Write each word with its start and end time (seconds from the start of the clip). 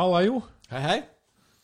Halla, 0.00 0.22
Jo. 0.24 0.38
Hei, 0.70 0.78
hei. 0.80 1.00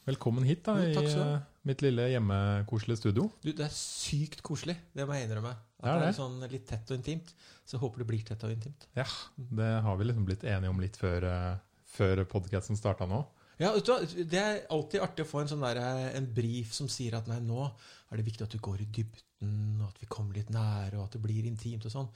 Velkommen 0.04 0.44
hit 0.44 0.58
da, 0.66 0.74
Jo, 0.76 1.00
i 1.00 1.04
eh, 1.08 1.36
mitt 1.64 1.80
lille 1.80 2.04
hjemmekoselige 2.10 2.98
studio. 3.00 3.30
Du, 3.40 3.46
det 3.48 3.64
er 3.64 3.70
sykt 3.72 4.42
koselig. 4.44 4.74
Det 4.92 5.06
må 5.08 5.14
jeg 5.16 5.24
innrømme. 5.24 5.54
At 5.80 5.86
Det 5.86 5.92
er 5.94 6.02
det 6.02 6.08
er 6.10 6.16
sånn 6.18 6.34
litt 6.52 6.66
tett 6.68 6.90
og 6.92 6.98
intimt. 6.98 7.30
Så 7.64 7.78
jeg 7.78 7.80
håper 7.86 8.02
det 8.02 8.08
blir 8.10 8.26
tett 8.28 8.42
og 8.44 8.52
intimt. 8.52 8.84
Ja, 8.98 9.06
Det 9.40 9.70
har 9.86 9.96
vi 9.96 10.08
liksom 10.10 10.26
blitt 10.28 10.44
enige 10.44 10.68
om 10.74 10.82
litt 10.84 10.98
før, 11.00 11.24
uh, 11.24 11.78
før 11.94 12.20
podkasten 12.34 12.76
starta 12.76 13.06
nå. 13.08 13.22
Ja, 13.56 13.70
vet 13.72 13.88
du 13.88 13.94
hva? 13.94 14.02
Det 14.04 14.42
er 14.42 14.58
alltid 14.76 15.06
artig 15.06 15.24
å 15.24 15.30
få 15.30 15.40
en 15.40 15.48
sånn 15.54 15.64
der, 15.64 15.80
eh, 15.80 16.10
en 16.18 16.26
brief 16.36 16.74
som 16.76 16.90
sier 16.92 17.16
at 17.16 17.30
nei, 17.32 17.38
nå 17.40 17.62
er 17.64 18.20
det 18.20 18.26
viktig 18.26 18.44
at 18.44 18.52
du 18.52 18.60
går 18.60 18.82
i 18.84 18.90
dybden, 18.98 19.80
og 19.80 19.86
at 19.94 20.02
vi 20.02 20.10
kommer 20.12 20.36
litt 20.36 20.52
nære, 20.52 20.98
og 20.98 21.06
at 21.06 21.16
det 21.16 21.22
blir 21.24 21.48
intimt 21.48 21.88
og 21.88 21.94
sånn. 21.94 22.12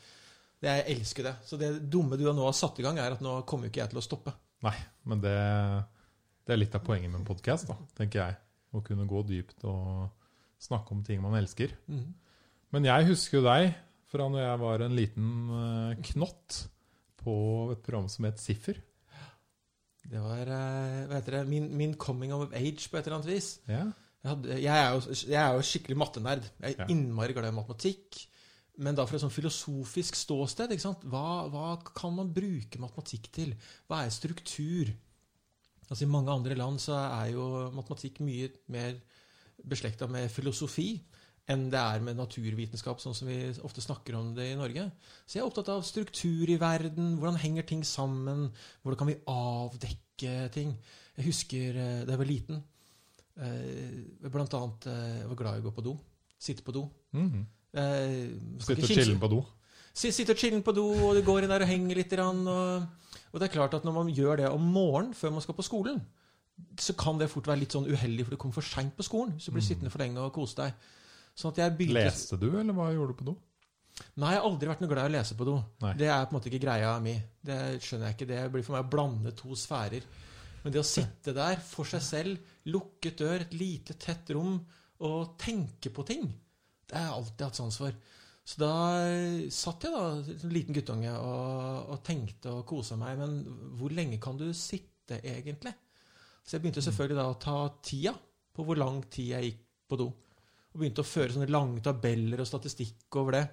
Det, 0.61 0.69
jeg 0.69 0.99
elsker 0.99 1.31
det. 1.31 1.39
Så 1.49 1.57
det 1.57 1.79
dumme 1.89 2.21
du 2.21 2.29
nå 2.29 2.45
har 2.45 2.53
satt 2.61 2.77
i 2.77 2.85
gang, 2.85 3.01
er 3.01 3.17
at 3.17 3.25
nå 3.25 3.39
kommer 3.49 3.71
jo 3.71 3.73
ikke 3.73 3.87
jeg 3.87 3.95
til 3.95 4.03
å 4.03 4.05
stoppe. 4.05 4.37
Nei, 4.69 4.77
men 5.09 5.25
det, 5.25 5.39
det 6.51 6.57
er 6.57 6.63
litt 6.65 6.75
av 6.75 6.83
poenget 6.83 7.13
med 7.13 7.21
en 7.23 7.29
podkast, 7.29 7.71
tenker 7.95 8.25
jeg. 8.25 8.39
Å 8.75 8.81
kunne 8.87 9.07
gå 9.11 9.21
dypt 9.29 9.63
og 9.71 10.11
snakke 10.63 10.95
om 10.97 11.05
ting 11.07 11.23
man 11.23 11.37
elsker. 11.39 11.73
Mm. 11.91 12.09
Men 12.75 12.87
jeg 12.89 13.07
husker 13.09 13.39
jo 13.39 13.47
deg 13.47 13.71
fra 14.11 14.27
når 14.31 14.43
jeg 14.43 14.61
var 14.63 14.83
en 14.85 14.97
liten 14.99 15.29
eh, 15.55 16.01
knott 16.11 16.59
på 17.23 17.35
et 17.75 17.83
program 17.87 18.09
som 18.11 18.27
het 18.27 18.43
Siffer. 18.43 18.79
Det 20.11 20.19
var 20.23 20.43
eh, 20.51 21.03
hva 21.07 21.19
heter 21.21 21.39
det, 21.39 21.43
min, 21.51 21.69
min 21.79 21.95
coming 22.01 22.33
of 22.35 22.51
age 22.57 22.89
på 22.91 22.99
et 22.99 23.07
eller 23.07 23.21
annet 23.21 23.31
vis. 23.31 23.51
Ja. 23.71 23.85
Jeg, 24.21 24.29
hadde, 24.33 24.57
jeg, 24.59 24.73
er 24.75 24.91
jo, 24.97 25.19
jeg 25.31 25.39
er 25.43 25.55
jo 25.59 25.67
skikkelig 25.71 25.99
mattenerd. 26.03 26.49
Jeg 26.61 26.75
er 26.75 26.83
Ja. 26.83 26.89
innmari 26.93 27.37
glad 27.37 27.51
i 27.53 27.57
matematikk. 27.57 28.25
Men 28.81 28.97
da 28.97 29.05
fra 29.07 29.19
et 29.19 29.23
sånn 29.23 29.35
filosofisk 29.35 30.17
ståsted. 30.17 30.73
Hva, 31.11 31.25
hva 31.53 31.69
kan 31.95 32.15
man 32.17 32.31
bruke 32.33 32.81
matematikk 32.81 33.29
til? 33.35 33.55
Hva 33.91 34.03
er 34.07 34.15
struktur? 34.15 34.91
Altså 35.91 36.07
I 36.07 36.11
mange 36.13 36.31
andre 36.31 36.55
land 36.59 36.79
så 36.83 36.95
er 37.03 37.33
jo 37.35 37.47
matematikk 37.75 38.21
mye 38.23 38.51
mer 38.71 38.95
beslekta 39.67 40.07
med 40.09 40.31
filosofi 40.33 40.93
enn 41.51 41.67
det 41.73 41.81
er 41.81 42.03
med 42.05 42.19
naturvitenskap, 42.19 43.01
sånn 43.03 43.17
som 43.17 43.27
vi 43.27 43.41
ofte 43.67 43.83
snakker 43.83 44.15
om 44.15 44.29
det 44.37 44.53
i 44.53 44.59
Norge. 44.59 44.85
Så 45.27 45.37
jeg 45.37 45.43
er 45.43 45.49
opptatt 45.49 45.71
av 45.73 45.83
struktur 45.87 46.51
i 46.53 46.59
verden, 46.61 47.17
hvordan 47.19 47.41
henger 47.43 47.67
ting 47.67 47.83
sammen, 47.87 48.51
hvordan 48.85 49.01
kan 49.01 49.11
vi 49.11 49.17
avdekke 49.33 50.35
ting. 50.55 50.77
Jeg 51.19 51.27
husker 51.27 51.81
eh, 51.81 52.03
da 52.07 52.15
jeg 52.15 52.23
var 52.23 52.31
liten, 52.31 52.61
eh, 53.41 54.29
blant 54.31 54.55
annet 54.61 54.87
eh, 54.93 55.17
Jeg 55.25 55.33
var 55.33 55.41
glad 55.43 55.59
i 55.59 55.65
å 55.65 55.67
gå 55.67 55.75
på 55.81 55.87
do. 55.89 55.97
Sitte 56.41 56.63
på 56.67 56.77
do. 56.77 56.85
Mhm. 57.19 57.43
Eh, 57.71 58.31
Sitte 58.63 58.85
og 58.87 58.93
chille 58.95 59.19
på 59.19 59.33
do. 59.33 59.43
Sitte 59.93 60.37
og 60.37 60.39
chille 60.39 60.63
på 60.63 60.75
do, 60.77 60.87
og 61.09 61.19
du 61.19 61.25
går 61.27 61.45
inn 61.45 61.53
der 61.53 61.67
og 61.67 61.73
henger 61.73 61.99
litt. 61.99 62.15
Og, 62.23 62.87
og 63.33 63.41
det 63.41 63.49
er 63.49 63.55
klart 63.55 63.75
at 63.75 63.85
når 63.85 63.93
man 63.93 64.09
gjør 64.15 64.37
det 64.43 64.49
om 64.51 64.61
morgenen 64.75 65.15
før 65.15 65.31
man 65.31 65.41
skal 65.45 65.55
på 65.55 65.63
skolen, 65.67 66.01
så 66.79 66.93
kan 66.99 67.19
det 67.19 67.31
fort 67.31 67.47
være 67.47 67.61
litt 67.63 67.73
sånn 67.73 67.87
uheldig, 67.89 68.25
for 68.27 68.31
du 68.35 68.37
kommer 68.37 68.55
for 68.59 68.67
seint 68.67 68.97
på 68.97 69.03
skolen. 69.07 69.33
Hvis 69.37 69.47
du 69.47 69.53
blir 69.53 69.63
Mm. 69.63 69.69
sittende 69.69 69.91
for 69.91 69.99
lenge 70.03 70.19
og 70.19 70.33
kose 70.33 70.57
deg. 70.57 70.75
Sånn 71.37 71.53
begynte 71.55 71.95
Leste 71.95 72.39
du, 72.39 72.51
eller 72.59 72.75
hva 72.75 72.93
gjorde 72.93 73.15
du 73.15 73.19
på 73.23 73.25
do? 73.25 73.37
Nei, 74.17 74.33
jeg 74.35 74.41
har 74.41 74.49
aldri 74.51 74.69
vært 74.69 74.81
noe 74.81 74.89
glad 74.89 75.05
i 75.11 75.15
å 75.15 75.19
lese 75.19 75.35
på 75.37 75.45
do. 75.45 75.65
Nei. 75.81 75.95
Det 75.95 76.09
er 76.09 76.25
på 76.27 76.35
en 76.35 76.41
måte 76.41 76.51
ikke 76.51 76.65
greia 76.67 77.01
mi. 77.01 77.15
Det 77.45 77.81
skjønner 77.81 78.07
jeg 78.11 78.17
ikke. 78.17 78.27
Det 78.29 78.53
blir 78.53 78.63
for 78.65 78.77
meg 78.77 78.85
å 78.85 78.91
blande 78.91 79.33
to 79.37 79.49
sfærer. 79.55 80.03
Men 80.65 80.73
det 80.73 80.81
å 80.81 80.85
sitte 80.85 81.33
der 81.35 81.57
for 81.57 81.85
seg 81.85 82.01
selv, 82.03 82.39
lukket 82.67 83.17
dør, 83.17 83.41
et 83.41 83.53
lite, 83.55 83.95
tett 83.99 84.29
rom, 84.31 84.61
og 85.01 85.39
tenke 85.39 85.89
på 85.93 86.05
ting, 86.05 86.27
det 86.89 86.97
har 86.97 87.07
jeg 87.07 87.15
alltid 87.17 87.47
hatt 87.47 87.57
sans 87.57 87.77
for. 87.79 87.93
Så 88.51 88.59
da 88.59 88.75
satt 89.55 89.85
jeg 89.87 89.95
da, 89.95 90.07
som 90.41 90.51
liten 90.51 90.75
guttunge, 90.75 91.13
og, 91.15 91.93
og 91.95 92.01
tenkte 92.07 92.51
og 92.51 92.65
kosa 92.67 92.97
meg. 92.99 93.21
Men 93.21 93.37
hvor 93.79 93.95
lenge 93.95 94.19
kan 94.23 94.41
du 94.41 94.49
sitte, 94.57 95.21
egentlig? 95.21 95.73
Så 96.43 96.57
jeg 96.57 96.65
begynte 96.65 96.83
selvfølgelig 96.83 97.21
da 97.21 97.29
å 97.31 97.39
ta 97.39 97.59
tida 97.85 98.15
på 98.57 98.67
hvor 98.67 98.81
lang 98.81 99.05
tid 99.13 99.35
jeg 99.37 99.47
gikk 99.51 99.63
på 99.91 100.01
do. 100.01 100.09
Og 100.71 100.83
begynte 100.83 101.05
å 101.05 101.07
føre 101.07 101.35
sånne 101.35 101.51
lange 101.51 101.83
tabeller 101.85 102.43
og 102.43 102.49
statistikk 102.51 103.21
over 103.21 103.39
det. 103.39 103.45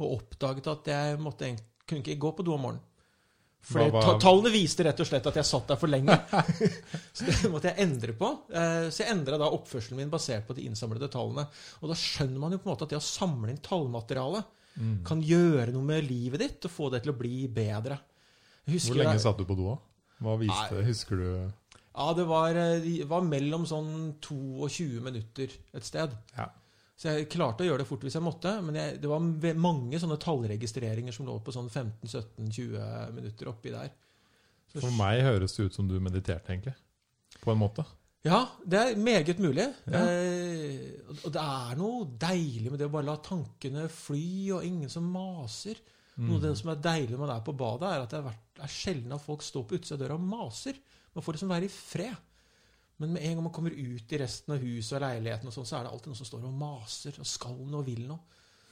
Og 0.00 0.16
oppdaget 0.16 0.70
at 0.72 0.90
jeg 0.94 1.22
måtte, 1.22 1.52
kunne 1.86 2.02
ikke 2.02 2.22
gå 2.26 2.34
på 2.38 2.46
do 2.46 2.56
om 2.56 2.66
morgenen. 2.66 2.87
For 3.68 4.18
tallene 4.22 4.50
viste 4.54 4.84
rett 4.86 5.00
og 5.02 5.06
slett 5.06 5.26
at 5.28 5.34
jeg 5.36 5.44
satt 5.44 5.66
der 5.68 5.76
for 5.76 5.90
lenge. 5.92 6.14
så 7.16 7.26
det 7.26 7.50
måtte 7.52 7.68
jeg 7.72 7.84
endre 7.84 8.14
på. 8.16 8.30
Eh, 8.48 8.86
Så 8.88 9.02
jeg 9.04 9.12
endra 9.12 9.36
da 9.40 9.50
oppførselen 9.52 9.96
min 10.00 10.10
basert 10.12 10.46
på 10.48 10.54
de 10.56 10.64
innsamlede 10.68 11.10
tallene. 11.12 11.44
Og 11.82 11.90
da 11.90 11.96
skjønner 11.98 12.38
man 12.40 12.52
jo 12.54 12.58
på 12.62 12.68
en 12.70 12.72
måte 12.76 12.86
at 12.88 12.94
det 12.94 13.00
å 13.00 13.04
samle 13.04 13.50
inn 13.52 13.60
tallmateriale 13.64 14.44
Mm. 14.78 15.00
kan 15.02 15.18
gjøre 15.26 15.72
noe 15.74 15.82
med 15.82 16.04
livet 16.06 16.38
ditt 16.38 16.66
og 16.68 16.70
få 16.70 16.86
det 16.92 17.00
til 17.02 17.10
å 17.10 17.18
bli 17.18 17.48
bedre. 17.50 17.96
Hvor 18.68 18.94
lenge 18.94 19.18
satt 19.18 19.40
du 19.40 19.44
på 19.48 19.56
do? 19.58 19.72
Hva 20.22 20.36
viste 20.38 20.76
Nei. 20.76 20.84
Husker 20.86 21.16
du 21.18 21.52
Ja, 21.98 22.12
det 22.14 22.26
var, 22.28 22.54
eh, 22.54 22.78
det 22.84 23.08
var 23.10 23.22
mellom 23.26 23.64
sånn 23.66 24.14
22 24.22 25.00
minutter 25.02 25.50
et 25.74 25.82
sted. 25.82 26.14
Ja. 26.36 26.46
Så 26.98 27.12
jeg 27.14 27.28
klarte 27.30 27.62
å 27.62 27.68
gjøre 27.68 27.84
det 27.84 27.86
fort 27.86 28.02
hvis 28.02 28.16
jeg 28.18 28.24
måtte, 28.26 28.56
men 28.66 28.74
jeg, 28.74 28.96
det 29.00 29.06
var 29.10 29.22
mange 29.54 30.00
sånne 30.02 30.16
tallregistreringer 30.18 31.14
som 31.14 31.28
lå 31.28 31.36
på 31.46 31.52
sånn 31.54 31.68
15-17-20 31.70 33.12
minutter 33.14 33.50
oppi 33.52 33.70
der. 33.70 33.92
Så- 34.72 34.80
For 34.82 34.90
meg 34.98 35.22
høres 35.22 35.54
det 35.56 35.68
ut 35.68 35.74
som 35.78 35.86
du 35.88 35.98
mediterte, 36.00 36.50
egentlig. 36.52 36.74
På 37.40 37.52
en 37.54 37.58
måte. 37.62 37.84
Ja, 38.26 38.40
det 38.66 38.78
er 38.80 38.96
meget 38.98 39.38
mulig. 39.38 39.68
Ja. 39.86 40.00
Eh, 40.02 40.90
og- 41.24 41.32
det 41.32 41.40
er 41.40 41.76
noe 41.78 42.04
deilig 42.18 42.70
med 42.72 42.78
det 42.80 42.88
å 42.88 42.92
bare 42.92 43.06
la 43.06 43.16
tankene 43.16 43.88
fly, 43.88 44.50
og 44.52 44.64
ingen 44.64 44.88
som 44.90 45.04
maser. 45.12 45.76
Noe 46.18 46.34
av 46.34 46.42
det 46.42 46.56
som 46.58 46.70
er 46.70 46.82
deilig 46.82 47.10
når 47.14 47.18
man 47.18 47.30
er 47.36 47.40
på 47.46 47.56
badet, 47.56 47.82
er 47.94 48.00
at 48.02 48.10
det 48.10 48.18
er, 48.24 48.34
er 48.64 48.66
sjelden 48.66 49.12
at 49.14 49.22
folk 49.22 49.40
står 49.40 49.62
på 49.68 49.78
utsida 49.78 49.94
av 49.94 50.00
døra 50.00 50.14
og 50.18 50.20
maser. 50.26 50.74
Man 51.14 51.22
får 51.22 51.34
liksom 51.34 51.48
være 51.48 51.64
i 51.64 51.68
fred. 51.68 52.16
Men 52.98 53.12
med 53.14 53.22
en 53.22 53.34
gang 53.36 53.44
man 53.46 53.52
kommer 53.54 53.70
ut 53.70 54.12
i 54.12 54.18
resten 54.18 54.54
av 54.56 54.62
huset 54.64 54.96
og 54.98 55.04
leiligheten, 55.04 55.46
og 55.46 55.54
sånn, 55.54 55.66
så 55.68 55.76
er 55.78 55.84
det 55.86 55.92
alltid 55.92 56.10
noen 56.10 56.18
som 56.18 56.26
står 56.26 56.46
og 56.48 56.56
maser 56.58 57.18
og 57.22 57.26
skal 57.30 57.54
noe 57.62 57.80
og 57.82 57.86
vil 57.86 58.00
noe. 58.08 58.18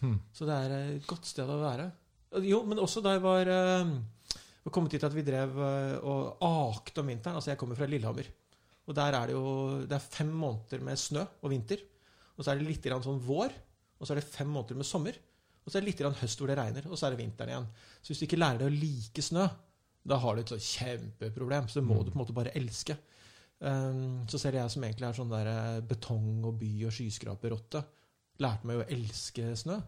Hmm. 0.01 0.17
Så 0.35 0.49
det 0.49 0.57
er 0.67 0.75
et 0.97 1.07
godt 1.09 1.25
sted 1.31 1.49
å 1.49 1.61
være. 1.63 1.87
Jo, 2.45 2.59
men 2.67 2.79
også 2.83 3.01
da 3.01 3.13
jeg 3.15 3.23
var 3.23 3.47
Vi 3.47 4.67
var 4.67 4.75
kommet 4.75 4.91
dit 4.97 5.05
at 5.07 5.15
vi 5.15 5.23
drev 5.23 5.53
eh, 5.63 5.93
og 6.03 6.43
akte 6.43 7.01
om 7.01 7.07
vinteren. 7.07 7.37
Altså, 7.39 7.53
jeg 7.53 7.59
kommer 7.61 7.79
fra 7.79 7.87
Lillehammer. 7.87 8.27
Og 8.87 8.95
der 8.99 9.15
er 9.15 9.27
det 9.31 9.37
jo 9.37 9.85
det 9.87 9.95
er 9.95 10.03
fem 10.11 10.33
måneder 10.35 10.83
med 10.83 10.99
snø 10.99 11.23
og 11.23 11.51
vinter. 11.53 11.79
Og 12.37 12.43
så 12.45 12.51
er 12.51 12.59
det 12.59 12.67
litt 12.67 12.83
grann 12.83 13.05
sånn 13.05 13.23
vår. 13.23 13.55
Og 14.01 14.07
så 14.09 14.13
er 14.13 14.19
det 14.21 14.27
fem 14.27 14.51
måneder 14.51 14.77
med 14.83 14.89
sommer. 14.91 15.15
Og 15.63 15.71
så 15.71 15.79
er 15.79 15.85
det 15.87 15.93
litt 15.93 16.03
grann 16.03 16.19
høst 16.19 16.43
hvor 16.43 16.51
det 16.51 16.59
regner. 16.59 16.83
Og 16.91 16.99
så 16.99 17.07
er 17.07 17.15
det 17.15 17.23
vinteren 17.23 17.55
igjen. 17.55 17.69
Så 18.03 18.11
hvis 18.11 18.21
du 18.21 18.27
ikke 18.27 18.41
lærer 18.43 18.59
deg 18.65 18.69
å 18.73 18.75
like 18.83 19.23
snø, 19.23 19.47
da 20.07 20.19
har 20.23 20.35
du 20.35 20.43
et 20.43 20.53
sånt 20.57 20.67
kjempeproblem. 20.67 21.71
Så 21.71 21.79
det 21.81 21.87
må 21.87 21.95
Mm. 22.01 22.05
du 22.05 22.11
på 22.11 22.19
en 22.19 22.25
måte 22.27 22.35
bare 22.37 22.55
elske. 22.59 22.99
Um, 23.57 24.27
så 24.29 24.39
selv 24.41 24.59
jeg 24.61 24.73
som 24.73 24.85
egentlig 24.85 25.09
er 25.09 25.17
sånn 25.17 25.33
der 25.33 25.49
eh, 25.49 25.83
betong 25.89 26.45
og 26.45 26.59
by 26.61 26.71
og 26.89 26.93
skyskraperrotte, 26.93 27.81
lærte 28.45 28.69
meg 28.69 28.83
å 28.83 28.89
elske 28.97 29.55
snø. 29.57 29.79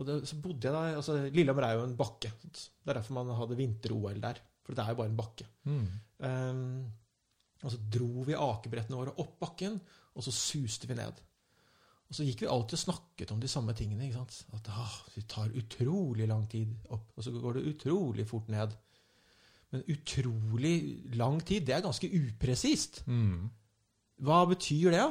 Og 0.00 0.06
det, 0.08 0.18
så 0.28 0.36
bodde 0.40 0.68
jeg 0.68 0.76
da 0.76 0.98
altså 0.98 1.16
Lillehammer 1.28 1.66
er 1.66 1.76
jo 1.76 1.86
en 1.86 1.96
bakke. 1.96 2.32
Det 2.40 2.88
er 2.88 2.98
derfor 2.98 3.16
man 3.18 3.32
hadde 3.36 3.58
vinter-OL 3.58 4.20
der. 4.20 4.40
For 4.64 4.76
det 4.76 4.84
er 4.84 4.92
jo 4.92 5.00
bare 5.00 5.10
en 5.10 5.18
bakke. 5.18 5.46
Mm. 5.68 5.86
Um, 6.24 6.60
og 7.60 7.72
så 7.72 7.80
dro 7.92 8.24
vi 8.24 8.36
akebrettene 8.36 8.96
våre 8.96 9.16
opp 9.20 9.34
bakken, 9.42 9.76
og 10.16 10.24
så 10.24 10.32
suste 10.32 10.88
vi 10.88 10.96
ned. 10.96 11.20
Og 12.10 12.16
så 12.16 12.24
gikk 12.26 12.44
vi 12.44 12.50
alltid 12.50 12.78
og 12.78 12.82
snakket 12.82 13.32
om 13.34 13.42
de 13.42 13.50
samme 13.50 13.74
tingene. 13.76 14.08
ikke 14.08 14.18
sant? 14.18 14.56
At 14.56 14.70
ah, 14.72 14.94
det 15.14 15.26
tar 15.30 15.52
utrolig 15.56 16.26
lang 16.28 16.46
tid 16.50 16.72
opp, 16.90 17.12
og 17.14 17.26
så 17.26 17.34
går 17.36 17.58
det 17.58 17.66
utrolig 17.74 18.26
fort 18.28 18.48
ned. 18.50 18.74
Men 19.70 19.84
utrolig 19.92 20.74
lang 21.14 21.38
tid, 21.46 21.68
det 21.68 21.76
er 21.76 21.84
ganske 21.84 22.10
upresist. 22.10 23.02
Mm. 23.06 23.50
Hva 24.24 24.42
betyr 24.50 24.96
det? 24.96 25.06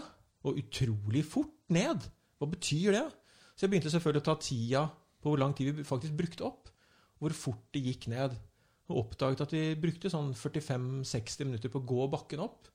Og 0.47 0.59
utrolig 0.59 1.23
fort 1.27 1.55
ned. 1.71 2.03
Hva 2.39 2.49
betyr 2.51 2.95
det? 2.97 3.05
Så 3.55 3.65
jeg 3.65 3.73
begynte 3.73 3.91
selvfølgelig 3.93 4.23
å 4.23 4.27
ta 4.29 4.35
tida 4.43 4.83
på 5.19 5.31
hvor 5.31 5.41
lang 5.41 5.55
tid 5.55 5.71
vi 5.75 5.87
faktisk 5.87 6.15
brukte 6.19 6.45
opp. 6.47 6.69
Hvor 7.19 7.35
fort 7.35 7.65
det 7.75 7.83
gikk 7.87 8.09
ned. 8.11 8.35
Og 8.89 9.03
oppdaget 9.03 9.45
at 9.45 9.55
vi 9.55 9.63
brukte 9.79 10.11
sånn 10.11 10.31
45-60 10.35 11.47
minutter 11.47 11.71
på 11.71 11.81
å 11.81 11.89
gå 11.91 12.07
bakken 12.11 12.43
opp. 12.43 12.69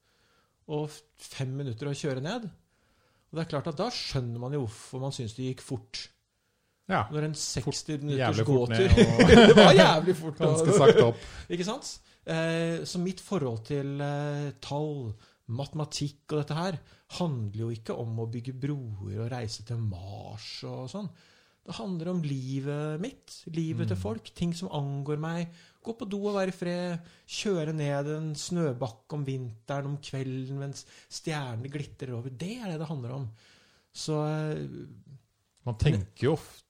Og 0.72 0.92
fem 1.20 1.52
minutter 1.56 1.90
å 1.90 1.96
kjøre 1.96 2.24
ned. 2.24 2.48
Og 2.48 3.36
det 3.36 3.44
er 3.44 3.50
klart 3.50 3.68
at 3.72 3.80
da 3.80 3.88
skjønner 3.92 4.40
man 4.40 4.54
jo 4.56 4.64
hvorfor 4.64 5.02
man 5.02 5.14
syns 5.14 5.36
det 5.36 5.48
gikk 5.50 5.64
fort. 5.64 6.04
Ja. 6.90 7.04
Når 7.10 7.24
en 7.30 7.34
60 7.40 8.02
minutters 8.02 8.40
gåtur 8.44 8.90
Det 9.48 9.54
var 9.56 9.72
jævlig 9.72 10.14
fort. 10.18 10.36
Ganske 10.42 10.74
sakte 10.76 11.06
opp. 11.06 11.22
ikke 11.54 11.64
sant? 11.64 11.94
Eh, 12.28 12.82
så 12.88 13.00
mitt 13.00 13.20
forhold 13.24 13.62
til 13.68 14.00
eh, 14.04 14.50
tall, 14.64 15.14
matematikk 15.48 16.32
og 16.32 16.42
dette 16.42 16.56
her 16.56 16.76
handler 17.18 17.60
jo 17.66 17.70
ikke 17.72 17.96
om 18.00 18.18
å 18.20 18.26
bygge 18.32 18.54
broer 18.56 19.18
og 19.24 19.30
reise 19.32 19.64
til 19.68 19.80
Mars 19.80 20.46
og 20.68 20.86
sånn. 20.92 21.08
Det 21.64 21.76
handler 21.78 22.10
om 22.12 22.18
livet 22.24 23.00
mitt, 23.00 23.38
livet 23.56 23.88
til 23.88 23.96
Mm. 23.96 24.02
folk, 24.02 24.26
ting 24.36 24.52
som 24.56 24.68
angår 24.76 25.16
meg. 25.20 25.48
Gå 25.84 25.94
på 25.96 26.08
do 26.08 26.18
og 26.28 26.34
være 26.36 26.52
i 26.52 26.56
fred. 26.56 27.06
Kjøre 27.28 27.72
ned 27.76 28.08
en 28.12 28.34
snøbakke 28.36 29.16
om 29.16 29.24
vinteren, 29.24 29.86
om 29.88 29.96
kvelden 30.04 30.58
mens 30.60 30.84
stjernene 31.08 31.70
glitrer 31.72 32.12
over. 32.18 32.28
Det 32.28 32.58
er 32.60 32.72
det 32.74 32.78
det 32.82 32.88
handler 32.88 33.16
om. 33.16 33.24
Så 33.96 34.18
eh, 34.28 34.66
Man 35.64 35.78
tenker 35.80 36.26
jo 36.26 36.32
ofte, 36.36 36.63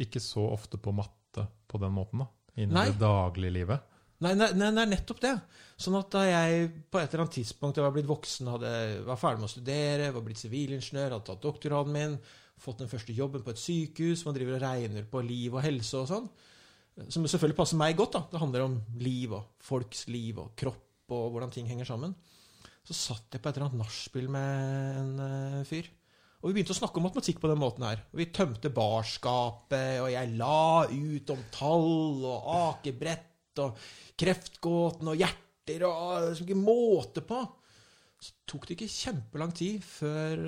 ikke 0.00 0.22
så 0.22 0.46
ofte 0.52 0.80
på 0.80 0.94
matte 0.94 1.46
på 1.70 1.80
den 1.82 1.94
måten, 1.94 2.24
da. 2.24 2.30
Innen 2.54 2.76
Nei. 2.76 2.86
det 2.92 3.00
daglige 3.00 3.54
livet. 3.56 3.90
Nei, 4.22 4.32
nei, 4.38 4.48
nei, 4.54 4.70
er 4.70 4.88
nettopp 4.88 5.20
det. 5.24 5.32
Sånn 5.80 5.96
at 5.98 6.12
da 6.14 6.22
jeg 6.24 6.68
på 6.92 7.00
et 7.00 7.10
eller 7.10 7.24
annet 7.24 7.36
tidspunkt 7.40 7.80
jeg 7.80 7.84
var 7.84 7.94
blitt 7.96 8.08
voksen, 8.08 8.50
hadde, 8.54 8.70
var 9.08 9.18
ferdig 9.20 9.42
med 9.42 9.48
å 9.48 9.52
studere, 9.52 10.12
var 10.14 10.24
blitt 10.24 10.40
sivilingeniør, 10.40 11.16
hadde 11.16 11.28
tatt 11.28 11.42
doktorgraden 11.42 11.96
min, 11.96 12.14
fått 12.62 12.84
den 12.84 12.90
første 12.90 13.16
jobben 13.16 13.42
på 13.44 13.52
et 13.52 13.60
sykehus, 13.60 14.22
man 14.24 14.36
driver 14.36 14.56
og 14.56 14.62
regner 14.62 15.08
på 15.10 15.24
liv 15.26 15.56
og 15.56 15.64
helse 15.66 15.98
og 15.98 16.06
sånn, 16.12 16.30
som 17.10 17.26
selvfølgelig 17.26 17.58
passer 17.58 17.80
meg 17.80 17.98
godt. 17.98 18.14
da. 18.14 18.22
Det 18.30 18.40
handler 18.40 18.68
om 18.68 18.78
liv 19.02 19.34
og 19.34 19.58
folks 19.66 20.06
liv 20.14 20.38
og 20.40 20.54
kropp 20.56 21.14
og 21.14 21.34
hvordan 21.34 21.52
ting 21.52 21.66
henger 21.68 21.90
sammen. 21.90 22.14
Så 22.86 22.94
satt 22.96 23.34
jeg 23.34 23.42
på 23.42 23.50
et 23.50 23.58
eller 23.58 23.70
annet 23.70 23.82
nachspiel 23.82 24.30
med 24.32 25.02
en 25.02 25.12
uh, 25.18 25.60
fyr. 25.66 25.88
Og 26.44 26.50
vi 26.50 26.58
begynte 26.58 26.74
å 26.74 26.76
snakke 26.76 27.00
om 27.00 27.06
matematikk 27.08 27.38
på 27.40 27.48
den 27.48 27.56
måten 27.56 27.86
her. 27.88 28.02
Og 28.12 28.18
vi 28.20 28.26
tømte 28.28 28.68
barskapet, 28.68 30.02
og 30.04 30.10
jeg 30.12 30.34
la 30.36 30.84
ut 30.92 31.30
om 31.32 31.44
tall 31.54 32.26
og 32.28 32.50
akebrett 32.52 33.62
og 33.64 33.78
kreftgåten 34.20 35.08
og 35.08 35.16
hjerter 35.22 35.86
og 35.88 36.26
liksom 36.26 36.44
ikke 36.44 36.58
måte 36.60 37.22
på. 37.24 37.38
Så 38.20 38.36
tok 38.52 38.66
det 38.68 38.76
ikke 38.76 38.92
kjempelang 38.92 39.54
tid 39.56 39.80
før 39.88 40.42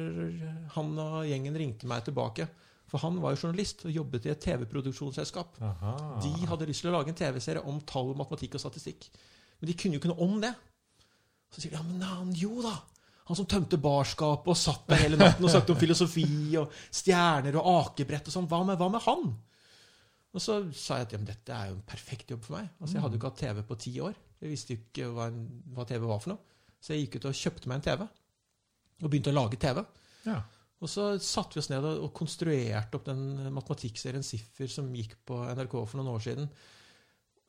han 0.76 0.92
og 1.00 1.16
gjengen 1.30 1.56
ringte 1.64 1.88
meg 1.88 2.04
tilbake. 2.04 2.44
For 2.92 3.00
han 3.02 3.16
var 3.22 3.32
jo 3.32 3.46
journalist 3.46 3.86
og 3.88 3.96
jobbet 3.96 4.28
i 4.28 4.34
et 4.34 4.44
TV-produksjonsselskap. 4.44 5.56
De 6.22 6.34
hadde 6.50 6.68
lyst 6.68 6.84
til 6.84 6.92
å 6.92 6.98
lage 6.98 7.10
en 7.10 7.18
TV-serie 7.18 7.64
om 7.66 7.80
tall, 7.88 8.12
matematikk 8.20 8.58
og 8.58 8.66
statistikk. 8.66 9.08
Men 9.56 9.72
de 9.72 9.78
kunne 9.80 9.96
jo 9.96 10.02
ikke 10.02 10.12
noe 10.12 10.28
om 10.28 10.36
det. 10.44 10.52
Så 11.56 11.64
sier 11.64 11.72
de 11.72 11.80
ja, 11.80 11.86
men 11.88 12.04
han, 12.04 12.36
jo 12.36 12.60
da. 12.60 12.76
Han 13.26 13.36
som 13.40 13.46
tømte 13.50 13.78
barskapet 13.82 14.52
og 14.52 14.58
satt 14.60 14.84
der 14.90 15.00
hele 15.02 15.16
natten 15.18 15.44
og 15.44 15.50
snakket 15.50 15.72
om 15.74 15.80
filosofi 15.80 16.26
og 16.60 16.70
stjerner 16.94 17.56
og 17.58 17.66
akebrett 17.80 18.28
og 18.30 18.34
sånn. 18.36 18.46
Hva, 18.50 18.60
med- 18.68 18.78
hva 18.78 18.86
med 18.92 19.02
han? 19.06 19.24
Og 20.36 20.42
så 20.44 20.58
sa 20.76 20.98
jeg 21.00 21.06
at 21.08 21.12
ja, 21.16 21.18
men 21.18 21.26
dette 21.30 21.54
er 21.56 21.70
jo 21.70 21.78
en 21.78 21.86
perfekt 21.88 22.30
jobb 22.30 22.42
for 22.44 22.58
meg. 22.58 22.68
Altså, 22.80 22.94
Jeg 22.94 23.02
hadde 23.02 23.16
jo 23.16 23.20
ikke 23.22 23.30
hatt 23.32 23.40
TV 23.42 23.62
på 23.66 23.78
ti 23.82 23.92
år. 24.04 24.14
Jeg 24.42 24.50
visste 24.52 24.74
jo 24.74 24.80
ikke 24.82 25.08
hva, 25.16 25.26
en, 25.32 25.40
hva 25.74 25.86
TV 25.88 26.04
var 26.06 26.20
for 26.22 26.34
noe. 26.34 26.58
Så 26.78 26.92
jeg 26.92 27.06
gikk 27.06 27.16
ut 27.18 27.28
og 27.32 27.38
kjøpte 27.40 27.70
meg 27.72 27.78
en 27.80 27.86
TV. 27.88 28.04
Og 29.02 29.10
begynte 29.10 29.32
å 29.32 29.36
lage 29.38 29.58
TV. 29.58 29.80
Ja. 30.28 30.36
Og 30.84 30.90
så 30.92 31.06
satte 31.24 31.56
vi 31.56 31.62
oss 31.64 31.70
ned 31.72 31.86
og 31.88 32.10
konstruerte 32.14 32.98
opp 33.00 33.06
den 33.08 33.22
matematikkserien 33.56 34.22
Siffer 34.26 34.68
som 34.70 34.92
gikk 34.94 35.16
på 35.26 35.38
NRK 35.56 35.74
for 35.88 35.96
noen 35.98 36.12
år 36.14 36.22
siden. 36.28 36.50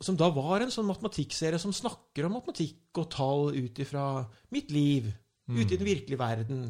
Som 0.02 0.16
da 0.18 0.30
var 0.32 0.64
en 0.64 0.72
sånn 0.72 0.88
matematikkserie 0.88 1.60
som 1.60 1.74
snakker 1.76 2.26
om 2.30 2.38
matematikk 2.38 3.02
og 3.02 3.10
tall 3.14 3.50
ut 3.58 3.80
ifra 3.84 4.08
mitt 4.56 4.72
liv, 4.72 5.12
ute 5.56 5.74
i 5.74 5.80
den 5.80 5.88
virkelige 5.88 6.20
verden. 6.20 6.64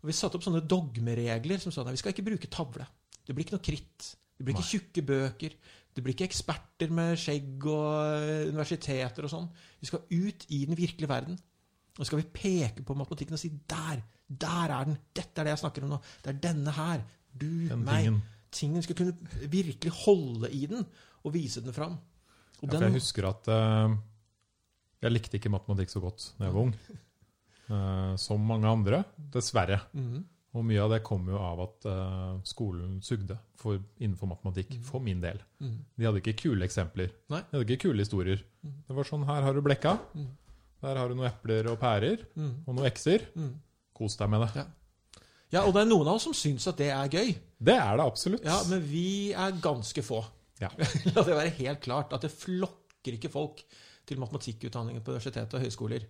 Og 0.00 0.08
vi 0.08 0.16
satte 0.16 0.38
opp 0.38 0.44
sånne 0.46 0.64
dogmeregler 0.68 1.60
som 1.60 1.72
sa 1.72 1.84
at 1.84 1.92
vi 1.92 2.00
skal 2.00 2.14
ikke 2.14 2.26
bruke 2.30 2.50
tavle. 2.52 2.86
Det 3.26 3.36
blir 3.36 3.46
ikke 3.46 3.56
noe 3.56 3.64
kritt. 3.64 4.08
Det 4.36 4.46
blir 4.46 4.56
ikke 4.56 4.70
tjukke 4.70 5.04
bøker. 5.04 5.56
Det 5.90 6.04
blir 6.04 6.14
ikke 6.14 6.28
eksperter 6.30 6.92
med 6.94 7.18
skjegg 7.20 7.66
og 7.68 8.50
universiteter 8.52 9.26
og 9.26 9.32
sånn. 9.32 9.48
Vi 9.82 9.90
skal 9.90 10.04
ut 10.08 10.46
i 10.48 10.62
den 10.68 10.78
virkelige 10.78 11.10
verden. 11.10 11.38
Og 11.98 12.04
så 12.04 12.08
skal 12.08 12.22
vi 12.22 12.30
peke 12.32 12.84
på 12.86 12.96
matematikken 12.96 13.36
og 13.36 13.42
si 13.42 13.50
der, 13.68 14.00
der 14.30 14.72
er 14.72 14.86
den. 14.88 14.98
Dette 15.16 15.42
er 15.42 15.48
det 15.48 15.56
jeg 15.56 15.62
snakker 15.64 15.84
om 15.84 15.96
nå. 15.96 15.98
Det 16.22 16.32
er 16.32 16.38
denne 16.46 16.72
her. 16.72 17.02
Du, 17.30 17.50
Den 17.68 17.84
meg. 17.84 18.06
tingen. 18.06 18.22
Tingen 18.50 18.82
skal 18.82 18.96
kunne 18.98 19.50
virkelig 19.50 19.92
holde 20.06 20.48
i 20.54 20.64
den 20.70 20.86
og 21.22 21.34
vise 21.34 21.62
den 21.62 21.76
fram. 21.76 21.98
Og 22.60 22.72
Ja, 22.72 22.80
jeg 22.86 22.96
husker 22.96 23.28
at 23.28 23.50
uh, 23.50 23.92
jeg 25.02 25.12
likte 25.12 25.38
ikke 25.38 25.52
matematikk 25.52 25.92
så 25.92 26.02
godt 26.02 26.32
da 26.38 26.48
jeg 26.48 26.56
var 26.56 26.68
ung. 26.68 26.74
Eh, 27.70 28.14
som 28.18 28.42
mange 28.42 28.66
andre, 28.68 29.04
dessverre. 29.30 29.80
Mm. 29.94 30.24
Og 30.58 30.64
mye 30.66 30.80
av 30.82 30.90
det 30.90 31.04
kom 31.06 31.28
jo 31.30 31.38
av 31.38 31.60
at 31.62 31.84
uh, 31.86 32.40
skolen 32.42 32.96
sugde 33.06 33.36
for, 33.60 33.78
innenfor 34.02 34.26
matematikk, 34.32 34.72
mm. 34.80 34.86
for 34.88 35.04
min 35.04 35.20
del. 35.22 35.38
Mm. 35.62 35.76
De 35.94 36.08
hadde 36.08 36.18
ikke 36.24 36.34
kule 36.40 36.66
eksempler. 36.66 37.12
Nei. 37.30 37.38
De 37.46 37.54
hadde 37.54 37.68
ikke 37.68 37.84
kule 37.84 38.02
historier. 38.02 38.42
Mhm. 38.66 38.80
Det 38.88 38.96
var 38.96 39.06
sånn 39.06 39.28
her 39.28 39.46
har 39.46 39.54
du 39.54 39.62
blekka. 39.62 39.92
Mhm. 40.16 40.32
Der 40.82 40.98
har 40.98 41.12
du 41.12 41.14
noen 41.14 41.28
epler 41.30 41.68
og 41.70 41.78
pærer 41.78 42.24
Mhm. 42.34 42.64
og 42.66 42.74
noen 42.74 42.88
ekser. 42.90 43.28
Mhm. 43.36 43.52
Kos 43.94 44.16
deg 44.18 44.32
med 44.32 44.42
det. 44.42 44.50
Ja. 44.56 44.66
Ja, 45.52 45.62
og 45.66 45.74
det 45.74 45.82
er 45.84 45.90
noen 45.90 46.08
av 46.08 46.18
oss 46.18 46.26
som 46.26 46.34
syns 46.34 46.66
at 46.66 46.78
det 46.78 46.90
er 46.90 47.08
gøy. 47.08 47.30
Det 47.60 47.74
er 47.76 47.96
det 47.98 48.06
absolutt. 48.06 48.44
Ja, 48.44 48.58
Men 48.70 48.82
vi 48.82 49.30
er 49.32 49.52
ganske 49.62 50.02
få. 50.02 50.24
Ja. 50.60 50.70
La 51.14 51.22
det 51.22 51.36
være 51.36 51.54
helt 51.62 51.80
klart 51.86 52.12
at 52.12 52.22
det 52.26 52.30
flokker 52.34 53.14
ikke 53.14 53.30
folk 53.30 53.62
til 54.06 54.18
matematikkutdanningen 54.18 55.02
på 55.02 55.14
universitet 55.14 55.54
og 55.54 55.62
høyskoler. 55.62 56.06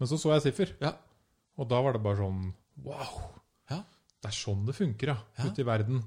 Men 0.00 0.08
så 0.08 0.16
så 0.18 0.32
jeg 0.34 0.46
siffer, 0.48 0.72
Ja. 0.80 0.94
og 1.60 1.68
da 1.68 1.80
var 1.84 1.92
det 1.92 2.02
bare 2.02 2.16
sånn 2.22 2.54
Wow! 2.82 3.20
Ja. 3.70 3.82
Det 4.22 4.30
er 4.30 4.36
sånn 4.36 4.64
det 4.66 4.74
funker, 4.74 5.12
ja. 5.12 5.18
Ja. 5.38 5.44
Ute 5.50 5.60
i 5.60 5.66
verden. 5.68 6.02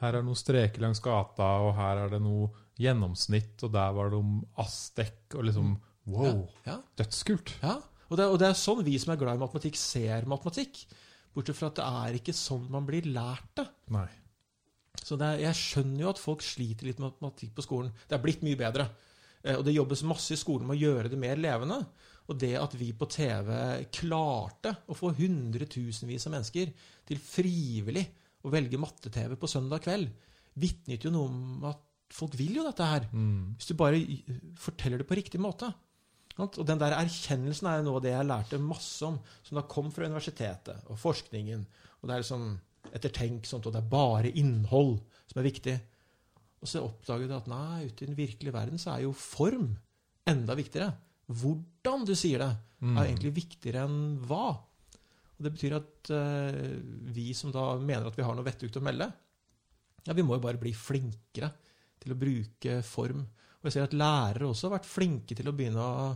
Her 0.00 0.08
er 0.14 0.22
det 0.22 0.24
noen 0.26 0.36
streker 0.40 0.80
langs 0.80 1.00
gata, 1.04 1.50
og 1.64 1.74
her 1.76 2.00
er 2.06 2.08
det 2.14 2.20
noe 2.24 2.48
gjennomsnitt, 2.80 3.62
og 3.62 3.72
der 3.72 3.92
var 3.92 4.10
det 4.10 4.18
om 4.18 4.38
Aztek, 4.58 5.34
og 5.36 5.44
liksom 5.44 5.74
Wow! 6.06 6.48
Ja. 6.66 6.78
Dødskult. 6.96 7.54
ja. 7.62 7.78
Og, 8.10 8.18
det, 8.18 8.26
og 8.28 8.38
det 8.38 8.48
er 8.50 8.58
sånn 8.58 8.82
vi 8.84 8.98
som 9.00 9.14
er 9.14 9.16
glad 9.20 9.36
i 9.38 9.40
matematikk, 9.40 9.76
ser 9.80 10.26
matematikk. 10.28 10.82
Bortsett 11.34 11.56
fra 11.56 11.70
at 11.70 11.78
det 11.80 11.84
er 11.88 12.18
ikke 12.20 12.34
sånn 12.36 12.66
man 12.70 12.84
blir 12.86 13.02
lært 13.08 13.48
det. 13.56 13.64
Nei. 13.90 14.08
Så 15.02 15.16
det 15.18 15.26
er, 15.26 15.38
jeg 15.48 15.56
skjønner 15.58 16.04
jo 16.04 16.10
at 16.12 16.20
folk 16.20 16.44
sliter 16.44 16.86
litt 16.86 17.00
med 17.00 17.10
matematikk 17.10 17.54
på 17.56 17.64
skolen. 17.64 17.90
Det 18.08 18.14
er 18.18 18.22
blitt 18.22 18.44
mye 18.46 18.56
bedre. 18.60 18.86
Eh, 19.42 19.56
Og 19.56 19.64
det 19.66 19.74
jobbes 19.74 20.04
masse 20.06 20.32
i 20.36 20.38
skolen 20.38 20.68
med 20.68 20.76
å 20.76 20.82
gjøre 20.84 21.10
det 21.10 21.18
mer 21.18 21.36
levende. 21.40 21.80
Og 22.24 22.38
det 22.40 22.54
at 22.56 22.74
vi 22.80 22.90
på 22.96 23.08
TV 23.12 23.50
klarte 23.92 24.72
å 24.88 24.96
få 24.96 25.12
hundretusenvis 25.18 26.24
av 26.28 26.36
mennesker 26.38 26.70
til 27.08 27.20
frivillig 27.20 28.04
å 28.44 28.52
velge 28.52 28.80
matte-TV 28.80 29.36
på 29.40 29.48
søndag 29.50 29.84
kveld, 29.84 30.08
vitnet 30.60 31.04
jo 31.04 31.12
noe 31.12 31.28
om 31.28 31.66
at 31.68 31.80
folk 32.14 32.36
vil 32.38 32.60
jo 32.60 32.66
dette 32.66 32.86
her. 32.88 33.08
Mm. 33.12 33.56
Hvis 33.56 33.70
du 33.70 33.76
bare 33.78 34.00
forteller 34.60 35.00
det 35.00 35.08
på 35.08 35.18
riktig 35.18 35.40
måte. 35.42 35.70
Og 36.42 36.64
den 36.66 36.80
der 36.80 36.96
erkjennelsen 36.96 37.68
er 37.70 37.82
noe 37.86 38.00
av 38.00 38.04
det 38.04 38.14
jeg 38.14 38.26
lærte 38.26 38.58
masse 38.62 39.06
om, 39.06 39.20
som 39.44 39.58
da 39.58 39.64
kom 39.70 39.90
fra 39.94 40.08
universitetet 40.08 40.88
og 40.90 40.98
forskningen. 40.98 41.62
Og 42.00 42.08
det 42.08 42.14
er 42.14 42.24
liksom 42.24 42.46
ettertenksomt, 42.94 43.68
og 43.68 43.74
det 43.74 43.80
er 43.80 43.92
bare 43.92 44.32
innhold 44.40 44.96
som 45.30 45.40
er 45.40 45.46
viktig. 45.46 45.76
Og 46.64 46.70
så 46.70 46.82
oppdaget 46.82 47.30
du 47.30 47.36
at 47.36 47.50
nei, 47.50 47.86
ute 47.86 48.04
i 48.04 48.08
den 48.08 48.18
virkelige 48.18 48.54
verden 48.54 48.80
så 48.80 48.94
er 48.94 49.04
jo 49.04 49.14
form 49.16 49.74
enda 50.28 50.56
viktigere. 50.58 50.94
Hvordan 51.30 52.04
du 52.06 52.14
sier 52.18 52.38
det, 52.44 52.52
Mm. 52.84 52.98
er 52.98 53.06
egentlig 53.06 53.30
viktigere 53.32 53.84
enn 53.86 54.18
hva. 54.28 54.50
Og 55.34 55.40
Det 55.40 55.52
betyr 55.54 55.76
at 55.78 56.10
uh, 56.12 56.80
vi 57.16 57.32
som 57.32 57.50
da 57.50 57.78
mener 57.80 58.06
at 58.10 58.16
vi 58.18 58.22
har 58.26 58.34
noe 58.36 58.44
vettugt 58.44 58.76
å 58.76 58.82
melde, 58.84 59.06
ja, 60.04 60.12
vi 60.12 60.22
må 60.22 60.36
jo 60.36 60.42
bare 60.44 60.60
bli 60.60 60.72
flinkere 60.76 61.48
til 61.98 62.12
å 62.12 62.18
bruke 62.18 62.82
form. 62.84 63.22
Og 63.24 63.64
jeg 63.64 63.72
ser 63.78 63.86
at 63.86 63.96
lærere 63.96 64.50
også 64.50 64.68
har 64.68 64.74
vært 64.76 64.90
flinke 64.90 65.34
til 65.34 65.48
å 65.48 65.54
begynne 65.56 65.80
å, 65.80 66.10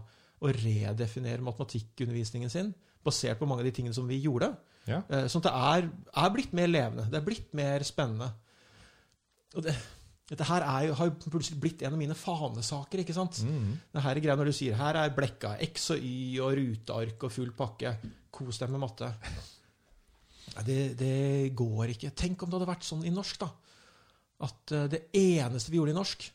å 0.44 0.52
redefinere 0.52 1.40
matematikkundervisningen 1.46 2.52
sin, 2.52 2.74
basert 3.02 3.38
på 3.40 3.48
mange 3.48 3.64
av 3.64 3.70
de 3.70 3.72
tingene 3.78 3.96
som 3.96 4.06
vi 4.06 4.20
gjorde. 4.20 4.50
Ja. 4.90 5.00
Uh, 5.08 5.24
Sånn 5.24 5.40
at 5.40 5.48
det 5.48 5.54
er, 5.56 5.88
er 6.26 6.34
blitt 6.36 6.52
mer 6.52 6.68
levende. 6.68 7.08
Det 7.08 7.16
er 7.16 7.24
blitt 7.24 7.54
mer 7.56 7.80
spennende. 7.88 8.28
Og 9.56 9.64
det, 9.64 9.72
dette 10.28 10.44
her 10.44 10.64
er 10.66 10.88
jo, 10.88 10.96
har 10.98 11.08
jo 11.08 11.30
plutselig 11.32 11.60
blitt 11.62 11.82
en 11.86 11.94
av 11.96 12.00
mine 12.00 12.16
fanesaker. 12.16 13.00
ikke 13.00 13.16
sant? 13.16 13.40
Mm. 13.48 13.78
Det 13.94 14.02
her 14.04 14.18
er 14.18 14.24
greia 14.24 14.36
når 14.36 14.50
du 14.50 14.56
sier 14.58 14.76
her 14.76 14.98
er 15.00 15.14
blekka 15.16 15.54
X 15.64 15.92
og 15.94 16.02
Y 16.04 16.40
og 16.44 16.52
ruteark 16.58 17.24
og 17.24 17.32
full 17.32 17.54
pakke. 17.56 17.94
Kos 18.34 18.60
deg 18.60 18.74
med 18.74 18.82
matte. 18.82 19.08
Det, 20.66 20.80
det 20.98 21.54
går 21.56 21.94
ikke. 21.94 22.12
Tenk 22.18 22.42
om 22.42 22.50
det 22.50 22.58
hadde 22.58 22.68
vært 22.68 22.84
sånn 22.84 23.06
i 23.08 23.14
norsk, 23.14 23.40
da. 23.40 23.48
At 24.44 24.74
eh, 24.74 24.88
det 24.92 25.00
eneste 25.16 25.72
vi 25.72 25.80
gjorde 25.80 25.94
i 25.94 25.98
norsk, 25.98 26.26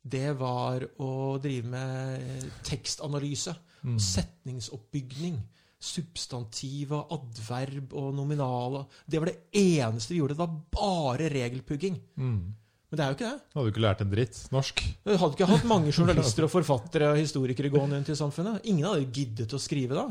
det 0.00 0.30
var 0.40 0.86
å 1.04 1.12
drive 1.42 1.68
med 1.68 2.46
tekstanalyse. 2.64 3.52
Mm. 3.84 3.98
Setningsoppbygning. 4.00 5.36
Substantiv 5.80 6.92
og 6.96 7.12
adverb 7.16 7.92
og 7.96 8.10
nominal. 8.16 8.82
Det 9.04 9.20
var 9.20 9.30
det 9.30 9.60
eneste 9.60 10.14
vi 10.14 10.20
gjorde. 10.20 10.36
Det 10.36 10.42
var 10.42 10.56
bare 10.72 11.28
regelpugging. 11.32 12.00
Mm. 12.20 12.40
Men 12.90 12.98
det 12.98 13.04
er 13.04 13.10
jo 13.12 13.16
ikke 13.18 13.28
det. 13.30 13.42
Hadde 13.54 13.64
du 13.66 13.70
ikke 13.70 13.82
lært 13.84 14.00
en 14.02 14.10
dritt 14.10 14.38
norsk? 14.50 14.82
Du 15.06 15.12
hadde 15.14 15.36
ikke 15.36 15.46
hatt 15.52 15.66
mange 15.70 15.92
journalister 15.96 16.46
og 16.46 16.50
forfattere 16.50 17.12
og 17.12 17.20
historikere 17.20 17.70
gående 17.70 18.00
rundt 18.00 18.10
i 18.10 18.18
samfunnet. 18.18 18.66
Ingen 18.66 18.88
hadde 18.88 19.06
giddet 19.14 19.54
å 19.54 19.62
skrive 19.62 19.94
da. 19.94 20.08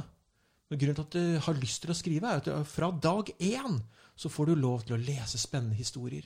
Men 0.70 0.80
grunnen 0.80 1.00
til 1.00 1.08
at 1.08 1.18
du 1.18 1.46
har 1.48 1.60
lyst 1.60 1.82
til 1.84 1.92
å 1.92 1.98
skrive, 1.98 2.30
er 2.30 2.44
at 2.44 2.68
fra 2.70 2.92
dag 3.04 3.32
én 3.36 3.80
så 4.20 4.32
får 4.32 4.52
du 4.52 4.62
lov 4.62 4.86
til 4.86 4.96
å 4.96 5.02
lese 5.02 5.40
spennende 5.42 5.76
historier. 5.80 6.24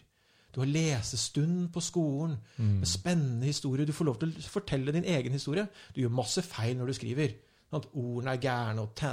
Du 0.53 0.59
har 0.61 0.69
lesestund 0.69 1.71
på 1.73 1.81
skolen 1.81 2.35
med 2.61 2.85
spennende 2.89 3.49
historier. 3.49 3.87
Du 3.89 3.95
får 3.95 4.05
lov 4.05 4.19
til 4.21 4.35
å 4.37 4.51
fortelle 4.53 4.93
din 4.93 5.07
egen 5.09 5.33
historie. 5.33 5.65
Du 5.95 6.03
gjør 6.03 6.13
masse 6.13 6.43
feil 6.45 6.75
når 6.77 6.91
du 6.91 6.97
skriver. 6.99 7.33
Sant? 7.73 7.89
Ordene 7.97 8.35
er 8.35 8.41
gærne, 8.43 8.83
og 8.85 8.93
te- 8.95 9.09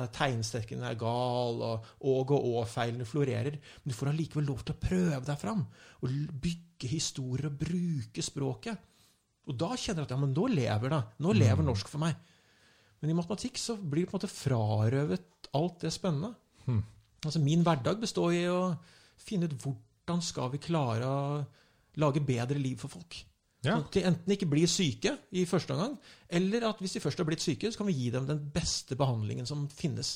er 0.91 0.99
gal, 1.01 1.63
og 1.65 1.87
åg 2.01 2.35
og 2.37 2.49
å-feilene 2.61 3.07
florerer. 3.09 3.57
Men 3.57 3.93
du 3.93 3.97
får 3.97 4.13
allikevel 4.13 4.47
lov 4.47 4.65
til 4.65 4.75
å 4.77 4.83
prøve 4.83 5.25
deg 5.25 5.41
fram. 5.41 5.65
Og 6.03 6.11
bygge 6.45 6.91
historier 6.93 7.49
og 7.49 7.59
bruke 7.61 8.23
språket. 8.25 8.79
Og 9.49 9.57
da 9.59 9.73
kjenner 9.75 10.05
jeg 10.05 10.11
at 10.11 10.15
ja, 10.15 10.21
men 10.21 10.35
nå 10.37 10.47
lever 10.53 10.93
det. 10.93 11.01
Nå 11.25 11.33
lever 11.35 11.67
norsk 11.67 11.89
for 11.89 12.03
meg. 12.05 12.15
Men 13.01 13.11
i 13.11 13.17
matematikk 13.17 13.57
så 13.59 13.79
blir 13.81 14.05
det 14.05 14.11
på 14.11 14.17
en 14.17 14.21
måte 14.21 14.33
frarøvet 14.35 15.51
alt 15.57 15.81
det 15.81 15.93
spennende. 15.95 16.35
Hmm. 16.67 16.83
Altså 17.25 17.41
Min 17.43 17.65
hverdag 17.65 18.01
består 18.03 18.35
i 18.37 18.45
å 18.49 18.61
finne 19.21 19.49
ut 19.49 19.57
hvordan 19.65 20.23
skal 20.25 20.53
vi 20.53 20.61
klare 20.63 21.09
å 21.09 21.41
lage 22.01 22.23
bedre 22.25 22.61
liv 22.61 22.77
for 22.81 22.93
folk. 22.93 23.17
Ja. 23.61 23.75
Sånn 23.77 23.85
at 23.85 23.93
de 23.99 24.03
enten 24.09 24.33
ikke 24.33 24.49
blir 24.49 24.69
syke 24.73 25.15
i 25.37 25.43
første 25.45 25.75
omgang, 25.75 25.99
eller 26.33 26.65
at 26.71 26.79
hvis 26.81 26.95
de 26.97 27.03
først 27.05 27.19
har 27.21 27.27
blitt 27.29 27.43
syke, 27.45 27.69
så 27.69 27.77
kan 27.83 27.91
vi 27.91 27.97
gi 27.99 28.11
dem 28.15 28.25
den 28.29 28.39
beste 28.55 28.97
behandlingen 28.97 29.45
som 29.49 29.67
finnes. 29.69 30.15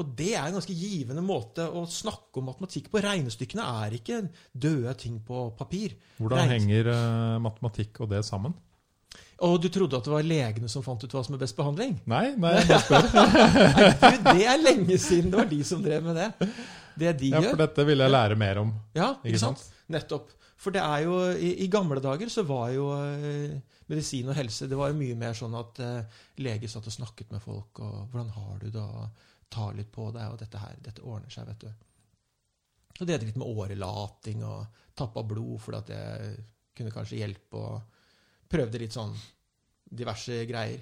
Og 0.00 0.08
det 0.16 0.30
er 0.38 0.46
en 0.48 0.54
ganske 0.56 0.72
givende 0.74 1.20
måte 1.26 1.66
å 1.68 1.82
snakke 1.90 2.38
om 2.40 2.46
matematikk 2.48 2.86
på. 2.92 3.00
Regnestykkene 3.04 3.64
er 3.84 3.96
ikke 3.98 4.20
døde 4.54 4.94
ting 5.02 5.18
på 5.26 5.48
papir. 5.58 5.96
Hvordan 6.16 6.38
Regnes- 6.46 6.62
henger 6.62 6.92
eh, 6.94 7.38
matematikk 7.44 8.00
og 8.00 8.08
det 8.14 8.22
sammen? 8.24 8.54
Og 9.42 9.56
du 9.60 9.66
trodde 9.74 9.98
at 9.98 10.06
det 10.06 10.12
var 10.14 10.22
legene 10.24 10.68
som 10.70 10.84
fant 10.86 11.02
ut 11.02 11.12
hva 11.12 11.24
som 11.26 11.34
er 11.34 11.40
best 11.42 11.56
behandling? 11.58 11.96
Nei, 12.08 12.28
nei, 12.40 12.52
jeg 12.62 12.68
bare 12.70 12.84
spør. 12.86 13.08
Nei, 13.18 13.98
du, 13.98 14.30
det 14.38 14.46
er 14.54 14.62
lenge 14.62 14.98
siden 15.02 15.32
det 15.34 15.40
var 15.42 15.50
de 15.50 15.58
som 15.66 15.82
drev 15.84 16.06
med 16.06 16.20
det. 16.20 16.28
Det 17.02 17.16
de 17.20 17.32
Ja, 17.34 17.42
for 17.50 17.58
dette 17.60 17.86
vil 17.88 18.04
jeg 18.06 18.14
lære 18.14 18.38
mer 18.38 18.62
om. 18.62 18.70
Ja, 18.96 19.10
ikke 19.26 19.42
sant? 19.42 19.64
Nettopp. 19.92 20.30
For 20.62 20.74
det 20.74 20.82
er 20.82 21.04
jo, 21.08 21.16
i, 21.34 21.56
i 21.64 21.70
gamle 21.70 21.98
dager 22.02 22.30
så 22.30 22.44
var 22.46 22.70
jo 22.70 22.86
eh, 22.94 23.56
medisin 23.90 24.30
og 24.30 24.38
helse 24.38 24.68
det 24.70 24.78
var 24.78 24.92
jo 24.92 24.98
mye 25.00 25.16
mer 25.18 25.34
sånn 25.34 25.56
at 25.58 25.80
eh, 25.82 26.20
leger 26.44 26.70
satt 26.70 26.86
og 26.86 26.94
snakket 26.94 27.34
med 27.34 27.42
folk, 27.42 27.82
og 27.82 28.08
'Hvordan 28.08 28.30
har 28.36 28.60
du 28.62 28.68
det?' 28.70 29.08
'Ta 29.50 29.70
litt 29.76 29.90
på 29.92 30.10
deg', 30.14 30.30
og 30.32 30.38
'Dette 30.38 30.62
her, 30.62 30.76
dette 30.80 31.02
ordner 31.02 31.34
seg', 31.34 31.48
vet 31.50 31.66
du. 31.66 31.72
Så 32.96 33.04
det 33.04 33.16
hadde 33.16 33.26
litt 33.26 33.40
med 33.40 33.48
årelating 33.48 34.44
og 34.44 34.66
tappa 34.94 35.24
blod, 35.26 35.58
for 35.60 35.76
at 35.76 35.90
det 35.90 36.02
kunne 36.76 36.94
kanskje 36.94 37.18
hjelpe, 37.20 37.58
og 37.58 37.82
prøvde 38.48 38.80
litt 38.80 38.94
sånn 38.94 39.12
diverse 39.90 40.44
greier. 40.48 40.80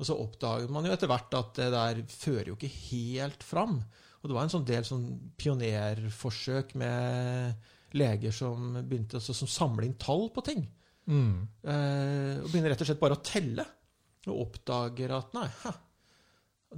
Og 0.00 0.08
så 0.08 0.16
oppdaget 0.16 0.72
man 0.72 0.86
jo 0.86 0.94
etter 0.94 1.10
hvert 1.10 1.34
at 1.36 1.52
det 1.58 1.68
der 1.74 2.00
fører 2.08 2.48
jo 2.48 2.56
ikke 2.56 2.72
helt 2.88 3.44
fram. 3.44 3.82
Og 4.22 4.30
det 4.30 4.36
var 4.36 4.46
en 4.46 4.52
sånn 4.54 4.66
del 4.68 4.86
sånn 4.86 5.04
pionerforsøk 5.36 6.72
med 6.80 7.68
leger 7.98 8.34
som 8.34 8.74
begynte 8.78 9.18
å 9.18 9.34
som 9.34 9.50
samle 9.50 9.86
inn 9.86 9.98
tall 10.00 10.28
på 10.34 10.44
ting. 10.46 10.64
Mm. 11.10 11.36
Eh, 11.64 12.34
og 12.42 12.50
begynner 12.50 12.74
rett 12.74 12.84
og 12.84 12.90
slett 12.90 13.02
bare 13.02 13.18
å 13.18 13.24
telle. 13.24 13.66
Og 14.28 14.42
oppdager 14.44 15.14
at 15.16 15.32
nei, 15.36 15.46
hæ, 15.62 15.72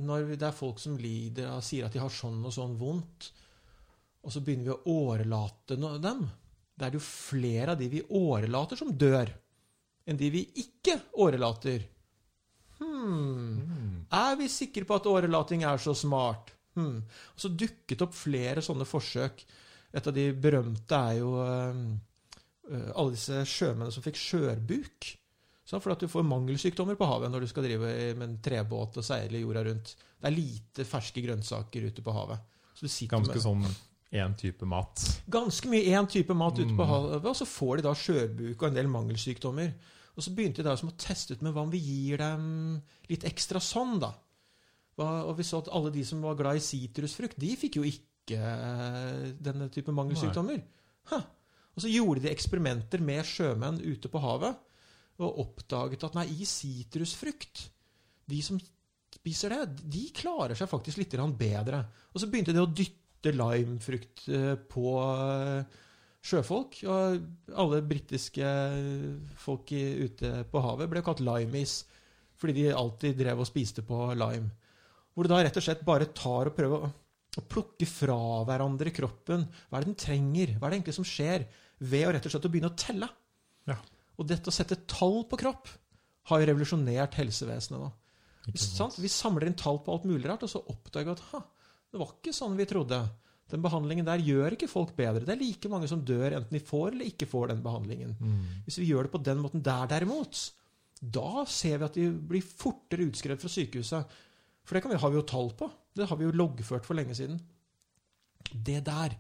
når 0.07 0.35
det 0.37 0.47
er 0.47 0.57
folk 0.57 0.81
som 0.81 0.99
lider 1.01 1.51
og 1.53 1.65
sier 1.67 1.89
at 1.89 1.95
de 1.95 2.01
har 2.01 2.13
sånn 2.13 2.39
og 2.47 2.55
sånn 2.55 2.77
vondt, 2.81 3.33
og 4.23 4.31
så 4.33 4.41
begynner 4.45 4.71
vi 4.71 4.75
å 4.77 4.97
årelate 5.11 5.77
dem, 5.77 6.23
da 6.73 6.87
er 6.87 6.93
det 6.93 7.01
jo 7.01 7.05
flere 7.05 7.75
av 7.75 7.81
de 7.81 7.89
vi 7.91 8.05
årelater, 8.17 8.79
som 8.79 8.93
dør, 8.95 9.33
enn 10.07 10.19
de 10.19 10.31
vi 10.33 10.45
ikke 10.63 10.97
årelater. 11.23 11.85
Hmm. 12.79 13.59
Mm. 13.59 13.99
Er 14.15 14.39
vi 14.39 14.49
sikre 14.51 14.87
på 14.87 14.97
at 14.97 15.11
årelating 15.11 15.67
er 15.67 15.83
så 15.83 15.95
smart? 15.99 16.55
Hmm. 16.79 17.03
Og 17.35 17.43
så 17.45 17.51
dukket 17.51 18.07
opp 18.07 18.15
flere 18.17 18.65
sånne 18.65 18.87
forsøk. 18.89 19.45
Et 19.95 20.07
av 20.09 20.15
de 20.17 20.33
berømte 20.33 20.99
er 21.13 21.19
jo 21.19 21.35
eh, 21.45 21.83
eh, 22.73 22.91
alle 22.97 23.13
disse 23.15 23.43
sjømennene 23.49 23.93
som 23.93 24.05
fikk 24.05 24.17
skjørbuk. 24.17 25.11
Så 25.65 25.79
for 25.81 25.93
at 25.95 26.01
du 26.03 26.09
får 26.11 26.25
mangelsykdommer 26.27 26.97
på 26.99 27.07
havet 27.07 27.31
når 27.33 27.45
du 27.45 27.51
skal 27.53 27.65
drive 27.65 27.93
med 28.19 28.27
en 28.27 28.39
trebåt 28.45 28.97
og 28.99 29.05
seile 29.07 29.41
jorda 29.41 29.63
rundt. 29.69 29.95
Det 30.21 30.29
er 30.31 30.35
lite 30.37 30.85
ferske 30.89 31.23
grønnsaker 31.25 31.87
ute 31.89 32.03
på 32.05 32.13
havet. 32.17 32.41
Så 32.75 32.87
du 32.89 33.07
Ganske 33.13 33.35
med 33.37 33.45
sånn 33.45 33.65
én 34.13 34.35
type 34.37 34.67
mat. 34.69 35.01
ganske 35.31 35.69
mye 35.73 35.87
én 35.97 36.09
type 36.11 36.35
mat 36.37 36.59
ute 36.59 36.75
på 36.77 36.85
Mm. 36.85 36.89
havet, 36.91 37.25
og 37.25 37.37
så 37.37 37.47
får 37.49 37.77
de 37.79 37.83
da 37.87 37.95
skjørbuk 37.95 38.57
og 38.63 38.69
en 38.69 38.75
del 38.75 38.87
mangelsykdommer. 38.89 39.73
Og 40.17 40.23
så 40.23 40.35
begynte 40.35 40.57
de 40.61 40.69
da 40.69 40.77
som 40.77 40.91
å 40.91 40.97
teste 40.99 41.33
ut 41.33 41.43
med 41.43 41.55
hva 41.55 41.63
om 41.63 41.71
vi 41.71 41.79
gir 41.81 42.19
dem 42.19 42.83
litt 43.09 43.25
ekstra 43.25 43.61
sånn, 43.61 43.99
da. 44.01 44.13
Og 44.99 45.37
vi 45.39 45.43
så 45.43 45.63
at 45.63 45.71
alle 45.73 45.91
de 45.91 46.05
som 46.05 46.21
var 46.21 46.35
glad 46.37 46.57
i 46.57 46.61
sitrusfrukt, 46.61 47.39
de 47.39 47.57
fikk 47.57 47.77
jo 47.77 47.83
ikke 47.89 48.05
eh, 48.37 49.31
denne 49.43 49.69
type 49.73 49.95
mangelsykdommer. 49.95 50.61
Huh. 51.11 51.25
Og 51.73 51.85
så 51.85 51.91
gjorde 51.91 52.25
de 52.25 52.33
eksperimenter 52.33 53.03
med 53.05 53.25
sjømenn 53.27 53.81
ute 53.81 54.11
på 54.13 54.21
havet, 54.23 54.59
og 55.23 55.39
oppdaget 55.45 56.05
at 56.07 56.17
nei, 56.17 56.25
i 56.41 56.47
sitrusfrukt 56.49 57.67
De 58.33 58.39
som 58.43 58.57
spiser 59.13 59.53
det, 59.53 59.85
de 59.93 60.07
klarer 60.17 60.57
seg 60.59 60.71
faktisk 60.71 60.99
litt 60.99 61.15
bedre. 61.39 61.83
Og 62.13 62.21
så 62.23 62.29
begynte 62.31 62.55
de 62.55 62.63
å 62.63 62.71
dytte 62.71 63.35
limefrukt 63.37 64.25
eh, 64.33 64.55
på 64.57 64.95
eh, 65.03 65.81
sjøfolk. 66.23 66.81
Og 66.89 67.55
alle 67.55 67.83
britiske 67.87 68.55
folk 69.45 69.73
ute 69.73 70.33
på 70.51 70.65
havet 70.65 70.91
ble 70.91 71.05
kalt 71.05 71.23
limeis 71.25 71.83
fordi 72.43 72.65
de 72.65 72.73
alltid 72.75 73.21
drev 73.21 73.39
og 73.45 73.47
spiste 73.47 73.85
på 73.87 73.97
lime. 74.19 74.49
Hvor 75.15 75.27
du 75.27 75.31
da 75.31 75.43
rett 75.45 75.59
og 75.61 75.63
slett 75.63 75.85
bare 75.87 76.09
tar 76.11 76.49
og 76.51 76.57
prøver 76.57 76.89
å, 77.39 77.45
plukke 77.49 77.89
fra 77.89 78.19
hverandre 78.49 78.93
kroppen. 78.95 79.47
Hva 79.69 79.79
er 79.79 79.85
det 79.85 79.93
den 79.93 80.03
trenger? 80.03 80.55
Hva 80.57 80.67
er 80.67 80.75
det 80.75 80.81
egentlig 80.81 80.99
som 80.99 81.09
skjer? 81.09 81.47
Ved 81.83 82.07
å 82.09 82.13
rett 82.15 82.29
og 82.29 82.35
slett 82.35 82.49
å 82.49 82.53
begynne 82.53 82.73
å 82.73 82.79
telle. 82.79 83.09
Ja. 83.71 83.79
Og 84.21 84.29
dette 84.29 84.53
å 84.53 84.55
sette 84.55 84.83
tall 84.91 85.23
på 85.31 85.39
kropp 85.41 85.71
har 86.31 86.43
jo 86.43 86.49
revolusjonert 86.53 87.17
helsevesenet 87.19 87.81
nå. 87.81 87.91
Sant? 88.59 88.99
Vi 88.99 89.11
samler 89.11 89.49
inn 89.49 89.59
tall 89.59 89.81
på 89.83 89.95
alt 89.95 90.07
mulig 90.09 90.27
rart, 90.29 90.45
og 90.45 90.51
så 90.51 90.63
oppdager 90.71 91.11
vi 91.11 91.15
at 91.15 91.27
ha, 91.33 91.43
det 91.93 92.01
var 92.01 92.15
ikke 92.17 92.35
sånn 92.35 92.57
vi 92.59 92.67
trodde. 92.69 92.99
Den 93.53 93.63
behandlingen 93.65 94.07
der 94.07 94.23
gjør 94.25 94.57
ikke 94.57 94.71
folk 94.71 94.95
bedre. 94.97 95.27
Det 95.27 95.35
er 95.35 95.43
like 95.43 95.71
mange 95.71 95.89
som 95.91 96.03
dør 96.07 96.39
enten 96.39 96.57
de 96.57 96.63
får 96.65 96.95
eller 96.95 97.11
ikke 97.11 97.29
får 97.29 97.51
den 97.53 97.63
behandlingen. 97.65 98.15
Mm. 98.17 98.43
Hvis 98.67 98.79
vi 98.81 98.89
gjør 98.89 99.07
det 99.07 99.13
på 99.13 99.21
den 99.27 99.43
måten 99.45 99.65
der 99.65 99.91
derimot, 99.91 100.41
da 101.03 101.45
ser 101.51 101.83
vi 101.83 101.89
at 101.89 101.99
de 101.99 102.07
blir 102.33 102.47
fortere 102.47 103.11
utskrevet 103.11 103.43
fra 103.43 103.53
sykehuset. 103.53 104.17
For 104.65 104.79
det 104.79 104.85
kan 104.85 104.95
vi, 104.95 105.01
har 105.03 105.13
vi 105.13 105.21
jo 105.21 105.27
tall 105.29 105.53
på. 105.59 105.69
Det 105.97 106.09
har 106.09 106.19
vi 106.19 106.27
jo 106.27 106.37
loggført 106.37 106.87
for 106.89 106.99
lenge 106.99 107.17
siden. 107.17 107.41
Det 108.53 108.81
der 108.87 109.17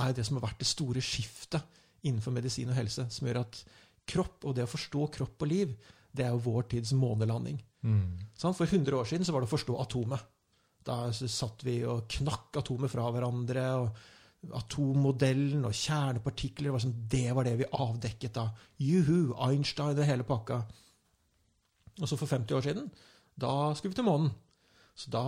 er 0.00 0.12
det 0.14 0.24
som 0.26 0.38
har 0.38 0.48
vært 0.48 0.60
det 0.60 0.68
store 0.70 1.02
skiftet 1.04 1.80
innenfor 2.06 2.32
medisin 2.32 2.70
og 2.70 2.78
helse, 2.78 3.06
som 3.12 3.26
gjør 3.28 3.42
at 3.42 3.62
kropp 4.10 4.46
og 4.48 4.54
det 4.56 4.64
å 4.64 4.70
forstå 4.70 5.08
kropp 5.16 5.44
og 5.44 5.50
liv, 5.50 5.74
det 6.10 6.26
er 6.26 6.34
jo 6.34 6.44
vår 6.46 6.68
tids 6.72 6.92
månelanding. 6.96 7.60
Mm. 7.86 8.30
For 8.40 8.66
100 8.66 8.96
år 8.96 9.08
siden 9.08 9.26
så 9.26 9.34
var 9.34 9.44
det 9.44 9.50
å 9.50 9.54
forstå 9.54 9.76
atomet. 9.82 10.24
Da 10.86 11.02
satt 11.12 11.62
vi 11.66 11.80
og 11.84 12.08
knakk 12.10 12.56
atomet 12.62 12.92
fra 12.92 13.06
hverandre. 13.12 13.66
og 13.82 14.54
Atommodellen 14.56 15.66
og 15.68 15.76
kjernepartikler 15.76 16.72
var 16.72 16.80
sånn, 16.80 16.96
det 17.12 17.28
var 17.36 17.44
det 17.44 17.58
vi 17.60 17.68
avdekket 17.68 18.38
da. 18.38 18.46
Juhu, 18.80 19.34
Einstein 19.44 19.98
og 19.98 20.08
hele 20.08 20.24
pakka. 20.24 20.62
Og 22.00 22.08
så 22.08 22.16
for 22.16 22.30
50 22.30 22.56
år 22.56 22.64
siden, 22.64 22.86
da 23.36 23.74
skulle 23.76 23.92
vi 23.92 24.00
til 24.00 24.08
månen. 24.08 24.32
Så 24.94 25.10
da 25.10 25.22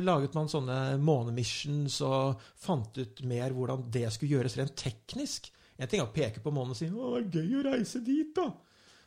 laget 0.00 0.34
man 0.34 0.48
sånne 0.48 0.98
månemissions 1.02 2.00
og 2.06 2.40
fant 2.56 2.96
ut 2.96 3.22
mer 3.28 3.52
hvordan 3.52 3.90
det 3.92 4.06
skulle 4.14 4.38
gjøres 4.38 4.56
rent 4.56 4.76
teknisk. 4.78 5.50
En 5.78 5.86
ting 5.90 6.00
er 6.00 6.08
å 6.08 6.14
peke 6.14 6.40
på 6.42 6.50
månen 6.54 6.70
og 6.72 6.76
si 6.78 6.88
'Å, 6.88 7.20
det 7.30 7.42
er 7.42 7.48
gøy 7.50 7.60
å 7.60 7.72
reise 7.72 8.00
dit', 8.04 8.34
da. 8.34 8.48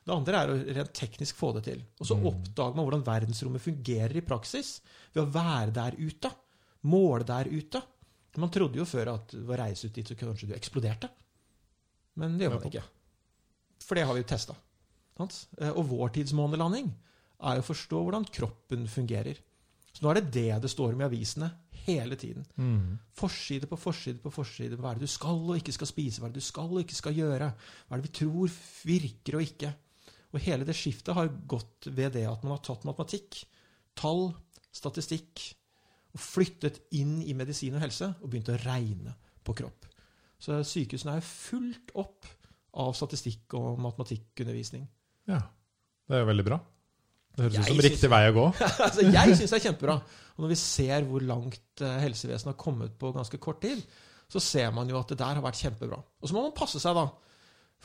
Det 0.05 0.13
andre 0.15 0.33
er 0.33 0.47
å 0.49 0.75
rent 0.75 0.93
teknisk 0.93 1.35
få 1.35 1.53
det 1.53 1.63
til. 1.63 1.81
Og 1.99 2.07
så 2.07 2.15
Mm. 2.17 2.25
oppdager 2.31 2.75
man 2.75 2.85
hvordan 2.85 3.03
verdensrommet 3.05 3.61
fungerer 3.61 4.15
i 4.17 4.21
praksis 4.21 4.81
ved 5.13 5.23
å 5.23 5.31
være 5.31 5.73
der 5.73 5.91
ute. 5.97 6.31
Måle 6.83 7.23
der 7.25 7.45
ute. 7.45 7.81
Man 8.37 8.49
trodde 8.49 8.77
jo 8.77 8.85
før 8.85 9.13
at 9.13 9.31
ved 9.33 9.59
å 9.59 9.59
reise 9.59 9.85
ut 9.85 9.93
dit 9.93 10.07
så 10.07 10.15
kanskje 10.15 10.47
du 10.47 10.53
eksploderte. 10.55 11.09
Men 12.15 12.37
det 12.37 12.47
gjør 12.47 12.59
man 12.59 12.71
ikke. 12.71 12.83
For 13.79 13.95
det 13.95 14.05
har 14.05 14.13
vi 14.13 14.21
jo 14.21 14.27
testa. 14.27 14.55
Og 15.75 15.85
vår 15.87 16.13
tids 16.13 16.33
månelanding 16.33 16.91
er 17.41 17.59
å 17.59 17.65
forstå 17.65 18.01
hvordan 18.03 18.25
kroppen 18.31 18.87
fungerer. 18.87 19.37
Så 19.91 20.03
nå 20.03 20.11
er 20.11 20.21
det 20.21 20.31
det 20.33 20.61
det 20.63 20.71
står 20.71 20.95
om 20.95 21.03
i 21.03 21.07
avisene 21.07 21.49
hele 21.85 22.15
tiden. 22.19 22.45
Mm. 22.55 22.97
Forside 23.17 23.67
på 23.69 23.79
forside 23.79 24.21
på 24.23 24.31
forside. 24.33 24.77
Hva 24.79 24.91
er 24.91 24.99
det 24.99 25.09
du 25.09 25.11
skal 25.11 25.39
og 25.49 25.57
ikke 25.57 25.75
skal 25.75 25.89
spise? 25.89 26.21
Hva 26.21 26.29
er 26.29 26.35
det 26.35 26.43
du 26.43 26.47
skal 26.47 26.69
og 26.71 26.83
ikke 26.83 26.97
skal 26.97 27.17
gjøre? 27.17 27.51
Hva 27.87 27.97
er 27.97 28.01
det 28.01 28.09
vi 28.09 28.17
tror 28.21 28.57
virker 28.87 29.39
og 29.39 29.45
ikke? 29.47 29.71
Og 30.31 30.43
hele 30.45 30.67
det 30.67 30.77
skiftet 30.77 31.15
har 31.17 31.31
gått 31.49 31.89
ved 31.91 32.15
det 32.15 32.27
at 32.29 32.43
man 32.45 32.55
har 32.55 32.63
tatt 32.63 32.85
matematikk, 32.87 33.41
tall, 33.99 34.29
statistikk, 34.71 35.43
og 36.11 36.19
flyttet 36.19 36.79
inn 36.99 37.19
i 37.23 37.35
medisin 37.37 37.75
og 37.77 37.83
helse 37.83 38.13
og 38.19 38.29
begynt 38.31 38.51
å 38.51 38.59
regne 38.63 39.15
på 39.43 39.55
kropp. 39.57 39.87
Så 40.41 40.57
sykehusene 40.65 41.17
er 41.19 41.25
fullt 41.25 41.93
opp 41.99 42.27
av 42.81 42.93
statistikk 42.97 43.55
og 43.59 43.79
matematikkundervisning. 43.83 44.85
Ja. 45.29 45.41
Det 46.07 46.19
er 46.19 46.27
veldig 46.27 46.45
bra. 46.47 46.57
Det 47.35 47.45
høres 47.45 47.59
ut 47.61 47.69
som 47.71 47.81
riktig 47.85 48.09
vei 48.11 48.21
å 48.27 48.35
gå. 48.35 48.45
altså, 48.85 49.05
jeg 49.07 49.35
syns 49.37 49.53
det 49.53 49.57
er 49.59 49.65
kjempebra. 49.69 49.97
Og 50.35 50.45
når 50.45 50.53
vi 50.53 50.59
ser 50.59 51.05
hvor 51.07 51.25
langt 51.25 51.83
eh, 51.83 51.99
helsevesenet 52.03 52.53
har 52.53 52.59
kommet 52.59 52.95
på 52.99 53.11
ganske 53.15 53.39
kort 53.41 53.61
tid, 53.63 53.83
så 54.31 54.39
ser 54.43 54.71
man 54.75 54.89
jo 54.89 54.99
at 54.99 55.11
det 55.11 55.19
der 55.19 55.39
har 55.39 55.43
vært 55.43 55.59
kjempebra. 55.59 55.99
Og 55.99 56.29
så 56.29 56.35
må 56.35 56.43
man 56.45 56.55
passe 56.55 56.79
seg, 56.81 56.97
da. 56.97 57.07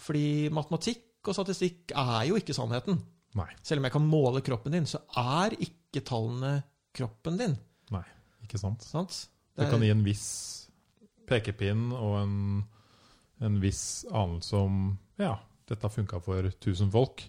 Fordi 0.06 0.26
matematikk 0.54 1.26
og 1.26 1.34
statistikk 1.34 1.94
er 1.96 2.26
jo 2.28 2.38
ikke 2.38 2.54
sannheten. 2.54 3.00
Nei. 3.36 3.48
Selv 3.66 3.82
om 3.82 3.88
jeg 3.88 3.94
kan 3.96 4.06
måle 4.08 4.42
kroppen 4.44 4.76
din, 4.76 4.86
så 4.88 5.02
er 5.20 5.56
ikke 5.60 6.04
tallene 6.06 6.58
kroppen 6.96 7.40
din. 7.40 7.56
Nei, 7.94 8.04
ikke 8.46 8.60
sant. 8.60 8.86
Sant? 8.86 9.18
Det 9.56 9.68
kan 9.70 9.82
gi 9.82 9.90
en 9.92 10.04
viss 10.04 10.26
pekepinn 11.26 11.90
og 11.96 12.18
en, 12.20 12.36
en 13.44 13.58
viss 13.62 14.04
anelse 14.12 14.58
om 14.58 14.80
ja, 15.20 15.34
dette 15.68 15.90
funka 15.92 16.20
for 16.24 16.48
1000 16.52 16.92
folk. 16.94 17.24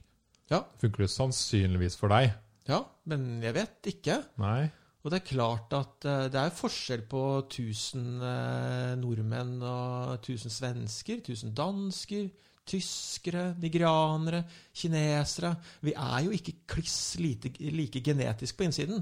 Ja. 0.52 0.64
Funker 0.82 1.04
det 1.04 1.12
sannsynligvis 1.12 1.98
for 2.00 2.14
deg? 2.14 2.32
Ja, 2.68 2.82
men 3.08 3.42
jeg 3.44 3.56
vet 3.56 3.90
ikke. 3.94 4.22
Nei. 4.42 4.68
Og 5.04 5.12
det 5.14 5.22
er 5.22 5.30
klart 5.30 5.74
at 5.76 6.08
eh, 6.08 6.26
det 6.32 6.40
er 6.42 6.56
forskjell 6.56 7.06
på 7.08 7.22
1000 7.46 8.26
eh, 8.28 8.94
nordmenn 9.00 9.62
og 9.64 10.18
1000 10.18 10.52
svensker, 10.52 11.22
1000 11.22 11.54
dansker, 11.56 12.28
tyskere, 12.68 13.54
nigerianere, 13.62 14.42
kinesere 14.76 15.54
Vi 15.86 15.94
er 15.96 16.26
jo 16.26 16.36
ikke 16.36 16.58
kliss 16.76 17.16
lite, 17.24 17.54
like 17.72 18.02
genetisk 18.04 18.58
på 18.58 18.68
innsiden. 18.68 19.00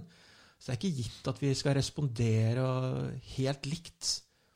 Så 0.60 0.70
det 0.70 0.76
er 0.76 0.82
ikke 0.84 1.02
gitt 1.02 1.32
at 1.32 1.42
vi 1.42 1.54
skal 1.58 1.76
respondere 1.80 2.68
helt 3.36 3.66
likt 3.66 4.12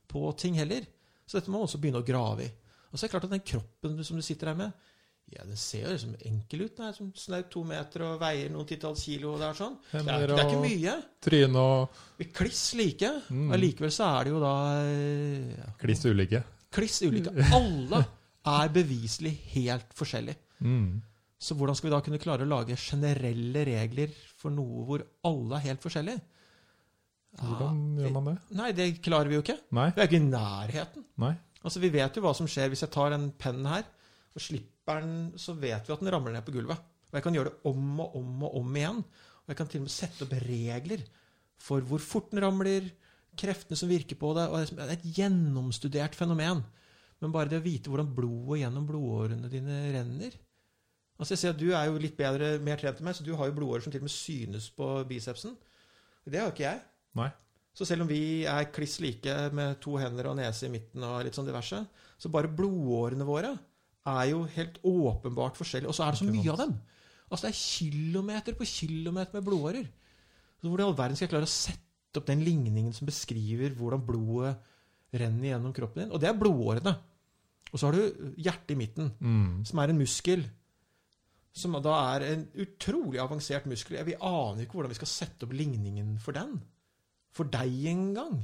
på 0.10 0.29
ting 0.38 0.60
heller. 0.62 0.86
Så 1.25 1.39
dette 1.39 1.50
må 1.50 1.60
man 1.60 1.67
også 1.67 1.81
begynne 1.81 2.03
å 2.03 2.05
grave 2.05 2.46
i. 2.46 2.51
Og 2.89 2.98
så 2.98 3.05
er 3.05 3.08
det 3.08 3.13
klart 3.15 3.27
at 3.27 3.34
den 3.36 3.46
kroppen 3.46 4.00
som 4.05 4.17
du 4.17 4.25
sitter 4.25 4.51
her 4.51 4.58
med, 4.58 4.88
ja, 5.33 5.43
den 5.45 5.57
ser 5.59 5.83
jo 5.86 5.91
liksom 5.93 6.13
enkel 6.29 6.63
ut. 6.65 6.75
Den 6.77 6.86
er 6.89 6.93
som 6.98 7.09
snaut 7.17 7.50
to 7.53 7.62
meter 7.67 8.03
og 8.07 8.19
veier 8.21 8.50
noen 8.53 8.67
titalls 8.69 9.03
kilo. 9.05 9.33
Og 9.36 9.41
det, 9.41 9.50
er 9.51 9.57
sånn. 9.59 9.75
det, 9.91 10.01
er, 10.05 10.24
det 10.31 10.38
er 10.38 10.48
ikke 10.48 10.62
mye. 10.63 10.95
tryne 11.25 11.65
og 11.65 12.00
Vi 12.19 12.29
kliss 12.39 12.63
like. 12.79 13.12
Mm. 13.29 13.51
Allikevel 13.57 13.93
så 13.93 14.07
er 14.15 14.29
det 14.29 14.33
jo 14.33 14.39
da 14.43 14.53
eh, 14.86 15.51
ja, 15.59 15.69
kliss 15.83 16.05
ulike. 16.09 16.41
kliss 16.74 16.98
ulike. 17.05 17.36
Alle 17.59 18.01
er 18.50 18.74
beviselig 18.74 19.36
helt 19.53 19.93
forskjellige. 19.98 20.39
Mm. 20.65 20.98
Så 21.39 21.55
hvordan 21.55 21.77
skal 21.77 21.88
vi 21.89 21.93
da 21.93 22.01
kunne 22.03 22.19
klare 22.19 22.43
å 22.43 22.50
lage 22.51 22.75
generelle 22.79 23.62
regler 23.69 24.12
for 24.41 24.51
noe 24.51 24.81
hvor 24.88 25.03
alle 25.24 25.55
er 25.55 25.69
helt 25.69 25.83
forskjellige? 25.86 26.19
Hvordan 27.39 27.77
Ja, 27.95 28.03
gjør 28.03 28.13
man 28.17 28.25
det? 28.27 28.33
Nei, 28.57 28.71
det 28.75 28.88
klarer 29.05 29.29
vi 29.31 29.38
jo 29.38 29.43
ikke. 29.45 29.55
Nei? 29.77 29.86
Vi 29.95 30.01
er 30.01 30.09
ikke 30.09 30.19
i 30.19 30.25
nærheten. 30.25 31.05
Nei? 31.21 31.31
Altså, 31.63 31.79
Vi 31.83 31.91
vet 31.93 32.15
jo 32.17 32.24
hva 32.25 32.33
som 32.36 32.48
skjer 32.50 32.71
hvis 32.74 32.83
jeg 32.83 32.91
tar 32.91 33.13
den 33.13 33.29
pennen 33.39 33.67
her 33.69 33.86
og 34.36 34.41
slipper 34.43 34.78
den, 34.89 35.13
så 35.39 35.55
vet 35.58 35.86
vi 35.88 35.93
at 35.93 36.01
den 36.01 36.12
ramler 36.13 36.36
ned 36.36 36.46
på 36.46 36.55
gulvet. 36.55 36.81
Og 37.10 37.17
jeg 37.17 37.25
kan 37.25 37.38
gjøre 37.38 37.51
det 37.51 37.72
om 37.72 38.01
og 38.03 38.17
om 38.19 38.43
og 38.48 38.58
om 38.62 38.75
igjen. 38.77 39.00
Og 39.01 39.53
jeg 39.53 39.60
kan 39.60 39.69
til 39.69 39.81
og 39.81 39.88
med 39.88 39.93
sette 39.93 40.25
opp 40.25 40.36
regler 40.46 41.05
for 41.60 41.86
hvor 41.86 42.01
fort 42.03 42.29
den 42.31 42.43
ramler, 42.43 42.89
kreftene 43.39 43.77
som 43.79 43.89
virker 43.91 44.17
på 44.19 44.34
det. 44.38 44.46
og 44.50 44.62
Det 44.67 44.84
er 44.86 44.93
et 44.93 45.08
gjennomstudert 45.17 46.17
fenomen. 46.17 46.62
Men 47.19 47.34
bare 47.36 47.51
det 47.51 47.60
å 47.60 47.65
vite 47.65 47.91
hvordan 47.91 48.13
blodet 48.15 48.62
gjennom 48.62 48.86
blodårene 48.88 49.51
dine 49.51 49.81
renner 49.91 50.38
Altså 51.19 51.34
jeg 51.34 51.41
ser 51.41 51.51
at 51.51 51.60
Du 51.60 51.74
er 51.75 51.89
jo 51.89 52.00
litt 52.00 52.15
bedre, 52.15 52.53
mer 52.63 52.79
trent 52.79 53.01
enn 53.01 53.10
meg, 53.10 53.17
så 53.17 53.25
du 53.27 53.34
har 53.36 53.50
jo 53.50 53.55
blodårer 53.58 53.84
som 53.84 53.91
til 53.91 54.00
og 54.00 54.08
med 54.08 54.13
synes 54.13 54.69
på 54.72 54.88
bicepsen. 55.10 55.58
Det 56.24 56.39
har 56.39 56.48
jo 56.48 56.53
ikke 56.53 56.63
jeg. 56.63 56.79
Nei. 57.19 57.27
Så 57.75 57.88
selv 57.88 58.05
om 58.05 58.10
vi 58.10 58.46
er 58.48 58.69
kliss 58.72 58.98
like 59.03 59.34
med 59.55 59.81
to 59.84 59.98
hender 60.00 60.29
og 60.31 60.38
nese 60.39 60.69
i 60.69 60.72
midten, 60.72 61.03
og 61.03 61.25
litt 61.25 61.36
sånn 61.36 61.48
diverse, 61.48 61.81
så 62.19 62.31
bare 62.31 62.51
blodårene 62.55 63.27
våre 63.27 63.51
er 64.21 64.29
jo 64.31 64.43
helt 64.55 64.79
åpenbart 64.83 65.57
forskjellige. 65.59 65.89
Og 65.91 65.95
så 65.97 66.05
er 66.07 66.11
det 66.15 66.19
så 66.21 66.25
mye 66.29 66.51
av 66.53 66.57
dem. 66.63 66.73
Altså 67.29 67.47
Det 67.47 67.51
er 67.53 67.59
kilometer 67.61 68.57
på 68.57 68.65
kilometer 68.65 69.33
med 69.37 69.45
blodårer. 69.45 69.87
Så 70.61 70.67
Hvor 70.69 70.79
i 70.81 70.83
all 70.83 70.97
verden 70.97 71.15
skal 71.15 71.27
jeg 71.27 71.33
klare 71.35 71.47
å 71.47 71.53
sette 71.53 72.17
opp 72.19 72.25
den 72.27 72.41
ligningen 72.43 72.93
som 72.93 73.05
beskriver 73.07 73.75
hvordan 73.77 74.01
blodet 74.05 74.55
renner 75.13 75.51
gjennom 75.53 75.73
kroppen 75.73 76.03
din? 76.03 76.11
Og 76.11 76.19
det 76.19 76.29
er 76.29 76.39
blodårene. 76.39 76.95
Og 77.71 77.77
så 77.79 77.85
har 77.85 77.93
du 77.93 78.33
hjertet 78.41 78.71
i 78.73 78.79
midten, 78.79 79.11
Mm. 79.21 79.65
som 79.65 79.79
er 79.79 79.89
en 79.89 79.97
muskel. 79.99 80.43
Som 81.53 81.73
da 81.83 82.15
er 82.15 82.25
en 82.33 82.47
utrolig 82.55 83.19
avansert 83.21 83.65
muskel. 83.65 84.03
Vi 84.05 84.15
aner 84.15 84.63
ikke 84.65 84.73
hvordan 84.77 84.89
vi 84.93 84.95
skal 84.99 85.07
sette 85.11 85.43
opp 85.45 85.53
ligningen 85.53 86.17
for 86.19 86.31
den. 86.31 86.59
For 87.31 87.43
deg 87.45 87.85
en 87.85 88.13
gang. 88.13 88.39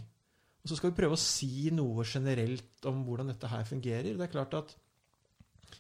Og 0.64 0.70
så 0.70 0.78
skal 0.78 0.92
vi 0.92 0.98
prøve 1.02 1.14
å 1.14 1.22
si 1.22 1.70
noe 1.72 2.04
generelt 2.04 2.86
om 2.86 3.04
hvordan 3.06 3.28
dette 3.28 3.48
her 3.48 3.64
fungerer. 3.64 4.16
Det 4.18 4.22
er 4.22 4.34
klart 4.34 4.54
at 4.58 4.76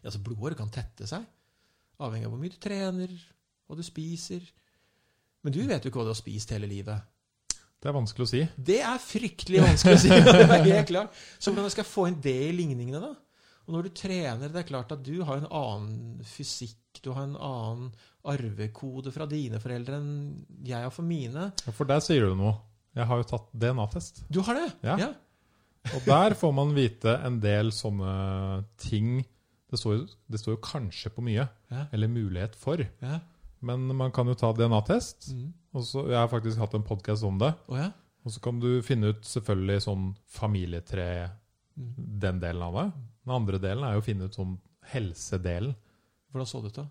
altså 0.03 0.21
blodåret 0.23 0.59
kan 0.59 0.71
tette 0.73 1.07
seg. 1.09 1.25
Avhengig 2.03 2.27
av 2.27 2.33
hvor 2.33 2.41
mye 2.41 2.53
du 2.53 2.59
trener, 2.61 3.11
hva 3.65 3.77
du 3.77 3.83
spiser. 3.85 4.43
Men 5.45 5.53
du 5.55 5.61
vet 5.63 5.83
jo 5.83 5.91
ikke 5.91 6.01
hva 6.01 6.07
du 6.09 6.13
har 6.13 6.19
spist 6.19 6.51
hele 6.55 6.69
livet. 6.69 7.11
Det 7.85 7.91
er 7.91 7.95
vanskelig 7.95 8.25
å 8.25 8.29
si. 8.31 8.41
Det 8.57 8.79
er 8.81 9.01
fryktelig 9.01 9.61
vanskelig 9.61 9.97
å 9.97 10.01
si. 10.01 10.09
det 10.25 10.45
er 10.47 10.67
helt 10.71 10.89
klart. 10.89 11.21
Så 11.37 11.53
hvordan 11.53 11.71
skal 11.71 11.85
jeg 11.85 11.91
få 11.91 12.07
inn 12.09 12.17
det 12.23 12.39
i 12.47 12.55
ligningene, 12.55 13.01
da? 13.03 13.13
Og 13.65 13.73
når 13.73 13.87
du 13.87 13.95
trener, 13.97 14.49
det 14.49 14.61
er 14.61 14.67
klart 14.67 14.93
at 14.93 15.03
du 15.05 15.19
har 15.25 15.41
en 15.41 15.47
annen 15.49 16.25
fysikk, 16.29 16.99
du 17.01 17.11
har 17.13 17.25
en 17.25 17.37
annen 17.37 17.91
arvekode 18.25 19.13
fra 19.13 19.27
dine 19.29 19.59
foreldre 19.61 19.99
enn 19.99 20.11
jeg 20.65 20.81
har 20.85 20.93
for 20.93 21.05
mine. 21.05 21.51
Ja, 21.65 21.73
For 21.73 21.89
der 21.89 22.01
sier 22.05 22.29
du 22.29 22.37
noe. 22.39 22.55
Jeg 22.95 23.09
har 23.09 23.19
jo 23.19 23.27
tatt 23.27 23.47
DNA-test. 23.51 24.23
Du 24.31 24.39
har 24.47 24.57
det? 24.57 24.67
Ja. 24.87 25.09
Og 25.93 26.05
der 26.07 26.33
får 26.37 26.53
man 26.55 26.71
vite 26.77 27.17
en 27.27 27.41
del 27.43 27.73
sånne 27.75 28.13
ting. 28.81 29.19
Det 29.75 29.81
står 29.83 29.95
jo, 29.97 30.03
det 30.31 30.39
står 30.41 30.55
jo 30.55 30.61
kanskje 30.63 31.11
på 31.11 31.23
mye, 31.27 31.47
Ja. 31.71 31.85
eller 31.93 32.07
mulighet 32.11 32.55
for. 32.55 32.79
ja. 33.01 33.19
Men 33.65 33.87
man 33.97 34.11
kan 34.13 34.27
jo 34.29 34.35
ta 34.37 34.51
DNA-test. 34.53 35.31
Mm. 35.33 35.53
Og 35.73 35.81
så, 35.87 36.03
jeg 36.11 36.17
har 36.19 36.27
faktisk 36.29 36.59
hatt 36.61 36.73
en 36.77 36.83
podkast 36.85 37.23
om 37.25 37.39
det. 37.41 37.53
Oh, 37.67 37.77
ja? 37.79 37.87
Og 38.25 38.31
så 38.35 38.41
kan 38.43 38.59
du 38.61 38.81
finne 38.85 39.09
ut 39.13 39.23
selvfølgelig 39.25 39.81
sånn 39.87 40.11
familietre, 40.27 41.31
Mm. 41.75 42.19
den 42.21 42.39
delen 42.39 42.61
av 42.63 42.73
det. 42.77 42.83
Den 43.25 43.33
andre 43.35 43.57
delen 43.59 43.83
er 43.83 43.93
jo 43.97 44.01
å 44.03 44.05
finne 44.05 44.25
ut 44.29 44.35
sånn 44.37 44.53
helsedelen. 44.93 45.73
Hvordan 46.31 46.47
så 46.47 46.61
det 46.61 46.69
ut, 46.71 46.77
da? 46.77 46.85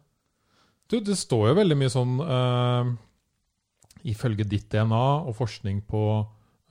Du, 0.88 0.98
det 1.00 1.16
står 1.16 1.48
jo 1.48 1.54
veldig 1.54 1.76
mye 1.80 1.92
sånn 1.94 2.18
uh, 2.20 2.90
Ifølge 4.04 4.44
ditt 4.44 4.66
DNA 4.74 5.04
og 5.24 5.32
forskning 5.38 5.80
på 5.88 6.02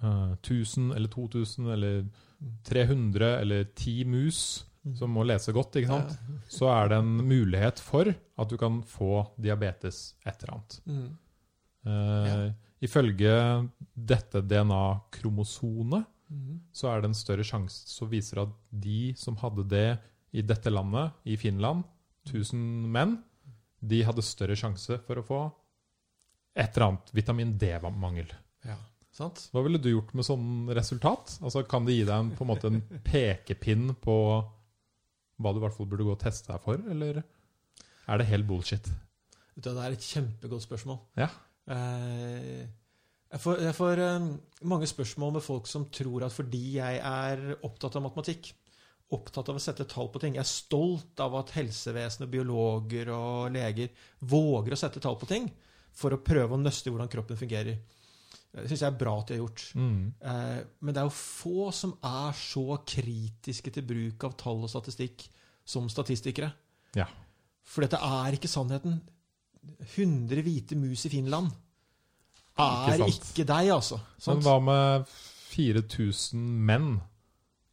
uh, 0.03 0.33
1000 0.43 0.91
eller 0.93 1.09
2000 1.09 1.71
eller 1.73 2.03
300 2.69 3.39
eller 3.41 3.63
10 3.73 4.05
mus 4.05 4.41
som 4.97 5.13
må 5.15 5.23
lese 5.25 5.53
godt, 5.55 5.77
ikke 5.79 5.87
sant? 5.93 6.17
Så 6.57 6.67
er 6.67 6.89
det 6.91 6.97
en 6.99 7.13
mulighet 7.27 7.79
for 7.79 8.09
at 8.11 8.49
du 8.51 8.57
kan 8.59 8.81
få 8.83 9.23
diabetes 9.39 10.15
et 10.25 10.43
eller 10.43 10.53
annet. 10.57 10.79
Mm. 10.85 11.07
Eh, 11.85 12.27
Ja. 12.33 12.51
Ifølge 12.83 13.33
dette 13.95 14.41
DNA-kromosonet 14.43 16.05
Mm. 16.33 16.59
så 16.73 16.87
er 16.89 17.01
det 17.01 17.09
en 17.11 17.13
større 17.13 17.43
sjanse 17.45 17.87
som 17.87 18.09
viser 18.09 18.39
at 18.41 18.49
de 18.71 19.13
som 19.15 19.35
hadde 19.37 19.67
det 19.69 19.99
i 20.33 20.41
dette 20.41 20.71
landet, 20.71 21.11
i 21.25 21.35
Finland, 21.37 21.83
1000 22.25 22.57
menn, 22.89 23.19
de 23.83 23.99
hadde 24.03 24.23
større 24.25 24.55
sjanse 24.57 24.97
for 25.05 25.15
å 25.21 25.23
få 25.27 25.41
et 26.55 26.75
eller 26.75 26.87
annet 26.87 27.11
vitamin 27.13 27.51
D-mangel. 27.57 28.31
Ja. 28.65 28.77
Sant? 29.13 29.49
Hva 29.53 29.61
ville 29.63 29.77
du 29.77 29.91
gjort 29.91 30.13
med 30.17 30.25
sånn 30.25 30.67
resultat? 30.73 31.37
Altså, 31.43 31.61
Kan 31.69 31.85
det 31.85 31.93
gi 31.99 32.03
deg 32.07 32.15
en, 32.17 32.31
på 32.31 32.41
en 32.41 32.47
måte 32.49 32.65
en 32.71 32.81
pekepinn 33.05 33.93
på 34.01 34.15
hva 35.43 35.53
du 35.53 35.59
i 35.59 35.63
hvert 35.65 35.75
fall 35.75 35.89
burde 35.91 36.07
gå 36.07 36.15
og 36.15 36.21
teste 36.21 36.51
deg 36.51 36.63
for, 36.63 36.79
eller 36.93 37.21
er 37.21 38.19
det 38.19 38.29
helt 38.29 38.47
bullshit? 38.47 38.87
Det 39.53 39.73
er 39.73 39.93
et 39.93 40.07
kjempegodt 40.07 40.65
spørsmål. 40.65 40.97
Ja. 41.19 41.29
Eh, 41.69 42.63
jeg 43.33 43.41
får, 43.41 43.61
jeg 43.67 43.75
får 43.77 44.01
eh, 44.03 44.27
mange 44.69 44.89
spørsmål 44.89 45.37
med 45.37 45.45
folk 45.45 45.69
som 45.69 45.87
tror 45.93 46.25
at 46.27 46.35
fordi 46.35 46.77
jeg 46.79 46.99
er 46.99 47.43
opptatt 47.65 47.99
av 47.99 48.05
matematikk, 48.05 48.51
opptatt 49.13 49.51
av 49.51 49.59
å 49.59 49.61
sette 49.61 49.85
tall 49.89 50.09
på 50.09 50.21
ting, 50.23 50.37
jeg 50.37 50.43
er 50.43 50.49
stolt 50.49 51.21
av 51.21 51.35
at 51.37 51.53
helsevesenet, 51.53 52.31
biologer 52.33 53.11
og 53.13 53.53
leger 53.53 53.93
våger 54.25 54.73
å 54.73 54.79
sette 54.79 55.01
tall 55.03 55.19
på 55.21 55.29
ting 55.29 55.51
for 55.93 56.15
å 56.15 56.21
prøve 56.25 56.57
å 56.57 56.61
nøste 56.61 56.89
hvordan 56.89 57.11
kroppen 57.11 57.37
fungerer. 57.37 57.77
Det 58.53 58.67
syns 58.69 58.83
jeg 58.83 58.91
er 58.91 58.97
bra 58.99 59.15
at 59.19 59.27
de 59.31 59.33
har 59.37 59.41
gjort. 59.47 59.63
Mm. 59.73 60.13
Eh, 60.21 60.59
Men 60.85 60.93
det 60.93 61.01
er 61.01 61.07
jo 61.07 61.15
få 61.17 61.71
som 61.73 61.95
er 62.05 62.35
så 62.37 62.77
kritiske 62.85 63.71
til 63.73 63.85
bruk 63.89 64.23
av 64.27 64.35
tall 64.37 64.61
og 64.67 64.69
statistikk 64.69 65.25
som 65.65 65.87
statistikere. 65.89 66.51
Ja. 66.95 67.07
For 67.65 67.81
dette 67.85 67.97
er 67.97 68.35
ikke 68.37 68.51
sannheten. 68.51 68.99
100 69.95 70.43
hvite 70.43 70.75
mus 70.75 71.05
i 71.07 71.09
Finland 71.13 71.47
er 72.59 72.99
Ikke 72.99 73.07
ikke, 73.15 73.45
deg, 73.47 73.69
altså. 73.73 73.97
Men 74.27 74.41
hva 74.43 74.57
med 74.61 75.07
4000 75.53 76.41
menn 76.67 76.89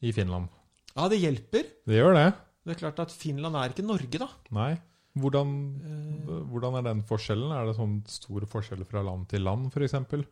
i 0.01 0.13
Finland? 0.17 0.49
Ja, 0.95 1.09
det 1.11 1.19
hjelper. 1.21 1.67
Det 1.87 1.99
gjør 1.99 2.15
det. 2.17 2.29
Det 2.65 2.75
er 2.77 2.81
klart 2.81 3.03
at 3.05 3.13
Finland 3.13 3.57
er 3.59 3.73
ikke 3.75 3.85
Norge, 3.85 4.21
da. 4.23 4.29
Nei. 4.57 4.73
Hvordan, 5.19 5.53
Eh, 5.83 6.43
hvordan 6.47 6.77
er 6.79 6.83
den 6.87 7.03
forskjellen? 7.03 7.51
Er 7.53 7.67
det 7.67 7.77
sånn 7.77 7.99
store 8.07 8.47
forskjeller 8.47 8.87
fra 8.87 9.03
land 9.03 9.27
til 9.29 9.43
land, 9.43 9.73
f.eks.? 9.75 10.25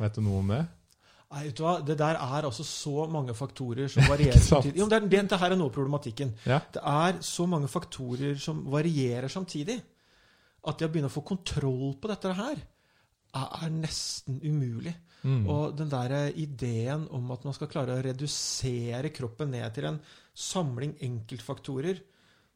Vet 0.00 0.18
du 0.18 0.24
noe 0.24 0.40
om 0.42 0.52
det? 0.54 0.64
Nei, 1.34 1.46
vet 1.48 1.56
du 1.58 1.64
hva? 1.64 1.78
Det 1.82 1.96
der 1.98 2.18
er 2.20 2.46
altså 2.46 2.66
så 2.66 3.06
mange 3.10 3.34
faktorer 3.34 3.90
som 3.90 4.06
varierer 4.12 4.42
samtidig. 4.42 4.78
Jo, 4.78 4.86
det, 4.90 5.00
er, 5.00 5.08
det, 5.10 5.24
det 5.32 5.40
her 5.40 5.54
er 5.54 5.58
noe 5.58 5.72
av 5.72 5.76
problematikken. 5.76 6.34
Ja. 6.46 6.60
Det 6.74 6.82
er 6.82 7.18
så 7.26 7.48
mange 7.50 7.70
faktorer 7.70 8.38
som 8.40 8.62
varierer 8.70 9.32
samtidig, 9.32 9.80
at 10.64 10.78
det 10.78 10.88
å 10.88 10.92
begynne 10.92 11.10
å 11.10 11.14
få 11.14 11.24
kontroll 11.26 11.96
på 12.00 12.10
dette 12.10 12.36
her 12.38 12.62
er 13.34 13.72
nesten 13.74 14.38
umulig. 14.44 14.94
Mm. 15.24 15.46
Og 15.50 15.74
den 15.78 15.90
der 15.90 16.14
ideen 16.36 17.06
om 17.16 17.30
at 17.34 17.46
man 17.46 17.56
skal 17.56 17.70
klare 17.72 17.96
å 17.96 18.04
redusere 18.04 19.10
kroppen 19.14 19.54
ned 19.54 19.72
til 19.74 19.88
en 19.88 20.00
samling 20.36 20.94
enkeltfaktorer 21.02 22.02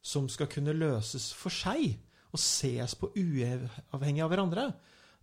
som 0.05 0.29
skal 0.31 0.47
kunne 0.51 0.77
løses 0.77 1.31
for 1.35 1.51
seg 1.53 1.97
og 2.29 2.39
ses 2.39 2.93
på 2.95 3.09
uavhengig 3.17 4.21
av 4.23 4.29
hverandre, 4.31 4.67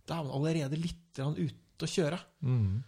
da 0.07 0.19
er 0.19 0.27
man 0.27 0.35
allerede 0.35 0.79
litt 0.79 1.15
grann 1.15 1.37
å 1.85 1.91
kjøre. 1.91 2.17
Mm. 2.41 2.79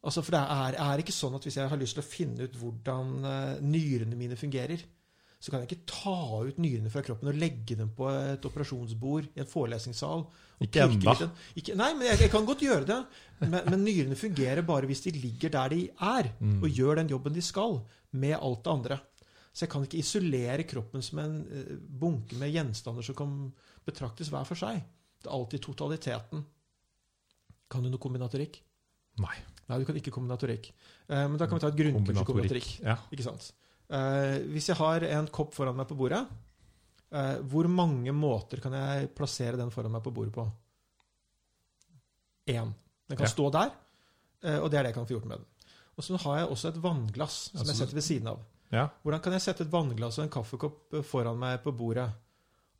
Altså, 0.00 0.22
for 0.24 0.32
det 0.32 0.40
er, 0.40 0.78
er 0.80 1.02
ikke 1.02 1.12
sånn 1.12 1.34
at 1.36 1.44
hvis 1.44 1.58
jeg 1.60 1.68
har 1.68 1.76
lyst 1.80 1.98
til 1.98 2.00
å 2.00 2.08
finne 2.08 2.46
ut 2.48 2.54
hvordan 2.56 3.10
eh, 3.28 3.58
nyrene 3.60 4.16
mine 4.16 4.38
fungerer, 4.40 4.80
så 5.40 5.52
kan 5.52 5.62
jeg 5.62 5.70
ikke 5.70 5.88
ta 5.88 6.14
ut 6.44 6.58
nyrene 6.60 6.90
fra 6.92 7.00
kroppen 7.04 7.28
og 7.30 7.36
legge 7.40 7.76
dem 7.76 7.88
på 7.96 8.08
et 8.12 8.44
operasjonsbord 8.44 9.28
i 9.36 9.40
en 9.40 9.48
forelesningssal. 9.48 10.24
Ikke. 10.60 10.84
Ikke, 11.56 11.76
nei, 11.80 11.90
men 11.96 12.08
jeg, 12.10 12.18
jeg 12.26 12.32
kan 12.32 12.44
godt 12.48 12.64
gjøre 12.64 12.84
det. 12.88 12.98
Men, 13.46 13.56
men 13.72 13.84
nyrene 13.86 14.18
fungerer 14.20 14.60
bare 14.68 14.88
hvis 14.90 15.00
de 15.06 15.14
ligger 15.16 15.52
der 15.54 15.72
de 15.72 15.82
er, 15.96 16.28
Mm. 16.40 16.58
og 16.62 16.68
gjør 16.76 17.00
den 17.00 17.08
jobben 17.12 17.32
de 17.36 17.44
skal, 17.44 17.78
med 18.12 18.36
alt 18.36 18.64
det 18.66 18.72
andre. 18.74 18.98
Så 19.52 19.64
jeg 19.64 19.72
kan 19.72 19.82
ikke 19.86 19.98
isolere 20.00 20.64
kroppen 20.68 21.02
som 21.02 21.18
en 21.24 21.38
eh, 21.48 21.72
bunke 22.00 22.36
med 22.40 22.52
gjenstander 22.52 23.02
som 23.04 23.16
kan 23.18 23.32
betraktes 23.88 24.28
hver 24.32 24.44
for 24.48 24.60
seg. 24.60 24.80
Det 25.20 25.28
er 25.28 25.36
alltid 25.36 25.64
totaliteten. 25.64 26.44
Kan 27.70 27.82
du 27.86 27.90
noe 27.92 28.02
kombinatorikk? 28.02 28.60
Nei. 29.22 29.36
Nei, 29.70 29.78
du 29.78 29.84
kan 29.86 29.96
ikke 30.00 30.10
kombinatorikk. 30.14 30.70
Eh, 31.08 31.26
men 31.28 31.36
da 31.38 31.46
kan 31.46 31.58
vi 31.58 31.62
ta 31.62 31.68
et 31.70 31.76
grunnkurs 31.78 32.20
i 32.20 32.24
kombinatorikk. 32.26 32.70
Ja. 32.82 32.96
Ikke 33.14 33.26
sant? 33.26 33.52
Eh, 33.90 34.38
hvis 34.50 34.66
jeg 34.70 34.76
har 34.80 35.04
en 35.06 35.28
kopp 35.34 35.54
foran 35.54 35.76
meg 35.78 35.86
på 35.90 35.96
bordet, 35.98 36.24
eh, 37.12 37.36
hvor 37.50 37.68
mange 37.70 38.10
måter 38.14 38.60
kan 38.62 38.72
jeg 38.74 39.12
plassere 39.14 39.56
den 39.60 39.70
foran 39.70 39.92
meg 39.94 40.02
på 40.02 40.12
bordet 40.14 40.32
på? 40.34 40.46
Én. 42.50 42.72
Den 43.08 43.16
kan 43.16 43.26
Ja. 43.26 43.30
stå 43.30 43.50
der, 43.52 43.70
eh, 44.42 44.58
og 44.58 44.70
det 44.70 44.78
er 44.78 44.82
det 44.82 44.88
jeg 44.90 44.94
kan 44.94 45.06
få 45.06 45.14
gjort 45.20 45.24
med 45.26 45.38
den. 45.38 45.46
Og 45.96 46.04
så 46.04 46.16
har 46.18 46.38
jeg 46.38 46.48
også 46.48 46.68
et 46.68 46.82
vannglass 46.82 47.50
som 47.50 47.60
Altså, 47.60 47.66
jeg 47.72 47.76
setter 47.76 47.94
ved 47.94 48.02
siden 48.02 48.26
av. 48.28 48.38
ja. 48.72 48.88
Hvordan 49.04 49.22
kan 49.22 49.32
jeg 49.32 49.40
sette 49.42 49.60
et 49.62 49.70
vannglass 49.70 50.18
og 50.18 50.24
en 50.24 50.30
kaffekopp 50.30 50.94
eh, 50.94 51.02
foran 51.02 51.38
meg 51.38 51.62
på 51.62 51.72
bordet? 51.76 52.10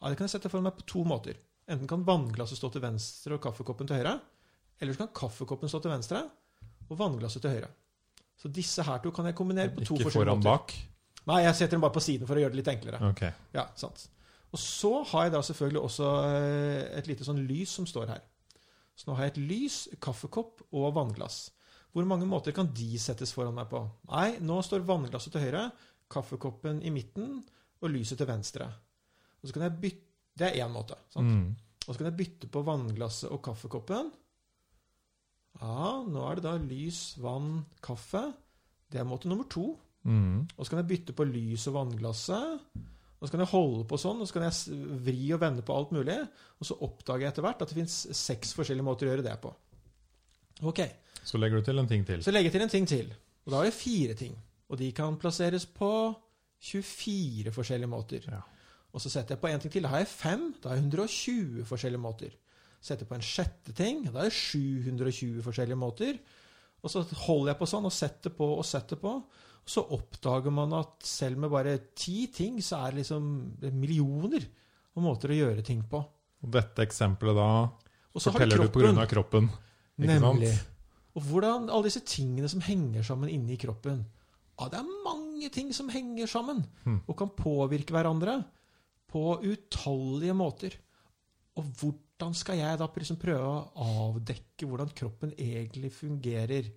Ja, 0.01 0.09
det 0.09 0.17
kan 0.17 0.27
jeg 0.27 0.41
sette 0.41 0.49
foran 0.51 0.65
meg 0.65 0.77
på 0.77 0.87
to 0.87 1.05
måter. 1.05 1.37
Enten 1.69 1.87
kan 1.87 2.05
vannglasset 2.05 2.57
stå 2.59 2.73
til 2.73 2.81
venstre 2.81 3.35
og 3.35 3.41
kaffekoppen 3.43 3.87
til 3.87 3.97
høyre. 3.97 4.21
Eller 4.81 4.97
så 4.97 5.05
kan 5.05 5.13
kaffekoppen 5.21 5.69
stå 5.71 5.83
til 5.85 5.93
venstre 5.93 6.23
og 6.91 6.99
vannglasset 6.99 7.45
til 7.45 7.53
høyre. 7.55 7.69
Så 8.41 8.49
disse 8.49 8.83
her 8.87 9.03
to 9.05 9.13
kan 9.13 9.29
jeg 9.29 9.37
kombinere 9.37 9.69
på 9.75 9.85
to 9.85 9.99
Ikke 9.99 10.09
forskjellige 10.09 10.33
foran 10.33 10.41
måter. 10.41 10.51
bak. 10.51 11.27
Nei, 11.29 11.43
jeg 11.45 11.55
setter 11.59 11.77
dem 11.77 11.85
bare 11.85 11.95
på 11.95 12.03
siden 12.03 12.27
for 12.27 12.39
å 12.39 12.43
gjøre 12.43 12.55
det 12.55 12.61
litt 12.63 12.71
enklere. 12.73 13.01
Ok. 13.11 13.23
Ja, 13.55 13.67
sant. 13.77 14.07
Og 14.51 14.59
så 14.59 14.91
har 15.13 15.29
jeg 15.29 15.35
da 15.37 15.43
selvfølgelig 15.47 15.83
også 15.85 16.09
eh, 16.33 16.99
et 16.99 17.07
lite 17.11 17.27
sånn 17.27 17.43
lys 17.47 17.77
som 17.77 17.87
står 17.87 18.09
her. 18.11 18.23
Så 18.97 19.07
nå 19.07 19.15
har 19.19 19.29
jeg 19.29 19.35
et 19.37 19.43
lys, 19.53 19.77
kaffekopp 20.03 20.65
og 20.73 20.89
vannglass. 20.97 21.51
Hvor 21.93 22.07
mange 22.09 22.27
måter 22.29 22.55
kan 22.57 22.71
de 22.75 22.89
settes 23.03 23.33
foran 23.37 23.55
meg 23.55 23.69
på? 23.71 23.83
Nei, 24.11 24.39
nå 24.41 24.59
står 24.65 24.85
vannglasset 24.89 25.35
til 25.35 25.45
høyre, 25.45 25.69
kaffekoppen 26.11 26.81
i 26.87 26.91
midten 26.95 27.43
og 27.81 27.93
lyset 27.93 28.19
til 28.21 28.29
venstre. 28.29 28.67
Og 29.41 29.49
så 29.49 29.57
kan 29.57 29.69
jeg 29.69 29.79
bytte 29.83 30.07
Det 30.41 30.47
er 30.47 30.65
én 30.65 30.71
måte. 30.73 30.97
Sant? 31.13 31.27
Mm. 31.27 31.57
Og 31.85 31.89
så 31.91 31.99
kan 31.99 32.07
jeg 32.09 32.17
bytte 32.17 32.49
på 32.49 32.63
vannglasset 32.65 33.29
og 33.35 33.43
kaffekoppen. 33.45 34.11
Ja, 35.61 36.01
nå 36.09 36.25
er 36.27 36.39
det 36.39 36.47
da 36.47 36.55
lys, 36.61 37.19
vann, 37.21 37.67
kaffe. 37.85 38.25
Det 38.91 39.01
er 39.01 39.09
måte 39.09 39.29
nummer 39.31 39.49
to. 39.51 39.75
Mm. 40.09 40.49
Og 40.57 40.65
så 40.65 40.73
kan 40.73 40.81
jeg 40.81 40.91
bytte 40.95 41.17
på 41.17 41.27
lys 41.29 41.67
og 41.69 41.77
vannglasset. 41.77 42.79
Og 43.21 43.29
så 43.29 43.35
kan 43.35 43.43
jeg 43.45 43.53
holde 43.53 43.85
på 43.85 43.99
sånn, 44.01 44.23
og 44.23 44.29
så 44.29 44.39
kan 44.39 44.47
jeg 44.47 44.79
vri 45.05 45.27
og 45.37 45.43
vende 45.43 45.65
på 45.67 45.75
alt 45.77 45.91
mulig. 45.93 46.17
Og 46.57 46.69
så 46.69 46.79
oppdager 46.87 47.27
jeg 47.27 47.35
etter 47.35 47.45
hvert 47.45 47.61
at 47.61 47.73
det 47.73 47.77
fins 47.77 47.99
seks 48.17 48.55
forskjellige 48.57 48.87
måter 48.87 49.09
å 49.09 49.13
gjøre 49.13 49.27
det 49.27 49.37
på. 49.43 49.53
Ok, 50.71 50.81
Så 51.25 51.37
legger 51.37 51.61
du 51.61 51.65
til 51.65 51.79
en 51.79 51.89
ting 51.89 52.05
til. 52.09 52.23
Så 52.25 52.33
legger 52.33 52.49
jeg 52.49 52.57
til 52.57 52.65
en 52.65 52.73
ting 52.73 52.87
til. 52.89 53.13
Og 53.45 53.53
da 53.53 53.61
har 53.61 53.69
jeg 53.69 53.77
fire 53.77 54.15
ting. 54.17 54.35
Og 54.73 54.79
de 54.81 54.89
kan 54.97 55.19
plasseres 55.21 55.67
på 55.67 55.91
24 56.65 57.53
forskjellige 57.53 57.91
måter. 57.91 58.25
Ja. 58.29 58.41
Og 58.93 59.03
så 59.05 59.13
setter 59.13 59.37
jeg 59.37 59.43
på 59.43 59.51
en 59.51 59.61
ting 59.61 59.73
til. 59.73 59.85
Da 59.85 59.93
har 59.93 60.03
jeg 60.03 60.09
fem. 60.09 60.55
Da 60.63 60.71
har 60.71 60.81
jeg 60.81 60.87
120 60.89 61.67
forskjellige 61.69 62.01
måter. 62.01 62.33
Setter 62.81 63.05
på 63.09 63.15
en 63.15 63.25
sjette 63.25 63.75
ting. 63.77 64.05
Da 64.09 64.23
er 64.25 64.31
det 64.31 64.37
720 64.37 65.43
forskjellige 65.45 65.77
måter. 65.79 66.19
Og 66.81 66.89
så 66.93 67.03
holder 67.27 67.53
jeg 67.53 67.59
på 67.61 67.69
sånn 67.69 67.85
og 67.85 67.93
setter 67.93 68.33
på 68.33 68.47
og 68.57 68.65
setter 68.65 68.97
på. 68.97 69.11
Og 69.61 69.69
så 69.69 69.83
oppdager 69.93 70.51
man 70.57 70.73
at 70.79 71.05
selv 71.05 71.37
med 71.43 71.51
bare 71.53 71.75
ti 71.95 72.27
ting, 72.33 72.57
så 72.65 72.79
er 72.87 72.95
det 72.95 73.03
liksom 73.03 73.27
er 73.69 73.75
millioner 73.77 74.47
av 74.97 75.05
måter 75.05 75.29
å 75.35 75.37
gjøre 75.43 75.65
ting 75.67 75.83
på. 75.91 76.01
Og 76.41 76.51
dette 76.57 76.81
eksempelet 76.87 77.37
da 77.37 77.49
Og 78.15 78.17
så 78.25 78.33
har 78.33 78.41
du 78.41 78.47
forteller 78.47 78.65
du 78.65 78.73
kroppen. 78.73 78.99
av 78.99 79.11
kroppen. 79.13 79.51
Ikke 80.01 80.17
Nemlig. 80.17 80.49
sant? 80.55 80.67
Og 81.19 81.23
hvordan 81.29 81.69
alle 81.69 81.85
disse 81.91 82.01
tingene 82.07 82.49
som 82.49 82.61
henger 82.65 83.03
sammen 83.05 83.29
inni 83.29 83.59
kroppen. 83.61 84.07
Ja, 84.59 84.69
det 84.73 84.79
er 84.81 85.05
mange 85.05 85.51
ting 85.53 85.73
som 85.77 85.89
henger 85.93 86.27
sammen 86.27 86.65
Hmm. 86.85 87.03
og 87.07 87.17
kan 87.19 87.29
påvirke 87.37 87.93
hverandre 87.93 88.45
på 89.11 89.41
utallige 89.45 90.33
måter. 90.35 90.73
Og 91.57 91.65
hvordan 91.65 91.99
skal 92.37 92.59
jeg 92.61 92.79
da 92.81 92.87
liksom 92.93 93.19
prøve 93.21 93.49
å 93.49 93.89
avdekke 94.11 94.69
hvordan 94.69 94.93
kroppen 94.97 95.33
egentlig 95.39 95.93
fungerer? 95.97 96.71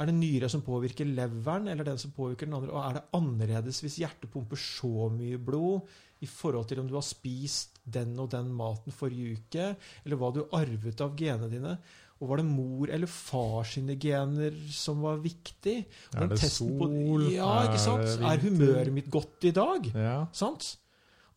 Er 0.00 0.08
det 0.08 0.14
nyre 0.16 0.48
som 0.48 0.62
påvirker 0.64 1.08
leveren, 1.08 1.66
eller 1.68 1.84
den 1.84 1.98
som 2.00 2.12
påvirker 2.16 2.48
den 2.48 2.56
andre? 2.56 2.72
Og 2.72 2.84
er 2.86 2.94
det 2.96 3.02
annerledes 3.18 3.80
hvis 3.84 3.98
hjertet 4.00 4.30
pumper 4.32 4.56
så 4.56 5.10
mye 5.12 5.40
blod 5.42 5.90
i 6.24 6.28
forhold 6.30 6.68
til 6.70 6.80
om 6.80 6.88
du 6.88 6.94
har 6.96 7.04
spist 7.04 7.80
den 7.84 8.14
og 8.22 8.30
den 8.32 8.48
maten 8.56 8.94
forrige 8.94 9.40
uke, 9.40 9.66
eller 10.04 10.20
hva 10.20 10.30
du 10.36 10.44
arvet 10.56 11.02
av 11.04 11.16
genene 11.18 11.50
dine? 11.52 11.74
Og 12.20 12.28
var 12.28 12.40
det 12.40 12.46
mor 12.48 12.90
eller 12.92 13.08
far 13.08 13.64
sine 13.64 13.96
gener 14.00 14.56
som 14.72 15.00
var 15.04 15.20
viktig? 15.24 15.76
Og 16.14 16.22
Er 16.22 16.32
det 16.32 16.50
sol? 16.52 16.74
på-? 16.78 17.30
Ja, 17.32 17.52
ikke 17.66 17.80
sant? 17.80 18.08
Er 18.20 18.36
Er 18.36 18.44
humøret 18.44 18.92
mitt 18.92 19.10
godt 19.10 19.48
i 19.48 19.54
dag? 19.56 19.88
Ja. 19.94 20.18
Sant? 20.32 20.76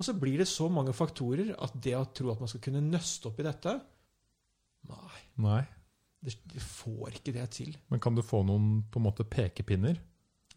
Og 0.04 0.08
så 0.10 0.13
blir 0.20 0.42
det 0.42 0.50
så 0.52 0.66
mange 0.68 0.92
faktorer 0.92 1.54
at 1.63 1.76
det 1.80 1.94
å 1.96 2.04
tro 2.12 2.34
at 2.34 2.42
man 2.44 2.50
skal 2.52 2.60
kunne 2.66 2.82
nøste 2.84 3.30
opp 3.30 3.38
i 3.39 3.46
dette 3.48 3.78
Nei, 4.89 5.20
Nei. 5.39 5.62
det, 6.20 6.34
det 6.52 6.60
får 6.60 7.13
ikke 7.22 7.32
det 7.38 7.46
til. 7.56 7.70
Men 7.88 8.02
kan 8.04 8.18
du 8.18 8.20
få 8.26 8.42
noen 8.44 8.82
på 8.92 9.00
en 9.00 9.06
måte 9.06 9.24
pekepinner, 9.24 9.96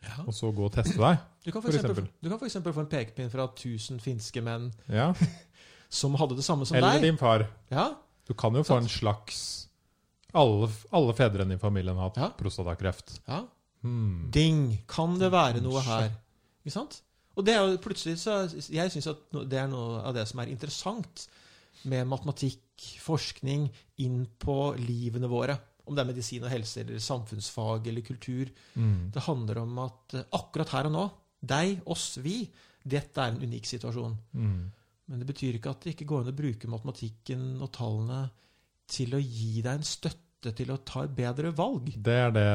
Ja. 0.03 0.17
og 0.27 0.35
så 0.35 0.51
gå 0.55 0.67
og 0.67 0.73
teste 0.75 0.99
deg? 0.99 1.21
Du 1.47 1.53
kan 1.55 1.63
for 1.63 1.71
få 2.75 2.83
en 2.83 2.91
pekepinn 2.91 3.31
fra 3.31 3.47
1000 3.47 4.03
finske 4.03 4.43
menn 4.43 4.73
Ja. 4.91 5.13
som 5.89 6.15
hadde 6.19 6.35
det 6.37 6.45
samme 6.45 6.67
som 6.67 6.77
Eller 6.77 6.99
deg. 6.99 7.07
din 7.07 7.17
far. 7.23 7.47
Ja, 7.71 7.93
Du 8.27 8.35
kan 8.35 8.53
jo 8.59 8.65
få 8.67 8.81
en 8.83 8.89
slags 8.91 9.69
Alle, 10.35 10.67
alle 10.93 11.15
fedrene 11.15 11.55
i 11.55 11.63
familien 11.63 11.95
har 11.97 12.11
hatt 12.11 12.37
prostatakreft. 12.37 13.21
ja. 13.29 13.45
Hmm. 13.87 14.31
Ding! 14.35 14.81
Kan 14.91 15.19
det 15.21 15.31
være 15.31 15.61
noe 15.63 15.79
her? 15.87 16.11
Ikke 16.65 16.73
sant? 16.75 17.03
Og 17.37 17.44
det 17.44 17.55
er 17.55 17.64
jo 17.64 17.81
plutselig 17.85 18.16
så 18.20 18.44
Jeg 18.72 18.92
syns 18.92 19.11
at 19.12 19.27
det 19.49 19.59
er 19.61 19.68
noe 19.70 20.01
av 20.09 20.14
det 20.16 20.25
som 20.29 20.40
er 20.40 20.53
interessant 20.53 21.27
med 21.87 22.09
matematikk, 22.09 22.62
forskning, 23.05 23.68
inn 24.05 24.22
på 24.40 24.57
livene 24.81 25.29
våre. 25.31 25.57
Om 25.87 25.94
det 25.94 26.03
er 26.03 26.09
medisin 26.09 26.46
og 26.46 26.51
helse 26.51 26.83
eller 26.83 27.03
samfunnsfag 27.03 27.87
eller 27.90 28.05
kultur. 28.07 28.51
Mm. 28.75 29.12
Det 29.14 29.22
handler 29.29 29.61
om 29.62 29.77
at 29.85 30.16
eh, 30.18 30.27
akkurat 30.35 30.72
her 30.75 30.88
og 30.88 30.96
nå, 30.96 31.05
deg, 31.46 31.85
oss, 31.92 32.16
vi, 32.25 32.40
dette 32.83 33.22
er 33.22 33.35
en 33.35 33.44
unik 33.44 33.68
situasjon. 33.70 34.16
Mm. 34.35 34.59
Men 35.07 35.22
det 35.22 35.29
betyr 35.29 35.61
ikke 35.61 35.77
at 35.77 35.85
det 35.85 35.94
ikke 35.94 36.09
går 36.11 36.25
an 36.25 36.33
å 36.33 36.37
bruke 36.40 36.70
matematikken 36.70 37.46
og 37.61 37.70
tallene 37.77 38.25
til 38.90 39.14
å 39.14 39.22
gi 39.22 39.61
deg 39.61 39.77
en 39.77 39.87
støtte 39.87 40.53
til 40.57 40.72
å 40.75 40.81
ta 40.87 41.05
et 41.07 41.14
bedre 41.14 41.53
valg. 41.55 41.92
Det 41.94 42.16
er 42.25 42.35
det 42.35 42.49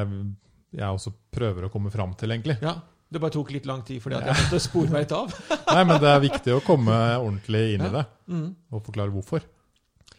jeg 0.71 0.87
også 0.87 1.13
prøver 1.31 1.67
å 1.67 1.71
komme 1.71 1.91
fram 1.91 2.13
til, 2.19 2.31
egentlig. 2.35 2.57
Ja, 2.63 2.77
Det 3.11 3.19
bare 3.19 3.33
tok 3.35 3.49
litt 3.51 3.65
lang 3.67 3.81
tid 3.83 3.99
fordi 4.03 4.15
at 4.15 4.29
jeg 4.29 4.37
måtte 4.39 4.59
spore 4.63 4.91
meg 4.93 5.03
litt 5.03 5.15
av. 5.17 5.33
Nei, 5.75 5.81
men 5.89 5.97
det 5.99 6.11
er 6.13 6.21
viktig 6.23 6.53
å 6.55 6.61
komme 6.63 6.95
ordentlig 7.19 7.65
inn 7.75 7.83
i 7.89 7.91
det, 7.97 8.05
Mm. 8.31 8.45
og 8.71 8.85
forklare 8.85 9.11
hvorfor. 9.11 9.43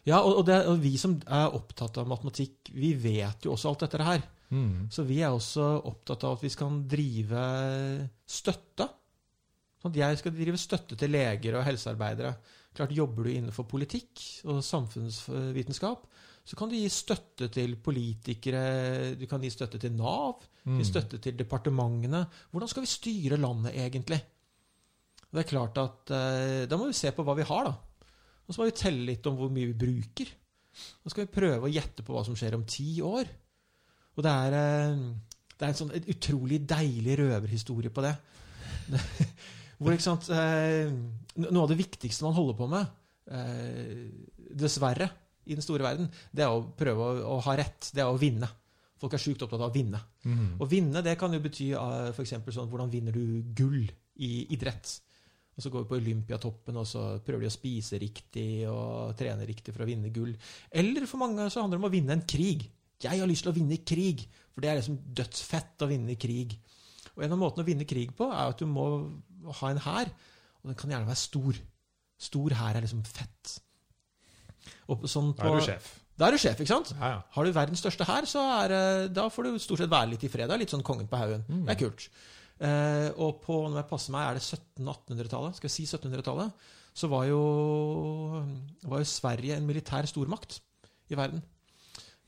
Ja, 0.05 0.19
og, 0.21 0.43
og, 0.43 0.47
det, 0.49 0.59
og 0.69 0.81
vi 0.83 0.97
som 1.01 1.15
er 1.25 1.55
opptatt 1.57 1.97
av 2.03 2.09
matematikk, 2.11 2.69
vi 2.75 2.91
vet 3.01 3.47
jo 3.47 3.55
også 3.55 3.71
alt 3.71 3.85
dette 3.87 4.03
her. 4.05 4.25
Mm. 4.53 4.89
Så 4.93 5.07
vi 5.09 5.23
er 5.25 5.33
også 5.33 5.65
opptatt 5.89 6.27
av 6.29 6.35
at 6.37 6.43
vi 6.45 6.51
skal 6.53 6.83
drive 6.91 7.45
støtte. 8.29 8.89
Sånn 9.81 9.95
at 9.95 10.01
jeg 10.03 10.19
skal 10.21 10.35
drive 10.37 10.59
støtte 10.61 10.99
til 11.01 11.15
leger 11.15 11.57
og 11.57 11.65
helsearbeidere. 11.67 12.35
Klart 12.77 12.93
Jobber 12.97 13.25
du 13.25 13.33
innenfor 13.33 13.65
politikk 13.71 14.21
og 14.49 14.61
samfunnsvitenskap, 14.65 16.05
så 16.43 16.59
kan 16.59 16.71
du 16.71 16.75
gi 16.75 16.89
støtte 16.91 17.47
til 17.55 17.77
politikere, 17.79 19.15
du 19.19 19.29
kan 19.31 19.43
gi 19.45 19.51
støtte 19.55 19.79
til 19.83 19.95
Nav, 19.95 20.43
mm. 20.67 20.81
gi 20.81 20.87
støtte 20.89 21.21
til 21.23 21.37
departementene. 21.39 22.25
Hvordan 22.51 22.71
skal 22.71 22.83
vi 22.83 22.91
styre 22.91 23.39
landet 23.39 23.77
egentlig? 23.79 24.19
Og 25.29 25.39
det 25.39 25.45
er 25.45 25.53
klart 25.53 25.79
at 25.81 26.13
eh, 26.13 26.65
Da 26.69 26.77
må 26.77 26.91
vi 26.91 26.99
se 26.99 27.13
på 27.15 27.25
hva 27.25 27.37
vi 27.39 27.47
har, 27.49 27.71
da. 27.71 28.09
Og 28.43 28.51
så 28.51 28.61
må 28.61 28.69
vi 28.69 28.77
telle 28.77 29.07
litt 29.07 29.27
om 29.31 29.39
hvor 29.39 29.53
mye 29.55 29.71
vi 29.71 29.79
bruker. 29.85 30.35
Så 30.73 31.13
skal 31.13 31.27
vi 31.27 31.35
prøve 31.37 31.69
å 31.69 31.73
gjette 31.73 32.05
på 32.05 32.17
hva 32.17 32.25
som 32.27 32.37
skjer 32.37 32.59
om 32.59 32.67
ti 32.69 32.97
år. 33.07 33.31
Og 34.17 34.27
det 34.27 34.33
er, 34.33 34.59
eh, 34.59 35.07
det 35.55 35.65
er 35.65 35.71
en 35.71 35.79
sånn 35.79 35.95
et 35.97 36.11
utrolig 36.11 36.61
deilig 36.69 37.21
røverhistorie 37.23 37.95
på 37.95 38.05
det. 38.05 38.17
Hvor, 39.79 39.95
ikke 39.95 40.05
sant, 40.05 40.29
eh, 40.35 40.91
Noe 41.43 41.65
av 41.65 41.71
det 41.71 41.79
viktigste 41.81 42.27
man 42.27 42.37
holder 42.37 42.59
på 42.59 42.67
med, 42.69 42.91
eh, 43.33 44.03
dessverre, 44.53 45.09
i 45.47 45.57
den 45.57 45.65
store 45.65 45.87
verden, 45.87 46.11
det 46.33 46.45
er 46.45 46.53
å 46.53 46.65
prøve 46.79 47.07
å, 47.07 47.23
å 47.37 47.39
ha 47.47 47.57
rett. 47.59 47.91
Det 47.95 48.05
er 48.05 48.11
å 48.11 48.21
vinne. 48.21 48.49
Folk 49.03 49.17
er 49.17 49.23
sjukt 49.23 49.43
opptatt 49.43 49.63
av 49.63 49.73
å 49.73 49.75
vinne. 49.75 49.99
Mm. 50.23 50.61
Å 50.63 50.69
vinne 50.71 51.03
det 51.03 51.17
kan 51.19 51.33
jo 51.35 51.41
bety 51.43 51.73
for 51.75 52.23
f.eks. 52.23 52.37
sånn 52.55 52.71
hvordan 52.71 52.93
vinner 52.93 53.15
du 53.15 53.43
gull 53.57 53.81
i 54.23 54.31
idrett? 54.55 54.93
Og 55.53 55.65
så 55.65 55.73
går 55.73 55.83
vi 55.83 55.91
på 55.91 55.99
Olympiatoppen 55.99 56.79
og 56.81 56.87
så 56.89 57.03
prøver 57.25 57.45
de 57.45 57.51
å 57.51 57.55
spise 57.55 57.99
riktig 58.01 58.47
og 58.71 59.17
trene 59.19 59.45
riktig 59.49 59.75
for 59.75 59.85
å 59.85 59.89
vinne 59.89 60.13
gull. 60.15 60.31
Eller 60.71 61.05
for 61.11 61.21
mange 61.21 61.49
så 61.53 61.65
handler 61.65 61.77
det 61.77 61.83
om 61.83 61.91
å 61.91 61.93
vinne 61.93 62.17
en 62.17 62.25
krig. 62.25 62.65
Jeg 63.03 63.21
har 63.21 63.29
lyst 63.29 63.45
til 63.45 63.53
å 63.53 63.57
vinne 63.57 63.81
krig, 63.85 64.23
for 64.55 64.63
det 64.63 64.71
er 64.71 64.79
liksom 64.79 65.01
dødsfett 65.19 65.85
å 65.85 65.91
vinne 65.91 66.17
krig. 66.21 66.55
Og 67.17 67.27
En 67.27 67.35
av 67.35 67.43
måtene 67.43 67.67
å 67.67 67.69
vinne 67.69 67.89
krig 67.89 68.15
på 68.17 68.31
er 68.31 68.55
at 68.55 68.63
du 68.63 68.71
må 68.71 68.87
ha 69.61 69.73
en 69.73 69.83
hær, 69.83 70.15
og 70.63 70.71
den 70.71 70.79
kan 70.79 70.95
gjerne 70.95 71.11
være 71.11 71.21
stor. 71.21 71.59
Stor 72.23 72.55
hær 72.55 72.79
er 72.79 72.87
liksom 72.87 73.03
fett. 73.05 73.57
Og 74.91 75.07
sånn 75.11 75.31
Da 75.39 75.51
er 75.51 75.61
du 75.61 75.67
sjef. 75.67 75.91
Da 76.19 76.29
er 76.29 76.35
du 76.35 76.43
sjef, 76.43 76.59
ikke 76.61 76.75
sant? 76.75 76.93
Ja, 76.99 77.15
ja. 77.15 77.21
Har 77.35 77.47
du 77.47 77.55
verdens 77.55 77.81
største 77.83 78.07
hær, 78.09 78.27
så 78.29 78.43
er, 78.61 78.75
da 79.15 79.29
får 79.33 79.49
du 79.49 79.63
stort 79.63 79.81
sett 79.81 79.91
være 79.93 80.13
litt 80.13 80.27
i 80.27 80.31
fred. 80.33 80.53
Litt 80.61 80.75
sånn 80.75 80.85
kongen 80.87 81.09
på 81.11 81.19
haugen. 81.19 81.47
Mm. 81.49 81.65
Det 81.67 81.75
er 81.75 81.81
kult. 81.81 82.09
Eh, 82.63 83.09
og 83.19 83.41
på 83.43 83.57
når 83.65 83.81
jeg 83.81 83.89
passer 83.91 84.15
meg, 84.15 84.29
er 84.29 84.39
det 84.39 84.45
1700-1800-tallet, 84.45 85.57
skal 85.59 85.71
jeg 85.71 85.75
si 85.75 85.87
1700-tallet, 85.89 86.69
så 86.93 87.09
var 87.09 87.25
jo, 87.27 87.41
var 88.85 89.01
jo 89.01 89.09
Sverige 89.09 89.57
en 89.57 89.67
militær 89.67 90.07
stormakt 90.11 90.61
i 91.11 91.19
verden. 91.19 91.43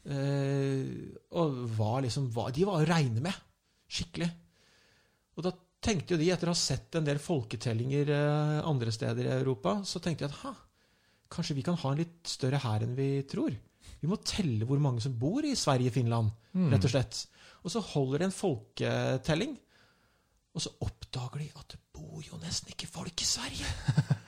Eh, 0.04 1.12
og 1.36 1.60
var 1.76 2.02
liksom, 2.04 2.30
var, 2.34 2.50
de 2.56 2.66
var 2.68 2.80
å 2.80 2.88
regne 2.88 3.22
med. 3.24 3.44
Skikkelig. 3.94 4.30
Og 5.36 5.46
da 5.46 5.52
tenkte 5.84 6.16
jo 6.16 6.20
de, 6.20 6.30
etter 6.32 6.48
å 6.48 6.54
ha 6.54 6.58
sett 6.58 6.96
en 6.98 7.06
del 7.06 7.20
folketellinger 7.22 8.12
eh, 8.16 8.58
andre 8.64 8.92
steder 8.94 9.28
i 9.28 9.34
Europa, 9.36 9.78
så 9.86 10.00
tenkte 10.02 10.26
de 10.26 10.32
at 10.32 10.40
ha, 10.42 10.54
kanskje 11.34 11.56
vi 11.58 11.64
kan 11.66 11.76
ha 11.82 11.90
en 11.92 12.00
litt 12.00 12.30
større 12.30 12.60
hær 12.62 12.84
enn 12.86 12.94
vi 12.98 13.08
tror. 13.30 13.54
Vi 14.00 14.08
må 14.10 14.18
telle 14.24 14.66
hvor 14.68 14.80
mange 14.82 15.02
som 15.04 15.14
bor 15.18 15.44
i 15.44 15.54
Sverige-Finland, 15.58 16.32
Mm. 16.54 16.68
rett 16.70 16.84
og 16.86 16.90
slett. 16.92 17.26
Og 17.64 17.72
så 17.72 17.80
holder 17.82 18.18
de 18.22 18.24
en 18.28 18.34
folketelling, 18.36 19.56
og 20.54 20.62
så 20.62 20.70
oppdager 20.86 21.40
de 21.42 21.48
at 21.58 21.72
det 21.74 21.80
bor 21.96 22.20
jo 22.22 22.38
nesten 22.38 22.70
ikke 22.70 22.86
folk 22.86 23.24
i 23.24 23.26
Sverige. 23.26 23.66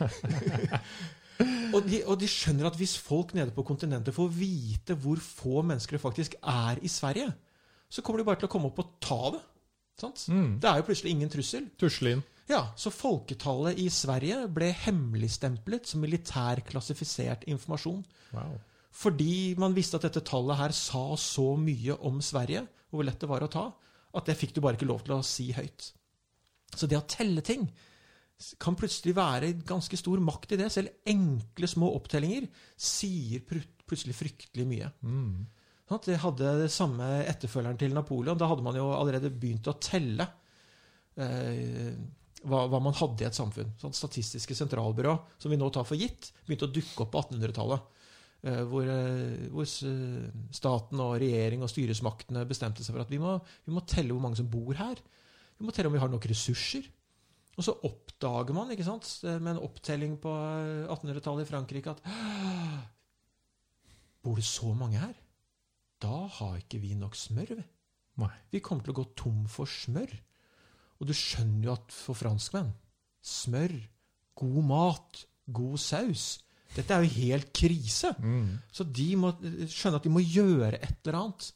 og, 1.77 1.83
de, 1.87 2.01
og 2.09 2.17
de 2.21 2.29
skjønner 2.31 2.67
at 2.71 2.79
hvis 2.81 2.97
folk 2.99 3.35
nede 3.37 3.53
på 3.55 3.63
kontinentet 3.69 4.15
får 4.17 4.33
vite 4.35 4.97
hvor 4.99 5.21
få 5.23 5.63
mennesker 5.67 5.97
det 5.99 6.03
faktisk 6.03 6.35
er 6.43 6.81
i 6.83 6.91
Sverige, 6.91 7.29
så 7.89 8.03
kommer 8.03 8.19
de 8.23 8.27
bare 8.27 8.41
til 8.43 8.49
å 8.49 8.53
komme 8.57 8.73
opp 8.73 8.81
og 8.83 8.95
ta 9.05 9.21
det. 9.37 9.43
Sant? 10.01 10.27
Mm. 10.33 10.57
Det 10.61 10.69
er 10.69 10.81
jo 10.81 10.87
plutselig 10.89 11.13
ingen 11.15 11.31
trussel. 11.33 11.69
Tusle 11.81 12.17
inn. 12.17 12.25
Ja, 12.47 12.61
Så 12.79 12.93
folketallet 12.95 13.79
i 13.83 13.89
Sverige 13.91 14.45
ble 14.55 14.71
hemmeligstemplet 14.85 15.89
som 15.91 16.05
militær 16.05 16.63
klassifisert 16.69 17.43
informasjon. 17.51 18.05
Wow. 18.37 18.55
Fordi 18.97 19.57
man 19.59 19.75
visste 19.77 19.99
at 19.99 20.07
dette 20.07 20.23
tallet 20.25 20.61
her 20.61 20.75
sa 20.77 21.09
så 21.21 21.51
mye 21.59 21.99
om 22.07 22.23
Sverige, 22.23 22.63
og 22.91 23.01
hvor 23.01 23.09
lett 23.09 23.21
det 23.21 23.29
var 23.29 23.45
å 23.45 23.51
ta, 23.53 23.67
at 24.17 24.31
det 24.31 24.39
fikk 24.39 24.55
du 24.55 24.63
bare 24.65 24.79
ikke 24.79 24.89
lov 24.89 25.03
til 25.05 25.17
å 25.19 25.27
si 25.27 25.51
høyt. 25.57 25.91
Så 26.77 26.89
det 26.89 26.99
å 26.99 27.09
telle 27.11 27.43
ting 27.45 27.67
kan 28.61 28.77
plutselig 28.77 29.15
være 29.17 29.53
ganske 29.67 29.99
stor 29.99 30.21
makt 30.23 30.55
i 30.55 30.61
det. 30.61 30.71
Selv 30.73 31.09
enkle, 31.09 31.69
små 31.71 31.91
opptellinger 31.97 32.49
sier 32.77 33.43
plutselig 33.49 34.17
fryktelig 34.17 34.67
mye. 34.69 34.91
Mm. 35.03 35.47
Sånn 35.87 36.03
Det 36.05 36.19
hadde 36.23 36.55
det 36.63 36.71
samme 36.75 37.07
etterfølgeren 37.25 37.79
til 37.81 37.95
Napoleon. 37.95 38.39
Da 38.39 38.49
hadde 38.51 38.65
man 38.67 38.77
jo 38.79 38.91
allerede 38.93 39.31
begynt 39.33 39.69
å 39.71 39.77
telle 39.81 40.27
eh, 41.17 41.95
hva, 42.47 42.65
hva 42.71 42.81
man 42.83 42.97
hadde 42.97 43.25
i 43.25 43.29
et 43.29 43.37
samfunn. 43.37 43.75
Sånn 43.81 43.95
Statistiske 43.97 44.57
sentralbyrå, 44.57 45.17
som 45.43 45.53
vi 45.53 45.59
nå 45.61 45.69
tar 45.75 45.87
for 45.89 45.99
gitt, 45.99 46.31
begynte 46.47 46.69
å 46.69 46.75
dukke 46.75 47.05
opp 47.05 47.13
på 47.15 47.23
1800-tallet. 47.25 47.93
Eh, 48.47 48.63
hvor, 48.71 48.87
eh, 48.87 49.47
hvor 49.51 49.67
staten 49.67 51.03
og 51.03 51.17
regjering 51.23 51.65
og 51.65 51.73
styresmaktene 51.73 52.47
bestemte 52.49 52.87
seg 52.87 52.95
for 52.95 53.07
at 53.07 53.13
vi 53.13 53.21
må, 53.23 53.39
vi 53.67 53.75
må 53.75 53.83
telle 53.89 54.15
hvor 54.15 54.23
mange 54.23 54.39
som 54.39 54.51
bor 54.51 54.77
her. 54.79 55.01
Vi 55.57 55.67
må 55.67 55.75
telle 55.75 55.91
om 55.91 55.97
vi 55.97 56.03
har 56.03 56.13
nok 56.13 56.29
ressurser. 56.31 56.87
Og 57.57 57.65
så 57.65 57.73
oppdager 57.89 58.53
man 58.57 58.73
ikke 58.73 58.85
sant, 58.87 59.09
eh, 59.25 59.39
med 59.41 59.57
en 59.57 59.65
opptelling 59.65 60.19
på 60.21 60.33
eh, 60.33 60.93
1800-tallet 60.93 61.47
i 61.47 61.51
Frankrike 61.51 61.95
at 61.97 62.05
Bor 64.27 64.37
det 64.37 64.45
så 64.45 64.73
mange 64.75 64.99
her? 64.99 65.15
Da 66.03 66.27
har 66.39 66.57
ikke 66.59 66.81
vi 66.83 66.97
nok 66.99 67.15
smør. 67.17 67.55
vi. 67.57 67.65
Vi 68.51 68.61
kommer 68.61 68.83
til 68.83 68.93
å 68.93 68.99
gå 68.99 69.05
tom 69.17 69.45
for 69.49 69.71
smør. 69.71 70.11
Og 71.01 71.09
du 71.09 71.15
skjønner 71.17 71.69
jo 71.69 71.77
at 71.77 71.95
for 71.95 72.19
franskmenn 72.19 72.73
Smør, 73.27 73.73
god 74.39 74.59
mat, 74.69 75.23
god 75.51 75.81
saus 75.83 76.37
Dette 76.77 76.93
er 76.93 77.05
jo 77.07 77.15
helt 77.23 77.53
krise. 77.57 78.11
Mm. 78.21 78.59
Så 78.73 78.85
de 78.85 79.07
må 79.17 79.33
eh, 79.41 79.65
skjønne 79.71 80.01
at 80.01 80.05
de 80.05 80.13
må 80.13 80.21
gjøre 80.21 80.77
et 80.77 80.99
eller 81.07 81.19
annet. 81.23 81.49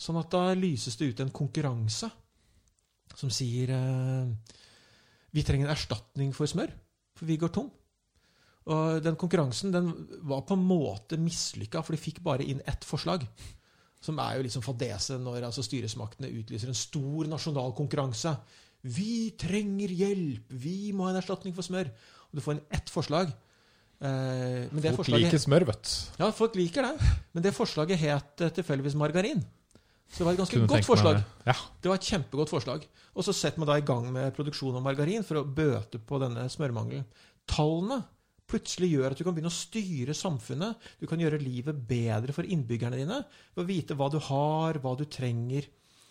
Sånn 0.00 0.18
at 0.18 0.30
da 0.32 0.54
lyses 0.56 0.96
det 0.98 1.10
ut 1.10 1.22
en 1.22 1.34
konkurranse 1.34 2.08
som 3.12 3.30
sier 3.32 3.74
eh, 3.76 4.54
Vi 5.36 5.44
trenger 5.44 5.68
en 5.68 5.74
erstatning 5.74 6.32
for 6.36 6.48
smør, 6.48 6.72
for 7.18 7.28
vi 7.28 7.38
går 7.40 7.52
tom. 7.52 7.68
Og 8.72 9.02
den 9.02 9.18
konkurransen 9.18 9.72
den 9.74 9.90
var 10.28 10.44
på 10.46 10.56
en 10.56 10.64
måte 10.64 11.18
mislykka, 11.20 11.82
for 11.82 11.96
de 11.96 12.00
fikk 12.00 12.22
bare 12.24 12.46
inn 12.46 12.62
ett 12.68 12.86
forslag. 12.86 13.24
Som 14.02 14.18
er 14.18 14.36
jo 14.38 14.46
liksom 14.48 14.64
fadese 14.66 15.18
når 15.22 15.46
altså, 15.46 15.62
styresmaktene 15.62 16.30
utlyser 16.40 16.72
en 16.72 16.78
stor 16.78 17.30
nasjonal 17.30 17.74
konkurranse. 17.78 18.34
Vi 18.82 19.30
trenger 19.38 19.92
hjelp! 19.94 20.50
Vi 20.58 20.90
må 20.96 21.06
ha 21.06 21.12
en 21.14 21.20
erstatning 21.20 21.54
for 21.54 21.66
smør. 21.66 21.92
Og 22.32 22.38
du 22.38 22.42
får 22.42 22.56
inn 22.56 22.64
ett 22.74 22.90
forslag. 22.90 23.30
Eh, 24.02 24.64
men 24.72 24.82
det 24.82 24.94
Folk 24.96 25.12
liker 25.12 25.38
smør, 25.38 25.68
vet 25.68 25.86
du. 25.86 26.22
ja, 26.24 26.30
folk 26.34 26.56
liker 26.58 26.88
det. 26.88 27.10
Men 27.36 27.44
det 27.44 27.52
forslaget 27.54 28.00
het 28.02 28.42
eh, 28.42 28.54
tilfeldigvis 28.58 28.98
margarin. 28.98 29.44
Så 30.10 30.20
det 30.20 30.26
var 30.26 30.34
et 30.34 30.40
ganske 30.42 30.64
godt 30.68 30.84
forslag. 30.88 31.20
det. 31.20 31.46
Ja. 31.48 31.54
Det 31.80 31.88
var 31.92 32.00
et 32.00 32.08
kjempegodt 32.10 32.50
forslag. 32.50 32.82
Og 33.14 33.24
så 33.24 33.32
setter 33.36 33.62
man 33.62 33.70
da 33.70 33.78
i 33.78 33.86
gang 33.86 34.10
med 34.12 34.34
produksjon 34.36 34.74
av 34.76 34.82
margarin 34.84 35.24
for 35.24 35.40
å 35.40 35.46
bøte 35.46 36.00
på 36.02 36.18
denne 36.20 36.48
smørmangelen. 36.52 37.06
Tallene 37.48 38.02
plutselig 38.52 38.90
gjør 38.92 39.14
at 39.14 39.18
du 39.20 39.24
kan 39.24 39.34
begynne 39.34 39.50
å 39.50 39.56
styre 39.56 40.14
samfunnet. 40.16 40.76
Du 41.00 41.06
kan 41.10 41.20
gjøre 41.22 41.40
livet 41.40 41.78
bedre 41.88 42.34
for 42.36 42.44
innbyggerne 42.44 42.98
dine 43.00 43.22
ved 43.56 43.62
å 43.64 43.68
vite 43.68 43.96
hva 43.98 44.10
du 44.12 44.18
har, 44.28 44.78
hva 44.84 44.92
du 45.00 45.06
trenger. 45.08 45.66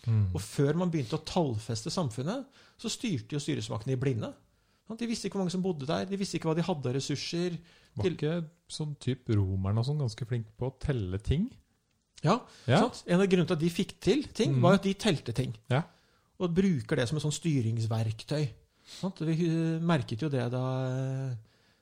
Mm. 0.09 0.31
Og 0.33 0.41
før 0.41 0.79
man 0.81 0.89
begynte 0.89 1.19
å 1.19 1.25
tallfeste 1.29 1.93
samfunnet, 1.93 2.47
så 2.81 2.89
styrte 2.89 3.37
jo 3.37 3.41
styresmaktene 3.43 3.93
i 3.93 4.01
blinde. 4.01 4.31
De 4.97 5.07
visste 5.07 5.29
ikke 5.29 5.37
hvor 5.37 5.45
mange 5.45 5.53
som 5.53 5.61
bodde 5.63 5.85
der, 5.87 6.03
de 6.09 6.17
visste 6.19 6.35
ikke 6.35 6.49
hva 6.49 6.55
de 6.57 6.65
hadde 6.67 6.89
av 6.89 6.95
ressurser. 6.97 7.53
Var 7.95 8.09
ikke 8.09 8.33
sånn 8.67 8.95
type 8.99 9.31
romerne 9.37 9.79
og 9.79 9.85
sånn 9.87 10.01
ganske 10.01 10.25
flinke 10.27 10.51
på 10.59 10.67
å 10.67 10.73
telle 10.83 11.19
ting? 11.23 11.45
Ja, 12.25 12.41
Ja. 12.67 12.81
Sant? 12.83 13.03
En 13.07 13.21
av 13.23 13.29
grunnene 13.31 13.47
til 13.47 13.55
at 13.55 13.63
de 13.63 13.69
fikk 13.71 13.93
til 14.03 14.23
ting, 14.35 14.51
Mhm. 14.57 14.61
var 14.61 14.73
at 14.75 14.83
de 14.83 14.93
telte 14.93 15.33
ting. 15.33 15.53
Ja. 15.69 15.83
Og 16.41 16.53
bruker 16.53 16.95
det 16.97 17.07
som 17.07 17.17
et 17.17 17.23
sånn 17.23 17.31
styringsverktøy. 17.31 18.49
Sant? 18.99 19.19
Vi 19.21 19.31
eh, 19.47 19.79
merket 19.79 20.19
jo 20.25 20.29
det 20.29 20.43
da, 20.51 20.65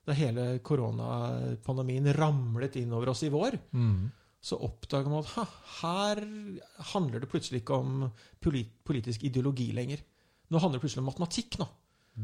da 0.10 0.18
hele 0.18 0.46
koronapandemien 0.66 2.10
ramlet 2.18 2.78
inn 2.82 2.94
over 2.96 3.14
oss 3.14 3.24
i 3.28 3.32
vår. 3.34 3.58
Mm. 3.72 4.10
Så 4.40 4.60
oppdager 4.64 5.12
man 5.12 5.24
at 5.24 5.34
ha, 5.36 5.46
her 5.82 6.22
handler 6.94 7.24
det 7.24 7.30
plutselig 7.32 7.64
ikke 7.64 7.80
om 7.82 8.08
polit 8.44 8.72
politisk 8.88 9.26
ideologi 9.28 9.70
lenger. 9.76 10.02
Nå 10.50 10.62
handler 10.62 10.80
det 10.80 10.86
plutselig 10.86 11.04
om 11.04 11.12
matematikk. 11.12 11.60
nå. 11.60 11.68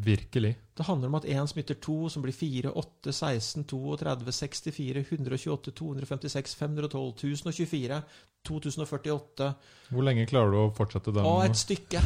Virkelig. 0.03 0.57
Det 0.73 0.83
handler 0.83 1.07
om 1.07 1.15
at 1.15 1.25
1 1.25 1.49
smitter 1.49 1.73
to, 1.73 1.93
2, 2.03 2.09
som 2.09 2.23
blir 2.25 2.33
4, 2.35 2.71
8, 2.71 3.11
16, 3.13 3.63
32, 3.63 4.31
64, 4.31 5.03
128, 5.09 5.71
256, 5.71 6.55
512, 6.55 7.13
1024, 7.13 8.01
2048 8.45 9.47
Hvor 9.89 10.03
lenge 10.05 10.25
klarer 10.27 10.51
du 10.51 10.57
å 10.59 10.73
fortsette 10.75 11.13
den? 11.15 11.23
Å, 11.23 11.37
et 11.47 11.55
stykke. 11.55 12.01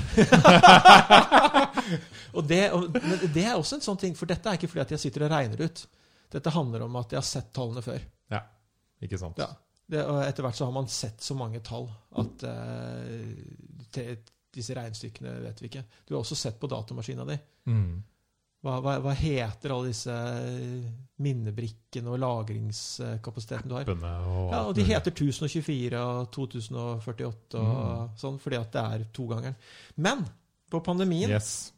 og 2.38 2.46
det, 2.46 2.62
og, 2.78 2.94
men 2.94 3.26
det 3.34 3.48
er 3.48 3.58
også 3.58 3.80
en 3.80 3.88
sånn 3.90 4.02
ting, 4.06 4.14
for 4.16 4.30
dette 4.30 4.52
er 4.52 4.60
ikke 4.60 4.70
fordi 4.70 4.86
at 4.86 4.94
jeg 4.94 5.06
sitter 5.08 5.26
og 5.26 5.34
regner 5.34 5.66
ut. 5.66 5.86
Dette 6.38 6.54
handler 6.54 6.86
om 6.86 7.02
at 7.02 7.16
jeg 7.16 7.24
har 7.24 7.30
sett 7.32 7.50
tallene 7.58 7.82
før. 7.82 8.06
Ja, 8.30 8.44
Ikke 9.02 9.18
sant? 9.18 9.42
Ja. 9.42 9.50
Det, 9.90 10.04
og 10.06 10.22
etter 10.22 10.46
hvert 10.46 10.60
så 10.60 10.68
har 10.70 10.76
man 10.76 10.92
sett 10.94 11.26
så 11.26 11.34
mange 11.34 11.64
tall 11.66 11.90
at 12.22 12.44
te, 13.90 14.04
disse 14.54 14.76
regnestykkene 14.78 15.36
vet 15.44 15.62
vi 15.62 15.70
ikke. 15.70 15.84
Du 16.08 16.16
har 16.16 16.24
også 16.24 16.38
sett 16.38 16.60
på 16.60 16.70
datamaskina 16.72 17.26
di. 17.30 17.38
Mm. 17.70 18.00
Hva, 18.60 18.74
hva, 18.84 18.98
hva 19.00 19.14
heter 19.16 19.72
alle 19.72 19.94
disse 19.94 20.14
minnebrikkene 21.24 22.12
og 22.12 22.20
lagringskapasiteten 22.20 23.72
du 23.72 23.76
har? 23.78 23.88
Og 23.88 24.52
Ja, 24.52 24.62
og 24.68 24.74
De 24.76 24.84
heter 24.88 25.14
1024 25.14 26.02
og 26.02 26.30
2048 26.36 27.62
og 27.62 28.20
sånn, 28.20 28.40
fordi 28.42 28.60
at 28.60 28.76
det 28.76 28.84
er 28.84 29.06
togangeren. 29.16 29.56
Men 29.96 30.26
på 30.70 30.82
pandemien 30.84 31.32
Yes. 31.32 31.72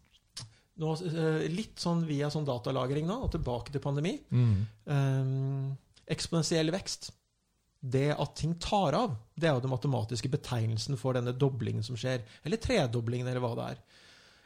nå, 0.82 0.96
eh, 1.06 1.48
Litt 1.54 1.78
sånn 1.78 2.06
via 2.08 2.30
sånn 2.34 2.46
datalagring 2.50 3.06
nå, 3.06 3.22
og 3.28 3.32
tilbake 3.32 3.72
til 3.72 3.82
pandemi. 3.84 4.18
Mm. 4.32 4.68
Um, 4.86 5.78
Eksponentiell 6.12 6.72
vekst. 6.74 7.12
Det 7.82 8.12
at 8.14 8.36
ting 8.38 8.54
tar 8.62 8.94
av, 8.94 9.16
det 9.34 9.50
er 9.50 9.56
jo 9.58 9.64
den 9.64 9.74
matematiske 9.74 10.30
betegnelsen 10.30 11.00
for 11.02 11.18
denne 11.18 11.34
doblingen 11.34 11.86
som 11.86 11.98
skjer. 11.98 12.22
Eller 12.46 12.62
tredoblingen, 12.62 13.28
eller 13.28 13.42
hva 13.42 13.56
det 13.58 13.68
er. 13.74 13.82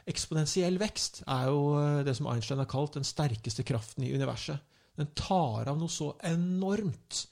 Eksponentiell 0.08 0.78
vekst 0.80 1.20
er 1.26 1.50
jo 1.50 1.60
eh, 1.80 2.02
det 2.06 2.14
som 2.16 2.28
Einstein 2.30 2.62
har 2.62 2.70
kalt 2.70 2.96
den 2.96 3.06
sterkeste 3.06 3.64
kraften 3.66 4.06
i 4.06 4.12
universet. 4.14 4.62
Den 4.96 5.10
tar 5.18 5.68
av 5.68 5.76
noe 5.76 5.92
så 5.92 6.14
enormt. 6.24 7.26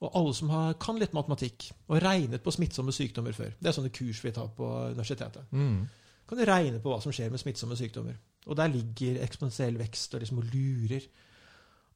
Og 0.00 0.16
alle 0.16 0.34
som 0.36 0.50
har, 0.52 0.74
kan 0.80 0.98
litt 1.00 1.14
matematikk 1.16 1.70
og 1.88 2.00
regnet 2.02 2.44
på 2.44 2.52
smittsomme 2.54 2.92
sykdommer 2.96 3.36
før 3.36 3.52
Det 3.60 3.68
er 3.68 3.76
sånne 3.76 3.92
kurs 3.92 4.22
vi 4.24 4.32
tar 4.36 4.48
på 4.56 4.68
universitetet. 4.92 5.48
Mm. 5.52 5.84
Kan 6.28 6.40
du 6.40 6.44
regne 6.48 6.80
på 6.80 6.92
hva 6.92 7.00
som 7.04 7.12
skjer 7.14 7.32
med 7.32 7.42
smittsomme 7.42 7.76
sykdommer. 7.78 8.16
Og 8.48 8.56
der 8.56 8.72
ligger 8.72 9.20
eksponentiell 9.24 9.76
vekst 9.80 10.14
og 10.16 10.22
liksom 10.24 10.40
lurer. 10.52 11.04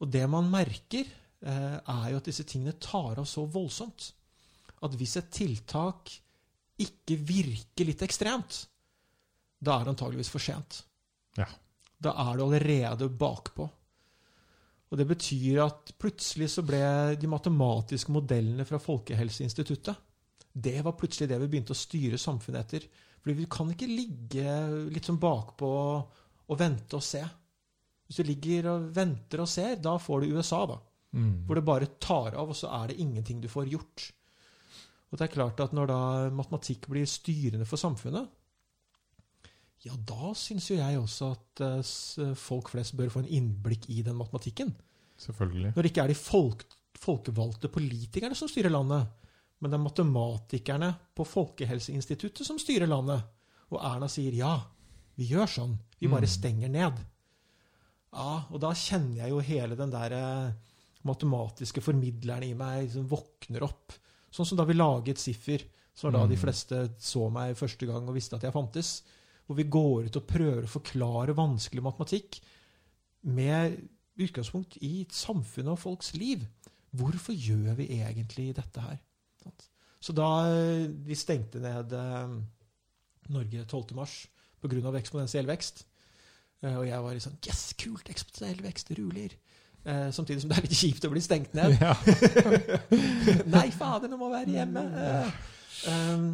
Og 0.03 0.11
det 0.13 0.25
man 0.31 0.51
merker, 0.53 1.09
er 1.45 2.07
jo 2.11 2.21
at 2.21 2.29
disse 2.29 2.47
tingene 2.49 2.77
tar 2.81 3.19
av 3.21 3.27
så 3.29 3.45
voldsomt 3.51 4.13
at 4.85 4.97
hvis 4.99 5.17
et 5.21 5.31
tiltak 5.33 6.13
ikke 6.85 7.17
virker 7.25 7.89
litt 7.89 8.03
ekstremt, 8.05 8.65
da 9.65 9.79
er 9.79 9.87
det 9.87 9.95
antageligvis 9.95 10.33
for 10.33 10.43
sent. 10.43 10.83
Ja. 11.39 11.47
Da 12.03 12.13
er 12.27 12.37
du 12.37 12.45
allerede 12.45 13.09
bakpå. 13.09 13.69
Og 14.91 15.01
det 15.01 15.07
betyr 15.09 15.63
at 15.65 15.95
plutselig 15.99 16.51
så 16.53 16.65
ble 16.67 16.83
de 17.19 17.31
matematiske 17.31 18.13
modellene 18.15 18.67
fra 18.69 18.79
Folkehelseinstituttet 18.79 19.97
Det 20.55 20.77
var 20.87 20.95
plutselig 20.95 21.27
det 21.31 21.39
vi 21.43 21.49
begynte 21.51 21.75
å 21.75 21.79
styre 21.79 22.21
samfunnet 22.21 22.61
etter. 22.61 22.85
Fordi 23.23 23.35
vi 23.41 23.49
kan 23.51 23.73
ikke 23.73 23.89
ligge 23.91 24.59
litt 24.93 25.09
sånn 25.09 25.19
bakpå 25.19 25.71
og 26.45 26.59
vente 26.61 26.99
og 26.99 27.03
se. 27.03 27.23
Hvis 28.05 28.21
du 28.21 28.29
ligger 28.29 28.69
og 28.75 28.91
venter 28.95 29.43
og 29.43 29.49
ser, 29.51 29.81
da 29.83 29.97
får 29.99 30.23
du 30.23 30.37
USA, 30.37 30.61
da. 30.69 30.77
Mm. 31.15 31.45
Hvor 31.47 31.55
det 31.55 31.65
bare 31.65 31.87
tar 32.03 32.35
av, 32.35 32.49
og 32.51 32.57
så 32.59 32.67
er 32.83 32.89
det 32.91 32.97
ingenting 32.99 33.41
du 33.41 33.47
får 33.49 33.69
gjort. 33.71 34.09
Og 35.13 35.19
det 35.21 35.29
er 35.29 35.35
klart 35.35 35.61
at 35.63 35.73
når 35.77 35.87
da 35.87 35.99
matematikk 36.35 36.89
blir 36.91 37.07
styrende 37.07 37.67
for 37.71 37.79
samfunnet, 37.79 38.27
ja, 39.85 39.93
da 40.01 40.33
syns 40.35 40.71
jo 40.73 40.79
jeg 40.79 40.97
også 40.99 41.29
at 41.35 41.61
eh, 41.63 42.33
folk 42.41 42.71
flest 42.73 42.97
bør 42.97 43.13
få 43.13 43.21
en 43.23 43.29
innblikk 43.37 43.85
i 43.93 44.01
den 44.03 44.17
matematikken. 44.17 44.73
Selvfølgelig. 45.21 45.75
Når 45.77 45.83
det 45.87 45.91
ikke 45.93 46.03
er 46.07 46.11
de 46.11 46.17
folk, 46.19 46.65
folkevalgte 46.99 47.69
politikerne 47.71 48.35
som 48.39 48.49
styrer 48.49 48.73
landet, 48.73 49.07
men 49.61 49.71
det 49.71 49.77
er 49.79 49.85
matematikerne 49.85 50.89
på 51.15 51.25
Folkehelseinstituttet 51.29 52.47
som 52.49 52.59
styrer 52.59 52.89
landet. 52.91 53.23
Og 53.71 53.79
Erna 53.85 54.09
sier 54.11 54.35
ja, 54.37 54.57
vi 55.15 55.29
gjør 55.31 55.47
sånn. 55.53 55.77
Vi 56.01 56.09
bare 56.11 56.27
Mm. 56.27 56.33
stenger 56.33 56.69
ned. 56.69 56.99
Ja, 58.15 58.45
Og 58.51 58.61
da 58.61 58.73
kjenner 58.73 59.23
jeg 59.23 59.31
jo 59.31 59.39
hele 59.41 59.77
den 59.77 59.91
der 59.91 60.13
eh, 60.13 60.53
matematiske 61.05 61.83
formidleren 61.85 62.47
i 62.49 62.55
meg 62.59 62.87
liksom 62.87 63.09
våkner 63.11 63.63
opp. 63.67 63.93
Sånn 64.35 64.47
som 64.49 64.59
da 64.59 64.65
vi 64.65 64.75
laget 64.77 65.21
Siffer, 65.21 65.63
var 66.03 66.11
da 66.11 66.27
de 66.27 66.35
Mm. 66.35 66.41
fleste 66.43 66.79
så 66.99 67.31
meg 67.31 67.55
første 67.57 67.87
gang 67.87 68.09
og 68.09 68.15
visste 68.17 68.35
at 68.37 68.43
jeg 68.43 68.53
fantes. 68.53 69.03
Hvor 69.47 69.57
vi 69.57 69.65
går 69.65 70.07
ut 70.09 70.17
og 70.17 70.27
prøver 70.27 70.65
å 70.65 70.73
forklare 70.81 71.37
vanskelig 71.37 71.83
matematikk 71.85 72.41
med 73.25 73.89
utgangspunkt 74.19 74.79
i 74.83 75.07
samfunnet 75.11 75.73
og 75.75 75.79
folks 75.79 76.15
liv. 76.15 76.47
Hvorfor 76.95 77.35
gjør 77.35 77.77
vi 77.77 77.89
egentlig 78.01 78.55
dette 78.55 78.81
her? 78.81 78.99
Så 80.01 80.13
da 80.13 80.29
de 80.53 80.89
vi 81.07 81.15
stengte 81.15 81.61
ned 81.61 81.93
eh, 81.93 82.35
Norge 83.33 83.65
12. 83.67 83.95
mars 83.97 84.27
pga. 84.61 84.93
eksponentiell 84.99 85.47
vekst, 85.47 85.85
eh, 86.63 86.77
og 86.77 86.87
jeg 86.87 87.01
var 87.01 87.15
sånn 87.25 87.39
Yes, 87.47 87.73
kult! 87.79 88.09
Eksponentiell 88.09 88.63
vekst 88.65 88.91
ruler. 88.99 89.31
Eh, 89.85 90.09
samtidig 90.17 90.41
som 90.41 90.49
det 90.51 90.57
er 90.59 90.65
litt 90.65 90.79
kjipt 90.79 91.05
å 91.05 91.13
bli 91.13 91.21
stengt 91.25 91.53
ned. 91.57 91.75
Ja. 91.77 91.93
Nei, 93.55 93.67
fader, 93.75 94.09
nå 94.09 94.17
må 94.21 94.31
jeg 94.31 94.37
være 94.39 94.55
hjemme! 94.59 94.85
Eh, 95.05 95.39
um, 95.93 96.29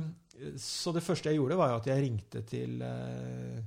så 0.61 0.93
det 0.97 1.03
første 1.05 1.29
jeg 1.33 1.37
gjorde, 1.41 1.59
var 1.59 1.75
at 1.77 1.89
jeg 1.91 2.01
ringte 2.05 2.41
til 2.49 2.79
eh, 2.87 3.59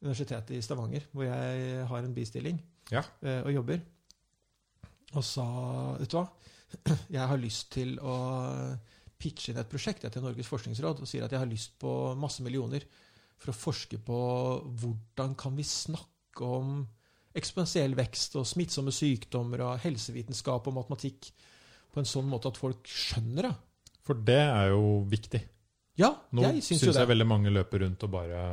Universitetet 0.00 0.56
i 0.56 0.62
Stavanger, 0.64 1.04
hvor 1.12 1.26
jeg 1.28 1.84
har 1.90 2.06
en 2.06 2.14
bistilling 2.16 2.56
Ja. 2.90 3.02
eh, 3.22 3.42
og 3.44 3.52
jobber, 3.54 3.82
og 5.12 5.24
sa 5.26 5.44
Vet 6.00 6.10
du 6.10 6.16
hva? 6.18 6.24
Jeg 7.16 7.26
har 7.26 7.38
lyst 7.42 7.72
til 7.74 7.96
å 7.98 8.14
pitche 9.20 9.50
inn 9.50 9.58
et 9.60 9.68
prosjekt 9.68 10.04
etter 10.06 10.22
Norges 10.22 10.46
forskningsråd 10.48 11.02
og 11.02 11.08
sier 11.10 11.24
at 11.26 11.32
jeg 11.34 11.42
har 11.42 11.48
lyst 11.50 11.72
på 11.82 11.90
masse 12.16 12.44
millioner 12.46 12.86
for 13.40 13.50
å 13.50 13.56
forske 13.58 13.98
på 14.06 14.20
hvordan 14.80 15.34
kan 15.40 15.56
vi 15.58 15.66
snakke 15.66 16.46
om 16.46 16.78
eksponentiell 17.36 17.94
vekst 17.98 18.34
og 18.40 18.46
smittsomme 18.48 18.92
sykdommer 18.94 19.62
og 19.68 19.78
helsevitenskap 19.84 20.66
og 20.66 20.74
matematikk 20.80 21.30
på 21.92 22.00
en 22.02 22.08
sånn 22.08 22.28
måte 22.30 22.50
at 22.50 22.58
folk 22.58 22.86
skjønner 22.90 23.48
det. 23.48 23.54
For 24.06 24.14
det 24.14 24.40
er 24.42 24.70
jo 24.72 25.02
viktig. 25.10 25.40
Ja, 26.00 26.14
Nå 26.32 26.42
jeg 26.46 26.62
syns 26.64 26.80
syns 26.86 26.96
jeg 26.96 27.10
veldig 27.10 27.26
mange 27.28 27.50
løper 27.52 27.82
rundt 27.84 28.02
og 28.06 28.10
bare 28.14 28.44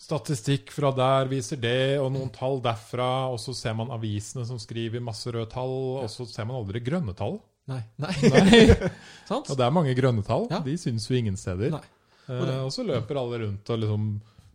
Statistikk 0.00 0.70
fra 0.72 0.88
der 0.96 1.28
viser 1.28 1.58
det, 1.60 1.98
og 2.00 2.08
noen 2.14 2.30
tall 2.32 2.56
derfra, 2.64 3.28
og 3.28 3.36
så 3.42 3.52
ser 3.56 3.74
man 3.76 3.90
avisene 3.92 4.46
som 4.48 4.56
skriver 4.60 5.02
masse 5.04 5.28
røde 5.28 5.50
tall, 5.52 5.74
og 6.00 6.06
så 6.08 6.24
ser 6.24 6.46
man 6.48 6.56
aldri 6.56 6.80
grønne 6.80 7.12
tall. 7.18 7.36
Nei. 7.68 7.82
Nei. 8.00 8.14
Nei. 8.32 8.60
Og 9.36 9.52
det 9.52 9.62
er 9.66 9.74
mange 9.76 9.92
grønne 9.94 10.24
tall. 10.26 10.46
Ja. 10.50 10.62
De 10.64 10.72
syns 10.80 11.04
jo 11.06 11.18
ingen 11.18 11.36
steder. 11.38 11.74
Nei. 11.76 11.82
Eh, 12.24 12.32
Og 12.40 12.46
det- 12.48 12.56
og 12.64 12.72
så 12.72 12.82
løper 12.88 13.20
alle 13.20 13.42
rundt 13.44 13.70
og 13.70 13.78
liksom 13.84 14.06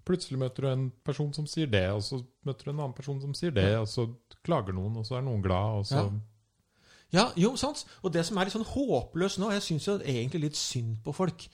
Plutselig 0.05 0.37
møter 0.37 0.65
du 0.65 0.69
en 0.69 0.85
person 1.03 1.31
som 1.33 1.47
sier 1.49 1.67
det, 1.71 1.87
og 1.89 2.03
så 2.05 2.19
møter 2.45 2.67
du 2.67 2.71
en 2.71 2.79
annen 2.83 2.93
person 2.97 3.19
som 3.23 3.33
sier 3.33 3.53
det, 3.55 3.71
og 3.79 3.87
så 3.89 4.05
klager 4.45 4.75
noen, 4.77 4.99
og 5.01 5.07
så 5.07 5.17
er 5.17 5.25
noen 5.25 5.41
glad, 5.41 5.81
og 5.81 5.85
så 5.89 6.03
Ja. 6.03 6.09
Ja, 7.13 7.29
jo, 7.39 7.53
sant. 7.55 7.85
Og 8.03 8.11
det 8.11 8.25
som 8.27 8.37
er 8.37 8.47
litt 8.47 8.55
sånn 8.55 8.65
håpløst 8.65 9.39
nå 9.39 9.51
Jeg 9.53 9.63
syns 9.63 9.85
jo 9.87 9.99
egentlig 10.01 10.41
litt 10.41 10.57
synd 10.59 10.97
på 11.05 11.13
folk. 11.15 11.45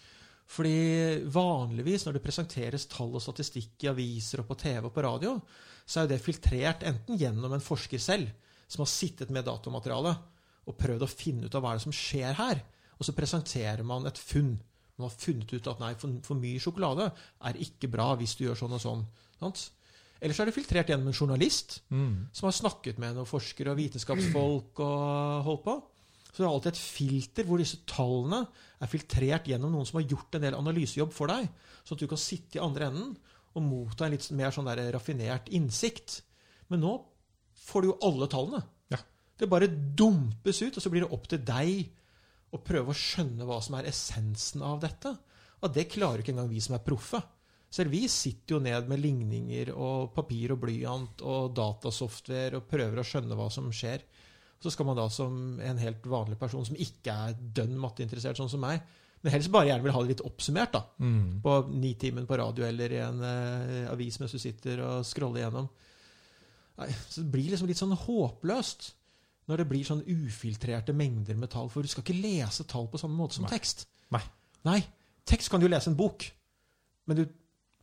Fordi 0.52 1.22
vanligvis 1.32 2.06
når 2.06 2.18
det 2.18 2.24
presenteres 2.26 2.88
tall 2.92 3.14
og 3.16 3.24
statistikk 3.24 3.86
i 3.86 3.92
aviser 3.92 4.42
og 4.42 4.50
på 4.50 4.58
TV 4.60 4.88
og 4.90 4.94
på 4.96 5.04
radio, 5.06 5.38
så 5.86 6.02
er 6.02 6.08
jo 6.08 6.12
det 6.12 6.24
filtrert 6.24 6.84
enten 6.88 7.20
gjennom 7.20 7.54
en 7.56 7.64
forsker 7.64 8.02
selv, 8.02 8.32
som 8.68 8.84
har 8.84 8.92
sittet 8.92 9.32
med 9.32 9.46
datamaterialet 9.48 10.18
og 10.68 10.78
prøvd 10.78 11.06
å 11.06 11.12
finne 11.12 11.48
ut 11.48 11.56
av 11.56 11.64
hva 11.64 11.72
er 11.72 11.80
det 11.80 11.86
som 11.86 11.96
skjer 11.96 12.36
her, 12.38 12.62
og 13.00 13.08
så 13.08 13.16
presenterer 13.18 13.84
man 13.88 14.06
et 14.08 14.20
funn. 14.20 14.58
Man 14.97 15.08
har 15.08 15.15
funnet 15.15 15.54
ut 15.54 15.69
at 15.71 15.84
nei, 15.84 15.91
for, 15.99 16.17
for 16.25 16.39
mye 16.39 16.62
sjokolade 16.62 17.12
er 17.47 17.62
ikke 17.63 17.89
bra 17.91 18.12
hvis 18.19 18.36
du 18.38 18.45
gjør 18.45 18.60
sånn 18.63 18.75
og 18.77 18.84
sånn. 18.84 19.06
Sant? 19.41 19.63
Eller 20.21 20.38
så 20.38 20.43
er 20.43 20.51
det 20.51 20.56
filtrert 20.56 20.91
gjennom 20.91 21.10
en 21.10 21.17
journalist 21.17 21.80
mm. 21.89 22.34
som 22.38 22.45
har 22.45 22.54
snakket 22.54 22.99
med 23.01 23.15
noen 23.17 23.30
forskere 23.30 23.73
og 23.73 23.80
vitenskapsfolk 23.80 24.84
og 24.86 25.47
holdt 25.47 25.63
på. 25.65 25.77
Så 26.32 26.38
det 26.38 26.45
er 26.45 26.51
alltid 26.51 26.71
et 26.71 26.82
filter 26.82 27.47
hvor 27.47 27.60
disse 27.60 27.82
tallene 27.89 28.43
er 28.82 28.91
filtrert 28.91 29.49
gjennom 29.49 29.73
noen 29.73 29.88
som 29.89 29.97
har 29.99 30.08
gjort 30.08 30.38
en 30.38 30.45
del 30.45 30.58
analysejobb 30.60 31.12
for 31.15 31.32
deg, 31.34 31.49
sånn 31.84 31.97
at 31.97 32.04
du 32.04 32.12
kan 32.12 32.21
sitte 32.21 32.60
i 32.60 32.63
andre 32.63 32.91
enden 32.91 33.15
og 33.51 33.65
motta 33.65 34.06
en 34.06 34.13
litt 34.13 34.27
mer 34.38 34.54
sånn 34.56 34.69
der 34.69 34.84
raffinert 34.95 35.49
innsikt. 35.51 36.21
Men 36.71 36.86
nå 36.86 36.93
får 37.65 37.84
du 37.84 37.89
jo 37.89 37.97
alle 38.08 38.30
tallene. 38.32 38.62
Ja. 38.93 39.01
Det 39.38 39.49
bare 39.51 39.67
dumpes 39.67 40.62
ut, 40.62 40.77
og 40.77 40.86
så 40.86 40.93
blir 40.93 41.04
det 41.04 41.12
opp 41.12 41.27
til 41.32 41.41
deg 41.43 41.89
å 42.52 42.60
prøve 42.64 42.92
å 42.92 42.98
skjønne 42.98 43.46
hva 43.48 43.60
som 43.64 43.78
er 43.80 43.88
essensen 43.92 44.64
av 44.68 44.82
dette. 44.84 45.14
Og 45.62 45.74
det 45.74 45.90
klarer 45.94 46.20
ikke 46.24 46.34
engang 46.34 46.50
vi 46.52 46.60
som 46.64 46.76
er 46.76 46.84
proffe. 46.86 47.22
Selv 47.72 47.94
vi 47.94 48.02
sitter 48.12 48.58
jo 48.58 48.60
ned 48.64 48.90
med 48.92 49.00
ligninger 49.00 49.70
og 49.72 50.10
papir 50.16 50.52
og 50.52 50.60
blyant 50.66 51.22
og 51.24 51.54
datasoftware 51.56 52.58
og 52.60 52.66
prøver 52.68 53.00
å 53.00 53.06
skjønne 53.08 53.38
hva 53.40 53.46
som 53.54 53.70
skjer. 53.72 54.04
Så 54.62 54.74
skal 54.74 54.86
man 54.90 55.00
da 55.00 55.06
som 55.10 55.60
en 55.64 55.80
helt 55.82 56.04
vanlig 56.06 56.38
person 56.42 56.66
som 56.68 56.76
ikke 56.76 57.14
er 57.30 57.38
dønn 57.40 57.78
matteinteressert, 57.80 58.38
sånn 58.38 58.52
som 58.52 58.62
meg, 58.62 58.82
men 59.24 59.34
helst 59.34 59.52
bare 59.54 59.70
gjerne 59.70 59.86
vil 59.86 59.94
ha 59.96 60.02
det 60.04 60.12
litt 60.16 60.26
oppsummert 60.26 60.74
da, 60.74 60.82
Mm. 61.00 61.42
på 61.42 61.56
Nitimen 61.70 62.26
på 62.28 62.38
radio 62.38 62.66
eller 62.66 62.92
i 62.92 63.00
en 63.02 63.22
eh, 63.24 63.90
avis 63.92 64.20
mens 64.20 64.32
du 64.34 64.40
sitter 64.42 64.82
og 64.82 65.06
scroller 65.06 65.44
gjennom. 65.46 65.70
Nei, 66.82 66.88
så 67.10 67.22
det 67.22 67.32
blir 67.32 67.52
liksom 67.52 67.68
litt 67.70 67.78
sånn 67.78 67.96
håpløst 67.98 68.92
når 69.49 69.62
det 69.62 69.67
blir 69.71 69.88
sånn 69.88 70.04
ufiltrerte 70.06 70.93
mengder 70.95 71.38
med 71.39 71.51
tall. 71.54 71.69
For 71.71 71.84
du 71.84 71.91
skal 71.91 72.06
ikke 72.06 72.21
lese 72.21 72.65
tall 72.69 72.88
på 72.91 72.99
samme 73.01 73.17
måte 73.17 73.38
som 73.39 73.47
Nei. 73.47 73.54
tekst. 73.56 73.88
Nei. 74.13 74.23
Nei. 74.67 74.80
Tekst 75.27 75.51
kan 75.51 75.62
du 75.62 75.67
jo 75.67 75.73
lese 75.73 75.91
en 75.91 75.97
bok, 75.99 76.25
men 77.10 77.17
du 77.17 77.25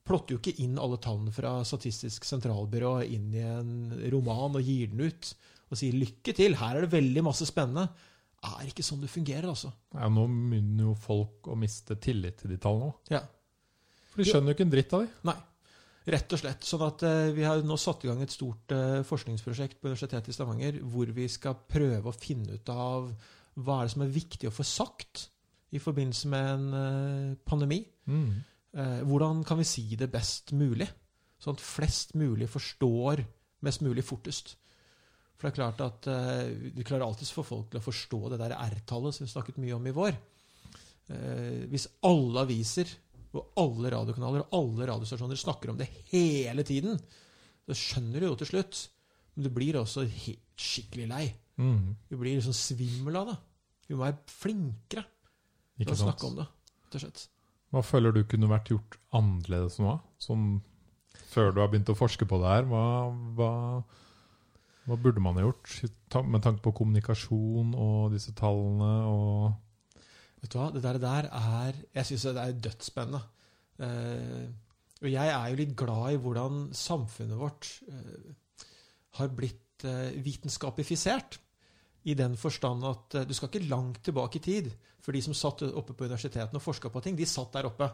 plotter 0.09 0.35
jo 0.35 0.40
ikke 0.40 0.57
inn 0.64 0.79
alle 0.81 0.99
tallene 1.03 1.33
fra 1.35 1.59
Statistisk 1.68 2.25
sentralbyrå 2.25 2.94
inn 3.05 3.33
i 3.37 3.44
en 3.44 3.73
roman 4.12 4.57
og 4.57 4.64
gir 4.64 4.92
den 4.92 5.05
ut 5.11 5.33
og 5.68 5.77
sier 5.77 5.92
'lykke 5.92 6.33
til, 6.33 6.55
her 6.57 6.79
er 6.79 6.87
det 6.87 6.94
veldig 6.94 7.25
masse 7.27 7.44
spennende'. 7.44 7.90
Det 8.38 8.49
Er 8.49 8.68
ikke 8.71 8.87
sånn 8.87 9.01
det 9.03 9.11
fungerer, 9.11 9.49
altså. 9.51 9.73
Ja, 9.92 10.09
nå 10.09 10.25
begynner 10.31 10.85
jo 10.87 10.94
folk 10.94 11.49
å 11.51 11.57
miste 11.59 11.97
tillit 12.01 12.38
til 12.38 12.51
de 12.51 12.57
tallene 12.57 12.92
òg. 12.92 13.11
Ja. 13.11 13.21
For 14.12 14.23
de 14.23 14.31
skjønner 14.31 14.53
jo 14.53 14.55
ikke 14.55 14.64
en 14.64 14.71
dritt 14.71 14.94
av 14.94 15.03
de. 15.03 15.09
Nei. 15.27 15.35
Rett 16.09 16.33
og 16.33 16.40
slett. 16.40 16.64
Sånn 16.64 16.85
at 16.87 17.03
eh, 17.05 17.31
Vi 17.37 17.44
har 17.44 17.61
nå 17.66 17.77
satt 17.81 18.05
i 18.05 18.11
gang 18.11 18.23
et 18.25 18.33
stort 18.33 18.73
eh, 18.73 19.01
forskningsprosjekt 19.07 19.81
på 19.81 19.90
Universitetet 19.90 20.31
i 20.33 20.37
Stavanger 20.37 20.79
hvor 20.88 21.11
vi 21.14 21.27
skal 21.31 21.59
prøve 21.68 22.09
å 22.09 22.16
finne 22.16 22.57
ut 22.57 22.73
av 22.73 23.11
hva 23.59 23.81
er 23.81 23.88
det 23.88 23.94
som 23.97 24.05
er 24.07 24.14
viktig 24.14 24.49
å 24.49 24.55
få 24.55 24.64
sagt 24.66 25.27
i 25.75 25.81
forbindelse 25.83 26.30
med 26.33 26.53
en 26.53 26.78
eh, 26.78 27.35
pandemi. 27.45 27.83
Mm. 28.09 28.30
Eh, 28.78 29.03
hvordan 29.09 29.43
kan 29.45 29.61
vi 29.61 29.66
si 29.68 29.85
det 30.01 30.09
best 30.12 30.55
mulig, 30.57 30.89
sånn 31.43 31.59
at 31.59 31.64
flest 31.64 32.16
mulig 32.16 32.49
forstår 32.53 33.24
mest 33.66 33.85
mulig 33.85 34.07
fortest? 34.07 34.55
For 35.39 35.47
det 35.47 35.53
er 35.53 35.59
klart 35.61 35.83
at 35.85 36.09
eh, 36.11 36.72
Vi 36.74 36.87
klarer 36.87 37.07
alltids 37.07 37.30
å 37.35 37.41
få 37.41 37.47
folk 37.53 37.68
til 37.70 37.83
å 37.83 37.85
forstå 37.85 38.22
det 38.33 38.41
der 38.41 38.57
R-tallet 38.57 39.14
som 39.14 39.26
vi 39.26 39.33
snakket 39.33 39.61
mye 39.62 39.76
om 39.76 39.87
i 39.87 39.95
vår. 39.95 40.16
Eh, 41.09 41.66
hvis 41.70 41.89
alle 42.09 42.47
aviser 42.47 42.91
og 43.37 43.61
alle 43.61 43.91
radiokanaler 43.93 44.47
og 44.47 44.55
alle 44.57 44.89
radiostasjoner 44.89 45.39
snakker 45.39 45.72
om 45.72 45.81
det 45.81 45.89
hele 46.12 46.64
tiden, 46.66 46.97
så 47.68 47.76
skjønner 47.76 48.22
du 48.24 48.31
jo 48.31 48.39
til 48.41 48.53
slutt. 48.53 48.85
Men 49.37 49.47
du 49.47 49.53
blir 49.55 49.76
også 49.79 50.07
helt 50.09 50.59
skikkelig 50.59 51.09
lei. 51.11 51.24
Mm. 51.61 51.95
Du 52.09 52.16
blir 52.16 52.39
liksom 52.39 52.57
svimmel 52.57 53.18
av 53.20 53.33
det. 53.33 53.37
Vi 53.89 53.97
må 53.97 54.05
være 54.05 54.18
flinkere 54.33 55.05
til 55.79 55.93
å 55.95 55.99
snakke 56.01 56.26
om 56.29 56.41
det. 56.41 56.49
rett 56.87 56.99
og 56.99 57.05
slett. 57.05 57.29
Hva 57.68 57.85
føler 57.85 58.16
du 58.16 58.22
kunne 58.24 58.49
vært 58.49 58.72
gjort 58.72 58.97
annerledes 59.14 59.76
nå? 59.83 59.99
Som 60.22 60.61
før 61.29 61.53
du 61.53 61.61
har 61.62 61.70
begynt 61.70 61.93
å 61.93 61.99
forske 61.99 62.26
på 62.29 62.41
det 62.41 62.51
her? 62.51 62.68
Hva, 62.70 62.83
hva, 63.37 63.53
hva 64.89 64.99
burde 64.99 65.22
man 65.22 65.37
ha 65.37 65.45
gjort 65.45 66.24
med 66.24 66.45
tanke 66.45 66.64
på 66.64 66.74
kommunikasjon 66.81 67.74
og 67.76 68.14
disse 68.16 68.33
tallene 68.39 68.93
og 69.12 69.59
Vet 70.39 70.53
du 70.53 70.59
hva, 70.61 70.68
det 70.74 70.84
der, 70.84 70.99
der 71.03 71.28
er 71.34 71.78
Jeg 71.95 72.07
syns 72.07 72.28
det 72.28 72.43
er 72.43 72.59
dødsspennende. 72.68 73.22
Eh, 73.82 74.49
og 74.99 75.11
jeg 75.12 75.30
er 75.30 75.51
jo 75.51 75.59
litt 75.61 75.74
glad 75.78 76.14
i 76.14 76.20
hvordan 76.22 76.62
samfunnet 76.74 77.39
vårt 77.39 77.68
eh, 77.91 78.30
har 79.20 79.34
blitt 79.34 79.86
eh, 79.86 80.16
vitenskapifisert. 80.24 81.39
I 82.09 82.14
den 82.18 82.36
forstand 82.41 82.86
at 82.86 83.18
eh, 83.20 83.26
du 83.28 83.34
skal 83.36 83.51
ikke 83.51 83.70
langt 83.70 84.03
tilbake 84.07 84.41
i 84.41 84.45
tid. 84.45 84.70
For 85.05 85.14
de 85.14 85.22
som 85.24 85.36
satt 85.36 85.62
oppe 85.68 85.95
på 85.95 86.09
universitetene 86.09 86.59
og 86.59 86.64
forska 86.64 86.91
på 86.93 87.03
ting, 87.05 87.18
de 87.18 87.26
satt 87.28 87.55
der 87.55 87.70
oppe. 87.70 87.89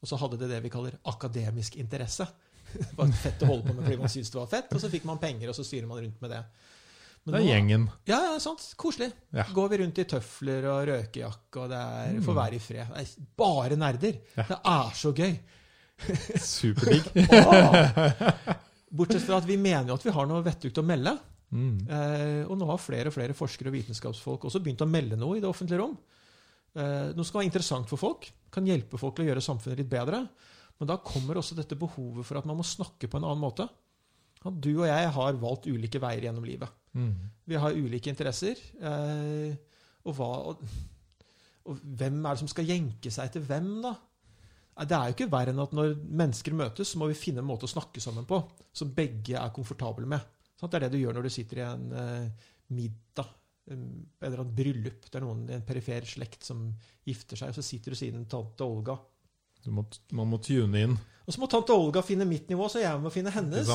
Og 0.00 0.10
så 0.10 0.18
hadde 0.20 0.38
det 0.40 0.50
det 0.52 0.62
vi 0.62 0.72
kaller 0.72 0.98
akademisk 1.10 1.78
interesse. 1.80 2.26
Det 2.74 2.96
var 2.96 3.10
fett 3.14 3.42
å 3.44 3.48
holde 3.50 3.68
på 3.68 3.74
med 3.76 3.84
fordi 3.84 3.98
man 4.00 4.10
syntes 4.10 4.30
det 4.32 4.38
var 4.40 4.48
fett, 4.50 4.72
og 4.74 4.80
så 4.82 4.88
fikk 4.90 5.04
man 5.06 5.20
penger, 5.22 5.50
og 5.50 5.54
så 5.54 5.62
styrer 5.66 5.86
man 5.86 6.00
rundt 6.00 6.22
med 6.24 6.32
det. 6.32 6.40
Men 7.24 7.32
Det 7.32 7.40
er 7.40 7.44
nå- 7.44 7.50
gjengen. 7.54 7.84
Ja, 8.06 8.18
ja, 8.32 8.38
sant. 8.38 8.60
Koselig. 8.76 9.10
Ja. 9.32 9.44
Går 9.56 9.68
vi 9.72 9.76
rundt 9.80 9.98
i 9.98 10.04
tøfler 10.04 10.64
og 10.68 10.88
røkejakke, 10.88 11.56
og 11.62 11.68
det 11.70 11.78
er 11.80 12.12
Mm. 12.12 12.22
får 12.26 12.34
være 12.36 12.54
i 12.54 12.58
fred. 12.58 12.86
Det 12.88 13.00
er 13.00 13.26
bare 13.36 13.76
nerder. 13.76 14.18
Ja. 14.36 14.42
Det 14.48 14.58
er 14.64 14.90
så 14.94 15.12
gøy. 15.14 15.38
Superdigg. 16.38 17.04
Bortsett 18.94 19.24
fra 19.26 19.38
at 19.40 19.46
vi 19.48 19.56
mener 19.58 19.88
jo 19.90 19.94
at 19.98 20.04
vi 20.06 20.12
har 20.14 20.26
noe 20.30 20.42
vettugt 20.46 20.78
å 20.78 20.84
melde. 20.86 21.16
Mm. 21.54 21.88
Eh, 21.88 22.42
og 22.50 22.58
nå 22.58 22.66
har 22.66 22.78
flere 22.82 23.10
og 23.10 23.14
flere 23.16 23.34
forskere 23.36 23.70
og 23.70 23.76
vitenskapsfolk 23.76 24.44
også 24.48 24.60
begynt 24.62 24.82
å 24.84 24.90
melde 24.90 25.16
noe 25.18 25.36
i 25.38 25.40
det 25.42 25.48
offentlige 25.50 25.80
rom. 25.80 25.96
Eh, 26.76 27.12
noe 27.14 27.24
som 27.26 27.38
være 27.40 27.46
interessant 27.48 27.88
for 27.90 27.96
folk, 28.00 28.28
kan 28.54 28.66
hjelpe 28.66 28.98
folk 28.98 29.14
til 29.16 29.24
å 29.26 29.28
gjøre 29.32 29.42
samfunnet 29.44 29.78
litt 29.82 29.90
bedre. 29.90 30.24
Men 30.80 30.90
da 30.90 30.96
kommer 30.98 31.38
også 31.38 31.54
dette 31.54 31.78
behovet 31.78 32.26
for 32.26 32.38
at 32.40 32.46
man 32.50 32.58
må 32.58 32.66
snakke 32.66 33.06
på 33.10 33.16
en 33.20 33.24
annen 33.28 33.42
måte. 33.42 33.68
Du 34.44 34.72
og 34.74 34.88
jeg 34.88 35.12
har 35.16 35.38
valgt 35.40 35.68
ulike 35.70 36.00
veier 36.02 36.26
gjennom 36.26 36.44
livet. 36.44 36.72
Mm. 36.92 37.12
Vi 37.48 37.60
har 37.60 37.76
ulike 37.76 38.12
interesser. 38.12 38.60
Eh, 38.80 39.54
og, 40.04 40.16
hva, 40.18 40.30
og, 40.50 40.64
og 41.70 41.86
hvem 42.00 42.18
er 42.20 42.34
det 42.34 42.42
som 42.42 42.50
skal 42.52 42.68
jenke 42.68 43.12
seg 43.14 43.32
til 43.32 43.46
hvem, 43.48 43.70
da? 43.84 43.94
Det 44.74 44.96
er 44.96 45.06
jo 45.10 45.14
ikke 45.14 45.30
verre 45.30 45.52
enn 45.54 45.62
at 45.62 45.74
når 45.76 45.94
mennesker 46.02 46.56
møtes, 46.58 46.90
så 46.90 46.98
må 46.98 47.06
vi 47.06 47.18
finne 47.18 47.44
en 47.44 47.46
måte 47.46 47.68
å 47.68 47.70
snakke 47.70 48.02
sammen 48.02 48.26
på 48.26 48.40
som 48.74 48.90
begge 48.94 49.38
er 49.38 49.54
komfortable 49.54 50.08
med. 50.10 50.22
Sånn, 50.58 50.70
Det 50.70 50.80
er 50.80 50.86
det 50.86 50.96
du 50.96 51.00
gjør 51.00 51.18
når 51.18 51.28
du 51.28 51.32
sitter 51.32 51.60
i 51.60 51.66
en 51.68 51.84
eh, 52.00 52.46
middag, 52.74 53.30
en, 53.70 53.84
et 54.18 54.26
eller 54.26 54.42
annet 54.42 54.56
bryllup. 54.58 55.06
Det 55.06 55.20
er 55.20 55.24
noen 55.24 55.44
i 55.48 55.56
en 55.56 55.66
perifer 55.66 56.08
slekt 56.10 56.46
som 56.46 56.66
gifter 57.06 57.38
seg, 57.38 57.52
og 57.52 57.58
så 57.58 57.64
sitter 57.64 57.94
du 57.94 58.00
siden 58.00 58.26
tante 58.30 58.66
Olga. 58.66 58.98
Må, 59.72 59.86
man 60.18 60.28
må 60.28 60.40
tune 60.44 60.82
inn. 60.88 60.98
Og 61.24 61.32
så 61.32 61.40
må 61.40 61.48
tante 61.48 61.72
Olga 61.72 62.02
finne 62.04 62.26
mitt 62.28 62.50
nivå, 62.50 62.66
så 62.68 62.82
jeg 62.82 63.00
må 63.00 63.14
finne 63.14 63.32
hennes. 63.32 63.70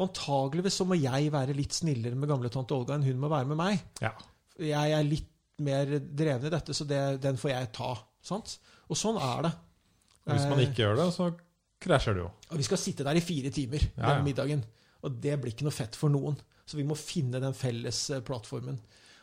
Og 0.00 0.06
antageligvis 0.08 0.78
så 0.80 0.86
må 0.88 0.96
jeg 0.96 1.28
være 1.34 1.52
litt 1.56 1.76
snillere 1.76 2.16
med 2.16 2.30
gamle 2.30 2.48
tante 2.52 2.72
Olga 2.72 2.96
enn 2.96 3.04
hun 3.04 3.20
må 3.20 3.28
være 3.28 3.50
med 3.50 3.58
meg. 3.60 3.82
Ja. 4.00 4.14
Jeg 4.56 4.94
er 4.96 5.04
litt 5.04 5.28
mer 5.60 5.92
dreven 6.00 6.48
i 6.48 6.52
dette, 6.54 6.72
så 6.76 6.86
det, 6.88 7.00
den 7.20 7.36
får 7.36 7.52
jeg 7.52 7.68
ta. 7.76 7.90
Sant? 8.24 8.54
Og 8.88 8.96
sånn 8.96 9.18
er 9.20 9.44
det. 9.44 9.50
Hvis 10.30 10.46
man 10.48 10.60
Eh, 10.62 10.70
ikke 10.70 10.86
gjør 10.86 10.96
det, 11.02 11.08
så 11.12 11.26
krasjer 11.84 12.16
det 12.16 12.24
jo. 12.24 12.30
Og 12.48 12.60
vi 12.60 12.66
skal 12.66 12.80
sitte 12.80 13.04
der 13.04 13.18
i 13.20 13.24
fire 13.24 13.52
timer 13.52 13.84
Ja, 13.96 14.14
den 14.14 14.24
middagen. 14.24 14.64
Og 15.04 15.20
det 15.20 15.36
blir 15.40 15.52
ikke 15.52 15.68
noe 15.68 15.76
fett 15.76 15.96
for 15.96 16.12
noen. 16.12 16.38
Så 16.68 16.78
vi 16.78 16.86
må 16.88 16.96
finne 16.96 17.40
den 17.42 17.56
felles 17.56 18.00
eh, 18.14 18.24
plattformen. 18.24 18.80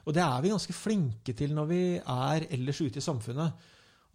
Og 0.07 0.13
det 0.15 0.23
er 0.23 0.41
vi 0.45 0.53
ganske 0.53 0.73
flinke 0.77 1.33
til 1.37 1.53
når 1.57 1.65
vi 1.69 1.81
er 1.99 2.45
ellers 2.53 2.79
ute 2.81 3.01
i 3.01 3.03
samfunnet. 3.03 3.67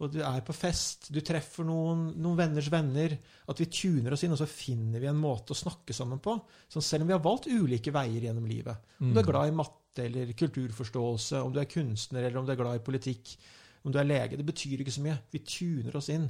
Og 0.03 0.11
du 0.11 0.19
er 0.25 0.41
på 0.43 0.53
fest, 0.55 1.07
du 1.13 1.21
treffer 1.23 1.63
noen, 1.67 2.09
noen 2.19 2.37
venners 2.39 2.67
venner. 2.73 3.15
At 3.47 3.61
vi 3.61 3.69
tuner 3.71 4.15
oss 4.15 4.23
inn, 4.25 4.33
og 4.35 4.41
så 4.41 4.47
finner 4.49 4.99
vi 4.99 5.07
en 5.07 5.19
måte 5.21 5.55
å 5.55 5.57
snakke 5.57 5.95
sammen 5.95 6.19
på. 6.23 6.35
Så 6.67 6.83
selv 6.83 7.05
om 7.05 7.11
vi 7.11 7.15
har 7.15 7.23
valgt 7.23 7.47
ulike 7.47 7.93
veier 7.95 8.27
gjennom 8.27 8.47
livet. 8.49 8.77
Om 8.99 9.13
du 9.13 9.19
er 9.19 9.23
Mm. 9.23 9.31
glad 9.31 9.47
i 9.47 9.55
matte 9.55 10.03
eller 10.03 10.33
kulturforståelse, 10.33 11.43
om 11.43 11.53
du 11.53 11.59
er 11.61 11.69
kunstner 11.69 12.23
eller 12.23 12.37
om 12.37 12.45
du 12.45 12.51
er 12.51 12.59
glad 12.59 12.75
i 12.75 12.83
politikk, 12.83 13.37
om 13.85 13.91
du 13.91 13.99
er 13.99 14.05
lege. 14.09 14.37
Det 14.37 14.45
betyr 14.45 14.79
ikke 14.81 14.91
så 14.91 15.01
mye. 15.03 15.19
Vi 15.31 15.39
tuner 15.39 15.95
oss 15.95 16.09
inn. 16.09 16.29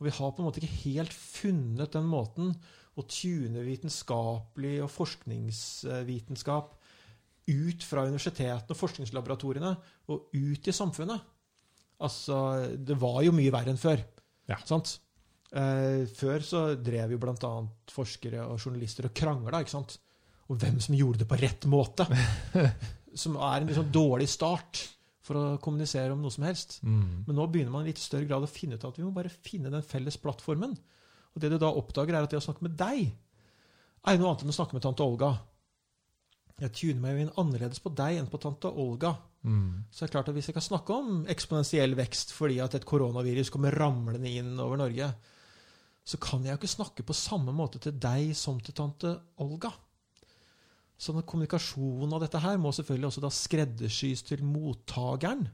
Og 0.00 0.04
vi 0.06 0.10
har 0.10 0.30
på 0.32 0.38
en 0.38 0.46
måte 0.46 0.60
ikke 0.60 0.82
helt 0.84 1.12
funnet 1.12 1.92
den 1.92 2.06
måten 2.06 2.56
å 2.98 3.02
tune 3.06 3.64
vitenskapelig 3.64 4.82
og 4.82 4.90
forskningsvitenskap 4.90 6.74
ut 7.48 7.82
fra 7.86 8.04
universitetene 8.04 8.74
og 8.74 8.76
forskningslaboratoriene 8.76 9.76
og 10.12 10.28
ut 10.34 10.68
i 10.68 10.74
samfunnet. 10.74 11.20
Altså, 12.04 12.38
det 12.78 12.96
var 13.00 13.22
jo 13.26 13.34
mye 13.34 13.52
verre 13.54 13.74
enn 13.74 13.80
før. 13.80 14.02
Ja. 14.48 14.58
Sant? 14.68 14.98
Eh, 15.48 16.04
før 16.12 16.44
så 16.44 16.62
drev 16.76 17.14
jo 17.14 17.20
bl.a. 17.22 17.54
forskere 17.92 18.44
og 18.46 18.60
journalister 18.60 19.08
og 19.08 19.16
krangla? 19.16 19.62
Og 20.48 20.60
hvem 20.60 20.78
som 20.80 20.96
gjorde 20.96 21.24
det 21.24 21.30
på 21.30 21.40
rett 21.40 21.66
måte. 21.70 22.06
som 23.22 23.36
er 23.40 23.64
en 23.64 23.74
sånn 23.80 23.92
dårlig 23.92 24.28
start 24.30 24.84
for 25.28 25.36
å 25.36 25.46
kommunisere 25.60 26.14
om 26.14 26.22
noe 26.24 26.32
som 26.32 26.46
helst. 26.46 26.78
Mm. 26.86 27.24
Men 27.26 27.36
nå 27.36 27.48
begynner 27.52 27.74
man 27.74 27.84
i 27.84 27.92
litt 27.92 28.00
større 28.00 28.28
grad 28.28 28.46
å 28.46 28.50
finne 28.50 28.78
ut 28.78 28.86
at 28.88 28.96
vi 28.96 29.04
må 29.04 29.12
bare 29.16 29.32
finne 29.32 29.72
den 29.72 29.84
felles 29.84 30.16
plattformen. 30.20 30.76
Og 31.34 31.42
det 31.42 31.50
du 31.52 31.58
da 31.60 31.72
oppdager, 31.76 32.16
er 32.16 32.24
at 32.24 32.32
det 32.32 32.40
å 32.40 32.44
snakke 32.44 32.64
med 32.64 32.78
deg 32.78 33.10
er 34.08 34.18
noe 34.18 34.30
annet 34.30 34.44
enn 34.44 34.52
å 34.52 34.56
snakke 34.56 34.76
med 34.76 34.84
tante 34.84 35.04
Olga. 35.04 35.34
Jeg 36.58 36.74
tuner 36.74 37.00
meg 37.02 37.20
inn 37.22 37.34
annerledes 37.38 37.78
på 37.82 37.92
deg 37.94 38.18
enn 38.18 38.30
på 38.30 38.40
tante 38.42 38.70
Olga. 38.70 39.12
Mm. 39.46 39.84
Så 39.90 40.02
det 40.02 40.08
er 40.08 40.14
klart 40.16 40.30
at 40.32 40.34
hvis 40.34 40.48
jeg 40.50 40.56
kan 40.56 40.64
snakke 40.66 40.94
om 40.96 41.20
eksponentiell 41.30 41.94
vekst 41.98 42.32
fordi 42.34 42.58
at 42.64 42.74
et 42.74 42.86
koronavirus 42.88 43.52
kommer 43.54 43.76
ramlende 43.78 44.32
inn 44.40 44.56
over 44.58 44.80
Norge, 44.80 45.12
så 46.08 46.18
kan 46.18 46.42
jeg 46.42 46.54
jo 46.54 46.58
ikke 46.58 46.72
snakke 46.72 47.04
på 47.06 47.14
samme 47.14 47.52
måte 47.54 47.78
til 47.84 47.94
deg 48.00 48.32
som 48.36 48.58
til 48.64 48.74
tante 48.74 49.12
Olga. 49.44 49.70
At 50.98 51.26
kommunikasjonen 51.30 52.16
av 52.16 52.24
dette 52.24 52.40
her 52.42 52.58
må 52.58 52.72
selvfølgelig 52.74 53.10
også 53.12 53.22
da 53.22 53.30
skreddersys 53.30 54.24
til 54.26 54.42
mottakeren. 54.42 55.46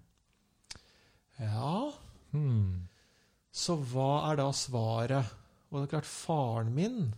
Ja, 1.41 1.91
Mm. 2.35 2.89
så 3.53 3.77
hva 3.79 4.31
er 4.31 4.37
da 4.41 4.49
svaret? 4.51 5.29
Og 5.71 5.79
det 5.79 5.85
er 5.87 5.93
klart, 5.93 6.09
faren 6.09 6.73
min 6.75 7.15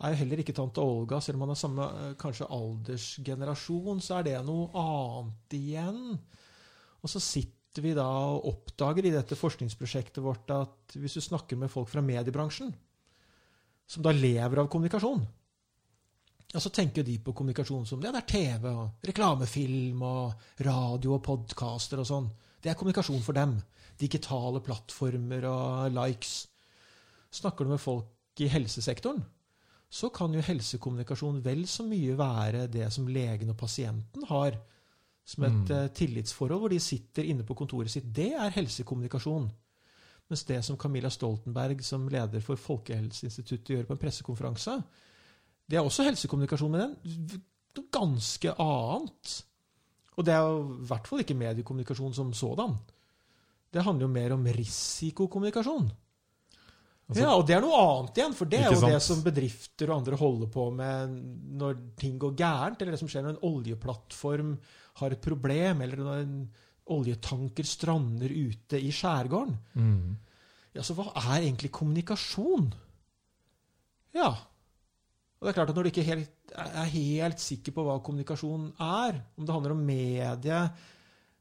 er 0.00 0.14
jo 0.14 0.20
heller 0.22 0.40
ikke 0.40 0.56
tante 0.56 0.82
Olga, 0.82 1.20
selv 1.20 1.36
om 1.36 1.44
man 1.44 1.54
er 1.54 1.60
samme 1.60 1.86
eh, 1.86 2.12
kanskje 2.20 2.48
aldersgenerasjon, 2.56 4.00
så 4.04 4.18
er 4.18 4.28
det 4.28 4.36
noe 4.46 4.70
annet 4.80 5.56
igjen. 5.58 6.04
Og 7.00 7.12
så 7.12 7.20
sitter 7.22 7.84
vi 7.84 7.92
da 7.96 8.06
og 8.06 8.46
oppdager 8.50 9.06
i 9.06 9.12
dette 9.14 9.38
forskningsprosjektet 9.38 10.22
vårt 10.24 10.50
at 10.54 10.96
hvis 10.96 11.18
du 11.18 11.24
snakker 11.24 11.60
med 11.60 11.72
folk 11.72 11.90
fra 11.92 12.02
mediebransjen, 12.04 12.72
som 13.90 14.06
da 14.06 14.14
lever 14.14 14.62
av 14.62 14.70
kommunikasjon, 14.70 15.22
ja, 16.50 16.58
så 16.58 16.70
tenker 16.74 17.04
de 17.06 17.14
på 17.22 17.34
kommunikasjon 17.36 17.84
som 17.86 18.00
det. 18.02 18.10
Det 18.10 18.20
er 18.24 18.30
TV 18.32 18.70
og 18.72 19.06
reklamefilm 19.06 20.00
og 20.02 20.64
radio 20.66 21.14
og 21.14 21.22
podkaster 21.22 22.02
og 22.02 22.08
sånn. 22.08 22.30
Det 22.60 22.72
er 22.72 22.78
kommunikasjon 22.78 23.22
for 23.22 23.38
dem. 23.38 23.54
Digitale 24.00 24.62
plattformer 24.64 25.46
og 25.46 25.92
likes. 25.94 26.48
Snakker 27.30 27.68
du 27.68 27.76
med 27.76 27.82
folk 27.82 28.42
i 28.42 28.48
helsesektoren, 28.50 29.22
så 29.90 30.08
kan 30.14 30.34
jo 30.34 30.42
helsekommunikasjon 30.46 31.40
vel 31.42 31.64
så 31.66 31.82
mye 31.86 32.14
være 32.18 32.66
det 32.70 32.86
som 32.94 33.08
legen 33.10 33.50
og 33.50 33.56
pasienten 33.58 34.24
har 34.28 34.58
som 35.24 35.44
et 35.44 35.52
Mm. 35.68 35.70
eh, 35.70 35.88
tillitsforhold, 35.88 36.60
hvor 36.60 36.68
de 36.70 36.80
sitter 36.80 37.22
inne 37.24 37.42
på 37.44 37.54
kontoret 37.54 37.90
sitt. 37.90 38.12
Det 38.12 38.32
er 38.32 38.50
helsekommunikasjon. 38.50 39.50
Mens 40.30 40.44
det 40.44 40.64
som 40.64 40.76
Camilla 40.76 41.10
Stoltenberg 41.10 41.82
som 41.82 42.08
leder 42.08 42.40
for 42.40 42.56
Folkehelseinstituttet 42.56 43.64
gjør 43.74 43.86
på 43.86 43.92
en 43.92 43.98
pressekonferanse, 43.98 44.82
det 45.68 45.76
er 45.76 45.82
også 45.82 46.04
helsekommunikasjon, 46.06 46.70
men 46.70 46.80
er 46.80 47.40
noe 47.76 47.86
ganske 47.90 48.54
annet. 48.58 49.44
Og 50.16 50.24
det 50.26 50.34
er 50.34 50.40
jo 50.40 50.62
i 50.82 50.86
hvert 50.86 51.06
fall 51.08 51.20
ikke 51.20 51.34
mediekommunikasjon 51.34 52.14
som 52.14 52.32
sådan. 52.32 52.76
Det 53.72 53.82
handler 53.82 54.06
jo 54.06 54.12
mer 54.12 54.32
om 54.34 54.44
risikokommunikasjon. 54.44 55.90
Altså, 57.10 57.22
ja, 57.24 57.30
og 57.34 57.46
det 57.48 57.56
er 57.56 57.64
noe 57.64 57.78
annet 57.82 58.18
igjen, 58.20 58.34
for 58.38 58.50
det 58.50 58.58
er 58.60 58.68
jo 58.70 58.76
jo 58.78 58.86
det 58.86 59.02
som 59.02 59.22
bedrifter 59.24 59.90
og 59.90 59.96
andre 59.96 60.18
holder 60.20 60.50
på 60.54 60.66
med 60.70 61.14
når 61.58 61.80
ting 61.98 62.20
går 62.22 62.36
gærent, 62.38 62.78
eller 62.78 62.94
det 62.94 63.00
som 63.00 63.10
skjer 63.10 63.24
når 63.26 63.34
en 63.34 63.48
oljeplattform 63.50 64.52
har 65.00 65.16
et 65.16 65.24
problem, 65.24 65.82
eller 65.82 66.04
når 66.06 66.20
en 66.22 66.36
oljetanker 66.90 67.66
strander 67.66 68.30
ute 68.30 68.78
i 68.78 68.92
skjærgården. 68.94 69.56
mm. 69.74 70.18
Ja, 70.70 70.84
så 70.86 70.94
hva 70.94 71.08
er 71.18 71.40
egentlig 71.40 71.72
kommunikasjon? 71.74 72.68
Ja. 74.14 74.28
Og 74.30 75.42
det 75.42 75.50
er 75.50 75.56
klart 75.56 75.72
at 75.72 75.74
når 75.74 75.88
du 75.88 75.90
ikke 75.90 76.06
helt, 76.06 76.52
er 76.54 76.92
helt 76.92 77.42
sikker 77.42 77.74
på 77.74 77.82
hva 77.86 77.96
kommunikasjon 78.06 78.68
er, 78.76 79.18
om 79.34 79.46
det 79.46 79.56
handler 79.56 79.74
om 79.74 79.82
medie, 79.82 80.60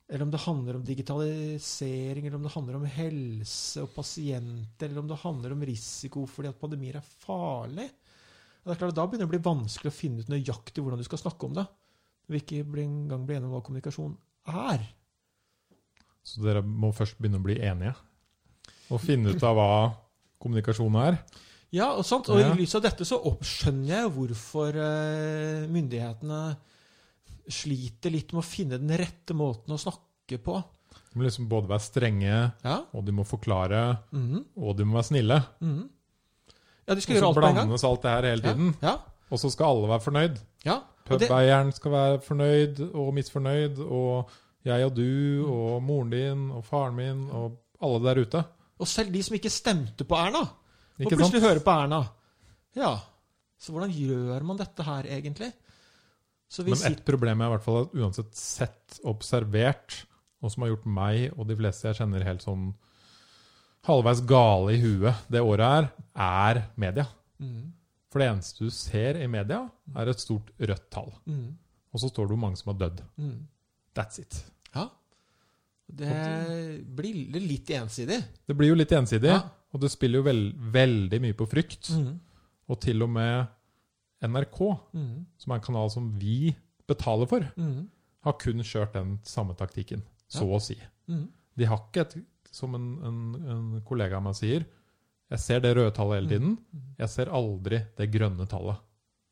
eller 0.10 0.26
om 0.26 0.32
det 0.34 0.42
handler 0.42 0.80
om 0.80 0.86
digitalisering, 0.86 2.26
eller 2.26 2.40
om 2.40 2.46
det 2.48 2.54
handler 2.56 2.78
om 2.80 2.86
helse 2.90 3.84
og 3.86 3.92
pasienter, 3.94 4.90
eller 4.90 5.04
om 5.04 5.10
det 5.12 5.20
handler 5.22 5.54
om 5.54 5.66
risiko 5.70 6.24
fordi 6.26 6.50
at 6.50 6.58
pandemier 6.62 6.98
er 6.98 7.12
farlig, 7.26 7.86
det 8.66 8.74
er 8.74 8.80
klart 8.82 8.96
da 8.98 9.06
begynner 9.08 9.26
det 9.26 9.30
å 9.30 9.34
bli 9.34 9.46
vanskelig 9.46 9.90
å 9.90 9.96
finne 9.96 10.24
ut 10.24 10.32
nøyaktig 10.32 10.84
hvordan 10.84 11.00
du 11.00 11.06
skal 11.08 11.22
snakke 11.22 11.48
om 11.48 11.56
det. 11.58 11.64
Når 12.28 12.36
vi 12.36 12.42
ikke 12.44 12.82
engang 12.84 13.24
blir 13.26 13.40
enige 13.40 13.48
om 13.48 13.56
hva 13.56 13.62
kommunikasjon 13.66 14.18
er. 14.52 14.84
Så 16.22 16.44
dere 16.44 16.62
må 16.62 16.92
først 16.94 17.18
begynne 17.18 17.40
å 17.40 17.46
bli 17.46 17.56
enige. 17.66 17.96
Og 18.94 19.02
finne 19.02 19.34
ut 19.34 19.46
av 19.46 19.56
hva 19.58 19.70
kommunikasjon 20.42 21.00
er. 21.02 21.18
Ja, 21.74 21.92
og, 21.94 22.04
sant? 22.06 22.30
og 22.30 22.42
i 22.42 22.46
lys 22.60 22.74
av 22.78 22.84
dette 22.86 23.06
så 23.06 23.18
skjønner 23.46 23.94
jeg 23.96 24.14
hvorfor 24.14 24.78
eh, 24.82 25.66
myndighetene 25.70 26.42
sliter 27.52 28.12
litt 28.14 28.34
med 28.34 28.44
å 28.44 28.46
finne 28.48 28.78
den 28.82 28.92
rette 29.00 29.34
måten 29.38 29.74
å 29.76 29.80
snakke 29.82 30.38
på. 30.44 30.58
De 31.10 31.18
må 31.20 31.26
liksom 31.26 31.48
både 31.50 31.70
være 31.72 31.82
strenge, 31.86 32.34
Ja, 32.64 32.76
og 32.94 33.06
de 33.06 33.12
må 33.16 33.24
forklare, 33.26 33.98
mhm, 34.14 34.44
og 34.58 34.76
de 34.78 34.86
må 34.86 34.98
være 35.00 35.10
snille. 35.10 35.40
mhm. 35.62 35.88
ja 36.88 36.96
de 36.96 37.02
skal 37.02 37.16
gjøre 37.16 37.28
alt 37.30 37.36
på 37.36 37.42
en 37.42 37.56
gang. 37.56 37.66
blandes 37.68 37.84
alt 37.86 38.02
det 38.06 38.12
her 38.16 38.24
hele 38.30 38.42
tiden. 38.42 38.76
Ja, 38.82 38.98
Og 39.32 39.38
så 39.40 39.50
skal 39.54 39.66
alle 39.76 39.90
være 39.90 40.06
fornøyd. 40.06 40.40
ja, 40.66 40.80
Pubeieren 41.06 41.72
skal 41.74 41.92
være 41.92 42.20
fornøyd 42.22 42.80
og 42.94 43.14
misfornøyd, 43.14 43.80
og 43.80 44.30
jeg 44.66 44.86
og 44.86 44.96
du 44.96 45.46
og 45.50 45.82
moren 45.84 46.10
din 46.14 46.52
og 46.52 46.64
faren 46.66 46.96
min 46.96 47.30
og 47.32 47.58
alle 47.82 48.00
der 48.06 48.22
ute. 48.22 48.44
Og 48.80 48.88
selv 48.88 49.12
de 49.14 49.22
som 49.24 49.36
ikke 49.36 49.50
stemte 49.50 50.06
på 50.06 50.16
Erna, 50.16 50.44
må 51.00 51.10
plutselig 51.10 51.42
sant? 51.42 51.50
høre 51.50 51.60
på 51.66 51.72
Erna. 51.72 52.04
Ja, 52.76 53.00
så 53.60 53.72
hvordan 53.74 53.90
gjør 53.92 54.44
man 54.46 54.58
dette 54.58 54.84
her, 54.84 55.04
egentlig? 55.10 55.52
Så 56.50 56.64
vi 56.66 56.72
Men 56.74 56.92
ett 56.92 57.04
problem 57.06 57.40
jeg 57.44 57.48
i 57.48 57.54
hvert 57.54 57.64
fall 57.64 57.76
har 57.84 57.90
uansett 58.04 58.36
sett, 58.36 59.00
observert, 59.06 60.06
og 60.42 60.52
som 60.52 60.64
har 60.64 60.72
gjort 60.72 60.86
meg 60.86 61.32
og 61.38 61.48
de 61.48 61.56
fleste 61.60 61.88
jeg 61.92 62.00
kjenner 62.00 62.24
helt 62.26 62.42
sånn 62.42 62.74
halvveis 63.86 64.22
gale 64.28 64.74
i 64.74 64.80
huet 64.82 65.16
det 65.32 65.42
året 65.46 65.68
her, 65.70 65.90
er 66.16 66.62
media. 66.80 67.06
mm, 67.40 67.72
For 68.12 68.20
det 68.24 68.30
eneste 68.32 68.66
du 68.66 68.70
ser 68.74 69.20
i 69.22 69.28
media, 69.28 69.70
er 69.96 70.10
et 70.10 70.20
stort 70.20 70.50
rødt 70.60 70.90
tall. 70.90 71.12
mm, 71.28 71.58
Og 71.94 72.00
så 72.02 72.10
står 72.10 72.26
det 72.28 72.34
hvor 72.34 72.42
mange 72.42 72.58
som 72.58 72.74
har 72.74 72.80
dødd. 72.90 73.02
mm. 73.18 73.48
That's 73.96 74.20
it. 74.20 74.44
Ja. 74.76 74.90
Det 75.88 76.86
blir 76.96 77.40
litt 77.42 77.70
ensidig. 77.74 78.20
Det 78.48 78.56
blir 78.58 78.70
jo 78.70 78.76
litt 78.76 78.92
ensidig, 78.92 79.30
Ja. 79.30 79.42
og 79.74 79.82
det 79.82 79.92
spiller 79.92 80.20
jo 80.20 80.24
veld, 80.24 80.56
veldig 80.74 81.22
mye 81.22 81.34
på 81.34 81.48
frykt. 81.50 81.90
Mm, 81.92 82.20
Og 82.70 82.80
til 82.82 83.02
og 83.02 83.10
med 83.10 83.48
NRK, 84.22 84.60
mm, 84.94 85.26
som 85.38 85.52
er 85.54 85.60
en 85.60 85.66
kanal 85.66 85.90
som 85.94 86.10
vi 86.20 86.56
betaler 86.90 87.28
for, 87.30 87.46
mm, 87.58 87.88
har 88.26 88.34
kun 88.42 88.60
kjørt 88.66 88.94
den 88.98 89.20
samme 89.24 89.56
taktikken, 89.56 90.02
så 90.28 90.44
Ja. 90.44 90.56
å 90.58 90.62
si. 90.62 90.78
mm. 91.08 91.28
De 91.58 91.66
har 91.66 91.78
ikke 91.78 92.02
et, 92.02 92.18
som 92.52 92.74
en, 92.76 92.86
en, 93.04 93.20
en 93.50 93.82
kollega 93.86 94.18
av 94.18 94.24
meg 94.24 94.36
sier, 94.36 94.66
jeg 95.30 95.40
ser 95.40 95.60
det 95.62 95.76
røde 95.78 95.94
tallet 95.94 96.22
hele 96.24 96.30
tiden, 96.30 96.58
jeg 96.98 97.10
ser 97.10 97.30
aldri 97.30 97.84
det 97.98 98.08
grønne 98.12 98.48
tallet. 98.50 98.78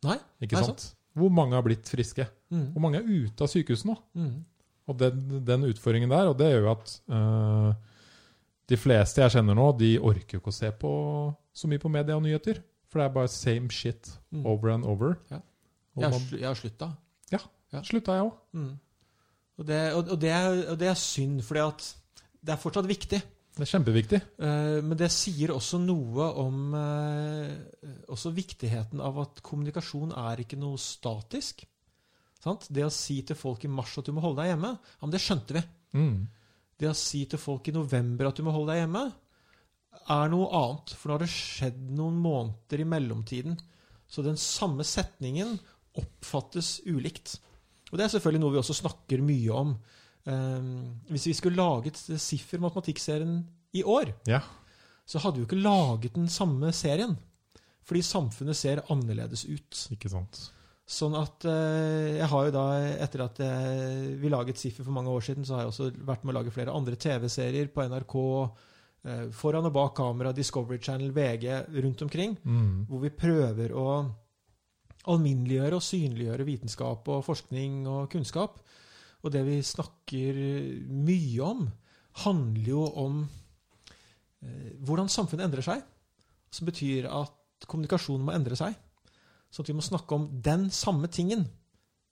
Nei? 0.04 0.18
Ikke 0.42 0.58
sant? 0.62 0.80
sant? 0.80 0.94
Hvor 1.18 1.32
mange 1.34 1.56
har 1.58 1.64
blitt 1.66 1.88
friske? 1.90 2.28
Mm, 2.52 2.68
Hvor 2.74 2.82
mange 2.84 3.00
er 3.00 3.08
ute 3.26 3.42
av 3.42 3.48
sykehuset 3.50 3.86
nå? 3.90 3.96
mm, 4.16 4.46
Og 4.88 4.98
den, 4.98 5.44
den 5.44 5.64
utfordringen 5.68 6.10
der, 6.10 6.28
og 6.30 6.38
det 6.38 6.52
gjør 6.52 6.62
jo 6.68 6.72
at 6.72 7.02
øh, 7.10 7.74
de 8.70 8.78
fleste 8.78 9.20
jeg 9.24 9.32
kjenner 9.34 9.56
nå, 9.58 9.66
de 9.80 9.98
orker 10.00 10.38
jo 10.38 10.40
ikke 10.40 10.54
å 10.54 10.56
se 10.60 10.70
på 10.72 10.92
så 11.58 11.68
mye 11.68 11.80
på 11.82 11.90
media 11.92 12.16
og 12.16 12.24
nyheter. 12.24 12.62
For 12.88 13.02
det 13.02 13.08
er 13.08 13.16
bare 13.16 13.32
same 13.32 13.72
shit 13.74 14.10
mm. 14.32 14.46
over 14.46 14.74
and 14.74 14.86
over. 14.86 15.18
Ja. 15.32 15.42
Og 15.98 16.04
Jeg 16.04 16.12
har, 16.12 16.20
man, 16.20 16.40
jeg 16.40 16.48
har 16.48 16.60
slutta. 16.60 16.92
ja. 17.74 17.82
slutta 17.84 18.14
jeg 18.16 18.28
òg. 18.28 18.36
Mm. 18.54 18.76
Og, 19.58 19.68
det, 19.68 19.80
og, 19.94 20.12
og, 20.14 20.22
det 20.22 20.30
er, 20.30 20.60
og 20.72 20.78
det 20.80 20.88
er 20.88 21.00
synd, 21.02 21.42
for 21.44 21.58
det 21.58 22.54
er 22.54 22.62
fortsatt 22.62 22.88
viktig. 22.88 23.22
Det 23.58 23.66
er 23.66 23.72
kjempeviktig. 23.72 24.20
Uh, 24.38 24.78
Men 24.86 24.98
det 25.00 25.10
sier 25.14 25.52
også 25.56 25.80
noe 25.82 26.28
om 26.38 26.76
uh, 26.78 27.50
også 28.14 28.32
viktigheten 28.38 29.02
av 29.02 29.18
at 29.24 29.42
kommunikasjon 29.46 30.14
er 30.14 30.44
ikke 30.44 30.60
noe 30.62 30.78
statisk. 30.82 31.66
Sant? 32.44 32.68
Det 32.70 32.86
å 32.86 32.94
si 32.94 33.24
til 33.26 33.40
folk 33.40 33.66
i 33.66 33.72
mars 33.72 33.96
at 33.98 34.06
du 34.06 34.14
må 34.14 34.22
holde 34.24 34.44
deg 34.44 34.54
hjemme, 34.54 34.76
ja, 34.78 35.02
men 35.02 35.16
det 35.16 35.24
skjønte 35.24 35.58
vi. 35.58 35.64
Mm. 35.98 36.20
Det 36.78 36.92
å 36.92 36.98
si 36.98 37.24
til 37.26 37.42
folk 37.42 37.66
i 37.68 37.74
november 37.74 38.30
at 38.30 38.38
du 38.38 38.46
må 38.46 38.54
holde 38.54 38.76
deg 38.76 38.84
hjemme, 38.84 39.08
er 40.14 40.30
noe 40.32 40.48
annet. 40.56 40.94
For 40.98 41.10
nå 41.10 41.18
har 41.18 41.24
det 41.26 41.32
skjedd 41.34 41.80
noen 41.98 42.18
måneder 42.24 42.84
i 42.84 42.88
mellomtiden. 42.88 43.58
Så 44.08 44.24
den 44.26 44.40
samme 44.40 44.86
setningen 44.88 45.58
oppfattes 45.98 46.78
ulikt. 46.88 47.38
Og 47.92 47.98
det 48.00 48.06
er 48.08 48.14
selvfølgelig 48.16 48.44
noe 48.44 48.54
vi 48.56 48.62
også 48.62 48.76
snakker 48.82 49.24
mye 49.26 49.54
om. 49.56 49.74
Um, 50.28 50.70
hvis 51.08 51.30
vi 51.30 51.36
skulle 51.38 51.56
laget 51.60 52.00
Siffer 52.20 52.60
matematikkserien 52.60 53.40
i 53.80 53.84
år, 53.88 54.12
Ja. 54.28 54.42
så 55.08 55.22
hadde 55.24 55.40
vi 55.40 55.46
jo 55.46 55.48
ikke 55.48 55.64
laget 55.64 56.16
den 56.16 56.28
samme 56.28 56.74
serien. 56.76 57.16
Fordi 57.88 58.02
samfunnet 58.04 58.56
ser 58.60 58.84
annerledes 58.92 59.46
ut. 59.48 59.88
Ikke 59.96 60.12
sant. 60.12 60.42
Sånn 60.88 61.16
at 61.20 61.44
uh, 61.48 62.16
jeg 62.16 62.28
har 62.32 62.46
jo 62.48 62.52
da, 62.56 62.66
etter 63.04 63.24
at 63.26 63.40
jeg, 63.44 64.16
vi 64.22 64.32
laget 64.32 64.60
Siffer 64.60 64.84
for 64.88 64.96
mange 64.96 65.12
år 65.12 65.24
siden, 65.24 65.48
så 65.48 65.56
har 65.56 65.66
jeg 65.66 65.72
også 65.74 65.90
vært 66.08 66.24
med 66.24 66.36
å 66.36 66.40
lage 66.42 66.54
flere 66.56 66.76
andre 66.76 66.96
TV-serier 67.00 67.72
på 67.72 67.88
NRK, 67.88 68.16
foran 69.32 69.66
og 69.70 69.74
bak 69.76 69.94
kamera, 69.96 70.34
Discovery 70.36 70.80
Channel, 70.84 71.12
VG, 71.16 71.46
rundt 71.84 72.02
omkring, 72.02 72.38
Mm. 72.44 72.86
hvor 72.90 73.00
vi 73.02 73.10
prøver 73.10 73.72
å 73.72 73.88
alminneliggjøre 75.08 75.78
og 75.78 75.86
synliggjøre 75.86 76.46
vitenskap 76.48 77.08
og 77.14 77.24
forskning 77.26 77.86
og 77.88 78.10
kunnskap. 78.12 78.58
Og 79.24 79.32
det 79.34 79.44
vi 79.48 79.60
snakker 79.66 80.40
mye 80.90 81.44
om, 81.46 81.68
handler 82.26 82.68
jo 82.74 82.84
om 83.06 83.22
eh, 84.44 84.74
hvordan 84.84 85.10
samfunnet 85.10 85.48
endrer 85.48 85.66
seg. 85.66 85.84
Som 86.52 86.68
betyr 86.70 87.08
at 87.10 87.68
kommunikasjonen 87.68 88.26
må 88.28 88.36
endre 88.36 88.56
seg. 88.60 88.76
Sånn 89.52 89.64
at 89.66 89.72
vi 89.72 89.78
må 89.78 89.86
snakke 89.86 90.16
om 90.16 90.28
den 90.44 90.68
samme 90.76 91.08
tingen 91.12 91.46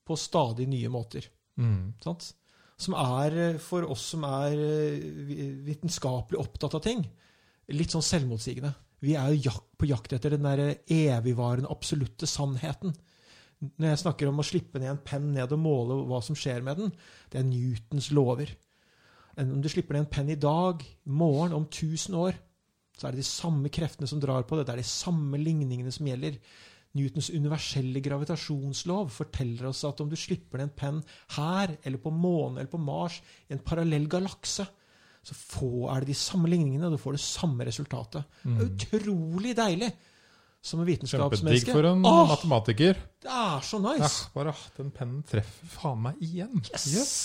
på 0.05 0.15
stadig 0.19 0.67
nye 0.69 0.89
måter. 0.93 1.27
Mm. 1.59 1.93
Sant? 2.03 2.33
Som 2.77 2.95
er, 2.99 3.37
eh, 3.39 3.59
for 3.61 3.87
oss 3.87 4.03
som 4.13 4.25
er 4.27 4.55
eh, 4.59 5.05
vitenskapelig 5.65 6.41
opptatt 6.41 6.75
av 6.75 6.83
ting, 6.83 7.05
litt 7.71 7.93
sånn 7.93 8.05
selvmotsigende. 8.05 8.73
Vi 9.05 9.15
er 9.19 9.33
jo 9.35 9.53
på 9.77 9.87
jakt 9.89 10.15
etter 10.15 10.35
den 10.35 10.47
der 10.47 10.79
evigvarende, 10.91 11.71
absolutte 11.71 12.27
sannheten. 12.27 12.95
Når 13.61 13.87
jeg 13.91 14.01
snakker 14.03 14.29
om 14.29 14.41
å 14.41 14.45
slippe 14.45 14.79
ned 14.81 14.91
en 14.91 15.03
penn 15.05 15.31
ned 15.33 15.53
og 15.55 15.61
måle 15.61 15.97
hva 16.09 16.21
som 16.23 16.37
skjer 16.37 16.63
med 16.65 16.81
den, 16.81 16.93
det 17.31 17.39
er 17.39 17.47
Newtons 17.47 18.11
lover. 18.15 18.51
Om 19.39 19.61
du 19.63 19.69
slipper 19.71 19.95
ned 19.95 20.05
en 20.05 20.11
penn 20.11 20.31
i 20.31 20.39
dag, 20.39 20.83
i 20.83 21.11
morgen, 21.11 21.55
om 21.55 21.65
1000 21.67 22.15
år, 22.19 22.37
så 22.95 23.07
er 23.07 23.15
det 23.15 23.23
de 23.23 23.27
samme 23.27 23.71
kreftene 23.73 24.07
som 24.07 24.21
drar 24.23 24.45
på 24.47 24.57
det. 24.57 24.67
Det 24.67 24.75
er 24.75 24.83
de 24.83 24.87
samme 24.87 25.39
ligningene 25.41 25.91
som 25.91 26.07
gjelder. 26.07 26.37
Newtons 26.95 27.29
universelle 27.35 27.99
gravitasjonslov 28.03 29.09
forteller 29.11 29.67
oss 29.69 29.83
at 29.87 29.99
om 30.03 30.09
du 30.11 30.15
slipper 30.19 30.61
ned 30.61 30.69
en 30.69 30.75
penn 30.79 31.01
her, 31.35 31.75
eller 31.83 31.99
på 32.01 32.13
månen 32.15 32.61
eller 32.61 32.71
på 32.71 32.79
Mars, 32.79 33.17
i 33.49 33.55
en 33.57 33.63
parallell 33.63 34.07
galakse, 34.11 34.65
så 35.25 35.35
få, 35.35 35.69
er 35.91 36.03
det 36.05 36.13
de 36.13 36.17
samme 36.19 36.47
ligningene, 36.51 36.85
og 36.87 36.95
du 36.95 37.01
får 37.01 37.17
det 37.17 37.23
samme 37.25 37.65
resultatet. 37.67 38.27
Det 38.45 38.59
er 38.61 38.69
utrolig 38.69 39.55
deilig 39.57 39.89
som 40.65 40.81
en 40.81 40.87
vitenskapsmenneske. 40.87 41.71
Kjempedigg 41.71 41.75
for 41.75 41.89
en 41.91 42.05
Åh, 42.05 42.21
matematiker. 42.29 43.01
det 43.25 43.33
er 43.33 43.65
så 43.65 43.79
nice! 43.81 44.11
Ja, 44.25 44.31
bare 44.37 44.53
Den 44.77 44.91
pennen 44.93 45.25
treffer 45.29 45.73
faen 45.75 46.03
meg 46.05 46.21
igjen. 46.25 46.61
Yes! 46.71 47.15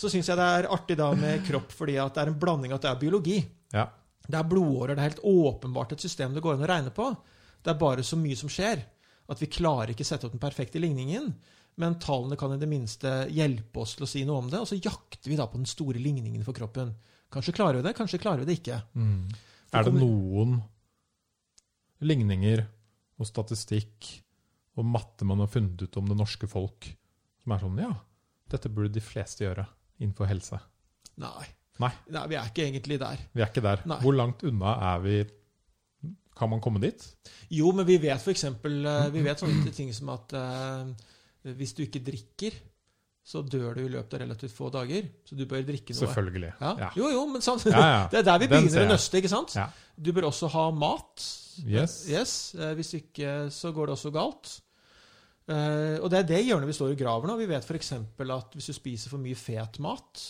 Så 0.00 0.08
syns 0.08 0.28
jeg 0.32 0.40
det 0.40 0.48
er 0.56 0.68
artig 0.72 0.96
da 0.96 1.10
med 1.16 1.44
kropp, 1.44 1.72
fordi 1.76 1.98
at 2.00 2.16
det 2.16 2.24
er 2.24 2.32
en 2.32 2.38
blanding 2.40 2.72
at 2.72 2.84
det 2.84 2.90
er 2.90 3.00
biologi. 3.00 3.38
Ja. 3.76 3.84
Det 4.24 4.38
er 4.38 4.48
blodårer. 4.48 4.94
Det 4.94 5.02
er 5.02 5.08
helt 5.10 5.24
åpenbart 5.28 5.92
et 5.92 6.04
system 6.04 6.32
det 6.36 6.42
går 6.44 6.56
an 6.56 6.64
å 6.64 6.70
regne 6.70 6.92
på. 6.96 7.10
Det 7.60 7.72
er 7.72 7.80
bare 7.80 8.04
så 8.06 8.18
mye 8.18 8.38
som 8.38 8.50
skjer 8.52 8.82
at 9.30 9.40
vi 9.42 9.50
klarer 9.52 9.92
ikke 9.92 10.06
sette 10.06 10.26
opp 10.26 10.34
den 10.34 10.42
perfekte 10.42 10.80
ligningen. 10.82 11.30
Men 11.80 11.98
tallene 12.02 12.36
kan 12.36 12.52
i 12.52 12.58
det 12.60 12.68
minste 12.68 13.12
hjelpe 13.32 13.84
oss 13.84 13.94
til 13.96 14.04
å 14.04 14.10
si 14.10 14.24
noe 14.28 14.42
om 14.42 14.48
det, 14.52 14.58
og 14.60 14.68
så 14.68 14.76
jakter 14.76 15.30
vi 15.30 15.38
da 15.38 15.46
på 15.48 15.60
den 15.60 15.70
store 15.70 16.02
ligningen 16.02 16.42
for 16.44 16.56
kroppen. 16.56 16.92
Kanskje 17.32 17.54
klarer 17.56 17.78
vi 17.78 17.86
det, 17.86 17.94
kanskje 17.96 18.20
klarer 18.20 18.42
vi 18.42 18.50
det 18.50 18.58
ikke. 18.58 18.80
Mm. 18.98 19.30
Er 19.70 19.86
det 19.86 19.94
noen 19.94 20.58
ligninger 22.02 22.64
og 23.20 23.28
statistikk 23.28 24.08
og 24.80 24.86
matte 24.88 25.26
man 25.28 25.42
har 25.44 25.50
funnet 25.52 25.82
ut 25.84 25.98
om 26.00 26.08
det 26.10 26.18
norske 26.18 26.48
folk, 26.50 26.88
som 27.42 27.54
er 27.54 27.62
sånn 27.62 27.80
Ja, 27.80 27.92
dette 28.50 28.72
burde 28.72 28.92
de 28.96 29.04
fleste 29.04 29.44
gjøre 29.44 29.66
innenfor 30.00 30.28
helse. 30.30 30.58
Nei. 31.20 31.46
Nei. 31.80 31.92
Nei, 32.12 32.24
vi 32.28 32.36
er 32.36 32.48
ikke 32.50 32.64
egentlig 32.66 32.98
der. 33.00 33.20
Vi 33.32 33.44
er 33.44 33.52
ikke 33.52 33.64
der. 33.64 33.84
Nei. 33.88 34.00
Hvor 34.02 34.16
langt 34.16 34.42
unna 34.44 34.74
er 34.90 35.04
vi 35.04 35.20
Kan 36.36 36.50
man 36.52 36.62
komme 36.62 36.80
dit? 36.82 37.02
Jo, 37.52 37.72
men 37.76 37.86
vi 37.88 37.98
vet 38.00 38.20
f.eks. 38.22 38.46
Vi 38.62 39.24
vet 39.24 39.42
sånne 39.42 39.72
ting 39.76 39.90
som 39.96 40.12
at 40.14 40.32
eh, 40.38 41.08
hvis 41.58 41.74
du 41.76 41.82
ikke 41.84 42.02
drikker, 42.06 42.56
så 43.30 43.42
dør 43.46 43.76
du 43.76 43.82
i 43.84 43.90
løpet 43.92 44.16
av 44.16 44.22
relativt 44.24 44.54
få 44.56 44.70
dager. 44.72 45.10
Så 45.28 45.36
du 45.38 45.44
bør 45.48 45.62
drikke 45.66 45.92
noe. 45.94 46.00
Selvfølgelig. 46.00 46.54
Ja. 46.62 46.72
Ja. 46.86 46.88
Jo, 46.96 47.10
jo, 47.12 47.26
men 47.30 47.44
sant? 47.44 47.66
Ja, 47.68 47.84
ja. 47.84 48.00
Det 48.12 48.22
er 48.22 48.26
der 48.30 48.40
vi 48.42 48.48
begynner 48.50 48.86
å 48.88 48.94
nøste, 48.94 49.20
ikke 49.20 49.32
sant? 49.32 49.54
Du 50.00 50.10
bør 50.16 50.30
også 50.30 50.50
ha 50.54 50.64
mat. 50.74 51.28
Yes. 51.66 52.00
Yes, 52.08 52.34
eh, 52.56 52.72
Hvis 52.78 52.94
ikke, 53.02 53.36
så 53.52 53.74
går 53.76 53.90
det 53.90 53.96
også 53.98 54.12
galt. 54.14 54.56
Eh, 55.50 55.96
og 56.00 56.08
det 56.12 56.22
er 56.22 56.28
det 56.30 56.40
hjørnet 56.46 56.70
vi 56.70 56.76
står 56.78 56.94
i 56.94 56.98
graver 57.00 57.30
nå. 57.30 57.36
Vi 57.40 57.48
vet 57.50 57.66
f.eks. 57.66 57.92
at 57.98 58.56
hvis 58.56 58.70
du 58.70 58.76
spiser 58.76 59.12
for 59.12 59.22
mye 59.22 59.38
fet 59.38 59.80
mat, 59.82 60.24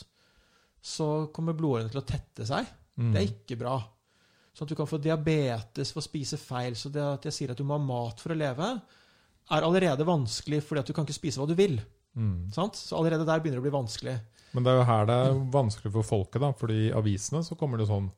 så 0.80 1.10
kommer 1.34 1.56
blodårene 1.56 1.92
til 1.92 2.02
å 2.02 2.06
tette 2.08 2.46
seg. 2.48 2.68
Mm. 3.00 3.10
Det 3.14 3.20
er 3.20 3.30
ikke 3.30 3.58
bra. 3.60 3.78
Sånn 4.60 4.68
at 4.68 4.72
du 4.74 4.76
kan 4.76 4.88
få 4.90 4.98
diabetes 5.00 5.88
for 5.94 6.02
å 6.02 6.04
spise 6.04 6.36
feil. 6.36 6.74
Så 6.76 6.90
det 6.92 7.00
at 7.00 7.24
jeg 7.24 7.32
sier 7.32 7.52
at 7.54 7.56
du 7.56 7.64
må 7.64 7.78
ha 7.78 7.80
mat 7.80 8.20
for 8.20 8.34
å 8.34 8.36
leve, 8.36 8.66
er 9.50 9.64
allerede 9.64 10.04
vanskelig 10.04 10.58
fordi 10.66 10.82
at 10.82 10.90
du 10.90 10.92
kan 10.92 11.06
ikke 11.08 11.16
spise 11.16 11.40
hva 11.40 11.46
du 11.48 11.54
vil. 11.56 11.78
Mm. 12.12 12.50
Sant? 12.52 12.76
Så 12.76 12.98
allerede 12.98 13.24
der 13.24 13.40
begynner 13.40 13.56
det 13.56 13.64
å 13.64 13.68
bli 13.70 13.72
vanskelig. 13.72 14.18
Men 14.52 14.66
det 14.66 14.74
er 14.74 14.76
jo 14.82 14.84
her 14.90 15.08
det 15.08 15.16
er 15.16 15.40
vanskelig 15.54 15.92
for 15.94 16.04
folket, 16.10 16.42
da. 16.44 16.50
fordi 16.52 16.76
i 16.90 16.92
avisene 16.92 17.40
så 17.46 17.56
kommer 17.56 17.80
det 17.80 17.88
sånn 17.88 18.10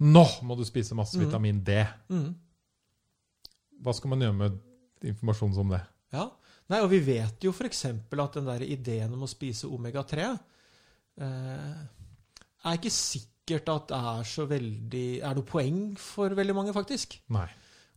Nå 0.00 0.24
må 0.48 0.56
du 0.56 0.64
spise 0.64 0.96
masse 0.96 1.14
Mm. 1.20 1.26
vitamin 1.28 1.62
D. 1.62 1.74
Mm. 2.08 2.34
Hva 3.84 3.92
skal 3.94 4.10
man 4.10 4.22
gjøre 4.24 4.36
med 4.38 4.58
informasjon 5.04 5.54
som 5.54 5.68
det? 5.70 5.80
Ja. 6.12 6.26
Nei, 6.72 6.80
og 6.80 6.90
vi 6.90 6.98
vet 7.04 7.44
jo 7.44 7.52
f.eks. 7.52 7.84
at 7.84 8.32
den 8.38 8.48
der 8.48 8.64
ideen 8.64 9.12
om 9.12 9.22
å 9.22 9.28
spise 9.28 9.68
omega-3 9.68 10.24
eh, 11.20 11.76
er 12.64 12.78
ikke 12.78 12.92
sikkert 13.50 13.70
at 13.74 13.88
det 13.90 13.98
er 13.98 14.28
så 14.28 14.44
veldig 14.48 15.06
Er 15.26 15.34
noe 15.36 15.46
poeng 15.48 15.80
for 15.98 16.32
veldig 16.36 16.54
mange, 16.56 16.72
faktisk. 16.76 17.18
Nei. 17.34 17.48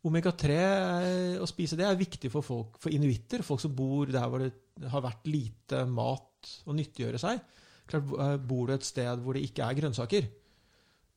Omega-3 0.03 0.55
eh, 0.59 1.35
å 1.39 1.47
spise 1.47 1.77
det 1.79 1.85
er 1.87 1.95
viktig 1.95 2.29
for 2.33 2.43
folk, 2.43 2.79
for 2.81 2.91
inuitter, 2.91 3.43
folk 3.45 3.61
som 3.63 3.71
bor 3.75 4.09
der 4.11 4.25
hvor 4.27 4.41
det 4.43 4.89
har 4.91 5.03
vært 5.05 5.29
lite 5.31 5.85
mat 5.87 6.49
å 6.67 6.75
nyttiggjøre 6.75 7.21
seg. 7.21 7.39
Klart, 7.87 8.09
eh, 8.19 8.35
Bor 8.43 8.67
du 8.67 8.73
et 8.75 8.83
sted 8.83 9.21
hvor 9.23 9.37
det 9.37 9.45
ikke 9.47 9.63
er 9.63 9.77
grønnsaker, 9.79 10.27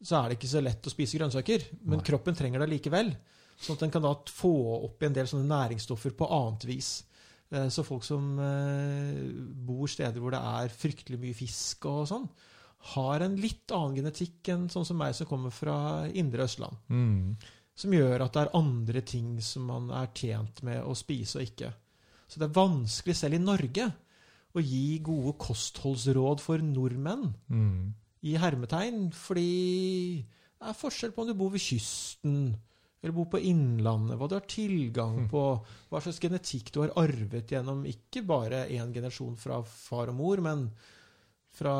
så 0.07 0.21
er 0.21 0.29
det 0.31 0.39
ikke 0.39 0.53
så 0.53 0.63
lett 0.63 0.87
å 0.87 0.93
spise 0.93 1.19
grønnsaker. 1.19 1.67
Men 1.83 1.99
Nei. 1.99 2.07
kroppen 2.07 2.37
trenger 2.39 2.63
det 2.63 2.71
likevel. 2.77 3.11
Sånn 3.59 3.75
at 3.75 3.87
den 3.87 3.91
kan 3.95 4.05
da 4.05 4.13
få 4.31 4.53
opp 4.85 5.03
en 5.03 5.15
del 5.17 5.27
sånne 5.27 5.49
næringsstoffer 5.51 6.15
på 6.15 6.29
annet 6.31 6.69
vis. 6.69 6.91
Eh, 7.51 7.67
Så 7.73 7.83
folk 7.83 8.05
som 8.07 8.37
bor 9.67 9.91
steder 9.91 10.21
hvor 10.23 10.31
det 10.37 10.45
er 10.45 10.71
fryktelig 10.71 11.19
mye 11.19 11.35
fisk 11.35 11.91
og 11.91 12.05
sånn, 12.07 12.29
har 12.95 13.21
en 13.21 13.37
litt 13.41 13.73
annen 13.75 13.97
genetikk 13.99 14.49
enn 14.53 14.69
sånn 14.71 14.87
som 14.87 14.99
meg 15.01 15.15
som 15.19 15.27
kommer 15.27 15.51
fra 15.51 16.07
indre 16.15 16.45
Østland. 16.47 16.77
Mm. 16.89 17.37
Som 17.77 17.93
gjør 17.93 18.25
at 18.25 18.33
det 18.37 18.43
er 18.45 18.57
andre 18.57 19.03
ting 19.05 19.41
som 19.45 19.67
man 19.69 19.91
er 19.91 20.13
tjent 20.17 20.63
med 20.63 20.85
å 20.85 20.95
spise 20.97 21.41
og 21.41 21.49
ikke. 21.49 21.73
Så 22.29 22.41
det 22.41 22.49
er 22.49 22.57
vanskelig 22.57 23.17
selv 23.19 23.35
i 23.39 23.43
Norge 23.43 23.89
å 24.57 24.63
gi 24.65 24.99
gode 25.05 25.35
kostholdsråd 25.39 26.41
for 26.41 26.63
nordmenn 26.65 27.35
Mm. 27.51 27.93
i 28.23 28.37
hermetegn, 28.41 29.11
fordi 29.13 30.25
det 30.59 30.69
er 30.71 30.79
forskjell 30.81 31.13
på 31.13 31.23
om 31.23 31.29
du 31.29 31.35
bor 31.35 31.51
ved 31.51 31.61
kysten 31.61 32.57
eller 33.03 33.13
bor 33.13 33.27
på 33.31 33.39
innlandet, 33.45 34.17
hva 34.19 34.27
du 34.27 34.35
har 34.35 34.47
tilgang 34.49 35.29
på, 35.31 35.43
hva 35.91 36.01
slags 36.01 36.19
genetikk 36.19 36.73
du 36.73 36.81
har 36.81 36.95
arvet 36.97 37.53
gjennom 37.53 37.85
ikke 37.87 38.25
bare 38.27 38.65
én 38.73 38.91
generasjon 38.95 39.37
fra 39.39 39.61
far 39.63 40.09
og 40.09 40.17
mor, 40.17 40.41
men 40.43 40.71
fra 41.57 41.75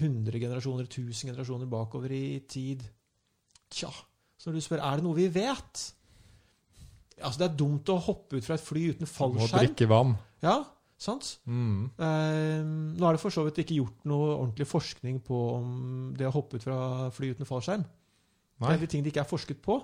100 0.00 0.38
generasjoner, 0.40 0.88
1000 0.88 1.32
generasjoner 1.32 1.68
bakover 1.70 2.12
i 2.16 2.40
tid. 2.48 2.84
Tja, 3.72 3.90
så 4.36 4.50
når 4.50 4.58
du 4.58 4.64
spør 4.64 4.84
er 4.84 5.00
det 5.00 5.06
noe 5.06 5.16
vi 5.18 5.28
vet 5.32 5.88
Altså, 7.22 7.38
Det 7.38 7.46
er 7.46 7.56
dumt 7.60 7.90
å 7.92 7.98
hoppe 8.02 8.40
ut 8.40 8.46
fra 8.46 8.56
et 8.56 8.64
fly 8.64 8.80
uten 8.96 9.06
fallskjerm. 9.06 9.52
Må 9.52 9.60
drikke 9.60 9.86
vann. 9.86 10.16
Ja, 10.42 10.56
sant? 10.98 11.36
Mm. 11.46 11.84
Eh, 11.94 12.62
nå 12.98 13.06
er 13.06 13.14
det 13.14 13.22
for 13.22 13.34
så 13.34 13.44
vidt 13.46 13.60
ikke 13.62 13.76
gjort 13.78 14.08
noe 14.10 14.32
ordentlig 14.40 14.66
forskning 14.66 15.20
på 15.22 15.42
om 15.60 15.68
det 16.18 16.26
å 16.26 16.32
hoppe 16.34 16.58
ut 16.58 16.66
fra 16.66 16.78
fly 17.14 17.30
uten 17.36 17.46
fallskjerm. 17.46 17.84
Nei. 17.84 18.72
Det 18.72 18.74
er 18.74 18.82
de 18.82 18.90
ting 18.90 19.04
det 19.04 19.12
ikke 19.12 19.22
er 19.22 19.30
forsket 19.30 19.62
på. 19.62 19.78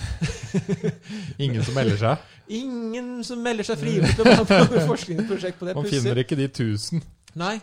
ingen 1.44 1.64
som 1.64 1.74
melder 1.78 1.98
seg. 2.02 2.28
Ingen 2.60 3.10
som 3.26 3.40
melder 3.42 3.66
seg 3.66 3.80
frivillig 3.80 4.12
til 4.18 4.26
å 4.26 4.44
være 4.44 4.68
på 4.70 4.84
forskningsprosjekt 4.92 5.58
på 5.60 5.70
det. 5.70 5.78
Man 5.78 5.88
finner 5.90 6.22
ikke 6.22 6.38
de 6.38 6.50
tusen. 6.60 7.02
Nei, 7.40 7.56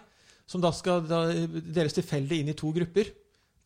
som 0.48 0.64
da 0.64 0.72
skal 0.76 1.04
da 1.08 1.26
deles 1.52 1.96
tilfeldig 1.98 2.42
inn 2.42 2.52
i 2.54 2.58
to 2.58 2.72
grupper. 2.76 3.12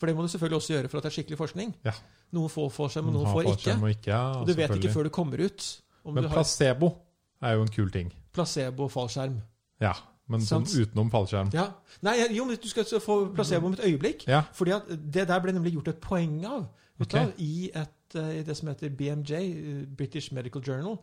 For 0.02 0.10
det 0.10 0.18
må 0.18 0.26
du 0.26 0.32
selvfølgelig 0.34 0.58
også 0.58 0.74
gjøre 0.74 0.90
for 0.90 0.98
at 0.98 1.06
det 1.06 1.12
er 1.12 1.18
skikkelig 1.20 1.38
forskning. 1.38 1.74
Ja. 1.86 1.94
Noen 2.34 2.50
får 2.50 2.94
seg, 2.96 3.06
men 3.06 3.14
noen 3.20 3.30
får 3.30 3.52
ikke. 3.54 3.76
Og 3.78 3.92
ikke 3.94 4.10
ja, 4.10 4.22
Og 4.40 4.48
du 4.50 4.56
vet 4.58 4.74
ikke 4.80 4.94
før 4.94 5.08
du 5.08 5.14
kommer 5.14 5.44
ut 5.46 5.68
om 6.02 6.16
Men 6.18 6.26
du 6.26 6.32
har 6.32 6.40
placebo 6.40 6.96
er 7.42 7.58
jo 7.58 7.66
en 7.66 7.74
kul 7.74 7.92
ting. 7.94 8.10
placebo-fallskjerm. 8.34 9.36
Ja, 9.82 9.94
men 10.32 10.44
sånn 10.46 10.66
utenom 10.66 11.10
fallskjerm. 11.12 11.52
Ja. 11.56 11.68
Nei, 12.06 12.16
jo, 12.36 12.46
men 12.48 12.60
du 12.62 12.68
skal 12.72 12.88
få 13.04 13.18
placebo 13.36 13.70
om 13.70 13.76
et 13.78 13.84
øyeblikk. 13.90 14.26
Ja. 14.30 14.44
Fordi 14.56 14.78
det 14.90 15.28
der 15.30 15.44
ble 15.44 15.56
nemlig 15.56 15.76
gjort 15.76 15.92
et 15.92 16.02
poeng 16.04 16.38
av 16.48 16.70
okay. 17.02 17.28
du 17.28 17.44
i, 17.44 17.70
et, 17.76 18.16
eh, 18.16 18.38
i 18.40 18.44
det 18.48 18.56
som 18.58 18.72
heter 18.72 18.94
BMJ, 18.96 19.34
eh, 19.42 19.82
British 19.98 20.32
Medical 20.34 20.64
Journal, 20.66 20.98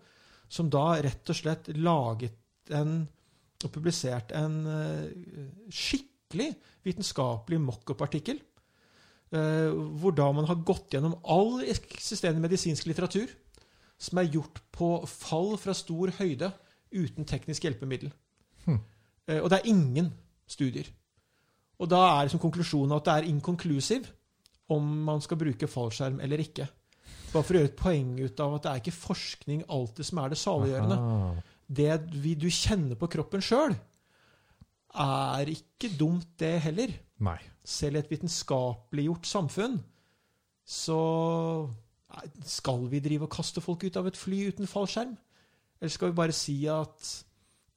som 0.49 0.71
da 0.73 0.87
rett 1.05 1.29
og 1.29 1.37
slett 1.37 1.69
laget 1.77 2.73
en 2.75 3.03
og 3.67 3.73
publisert 3.75 4.33
en 4.39 4.61
eh, 4.71 5.09
skikkelig 5.73 6.53
vitenskapelig 6.87 7.61
mock-up-artikkel. 7.65 8.41
eh, 9.33 9.73
hvor 10.01 10.15
da 10.17 10.31
man 10.33 10.47
har 10.49 10.63
gått 10.65 10.95
gjennom 10.95 11.19
all 11.25 11.61
eksisterende 11.65 12.41
medisinsk 12.41 12.87
litteratur 12.89 13.29
som 13.99 14.19
er 14.19 14.31
gjort 14.31 14.63
på 14.73 14.93
fall 15.11 15.57
fra 15.61 15.75
stor 15.75 16.15
høyde 16.21 16.53
uten 16.95 17.27
teknisk 17.29 17.67
hjelpemiddel. 17.67 18.13
Hm. 18.65 18.79
Eh, 19.29 19.41
og 19.43 19.51
det 19.51 19.61
er 19.61 19.71
ingen 19.73 20.13
studier. 20.49 20.89
Og 21.79 21.91
da 21.91 22.01
er 22.09 22.27
liksom 22.27 22.43
konklusjonen 22.43 22.97
at 22.97 23.07
det 23.07 23.15
er 23.15 23.29
inkonklusiv 23.31 24.09
om 24.75 24.89
man 25.05 25.23
skal 25.25 25.41
bruke 25.41 25.69
fallskjerm 25.71 26.21
eller 26.25 26.43
ikke. 26.43 26.67
Bare 27.33 27.45
for 27.45 27.55
å 27.55 27.61
gjøre 27.61 27.71
et 27.71 27.79
poeng 27.79 28.17
ut 28.21 28.41
av 28.41 28.57
at 28.57 28.65
det 28.65 28.71
er 28.71 28.83
ikke 28.83 28.97
forskning 28.97 29.63
alltid 29.69 30.09
som 30.09 30.21
er 30.23 30.33
det 30.33 30.41
saliggjørende. 30.41 30.99
Det 31.69 31.93
vi, 32.17 32.35
du 32.35 32.49
kjenner 32.49 32.97
på 32.97 33.09
kroppen 33.13 33.43
sjøl, 33.45 33.75
er 34.99 35.51
ikke 35.53 35.91
dumt, 36.01 36.27
det 36.41 36.55
heller. 36.65 36.95
Nei. 37.21 37.37
Selv 37.69 37.99
i 37.99 38.01
et 38.01 38.11
vitenskapeliggjort 38.13 39.27
samfunn 39.29 39.77
så 40.69 40.99
skal 42.49 42.87
vi 42.89 43.01
drive 43.05 43.27
og 43.29 43.33
kaste 43.33 43.61
folk 43.65 43.85
ut 43.85 43.97
av 44.01 44.09
et 44.09 44.17
fly 44.17 44.47
uten 44.49 44.69
fallskjerm? 44.69 45.13
Eller 45.81 45.93
skal 45.93 46.11
vi 46.11 46.17
bare 46.19 46.35
si 46.37 46.57
at 46.73 47.11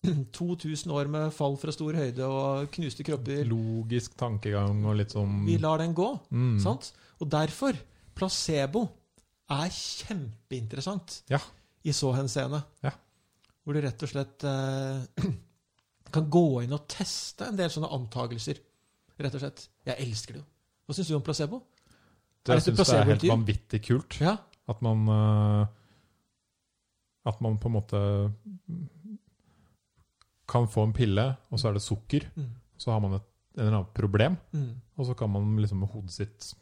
2000 0.33 0.89
år 0.95 1.09
med 1.13 1.33
fall 1.35 1.57
fra 1.61 1.73
stor 1.75 1.93
høyde 1.99 2.25
og 2.25 2.71
knuste 2.73 3.03
kropper 3.05 3.43
Logisk 3.45 4.15
tankegang 4.17 4.79
og 4.89 4.95
litt 4.97 5.13
sånn 5.13 5.43
Vi 5.45 5.59
lar 5.61 5.83
den 5.83 5.93
gå. 5.97 6.07
mm. 6.31 6.55
Sant? 6.63 6.93
Og 7.21 7.29
derfor 7.29 7.77
placebo 8.17 8.87
er 9.51 9.67
kjempeinteressant 9.75 11.21
Ja. 11.29 11.39
i 11.83 11.91
så 11.93 12.11
henseende. 12.15 12.63
Ja. 12.83 12.95
Hvor 13.63 13.77
du 13.77 13.81
rett 13.83 14.03
og 14.03 14.09
slett 14.09 14.43
eh, 14.47 15.27
kan 16.15 16.29
gå 16.33 16.45
inn 16.65 16.73
og 16.75 16.87
teste 16.91 17.47
en 17.51 17.59
del 17.59 17.69
sånne 17.71 17.91
antakelser. 17.93 18.57
Rett 19.21 19.35
og 19.37 19.43
slett. 19.43 19.67
Jeg 19.85 19.99
elsker 20.07 20.33
det 20.37 20.41
jo. 20.41 20.47
Hva 20.87 20.95
syns 20.97 21.11
du 21.11 21.15
om 21.17 21.23
placebo? 21.25 21.61
Det, 22.41 22.55
jeg 22.57 22.65
syns 22.65 22.81
det 22.81 22.97
er 22.97 23.11
helt 23.11 23.27
vanvittig 23.29 23.81
kult. 23.85 24.17
Ja. 24.23 24.33
At 24.71 24.81
man 24.81 25.03
eh, 25.13 25.67
At 27.29 27.41
man 27.45 27.59
på 27.61 27.69
en 27.69 27.75
måte 27.77 27.99
kan 30.51 30.65
få 30.67 30.83
en 30.87 30.93
pille, 30.95 31.23
og 31.53 31.59
så 31.61 31.69
er 31.69 31.77
det 31.77 31.83
sukker. 31.85 32.25
Mm. 32.35 32.49
Så 32.81 32.91
har 32.91 32.99
man 33.03 33.13
et 33.19 33.27
en 33.51 33.65
eller 33.65 33.77
annet 33.81 33.93
problem, 33.93 34.37
Mm. 34.55 34.81
og 34.97 35.05
så 35.05 35.13
kan 35.13 35.29
man 35.29 35.57
liksom 35.59 35.79
med 35.83 35.89
hodet 35.91 36.11
sitt 36.11 36.53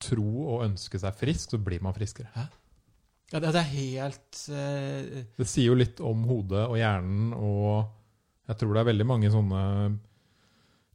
tro 0.00 0.24
og 0.54 0.62
ønske 0.64 0.98
seg 0.98 1.14
frisk, 1.20 1.50
så 1.50 1.58
blir 1.60 1.82
man 1.84 1.92
friskere. 1.92 2.48
Ja, 3.32 3.40
det, 3.40 3.52
det 3.54 3.60
er 3.62 3.70
helt 3.72 4.40
uh... 4.52 5.22
Det 5.38 5.46
sier 5.48 5.70
jo 5.70 5.74
litt 5.78 6.00
om 6.04 6.24
hodet 6.28 6.66
og 6.68 6.76
hjernen, 6.76 7.32
og 7.32 7.86
jeg 8.50 8.58
tror 8.60 8.74
det 8.74 8.80
er 8.82 8.90
veldig 8.92 9.06
mange 9.08 9.30
sånne 9.32 9.62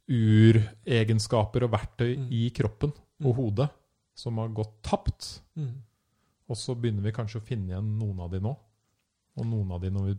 uregenskaper 0.08 1.66
og 1.66 1.72
verktøy 1.74 2.14
Mm. 2.16 2.28
i 2.32 2.48
kroppen 2.54 2.92
og 3.24 3.32
Mm. 3.34 3.36
hodet 3.36 3.68
som 4.14 4.38
har 4.38 4.48
gått 4.48 4.82
tapt. 4.82 5.40
mm. 5.56 5.74
Og 6.48 6.56
så 6.56 6.74
begynner 6.74 7.02
vi 7.02 7.12
kanskje 7.12 7.40
å 7.40 7.44
finne 7.44 7.68
igjen 7.74 7.98
noen 7.98 8.20
av 8.20 8.30
de 8.30 8.40
nå. 8.40 8.56
Og 9.36 9.46
noen 9.46 9.70
av 9.72 9.80
de 9.82 9.90
når 9.90 10.06
vi 10.06 10.14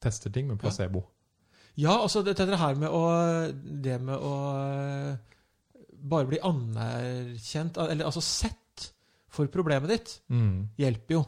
tester 0.00 0.30
ting 0.30 0.46
med 0.48 0.58
placebo. 0.58 1.04
Ja, 1.76 1.94
altså 2.02 2.22
dette 2.24 2.44
det 2.46 2.58
her 2.58 2.74
med 2.74 2.90
å 2.90 3.52
Det 3.82 4.00
med 4.00 4.18
å 4.18 5.12
eh, 5.12 5.16
bare 6.02 6.26
bli 6.26 6.38
anerkjent, 6.38 7.76
eller 7.78 8.04
altså 8.04 8.20
sett 8.22 8.92
for 9.28 9.46
problemet 9.46 9.88
ditt, 9.88 10.20
Mm. 10.28 10.68
hjelper 10.78 11.10
jo. 11.14 11.24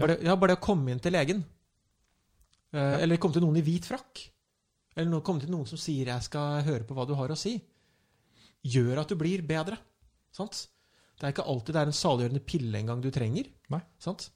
Bare, 0.00 0.18
ja, 0.24 0.36
bare 0.36 0.54
det 0.54 0.60
å 0.60 0.64
komme 0.64 0.92
inn 0.94 1.02
til 1.02 1.14
legen. 1.14 1.44
Eh, 2.72 2.96
Eller 3.02 3.20
komme 3.22 3.36
til 3.36 3.44
noen 3.44 3.58
i 3.60 3.64
hvit 3.66 3.86
frakk. 3.88 4.24
Eller 4.96 5.22
komme 5.26 5.42
til 5.42 5.52
noen 5.52 5.68
som 5.68 5.78
sier 5.78 6.06
'jeg 6.06 6.22
skal 6.26 6.62
høre 6.66 6.84
på 6.84 6.94
hva 6.94 7.06
du 7.06 7.14
har 7.14 7.28
å 7.30 7.38
si', 7.38 7.60
gjør 8.64 9.00
at 9.00 9.08
du 9.08 9.16
blir 9.16 9.42
bedre. 9.42 9.78
Sant? 10.32 10.68
Det 11.18 11.26
er 11.26 11.32
ikke 11.32 11.48
alltid 11.48 11.74
det 11.74 11.80
er 11.82 11.86
en 11.86 11.92
saliggjørende 11.92 12.46
pille 12.46 12.78
engang 12.78 13.00
du 13.02 13.10
trenger. 13.10 13.46
Nei. 13.70 13.80
Sant? 13.98 14.30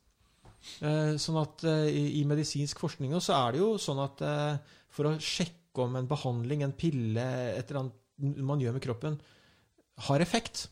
Eh, 0.80 1.16
Sånn 1.20 1.40
at 1.40 1.64
eh, 1.64 1.88
i 1.92 2.20
i 2.20 2.24
medisinsk 2.24 2.78
forskning 2.78 3.12
så 3.20 3.34
er 3.36 3.52
det 3.52 3.60
jo 3.60 3.74
sånn 3.80 4.00
at 4.04 4.20
eh, 4.22 4.58
for 4.90 5.04
å 5.10 5.18
sjekke 5.18 5.84
om 5.84 5.96
en 5.96 6.06
behandling, 6.06 6.62
en 6.62 6.72
pille, 6.72 7.24
et 7.58 7.70
eller 7.70 7.80
annet 7.80 8.38
man 8.38 8.60
gjør 8.60 8.76
med 8.76 8.82
kroppen, 8.82 9.20
har 10.06 10.20
effekt, 10.20 10.68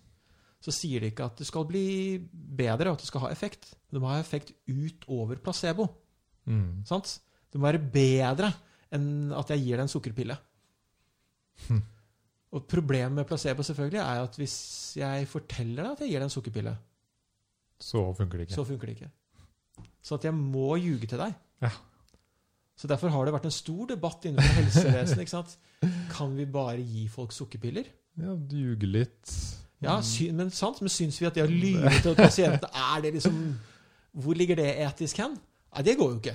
så 0.63 0.71
sier 0.75 1.03
de 1.03 1.11
ikke 1.11 1.27
at 1.27 1.41
det 1.43 1.47
skal 1.49 1.65
bli 1.67 1.83
bedre, 2.33 2.93
og 2.93 2.97
at 2.99 3.03
det 3.03 3.09
skal 3.11 3.25
ha 3.27 3.31
effekt. 3.35 3.73
Det 3.91 4.01
må 4.03 4.11
ha 4.13 4.21
effekt 4.23 4.53
utover 4.71 5.41
placebo. 5.43 5.89
Mm. 6.47 6.85
Sant? 6.89 7.17
Det 7.51 7.59
må 7.61 7.67
være 7.69 7.83
bedre 7.93 8.53
enn 8.95 9.33
at 9.37 9.51
jeg 9.53 9.65
gir 9.65 9.77
deg 9.81 9.87
en 9.87 9.91
sukkerpille. 9.93 10.37
Hm. 11.67 11.83
Og 12.53 12.67
problemet 12.69 13.17
med 13.17 13.27
placebo 13.29 13.65
selvfølgelig 13.65 14.01
er 14.03 14.23
at 14.27 14.37
hvis 14.41 14.57
jeg 15.01 15.29
forteller 15.31 15.83
deg 15.87 15.93
at 15.95 16.03
jeg 16.05 16.13
gir 16.13 16.21
deg 16.23 16.29
en 16.29 16.35
sukkerpille, 16.37 16.75
Så 17.83 18.03
funker 18.15 18.39
det 18.39 18.47
ikke. 18.47 18.55
så 18.55 18.65
funker 18.69 18.87
det 18.91 18.97
ikke. 18.99 19.11
Så 20.03 20.15
at 20.19 20.25
jeg 20.29 20.35
må 20.37 20.77
ljuge 20.79 21.07
til 21.11 21.19
deg. 21.19 21.35
Ja. 21.63 21.71
Så 22.77 22.89
derfor 22.91 23.09
har 23.15 23.25
det 23.27 23.33
vært 23.35 23.45
en 23.49 23.55
stor 23.55 23.87
debatt 23.91 24.25
innenfor 24.27 24.55
helsevesenet. 24.61 25.21
ikke 25.25 25.31
sant? 25.35 25.57
Kan 26.13 26.37
vi 26.37 26.47
bare 26.47 26.79
gi 26.83 27.07
folk 27.11 27.33
sukkerpiller? 27.35 27.89
Ja, 28.21 28.35
ljuge 28.37 28.87
litt. 28.89 29.33
Ja, 29.83 29.97
Mm. 29.99 30.03
sy 30.07 30.29
men 30.33 30.51
sant? 30.55 30.81
Men 30.81 30.89
syns 30.95 31.19
vi 31.21 31.27
at 31.27 31.35
det 31.35 31.43
å 31.43 31.51
lyve 31.51 31.91
til 32.03 32.15
pasientene 32.15 32.71
er 32.95 33.03
det 33.03 33.15
liksom 33.17 33.37
Hvor 34.15 34.37
ligger 34.37 34.57
det 34.61 34.69
etisk 34.85 35.19
hen? 35.19 35.35
Nei, 35.75 35.83
det 35.83 35.97
går 35.99 36.11
jo 36.13 36.19
ikke. 36.21 36.35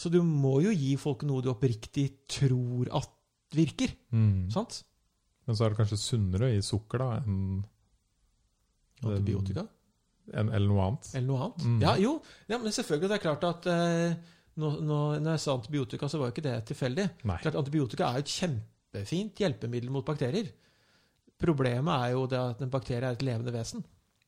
Så 0.00 0.08
du 0.10 0.22
må 0.24 0.56
jo 0.64 0.70
gi 0.72 0.94
folk 0.96 1.22
noe 1.28 1.42
du 1.44 1.50
oppriktig 1.52 2.06
tror 2.32 2.88
at 2.96 3.10
virker. 3.52 3.92
Mm. 4.14 4.48
Sant? 4.50 4.82
Men 5.46 5.56
så 5.58 5.66
er 5.66 5.70
det 5.74 5.78
kanskje 5.82 5.98
sunnere 6.00 6.48
gi 6.54 6.62
sukker 6.64 6.98
da 7.02 7.08
enn 7.20 7.62
Antibiotika. 9.02 9.66
en, 10.32 10.48
eller 10.52 10.68
noe 10.68 10.82
annet. 10.86 11.10
Eller 11.16 11.26
noe 11.28 11.44
annet. 11.46 11.64
Mm. 11.66 11.78
Ja, 11.82 11.94
jo. 12.00 12.12
Ja, 12.50 12.58
men 12.60 12.72
selvfølgelig, 12.74 13.08
det 13.10 13.16
er 13.18 13.24
klart 13.24 13.44
at 13.48 13.66
eh, 13.72 14.14
nå, 14.60 14.72
nå, 14.84 14.98
når 15.20 15.30
jeg 15.36 15.42
sa 15.44 15.54
antibiotika, 15.56 16.08
så 16.08 16.20
var 16.20 16.30
jo 16.30 16.34
ikke 16.36 16.44
det 16.46 16.56
tilfeldig. 16.70 17.06
Klart, 17.24 17.56
antibiotika 17.58 18.08
er 18.10 18.20
jo 18.20 18.24
et 18.26 18.34
kjempefint 18.34 19.40
hjelpemiddel 19.44 19.90
mot 19.94 20.04
bakterier. 20.06 20.50
Problemet 21.40 22.04
er 22.06 22.12
jo 22.14 22.26
det 22.30 22.38
at 22.40 22.60
en 22.64 22.72
bakterie 22.72 23.06
er 23.08 23.16
et 23.16 23.24
levende 23.26 23.54
vesen. 23.54 23.84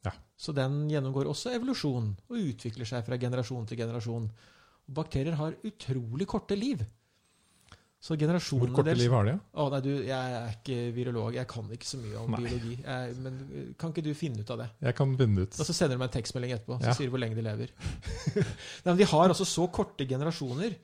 Ja. 0.06 0.14
Så 0.36 0.54
den 0.56 0.86
gjennomgår 0.90 1.28
også 1.30 1.52
evolusjon 1.54 2.10
og 2.28 2.40
utvikler 2.40 2.88
seg 2.88 3.04
fra 3.06 3.18
generasjon 3.20 3.68
til 3.68 3.78
generasjon. 3.78 4.26
Og 4.88 4.96
bakterier 4.96 5.36
har 5.38 5.54
utrolig 5.68 6.26
korte 6.26 6.58
liv. 6.58 6.82
Så 8.02 8.16
Hvor 8.18 8.72
korte 8.74 8.96
liv 8.98 9.12
har 9.14 9.28
de? 9.28 9.32
Å, 9.54 9.68
nei, 9.70 9.78
du, 9.84 9.90
jeg 10.02 10.30
er 10.34 10.54
ikke 10.56 10.78
virolog. 10.96 11.36
Jeg 11.36 11.46
kan 11.46 11.68
ikke 11.70 11.86
så 11.86 12.00
mye 12.02 12.16
om 12.18 12.32
Nei. 12.34 12.40
biologi. 12.42 12.72
Jeg, 12.82 13.12
men 13.22 13.36
eh, 13.46 13.68
kan 13.78 13.92
ikke 13.92 14.02
du 14.02 14.10
finne 14.18 14.42
ut 14.42 14.50
av 14.50 14.58
det? 14.58 14.66
Jeg 14.88 14.96
kan 14.98 15.12
finne 15.20 15.44
ut. 15.44 15.54
Og 15.54 15.68
så 15.68 15.76
sender 15.76 15.94
du 15.94 16.00
meg 16.02 16.08
en 16.08 16.16
tekstmelding 16.16 16.54
etterpå 16.56 16.80
så 16.80 16.88
Ja. 16.88 16.96
sier 16.98 17.06
du 17.06 17.14
hvor 17.14 17.22
lenge 17.22 17.38
de 17.38 17.44
lever. 17.46 17.70
Nei, 18.34 18.88
men 18.88 18.98
De 18.98 19.06
har 19.06 19.28
altså 19.28 19.46
så 19.46 19.68
korte 19.70 20.08
generasjoner 20.10 20.74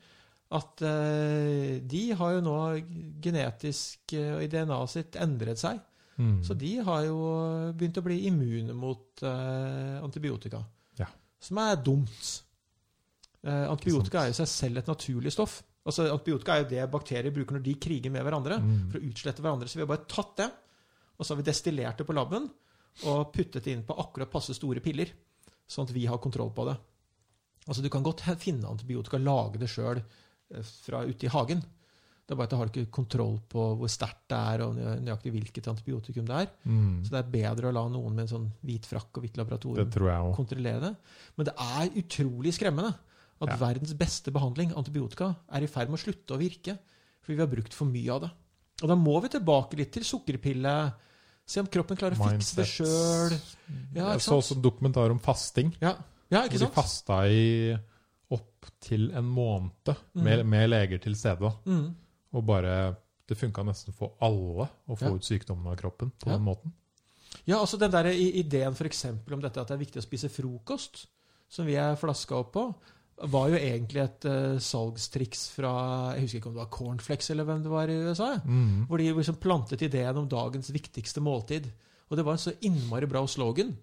at 0.55 0.81
uh, 0.87 1.75
de 1.91 2.03
har 2.21 2.37
jo 2.37 2.39
nå 2.47 2.55
genetisk 3.21 4.15
og 4.15 4.39
og 4.39 4.45
i 4.47 4.49
DNA-et 4.55 4.93
sitt 4.95 5.19
endret 5.19 5.59
seg. 5.59 5.83
Mm. 6.19 6.43
Så 6.43 6.55
de 6.59 6.73
har 6.83 7.05
jo 7.07 7.17
begynt 7.79 7.97
å 8.01 8.03
bli 8.03 8.19
immune 8.27 8.75
mot 8.75 9.23
eh, 9.23 9.97
antibiotika. 10.03 10.59
Ja. 10.99 11.07
Som 11.39 11.61
er 11.63 11.79
dumt. 11.79 12.31
Eh, 13.41 13.65
antibiotika 13.71 14.25
er 14.25 14.33
jo 14.33 14.39
seg 14.41 14.51
selv 14.51 14.81
et 14.81 14.91
naturlig 14.91 15.31
stoff. 15.35 15.61
Altså 15.87 16.09
Antibiotika 16.11 16.57
er 16.57 16.65
jo 16.65 16.71
det 16.73 16.89
bakterier 16.91 17.33
bruker 17.33 17.55
når 17.55 17.63
de 17.65 17.77
kriger 17.81 18.11
med 18.13 18.25
hverandre. 18.27 18.59
Mm. 18.59 18.89
For 18.91 18.99
å 18.99 19.07
utslette 19.09 19.45
hverandre. 19.45 19.71
Så 19.71 19.79
vi 19.79 19.85
har 19.85 19.91
bare 19.93 20.09
tatt 20.11 20.35
det, 20.41 20.49
og 21.15 21.23
så 21.23 21.33
har 21.33 21.39
vi 21.39 21.47
destillert 21.47 22.01
det 22.01 22.07
på 22.07 22.15
laben 22.17 22.49
og 23.07 23.31
puttet 23.31 23.63
det 23.63 23.71
inn 23.71 23.85
på 23.87 23.95
akkurat 24.01 24.31
passe 24.31 24.51
store 24.57 24.81
piller, 24.83 25.11
sånn 25.69 25.85
at 25.87 25.93
vi 25.95 26.03
har 26.09 26.19
kontroll 26.19 26.49
på 26.51 26.65
det. 26.67 26.75
Altså 27.69 27.83
Du 27.85 27.87
kan 27.93 28.03
godt 28.03 28.25
finne 28.41 28.67
antibiotika, 28.67 29.21
lage 29.21 29.61
det 29.61 29.69
sjøl 29.71 30.01
fra 30.83 31.05
ute 31.07 31.27
i 31.27 31.31
hagen. 31.31 31.61
Det 32.29 32.35
er 32.35 32.37
bare 32.37 32.45
at 32.45 32.51
du 32.53 32.57
har 32.59 32.69
ikke 32.69 32.91
kontroll 32.93 33.39
på 33.49 33.63
hvor 33.79 33.89
sterkt 33.89 34.27
det 34.29 34.37
er, 34.37 34.61
og 34.61 34.75
nøyaktig 34.77 35.31
hvilket 35.33 35.67
antibiotikum 35.71 36.27
det 36.27 36.35
er. 36.43 36.51
Mm. 36.69 36.99
Så 37.01 37.15
det 37.15 37.21
er 37.23 37.31
bedre 37.33 37.71
å 37.71 37.73
la 37.73 37.81
noen 37.89 38.13
med 38.13 38.27
en 38.27 38.29
sånn 38.29 38.43
hvit 38.69 38.85
frakk 38.85 39.17
og 39.17 39.23
hvitt 39.25 39.39
laboratorium 39.39 39.89
kontrollere 40.37 40.83
det. 40.83 40.91
Men 41.39 41.47
det 41.49 41.55
er 41.65 41.95
utrolig 42.03 42.53
skremmende 42.53 42.91
at 43.39 43.49
Ja. 43.49 43.55
verdens 43.57 43.95
beste 43.97 44.29
behandling, 44.35 44.75
antibiotika, 44.77 45.31
er 45.49 45.65
i 45.65 45.71
ferd 45.71 45.89
med 45.89 45.97
å 45.97 46.03
slutte 46.03 46.35
å 46.35 46.37
virke. 46.37 46.77
Fordi 47.23 47.35
vi 47.35 47.41
har 47.41 47.49
brukt 47.49 47.73
for 47.73 47.89
mye 47.89 48.13
av 48.13 48.21
det. 48.21 48.31
Og 48.83 48.89
da 48.89 48.95
må 48.95 49.15
vi 49.23 49.31
tilbake 49.33 49.79
litt 49.79 49.91
til 49.91 50.03
sukkerpille. 50.03 50.75
Se 51.49 51.63
om 51.63 51.67
kroppen 51.71 51.97
klarer 51.97 52.13
å 52.13 52.29
fikse 52.29 52.59
det 52.59 52.67
sjøl. 52.69 53.33
Ja, 53.95 54.11
jeg 54.13 54.21
så 54.21 54.37
også 54.37 54.55
en 54.57 54.61
dokumentar 54.61 55.09
om 55.09 55.19
fasting. 55.19 55.73
Ja. 55.81 55.95
ja, 56.29 56.43
ikke 56.43 56.59
ikke 56.59 56.59
de 56.59 56.65
sant? 56.67 56.77
fasta 56.77 57.23
i 57.25 57.73
opp 58.29 58.69
til 58.85 59.09
en 59.17 59.25
måned 59.25 59.95
med, 60.13 60.45
med 60.45 60.69
leger 60.69 61.01
til 61.01 61.17
stede. 61.17 61.49
Mm. 61.65 61.95
Og 62.33 62.45
bare 62.45 62.95
Det 63.29 63.37
funka 63.37 63.61
nesten 63.61 63.93
for 63.93 64.15
alle 64.25 64.65
å 64.89 64.95
få 64.97 65.05
Ja. 65.05 65.13
ut 65.13 65.21
sykdommen 65.21 65.67
av 65.67 65.75
kroppen 65.77 66.09
på 66.17 66.29
Ja. 66.31 66.37
den 66.37 66.45
måten. 66.45 66.71
Ja, 67.45 67.59
altså 67.59 67.77
den 67.77 67.91
der 67.91 68.05
ideen 68.05 68.73
for 68.75 68.85
om 69.35 69.41
dette 69.41 69.61
at 69.61 69.67
det 69.67 69.75
er 69.75 69.85
viktig 69.85 70.01
å 70.01 70.07
spise 70.07 70.29
frokost, 70.29 71.05
som 71.47 71.65
vi 71.65 71.75
er 71.75 71.95
flaska 71.95 72.35
opp 72.35 72.53
på, 72.53 72.75
var 73.27 73.49
jo 73.49 73.55
egentlig 73.55 74.01
et 74.01 74.25
uh, 74.25 74.57
salgstriks 74.57 75.49
fra 75.51 76.13
Jeg 76.15 76.21
husker 76.23 76.39
ikke 76.39 76.47
om 76.47 76.53
det 76.55 76.63
var 76.63 76.71
Cornflex 76.71 77.29
eller 77.29 77.43
hvem 77.45 77.61
det 77.63 77.69
var 77.69 77.87
i 77.91 77.99
USA. 78.07 78.39
Mm. 78.45 78.87
Hvor 78.87 78.97
de 78.97 79.13
liksom 79.13 79.35
plantet 79.35 79.81
ideen 79.81 80.17
om 80.17 80.27
dagens 80.27 80.71
viktigste 80.71 81.21
måltid. 81.21 81.69
Og 82.09 82.17
det 82.17 82.25
var 82.25 82.31
en 82.33 82.37
så 82.39 82.53
innmari 82.61 83.05
bra 83.05 83.25
slogan 83.27 83.77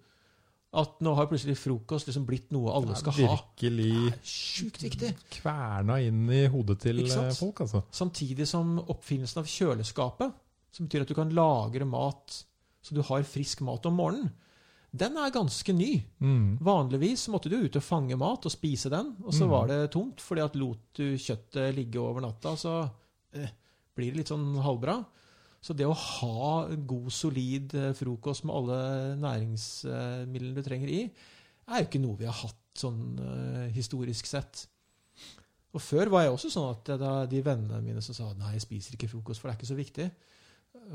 at 0.74 1.00
nå 1.00 1.14
har 1.14 1.26
plutselig 1.30 1.56
frokost 1.56 2.06
liksom 2.10 2.26
blitt 2.26 2.50
noe 2.52 2.72
alle 2.74 2.96
skal 2.98 3.12
ha. 3.12 3.36
Virkelig 3.36 4.12
Sjukt 4.26 4.82
viktig. 4.82 5.12
kverna 5.38 6.00
inn 6.04 6.24
i 6.30 6.46
hodet 6.52 6.80
til 6.82 6.98
eh, 7.06 7.30
folk, 7.32 7.60
altså. 7.64 7.84
Samtidig 7.90 8.46
som 8.50 8.78
oppfinnelsen 8.82 9.40
av 9.40 9.46
kjøleskapet, 9.48 10.34
som 10.72 10.86
betyr 10.88 11.02
at 11.06 11.08
du 11.08 11.14
kan 11.14 11.30
lagre 11.32 11.86
mat 11.88 12.42
så 12.82 12.94
du 12.94 13.00
har 13.02 13.22
frisk 13.26 13.62
mat 13.66 13.86
om 13.86 13.96
morgenen, 13.98 14.32
den 14.96 15.16
er 15.18 15.32
ganske 15.34 15.72
ny. 15.74 16.02
Mm. 16.22 16.58
Vanligvis 16.64 17.26
måtte 17.28 17.50
du 17.50 17.56
ut 17.64 17.76
og 17.76 17.82
fange 17.82 18.16
mat 18.16 18.46
og 18.46 18.52
spise 18.52 18.88
den, 18.92 19.14
og 19.24 19.32
så 19.34 19.44
Mm. 19.44 19.50
var 19.50 19.66
det 19.68 19.90
tomt, 19.92 20.20
fordi 20.22 20.40
at 20.44 20.54
lot 20.56 20.78
du 20.94 21.16
kjøttet 21.18 21.74
ligge 21.74 21.98
over 22.00 22.20
natta, 22.22 22.54
så 22.56 22.90
eh, 23.34 23.48
blir 23.96 24.12
det 24.12 24.16
litt 24.22 24.28
sånn 24.30 24.54
halvbra. 24.62 25.04
Så 25.66 25.74
det 25.74 25.86
å 25.88 25.94
ha 25.98 26.50
god, 26.70 27.08
solid 27.10 27.72
eh, 27.74 27.90
frokost 27.98 28.44
med 28.46 28.54
alle 28.54 28.78
næringsmidlene 29.18 30.54
du 30.54 30.62
trenger 30.62 30.92
i, 30.94 31.00
er 31.66 31.82
jo 31.82 31.88
ikke 31.88 32.02
noe 32.02 32.20
vi 32.20 32.28
har 32.28 32.36
hatt 32.38 32.60
sånn 32.78 33.16
uh, 33.18 33.64
historisk 33.74 34.28
sett. 34.28 34.66
Og 35.74 35.82
før 35.82 36.10
var 36.12 36.26
jeg 36.26 36.34
også 36.36 36.50
sånn 36.52 36.68
at 36.70 36.90
da 37.00 37.14
de 37.28 37.40
vennene 37.44 37.80
mine 37.82 38.02
som 38.04 38.14
sa 38.14 38.28
nei, 38.38 38.52
jeg 38.54 38.66
spiser 38.66 38.94
ikke 38.96 39.08
frokost, 39.10 39.42
for 39.42 39.48
det 39.48 39.56
er 39.56 39.58
ikke 39.58 39.70
så 39.72 39.78
viktig, 39.80 40.06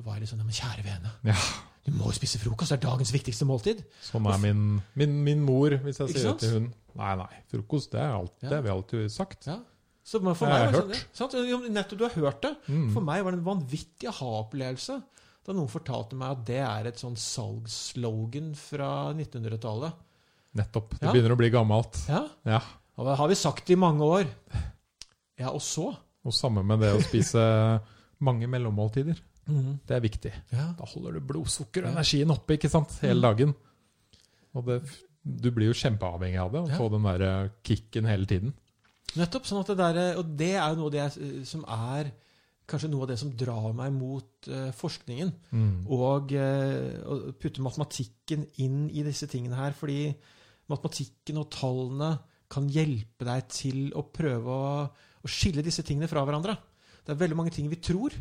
var 0.05 0.15
jeg 0.15 0.23
litt 0.23 0.31
sånn 0.31 0.41
ja, 0.41 0.47
men 0.47 0.57
kjære 0.57 0.85
vene, 0.85 1.11
Ja. 1.27 1.35
du 1.83 1.91
må 1.97 2.07
jo 2.07 2.15
spise 2.15 2.39
frokost, 2.41 2.71
det 2.71 2.79
er 2.79 2.85
dagens 2.85 3.11
viktigste 3.13 3.47
måltid. 3.49 3.83
Sånn 4.05 4.29
er 4.31 4.39
min, 4.41 4.63
min, 4.97 5.17
min 5.25 5.43
mor, 5.43 5.75
hvis 5.83 5.99
jeg 5.99 6.15
sier 6.15 6.29
det 6.31 6.45
til 6.45 6.55
hun. 6.55 6.71
Nei, 7.01 7.11
nei, 7.19 7.29
frokost, 7.51 7.91
det 7.91 8.01
er 8.05 8.15
alt, 8.15 8.37
Ja. 8.39 8.47
det 8.47 8.55
har 8.59 8.65
vi 8.69 8.73
alltid 8.77 9.11
sagt. 9.11 9.49
Ja. 9.51 9.59
Så 10.03 10.17
for 10.35 10.49
meg 10.49 10.61
jeg 10.63 10.71
det 10.73 10.79
sånn, 10.81 11.31
sant? 11.31 11.71
Nettopp, 11.71 11.97
du 11.99 12.03
har 12.07 12.15
hørt 12.17 12.41
det. 12.41 12.55
Mm. 12.67 12.87
For 12.93 13.01
meg 13.05 13.23
var 13.23 13.31
det 13.35 13.39
en 13.39 13.45
vanvittig 13.45 14.07
aha-opplevelse 14.09 15.01
da 15.45 15.53
noen 15.57 15.69
fortalte 15.69 16.13
meg 16.17 16.31
at 16.35 16.41
det 16.45 16.59
er 16.61 16.87
et 16.91 16.99
sånn 17.01 17.15
salgsslogan 17.17 18.51
fra 18.57 19.11
1900-tallet. 19.13 19.93
Nettopp. 20.57 20.97
Det 20.99 21.07
Ja. 21.07 21.11
begynner 21.13 21.33
å 21.33 21.37
bli 21.37 21.49
gammelt. 21.49 21.97
Ja, 22.09 22.27
Ja. 22.45 22.59
og 22.97 23.05
det 23.07 23.17
har 23.17 23.27
vi 23.27 23.35
sagt 23.35 23.69
i 23.69 23.75
mange 23.75 24.01
år. 24.01 24.27
Ja, 25.39 25.49
og 25.49 25.61
så? 25.61 25.95
Og 26.25 26.33
samme 26.33 26.63
med 26.63 26.79
det 26.81 26.93
å 26.93 27.01
spise 27.01 27.81
mange 28.19 28.47
mellommåltider. 28.47 29.17
Det 29.87 29.95
er 29.95 30.01
viktig. 30.01 30.31
Ja. 30.51 30.73
Da 30.77 30.85
holder 30.85 31.13
du 31.13 31.19
blodsukker 31.21 31.85
og 31.85 31.95
energien 31.95 32.29
oppe 32.31 32.53
ikke 32.57 32.69
sant? 32.69 32.89
hele 33.01 33.15
Mm. 33.19 33.21
dagen. 33.21 33.55
Og 34.55 34.65
det, 34.65 34.81
du 35.25 35.49
blir 35.51 35.67
jo 35.73 35.73
kjempeavhengig 35.73 36.39
av 36.39 36.51
det, 36.51 36.61
å 36.61 36.77
få 36.77 36.89
den 36.91 37.03
der 37.03 37.49
kicken 37.63 38.05
hele 38.05 38.25
tiden. 38.25 38.53
Nettopp. 39.19 39.45
sånn 39.47 39.59
at 39.61 39.67
det 39.71 39.77
der, 39.77 40.17
Og 40.19 40.25
det 40.37 40.53
er 40.55 40.69
jo 40.69 40.75
noe 40.79 40.91
det 40.93 41.01
jeg- 41.03 41.45
som 41.47 41.63
er 41.67 42.11
kanskje 42.67 42.89
noe 42.89 43.01
av 43.03 43.07
det 43.09 43.19
som 43.19 43.31
drar 43.35 43.73
meg 43.75 43.91
mot 43.91 44.47
uh, 44.47 44.71
forskningen. 44.71 45.31
Mm. 45.51 45.87
Og 45.91 46.31
eh, 46.31 47.01
å 47.03 47.33
putte 47.35 47.59
matematikken 47.61 48.45
inn 48.63 48.85
i 48.89 49.03
disse 49.03 49.27
tingene 49.27 49.55
her. 49.57 49.73
Fordi 49.75 50.13
matematikken 50.71 51.37
og 51.41 51.49
tallene 51.51 52.13
kan 52.51 52.69
hjelpe 52.71 53.25
deg 53.27 53.47
til 53.51 53.91
å 53.95 54.05
prøve 54.11 54.47
å, 54.47 54.87
å 54.87 55.27
skille 55.27 55.63
disse 55.63 55.83
tingene 55.83 56.07
fra 56.07 56.23
hverandre. 56.23 56.55
Det 57.03 57.11
er 57.11 57.19
veldig 57.19 57.35
mange 57.39 57.51
ting 57.51 57.67
vi 57.71 57.75
tror, 57.81 58.13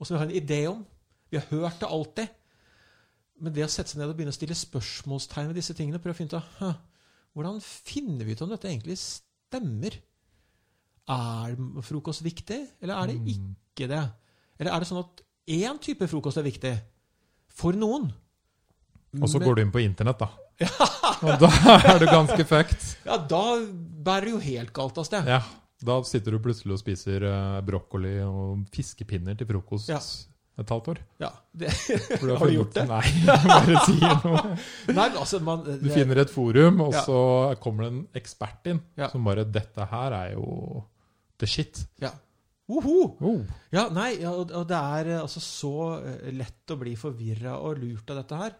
og 0.00 0.06
som 0.06 0.16
vi 0.16 0.20
har 0.22 0.26
en 0.30 0.38
idé 0.42 0.60
om. 0.70 0.84
Vi 1.30 1.38
har 1.38 1.46
hørt 1.50 1.78
det 1.80 1.88
alltid. 1.90 2.28
Men 3.42 3.52
det 3.54 3.64
å 3.66 3.70
sette 3.70 3.90
seg 3.90 3.98
ned 4.00 4.10
og 4.10 4.16
begynne 4.16 4.32
å 4.34 4.36
stille 4.36 4.54
spørsmålstegn 4.58 5.48
ved 5.50 5.58
disse 5.58 5.74
tingene, 5.74 5.98
prøve 6.02 6.14
å 6.14 6.18
finne 6.18 6.30
ut 6.30 6.38
av 6.38 6.74
hvordan 7.34 7.60
finner 7.62 8.24
vi 8.26 8.32
ut 8.36 8.42
om 8.42 8.50
dette 8.50 8.68
egentlig 8.70 8.98
stemmer. 8.98 9.28
Er 11.12 11.56
frokost 11.84 12.22
viktig, 12.24 12.60
eller 12.80 12.94
er 13.02 13.06
det 13.12 13.16
Mm. 13.20 13.26
ikke 13.34 13.88
det? 13.90 14.02
Eller 14.60 14.70
er 14.72 14.78
det 14.80 14.88
sånn 14.88 15.02
at 15.02 15.22
én 15.48 15.78
type 15.82 16.06
frokost 16.08 16.38
er 16.38 16.42
viktig 16.46 16.80
for 17.48 17.72
noen? 17.72 18.12
Og 19.20 19.28
så 19.28 19.38
går 19.42 19.56
du 19.56 19.62
inn 19.62 19.72
på 19.74 19.82
internett, 19.82 20.18
da. 20.18 20.30
Og 21.22 21.38
da 21.42 21.48
er 21.94 21.98
du 21.98 22.06
ganske 22.06 22.44
fucked. 22.46 22.84
Ja, 23.04 23.16
da 23.18 23.42
bærer 23.66 24.24
det 24.24 24.30
jo 24.32 24.38
helt 24.38 24.72
galt 24.72 24.96
av 24.98 25.04
sted. 25.04 25.26
Ja, 25.26 25.42
Da 25.82 25.96
sitter 26.06 26.30
du 26.30 26.38
plutselig 26.38 26.76
og 26.76 26.78
spiser 26.78 27.24
eh, 27.26 27.60
brokkoli 27.66 28.20
og 28.22 28.60
fiskepinner 28.70 29.34
til 29.36 29.48
frokost 29.48 29.88
Ja. 29.90 29.98
Et 30.58 30.68
halvt 30.68 30.88
år. 30.92 30.98
Ja, 31.22 31.30
det, 31.56 31.70
For 32.20 32.34
Har 32.38 32.46
du 32.50 32.54
gjort 32.58 32.74
det? 32.74 32.84
Nei, 32.88 33.02
bare 33.48 33.78
sier 33.86 34.18
noe. 34.26 34.56
nei, 34.92 35.06
altså 35.16 35.40
man, 35.40 35.62
Du 35.64 35.88
finner 35.90 36.20
et 36.22 36.30
forum, 36.30 36.80
og 36.88 36.92
Ja. 36.92 37.04
så 37.06 37.20
kommer 37.62 37.84
det 37.86 37.92
en 37.92 38.02
ekspert 38.20 38.66
inn 38.72 38.82
Ja. 39.00 39.08
som 39.08 39.24
bare 39.24 39.44
'Dette 39.44 39.86
her 39.90 40.12
er 40.12 40.32
jo 40.34 40.84
the 41.38 41.46
shit'. 41.46 41.86
ja. 42.00 42.10
Woho! 42.68 43.16
Oh. 43.20 43.40
Ja, 43.72 43.88
nei, 43.90 44.24
og 44.24 44.50
og 44.54 44.68
det 44.68 44.76
er 44.78 45.08
eh, 45.16 45.20
altså 45.20 45.40
så 45.40 45.72
eh, 46.06 46.30
lett 46.32 46.70
å 46.70 46.76
bli 46.78 46.94
forvirra 46.96 47.56
og 47.58 47.78
lurt 47.82 48.08
av 48.10 48.16
dette 48.22 48.36
her. 48.38 48.54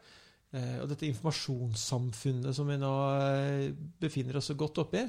Eh, 0.52 0.80
Og 0.82 0.88
dette 0.88 1.06
informasjonssamfunnet 1.06 2.54
som 2.54 2.66
vi 2.68 2.76
nå 2.76 2.90
eh, 3.22 3.72
befinner 4.02 4.36
oss 4.36 4.50
så 4.50 4.56
godt 4.58 4.78
oppi, 4.82 5.04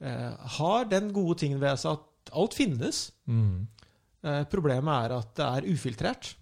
eh, 0.00 0.30
har 0.56 0.84
den 0.88 1.12
gode 1.12 1.38
tingen 1.42 1.60
ved 1.60 1.76
seg 1.82 1.98
at 1.98 2.32
alt 2.32 2.54
finnes. 2.54 3.10
Mm. 3.28 3.66
Eh, 4.24 4.42
Problemet 4.52 5.04
er 5.06 5.14
at 5.18 5.34
det 5.38 5.46
er 5.46 5.68
ufiltrert. 5.72 6.34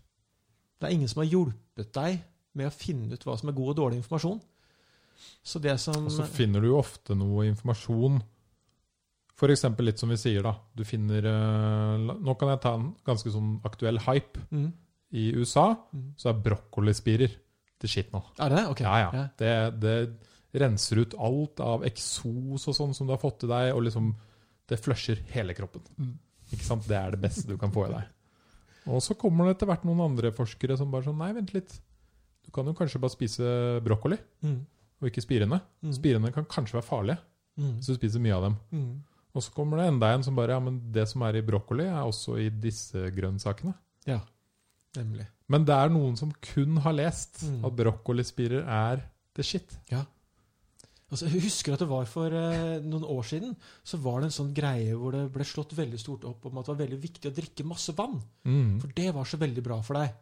Det 0.79 0.89
er 0.89 0.95
ingen 0.95 1.09
som 1.11 1.23
har 1.23 1.31
hjulpet 1.31 1.93
deg 1.95 2.21
med 2.59 2.67
å 2.71 2.75
finne 2.75 3.15
ut 3.15 3.25
hva 3.27 3.37
som 3.39 3.49
er 3.51 3.57
god 3.59 3.69
og 3.75 3.77
dårlig 3.83 4.01
informasjon. 4.03 4.41
Så 5.43 5.61
det 5.63 5.77
som 5.83 6.07
Og 6.07 6.13
så 6.15 6.25
finner 6.27 6.61
du 6.63 6.69
jo 6.73 6.79
ofte 6.79 7.15
noe 7.19 7.47
informasjon. 7.49 8.21
F.eks. 9.39 9.65
litt 9.87 9.99
som 10.03 10.11
vi 10.11 10.17
sier, 10.19 10.43
da. 10.43 10.55
Du 10.75 10.83
finner 10.87 11.23
eh, 11.31 12.07
Nå 12.19 12.35
kan 12.39 12.51
jeg 12.53 12.61
ta 12.65 12.73
en 12.79 12.89
ganske 13.07 13.31
sånn 13.35 13.61
aktuell 13.67 14.01
hype. 14.09 14.45
mm. 14.51 14.69
I 15.11 15.31
USA 15.39 15.71
Mm. 15.95 16.13
så 16.21 16.29
er 16.29 16.43
brokkolispirer 16.45 17.31
til 17.81 17.89
shit 17.89 18.11
nå. 18.13 18.21
Er 18.39 18.51
det 18.51 18.57
det? 18.59 18.65
Ok. 18.69 18.81
Ja, 18.85 18.99
ja. 19.09 19.29
Det, 19.39 19.53
det 19.81 20.61
renser 20.61 21.01
ut 21.01 21.15
alt 21.17 21.61
av 21.65 21.83
eksos 21.89 22.67
og 22.69 22.75
sånn 22.77 22.93
som 22.95 23.07
du 23.07 23.15
har 23.15 23.23
fått 23.23 23.45
i 23.45 23.49
deg, 23.49 23.71
og 23.75 23.87
liksom 23.87 24.11
det 24.69 24.77
flusher 24.85 25.23
hele 25.33 25.55
kroppen. 25.57 25.81
Mm. 25.97 26.19
Ikke 26.53 26.65
sant? 26.65 26.87
Det 26.89 26.97
er 26.97 27.11
det 27.15 27.21
beste 27.21 27.47
du 27.49 27.57
kan 27.61 27.71
få 27.75 27.87
i 27.89 27.93
deg. 27.93 28.05
Og 28.95 29.03
så 29.05 29.15
kommer 29.19 29.45
det 29.49 29.57
etter 29.57 29.67
hvert 29.69 29.85
noen 29.85 30.01
andre 30.01 30.31
forskere 30.33 30.77
som 30.81 30.91
bare 30.91 31.05
sånn 31.05 31.19
Nei, 31.21 31.33
vent 31.37 31.53
litt. 31.53 31.75
Du 32.47 32.51
kan 32.55 32.65
jo 32.65 32.73
kanskje 32.73 33.01
bare 33.03 33.13
spise 33.13 33.49
brokkoli, 33.85 34.17
Mm. 34.43 34.63
og 35.03 35.09
ikke 35.11 35.21
spirene. 35.23 35.61
Mm. 35.85 35.93
Spirene 35.93 36.33
kan 36.33 36.45
kanskje 36.49 36.79
være 36.79 36.87
farlige 36.89 37.19
Mm. 37.59 37.75
hvis 37.77 37.87
du 37.87 37.95
spiser 37.99 38.21
mye 38.25 38.35
av 38.37 38.43
dem. 38.47 38.57
Mm. 38.73 39.03
Og 39.35 39.43
så 39.43 39.53
kommer 39.53 39.77
det 39.77 39.89
enda 39.93 40.15
en 40.15 40.23
som 40.23 40.35
bare 40.35 40.55
Ja, 40.57 40.59
men 40.61 40.79
det 40.93 41.07
som 41.09 41.23
er 41.23 41.37
i 41.37 41.43
brokkoli, 41.43 41.85
er 41.85 42.01
også 42.07 42.39
i 42.41 42.49
disse 42.49 43.11
grønnsakene. 43.13 43.75
Ja, 44.07 44.21
nemlig. 44.97 45.27
Men 45.49 45.65
det 45.65 45.75
er 45.75 45.89
noen 45.91 46.17
som 46.17 46.33
kun 46.41 46.77
har 46.79 46.93
lest 46.93 47.43
Mm. 47.45 47.65
at 47.67 47.77
brokkolispirer 47.77 48.65
er 48.67 49.03
the 49.35 49.43
shit. 49.43 49.77
Altså, 51.09 51.25
jeg 51.25 51.41
husker 51.47 51.73
at 51.73 51.81
det 51.81 51.89
var 51.89 52.09
for 52.09 52.35
eh, 52.37 52.83
noen 52.85 53.07
år 53.09 53.23
siden 53.25 53.55
så 53.87 53.97
var 54.05 54.21
det 54.21 54.29
en 54.29 54.35
sånn 54.35 54.51
greie 54.57 54.93
hvor 54.93 55.15
det 55.17 55.23
ble 55.33 55.47
slått 55.49 55.73
veldig 55.79 56.01
stort 56.01 56.27
opp 56.29 56.45
om 56.51 56.59
at 56.61 56.67
det 56.67 56.75
var 56.75 56.83
veldig 56.83 56.99
viktig 57.01 57.31
å 57.31 57.37
drikke 57.39 57.65
masse 57.69 57.95
vann. 57.97 58.19
Mm. 58.45 58.75
For 58.83 58.93
det 58.97 59.07
var 59.17 59.29
så 59.29 59.41
veldig 59.41 59.65
bra 59.65 59.79
for 59.87 60.03
deg. 60.03 60.13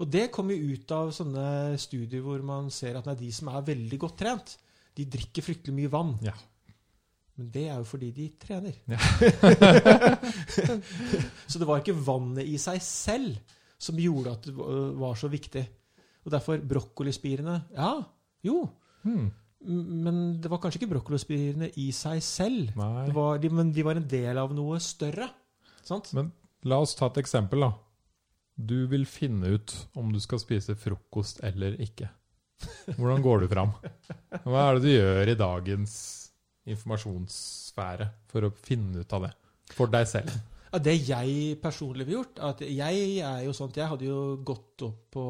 Og 0.00 0.08
det 0.10 0.24
kom 0.34 0.48
jo 0.50 0.72
ut 0.72 0.94
av 0.96 1.12
sånne 1.14 1.76
studier 1.78 2.24
hvor 2.24 2.40
man 2.46 2.72
ser 2.72 2.96
at 2.98 3.10
nei, 3.10 3.18
de 3.20 3.28
som 3.36 3.52
er 3.52 3.68
veldig 3.68 4.00
godt 4.00 4.16
trent, 4.24 4.56
de 4.96 5.06
drikker 5.12 5.44
fryktelig 5.44 5.76
mye 5.76 5.92
vann. 5.92 6.16
Ja. 6.24 6.34
Men 7.36 7.50
det 7.52 7.66
er 7.68 7.78
jo 7.82 7.86
fordi 7.88 8.10
de 8.14 8.30
trener. 8.40 8.80
Ja. 8.88 8.98
så 11.50 11.60
det 11.60 11.68
var 11.68 11.82
ikke 11.82 11.98
vannet 11.98 12.46
i 12.46 12.56
seg 12.62 12.80
selv 12.86 13.56
som 13.76 13.98
gjorde 14.00 14.38
at 14.38 14.48
det 14.48 14.54
var 14.56 15.18
så 15.18 15.28
viktig. 15.28 15.66
Og 16.24 16.32
derfor 16.32 16.62
brokkolispirene 16.64 17.58
Ja, 17.76 17.98
jo. 18.46 18.62
Mm. 19.04 19.28
Men 19.64 20.40
det 20.42 20.50
var 20.52 20.60
kanskje 20.62 20.82
ikke 20.82 20.92
brokkolispirene 20.94 21.70
i 21.80 21.88
seg 21.96 22.20
selv. 22.24 22.74
Var, 22.76 23.40
de, 23.42 23.50
men 23.52 23.72
de 23.74 23.84
var 23.86 24.00
en 24.00 24.08
del 24.08 24.40
av 24.40 24.52
noe 24.56 24.80
større. 24.82 25.30
Sant? 25.84 26.12
Men 26.16 26.30
la 26.68 26.80
oss 26.84 26.94
ta 26.98 27.10
et 27.10 27.22
eksempel, 27.24 27.64
da. 27.66 27.72
Du 28.54 28.84
vil 28.90 29.06
finne 29.10 29.56
ut 29.56 29.72
om 29.98 30.12
du 30.14 30.20
skal 30.22 30.40
spise 30.42 30.76
frokost 30.78 31.42
eller 31.46 31.78
ikke. 31.82 32.10
Hvordan 32.94 33.24
går 33.24 33.44
du 33.44 33.48
fram? 33.50 33.72
Hva 34.44 34.68
er 34.68 34.76
det 34.76 34.84
du 34.84 34.92
gjør 34.92 35.30
i 35.32 35.38
dagens 35.38 35.94
informasjonssfære 36.70 38.08
for 38.30 38.46
å 38.46 38.52
finne 38.54 39.02
ut 39.02 39.16
av 39.16 39.26
det? 39.26 39.32
For 39.74 39.90
deg 39.90 40.06
selv. 40.08 40.34
Ja, 40.74 40.80
det 40.82 40.94
jeg 41.06 41.56
personlig 41.62 42.06
ville 42.06 42.20
gjort 42.20 42.40
at 42.42 42.62
Jeg 42.66 43.20
er 43.22 43.44
jo 43.46 43.52
at 43.66 43.76
jeg 43.78 43.90
hadde 43.90 44.08
jo 44.08 44.20
gått 44.46 44.82
opp 44.86 45.02
på 45.14 45.26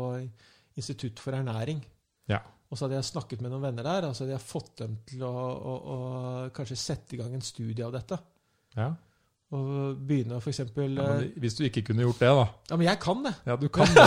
Institutt 0.75 1.21
for 1.23 1.37
ernæring. 1.37 1.83
Ja. 2.31 2.41
Og 2.71 2.79
så 2.79 2.87
hadde 2.87 2.97
jeg 2.99 3.07
snakket 3.07 3.43
med 3.45 3.53
noen 3.53 3.63
venner 3.69 3.87
der, 3.87 4.07
og 4.09 4.15
så 4.17 4.25
hadde 4.25 4.35
jeg 4.35 4.43
fått 4.49 4.71
dem 4.81 4.95
til 5.07 5.25
å, 5.27 5.33
å, 5.33 5.75
å 5.95 5.99
kanskje 6.57 6.79
sette 6.81 7.15
i 7.15 7.21
gang 7.21 7.35
en 7.37 7.45
studie 7.45 7.85
av 7.87 7.93
dette. 7.95 8.19
Ja. 8.75 8.89
Og 9.55 10.01
begynne 10.09 10.39
å 10.39 10.43
f.eks. 10.43 10.63
ja 10.65 10.87
Ja, 10.89 11.09
hvis 11.45 11.59
du 11.59 11.63
ikke 11.69 11.85
kunne 11.91 12.03
gjort 12.07 12.23
det, 12.25 12.31
da. 12.41 12.47
ja, 12.73 12.79
men 12.81 12.89
jeg 12.89 13.01
kan 13.05 13.21
det. 13.27 13.35
Ja, 13.47 13.57
du 13.61 13.69
kan 13.71 13.91
det. 13.95 14.07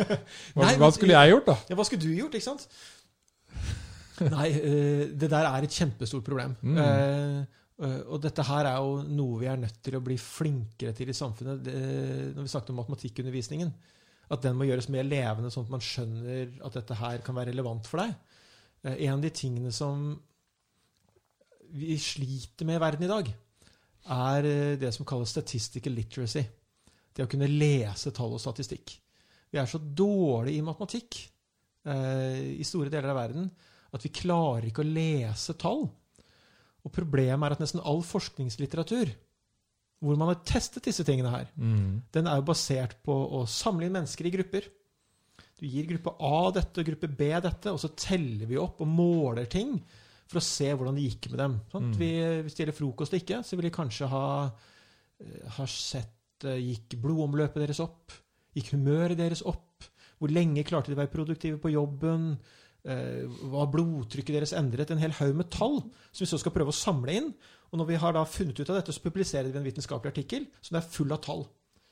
Hva, 0.56 0.64
Nei, 0.64 0.72
hva 0.80 0.88
skulle 0.96 1.14
jeg 1.14 1.34
gjort, 1.34 1.50
da? 1.52 1.56
Ja, 1.70 1.78
hva 1.78 1.86
skulle 1.86 2.02
du 2.02 2.16
gjort, 2.16 2.34
ikke 2.34 2.48
sant? 2.48 2.64
Nei, 4.24 4.48
eh, 4.56 5.04
det 5.14 5.28
der 5.30 5.46
er 5.46 5.62
et 5.68 5.76
kjempestort 5.76 6.24
problem. 6.26 6.56
Mm. 6.66 6.80
Eh, 6.82 7.36
eh, 7.86 8.00
og 8.08 8.18
dette 8.24 8.42
her 8.48 8.66
er 8.72 8.80
jo 8.82 8.96
noe 9.06 9.38
vi 9.44 9.50
er 9.52 9.60
nødt 9.60 9.78
til 9.84 10.00
å 10.00 10.02
bli 10.02 10.16
flinkere 10.18 10.96
til 10.98 11.12
i 11.12 11.16
samfunnet. 11.16 11.70
Når 12.34 12.42
vi 12.42 12.50
snakket 12.50 12.74
om 12.74 12.80
matematikkundervisningen, 12.82 13.70
at 14.28 14.44
den 14.44 14.56
må 14.58 14.66
gjøres 14.68 14.90
mer 14.92 15.06
levende, 15.06 15.50
sånn 15.52 15.66
at 15.66 15.72
man 15.72 15.84
skjønner 15.84 16.50
at 16.66 16.76
dette 16.76 16.96
her 17.00 17.22
kan 17.24 17.36
være 17.38 17.52
relevant 17.52 17.88
for 17.88 18.02
deg. 18.02 18.14
Eh, 18.84 19.04
en 19.06 19.16
av 19.16 19.24
de 19.24 19.32
tingene 19.34 19.72
som 19.74 20.10
vi 21.78 21.96
sliter 22.00 22.68
med 22.68 22.78
i 22.78 22.82
verden 22.82 23.06
i 23.06 23.10
dag, 23.10 23.30
er 24.18 24.48
eh, 24.48 24.76
det 24.80 24.92
som 24.94 25.08
kalles 25.08 25.32
statistical 25.32 25.96
literacy. 25.96 26.44
Det 27.12 27.24
å 27.24 27.30
kunne 27.30 27.50
lese 27.50 28.12
tall 28.14 28.36
og 28.36 28.42
statistikk. 28.42 28.94
Vi 29.48 29.58
er 29.60 29.68
så 29.68 29.80
dårlige 29.80 30.60
i 30.60 30.64
matematikk 30.64 31.22
eh, 31.88 32.60
i 32.60 32.66
store 32.68 32.92
deler 32.92 33.14
av 33.14 33.22
verden 33.22 33.48
at 33.96 34.04
vi 34.04 34.12
klarer 34.12 34.68
ikke 34.68 34.84
å 34.84 34.90
lese 34.90 35.56
tall. 35.58 35.86
Og 36.84 36.92
problemet 36.94 37.46
er 37.46 37.56
at 37.56 37.62
nesten 37.62 37.80
all 37.80 38.04
forskningslitteratur 38.04 39.10
hvor 40.00 40.16
man 40.16 40.28
har 40.30 40.42
testet 40.46 40.84
disse 40.86 41.04
tingene 41.04 41.30
her, 41.32 41.48
Mm. 41.58 42.02
den 42.12 42.26
er 42.30 42.36
jo 42.38 42.46
basert 42.46 42.96
på 43.02 43.12
å 43.12 43.46
samle 43.48 43.86
inn 43.88 43.92
mennesker 43.96 44.26
i 44.26 44.30
grupper. 44.36 44.68
Du 45.58 45.66
gir 45.66 45.88
gruppe 45.90 46.12
A 46.22 46.50
dette 46.54 46.78
og 46.80 46.86
gruppe 46.86 47.08
B 47.18 47.32
dette, 47.42 47.72
og 47.72 47.80
så 47.82 47.88
teller 47.98 48.46
vi 48.46 48.56
opp 48.62 48.80
og 48.80 48.86
måler 48.86 49.48
ting 49.50 49.72
for 50.28 50.38
å 50.38 50.44
se 50.44 50.68
hvordan 50.70 50.94
det 50.94 51.06
gikk 51.08 51.30
med 51.32 51.38
dem. 51.42 51.56
Sant? 51.72 51.96
Mm. 51.96 51.98
Vi, 51.98 52.10
hvis 52.44 52.54
det 52.54 52.62
gjelder 52.62 52.76
frokost 52.78 53.14
og 53.16 53.18
ikke, 53.22 53.40
så 53.42 53.56
vil 53.58 53.66
de 53.66 53.74
kanskje 53.74 54.06
ha, 54.12 54.24
eh, 55.18 55.48
ha 55.56 55.66
sett 55.66 56.44
eh, 56.46 56.60
Gikk 56.62 56.94
blodomløpet 57.02 57.58
deres 57.64 57.80
opp? 57.82 58.12
Gikk 58.54 58.70
humøret 58.76 59.18
deres 59.18 59.42
opp? 59.42 59.82
Hvor 60.20 60.30
lenge 60.30 60.62
klarte 60.66 60.92
de 60.92 60.94
å 60.94 61.00
være 61.02 61.10
produktive 61.14 61.58
på 61.58 61.72
jobben? 61.74 62.36
Eh, 62.84 63.26
Var 63.26 63.66
blodtrykket 63.72 64.36
deres 64.38 64.52
endret? 64.54 64.90
En 64.94 64.98
hel 65.02 65.10
haug 65.18 65.34
med 65.34 65.50
tall 65.50 65.80
som 65.82 66.22
vi 66.22 66.30
så 66.30 66.38
skal 66.38 66.54
prøve 66.54 66.70
å 66.70 66.78
samle 66.86 67.16
inn. 67.18 67.32
Og 67.72 67.78
når 67.80 67.86
vi 67.90 67.96
har 68.00 68.12
da 68.16 68.22
funnet 68.24 68.58
ut 68.60 68.70
av 68.70 68.78
dette, 68.78 68.92
så 68.96 69.02
publiserer 69.04 69.50
vi 69.52 69.58
en 69.60 69.66
vitenskapelig 69.66 70.12
artikkel 70.14 70.46
som 70.64 70.78
er 70.80 70.86
full 70.88 71.12
av 71.12 71.20
tall. 71.24 71.42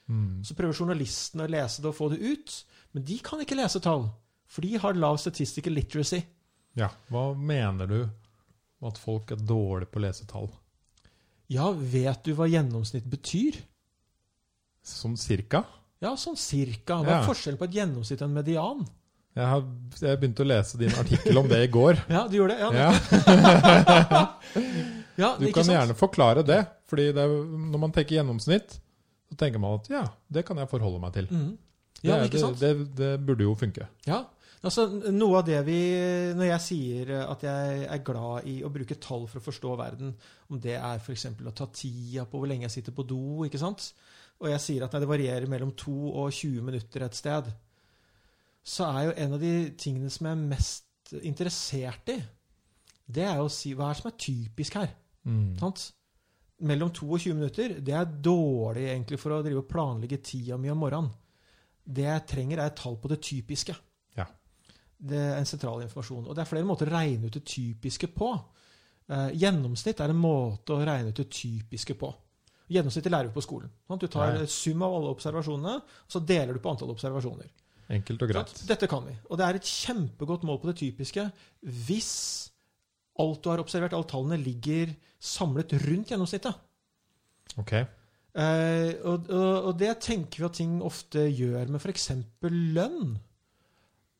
Mm. 0.09 0.43
Så 0.47 0.55
prøver 0.57 0.73
journalistene 0.79 1.45
å 1.45 1.51
lese 1.53 1.83
det 1.83 1.91
og 1.91 1.97
få 1.99 2.09
det 2.13 2.21
ut, 2.23 2.55
men 2.95 3.05
de 3.05 3.19
kan 3.27 3.41
ikke 3.43 3.59
lese 3.59 3.81
tall. 3.85 4.07
For 4.49 4.63
de 4.63 4.77
har 4.81 4.95
lav 4.97 5.19
statistical 5.21 5.75
literacy. 5.77 6.23
Ja. 6.79 6.89
Hva 7.11 7.31
mener 7.37 7.87
du 7.91 7.99
om 8.05 8.89
at 8.89 8.99
folk 9.01 9.33
er 9.35 9.41
dårlige 9.43 9.91
på 9.93 9.99
å 10.01 10.05
lese 10.07 10.27
tall? 10.31 10.49
Ja, 11.53 11.71
vet 11.73 12.25
du 12.27 12.33
hva 12.39 12.47
gjennomsnitt 12.51 13.05
betyr? 13.11 13.59
Sånn 14.87 15.17
cirka? 15.19 15.65
Ja, 16.03 16.15
sånn 16.21 16.37
cirka. 16.39 17.01
Hva 17.03 17.07
er 17.11 17.21
Ja. 17.21 17.27
forskjellen 17.27 17.59
på 17.59 17.65
et 17.69 17.75
gjennomsnitt 17.75 18.23
og 18.23 18.29
en 18.29 18.35
median? 18.35 18.87
Jeg 19.37 19.45
har 19.45 19.63
jeg 20.01 20.19
begynte 20.21 20.45
å 20.45 20.49
lese 20.49 20.79
din 20.81 20.95
artikkel 20.97 21.37
om 21.39 21.49
det 21.49 21.59
i 21.65 21.69
går. 21.73 21.99
Ja, 22.09 22.27
du 22.29 22.37
gjorde 22.39 22.57
det? 22.57 22.61
Ja, 22.61 22.71
Ja, 22.73 24.23
ja 25.17 25.35
Du 25.41 25.47
kan 25.51 25.65
sant? 25.65 25.75
gjerne 25.75 25.97
forklare 25.99 26.45
det. 26.47 26.63
fordi 26.91 27.11
det 27.17 27.23
er, 27.25 27.35
når 27.73 27.83
man 27.83 27.93
tenker 27.95 28.19
gjennomsnitt, 28.19 28.79
så 29.31 29.37
tenker 29.41 29.63
man 29.63 29.81
at 29.81 29.91
ja, 29.91 30.05
det 30.31 30.45
kan 30.47 30.59
jeg 30.61 30.71
forholde 30.71 31.03
meg 31.03 31.15
til. 31.17 31.29
Mm. 31.31 31.53
Ja, 32.05 32.21
det, 32.29 32.43
det, 32.61 32.73
det 32.95 33.13
burde 33.27 33.47
jo 33.47 33.55
funke. 33.59 33.89
Ja. 34.07 34.23
Altså, 34.67 34.87
noe 35.13 35.41
av 35.41 35.47
det 35.47 35.59
vi 35.67 35.79
Når 36.37 36.49
jeg 36.49 36.63
sier 36.65 37.11
at 37.27 37.43
jeg 37.45 37.83
er 37.93 38.01
glad 38.05 38.47
i 38.49 38.59
å 38.65 38.71
bruke 38.73 38.97
tall 39.03 39.27
for 39.31 39.41
å 39.41 39.45
forstå 39.45 39.75
verden, 39.79 40.15
om 40.51 40.61
det 40.61 40.77
er 40.79 41.01
f.eks. 41.01 41.27
å 41.39 41.55
ta 41.55 41.69
tida 41.73 42.25
på 42.27 42.41
hvor 42.41 42.51
lenge 42.51 42.67
jeg 42.67 42.79
sitter 42.79 42.97
på 42.97 43.05
do, 43.07 43.45
ikke 43.47 43.61
sant? 43.63 43.93
og 44.37 44.51
jeg 44.51 44.61
sier 44.61 44.85
at 44.85 44.93
nei, 44.93 45.01
det 45.01 45.09
varierer 45.09 45.49
mellom 45.49 45.71
2 45.81 45.93
og 46.11 46.27
20 46.29 46.65
minutter 46.67 47.07
et 47.07 47.17
sted, 47.17 47.47
så 48.67 48.89
er 48.91 49.07
jo 49.07 49.15
en 49.23 49.37
av 49.37 49.41
de 49.41 49.53
tingene 49.81 50.11
som 50.13 50.29
jeg 50.29 50.37
er 50.37 50.43
mest 50.51 51.15
interessert 51.25 52.13
i, 52.13 52.19
det 53.07 53.25
er 53.25 53.41
å 53.41 53.49
si 53.53 53.73
hva 53.73 53.89
er 53.89 53.97
det 53.97 54.03
som 54.03 54.11
er 54.11 54.19
typisk 54.21 54.77
her. 54.77 54.91
Mm. 55.27 55.53
Sant? 55.61 55.91
Mellom 56.67 56.91
2 56.95 57.07
og 57.13 57.21
20 57.21 57.37
minutter, 57.37 57.77
det 57.85 57.93
er 57.93 58.13
dårlig 58.25 58.87
egentlig 58.89 59.19
for 59.21 59.37
å 59.37 59.43
drive 59.45 59.61
og 59.61 59.69
planlegge 59.69 60.23
tida 60.25 60.57
mi 60.61 60.71
om 60.73 60.81
morgenen. 60.81 61.11
Det 61.87 62.07
jeg 62.07 62.27
trenger, 62.31 62.63
er 62.63 62.71
et 62.71 62.79
tall 62.81 62.97
på 62.99 63.11
det 63.13 63.21
typiske. 63.23 63.75
Ja. 64.17 64.27
Det 64.97 65.19
er 65.21 65.37
en 65.37 65.49
sentral 65.49 65.85
informasjon. 65.85 66.25
Og 66.27 66.35
det 66.35 66.43
er 66.43 66.51
flere 66.51 66.67
måter 66.67 66.89
å 66.89 66.97
regne 66.97 67.29
ut 67.29 67.37
det 67.37 67.45
typiske 67.47 68.09
på. 68.15 68.31
Eh, 69.07 69.29
gjennomsnitt 69.39 70.01
er 70.03 70.11
en 70.11 70.19
måte 70.19 70.75
å 70.75 70.81
regne 70.81 71.13
ut 71.13 71.21
det 71.21 71.29
typiske 71.31 71.95
på. 72.01 72.11
Gjennomsnittet 72.73 73.13
lærer 73.13 73.29
vi 73.29 73.37
på 73.37 73.45
skolen. 73.45 73.71
Sant? 73.87 74.03
Du 74.03 74.11
tar 74.11 74.35
Ja, 74.35 74.47
sum 74.51 74.83
av 74.83 74.97
alle 74.97 75.13
observasjonene, 75.15 75.77
og 75.77 76.11
så 76.11 76.25
deler 76.27 76.57
du 76.57 76.63
på 76.65 76.73
antall 76.73 76.91
observasjoner. 76.91 77.53
Enkelt 77.95 78.23
og 78.23 78.33
greit. 78.33 78.51
Sant? 78.51 78.67
Dette 78.67 78.89
kan 78.91 79.05
vi. 79.07 79.15
Og 79.31 79.39
det 79.39 79.47
er 79.47 79.61
et 79.61 79.71
kjempegodt 79.71 80.43
mål 80.49 80.59
på 80.59 80.73
det 80.73 80.79
typiske 80.81 81.29
hvis 81.63 82.15
alt 83.23 83.43
du 83.45 83.51
har 83.53 83.63
observert, 83.63 83.95
alle 83.97 84.09
tallene, 84.11 84.39
ligger 84.41 84.93
samlet 85.23 85.75
rundt 85.87 86.13
gjennomsnittet. 86.13 86.59
Ok. 87.61 87.73
Eh, 88.37 88.91
og, 89.09 89.31
og, 89.33 89.71
og 89.71 89.73
det 89.81 89.95
tenker 90.05 90.43
vi 90.43 90.49
at 90.51 90.59
ting 90.59 90.77
ofte 90.85 91.25
gjør 91.31 91.73
med 91.73 91.81
f.eks. 91.81 92.11
lønn. 92.77 93.17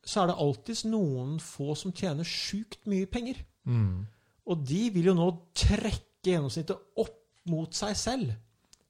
Så 0.07 0.23
er 0.23 0.31
det 0.31 0.39
alltids 0.41 0.85
noen 0.87 1.37
få 1.43 1.75
som 1.77 1.93
tjener 1.95 2.27
sjukt 2.27 2.87
mye 2.89 3.09
penger. 3.11 3.43
Mm. 3.67 4.07
Og 4.47 4.67
de 4.67 4.83
vil 4.95 5.11
jo 5.11 5.15
nå 5.17 5.31
trekke 5.57 6.31
gjennomsnittet 6.31 6.99
opp 7.03 7.17
mot 7.51 7.75
seg 7.75 7.95
selv. 7.99 8.31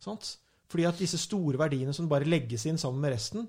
Sant? 0.01 0.37
Fordi 0.71 0.85
at 0.87 0.99
disse 1.01 1.19
store 1.19 1.59
verdiene 1.59 1.95
som 1.95 2.09
bare 2.11 2.27
legges 2.27 2.67
inn 2.69 2.79
sammen 2.79 3.01
med 3.03 3.15
resten, 3.15 3.47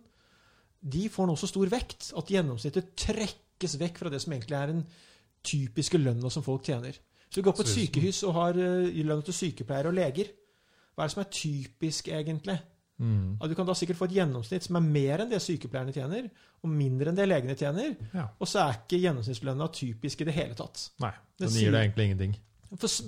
de 0.79 1.09
får 1.11 1.29
nå 1.29 1.35
så 1.39 1.49
stor 1.51 1.71
vekt 1.73 2.13
at 2.17 2.31
gjennomsnittet 2.33 2.93
trekkes 2.99 3.77
vekk 3.81 4.03
fra 4.03 4.13
det 4.13 4.21
som 4.23 4.35
egentlig 4.35 4.59
er 4.59 4.73
den 4.73 4.85
typiske 5.49 6.01
lønna 6.01 6.30
som 6.32 6.44
folk 6.46 6.66
tjener. 6.68 6.96
Så 7.28 7.40
du 7.40 7.46
går 7.46 7.57
på 7.59 7.64
et 7.64 7.72
sykehus 7.72 8.22
og 8.28 8.36
har 8.38 8.59
lønn 8.59 9.24
til 9.26 9.36
sykepleiere 9.36 9.90
og 9.90 9.96
leger. 9.99 10.30
Hva 10.94 11.05
er 11.05 11.11
det 11.11 11.14
som 11.14 11.22
er 11.22 11.32
typisk, 11.32 12.09
egentlig? 12.09 12.57
Mm. 12.99 13.36
Du 13.38 13.55
kan 13.55 13.66
da 13.68 13.74
sikkert 13.78 13.99
få 14.01 14.09
et 14.09 14.16
gjennomsnitt 14.16 14.64
som 14.66 14.78
er 14.80 14.86
mer 14.86 15.22
enn 15.22 15.30
det 15.30 15.38
sykepleierne 15.44 15.94
tjener, 15.94 16.24
og 16.64 16.72
mindre 16.72 17.12
enn 17.12 17.18
det 17.18 17.28
legene 17.28 17.55
tjener. 17.59 17.92
Ja. 18.11 18.26
Og 18.42 18.51
så 18.51 18.64
er 18.64 18.80
ikke 18.80 18.99
gjennomsnittslønna 19.05 19.68
typisk 19.76 20.24
i 20.24 20.26
det 20.26 20.34
hele 20.34 20.59
tatt. 20.59 20.88
Nei, 21.05 21.12
Det 21.38 21.46
den 21.46 21.61
gir 21.61 21.74
deg 21.74 21.84
egentlig 21.86 22.09
ingenting. 22.09 22.34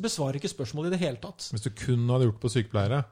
Besvarer 0.05 0.39
ikke 0.39 0.53
spørsmålet 0.53 0.93
i 0.93 0.95
det 0.95 1.01
hele 1.03 1.21
tatt. 1.21 1.49
Hvis 1.51 1.67
du 1.67 1.73
kun 1.75 2.07
hadde 2.13 2.29
gjort 2.29 2.39
på 2.45 2.53
sykepleiere, 2.55 3.03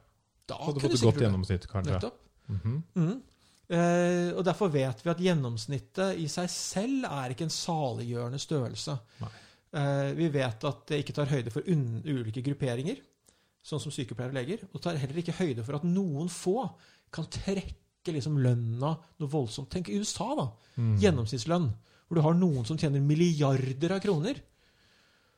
Da 0.48 0.54
så 0.54 0.68
hadde 0.68 0.78
du 0.78 0.86
fått 0.86 0.94
et 0.94 1.06
godt 1.08 1.20
gjennomsnitt, 1.24 1.66
det. 1.66 1.70
kanskje. 1.72 1.98
Nettopp. 1.98 2.22
Mm 2.48 2.60
-hmm. 2.64 3.10
Eh, 3.10 3.16
og 4.38 4.44
Derfor 4.46 4.70
vet 4.72 5.02
vi 5.04 5.10
at 5.12 5.20
gjennomsnittet 5.20 6.16
i 6.22 6.28
seg 6.32 6.48
selv 6.52 7.04
er 7.10 7.34
ikke 7.34 7.44
en 7.48 7.52
saliggjørende 7.52 8.40
størrelse. 8.40 8.94
Nei. 9.20 9.32
Eh, 9.76 10.12
vi 10.16 10.28
vet 10.32 10.64
at 10.64 10.86
det 10.88 11.02
ikke 11.02 11.12
tar 11.18 11.28
høyde 11.28 11.52
for 11.52 11.66
ulike 11.68 12.40
grupperinger, 12.46 13.02
sånn 13.60 13.82
som 13.82 13.92
sykepleiere 13.92 14.32
og 14.32 14.38
leger. 14.40 14.64
Og 14.72 14.80
tar 14.80 14.96
heller 14.96 15.20
ikke 15.20 15.36
høyde 15.42 15.64
for 15.66 15.76
at 15.76 15.84
noen 15.84 16.30
få 16.32 16.62
kan 17.12 17.28
trekke 17.28 18.14
liksom 18.14 18.38
lønna 18.40 18.94
noe 19.20 19.28
voldsomt. 19.28 19.68
Tenk 19.72 19.90
USA, 19.92 20.30
da. 20.38 20.48
Mm. 20.80 20.94
Gjennomsnittslønn. 21.02 21.68
Hvor 22.08 22.16
du 22.16 22.24
har 22.24 22.36
noen 22.38 22.64
som 22.64 22.78
tjener 22.80 23.04
milliarder 23.04 23.92
av 23.92 24.00
kroner. 24.00 24.38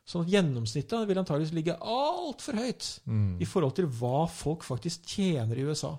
Sånn 0.06 0.22
at 0.22 0.30
gjennomsnittet 0.30 1.08
vil 1.08 1.18
antageligvis 1.18 1.54
ligge 1.54 1.74
altfor 1.82 2.54
høyt 2.58 3.00
Mm. 3.06 3.40
i 3.42 3.44
forhold 3.46 3.74
til 3.74 3.86
hva 3.86 4.28
folk 4.30 4.62
faktisk 4.62 5.02
tjener 5.06 5.58
i 5.58 5.66
USA. 5.66 5.96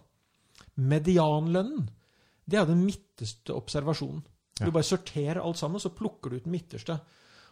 Medianlønnen, 0.78 1.90
det 2.50 2.58
er 2.58 2.66
jo 2.66 2.72
den 2.74 2.86
midterste 2.86 3.54
observasjonen. 3.56 4.24
Du 4.62 4.70
bare 4.72 4.84
sorterer 4.86 5.40
alt 5.42 5.58
sammen, 5.58 5.80
så 5.82 5.90
plukker 5.90 6.30
du 6.30 6.36
ut 6.38 6.44
den 6.46 6.52
midterste. 6.54 7.00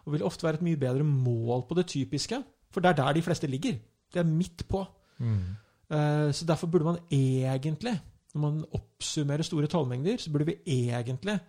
Og 0.05 0.13
vil 0.13 0.23
ofte 0.23 0.45
være 0.45 0.59
et 0.59 0.65
mye 0.67 0.77
bedre 0.79 1.03
mål 1.03 1.63
på 1.69 1.75
det 1.77 1.87
typiske, 1.87 2.37
for 2.71 2.81
det 2.81 2.91
er 2.91 2.99
der 2.99 3.13
de 3.17 3.21
fleste 3.25 3.47
ligger. 3.49 3.79
Det 4.13 4.19
er 4.21 4.27
midt 4.29 4.67
på. 4.69 4.83
Mm. 5.19 5.55
Eh, 5.89 6.31
Så 6.31 6.45
derfor 6.45 6.67
burde 6.67 6.85
man 6.85 6.99
egentlig, 7.11 7.95
når 8.33 8.41
man 8.41 8.65
oppsummerer 8.73 9.43
store 9.43 9.67
tallmengder, 9.67 10.17
så 10.17 10.31
burde 10.31 10.45
vi 10.45 10.57
egentlig 10.65 11.39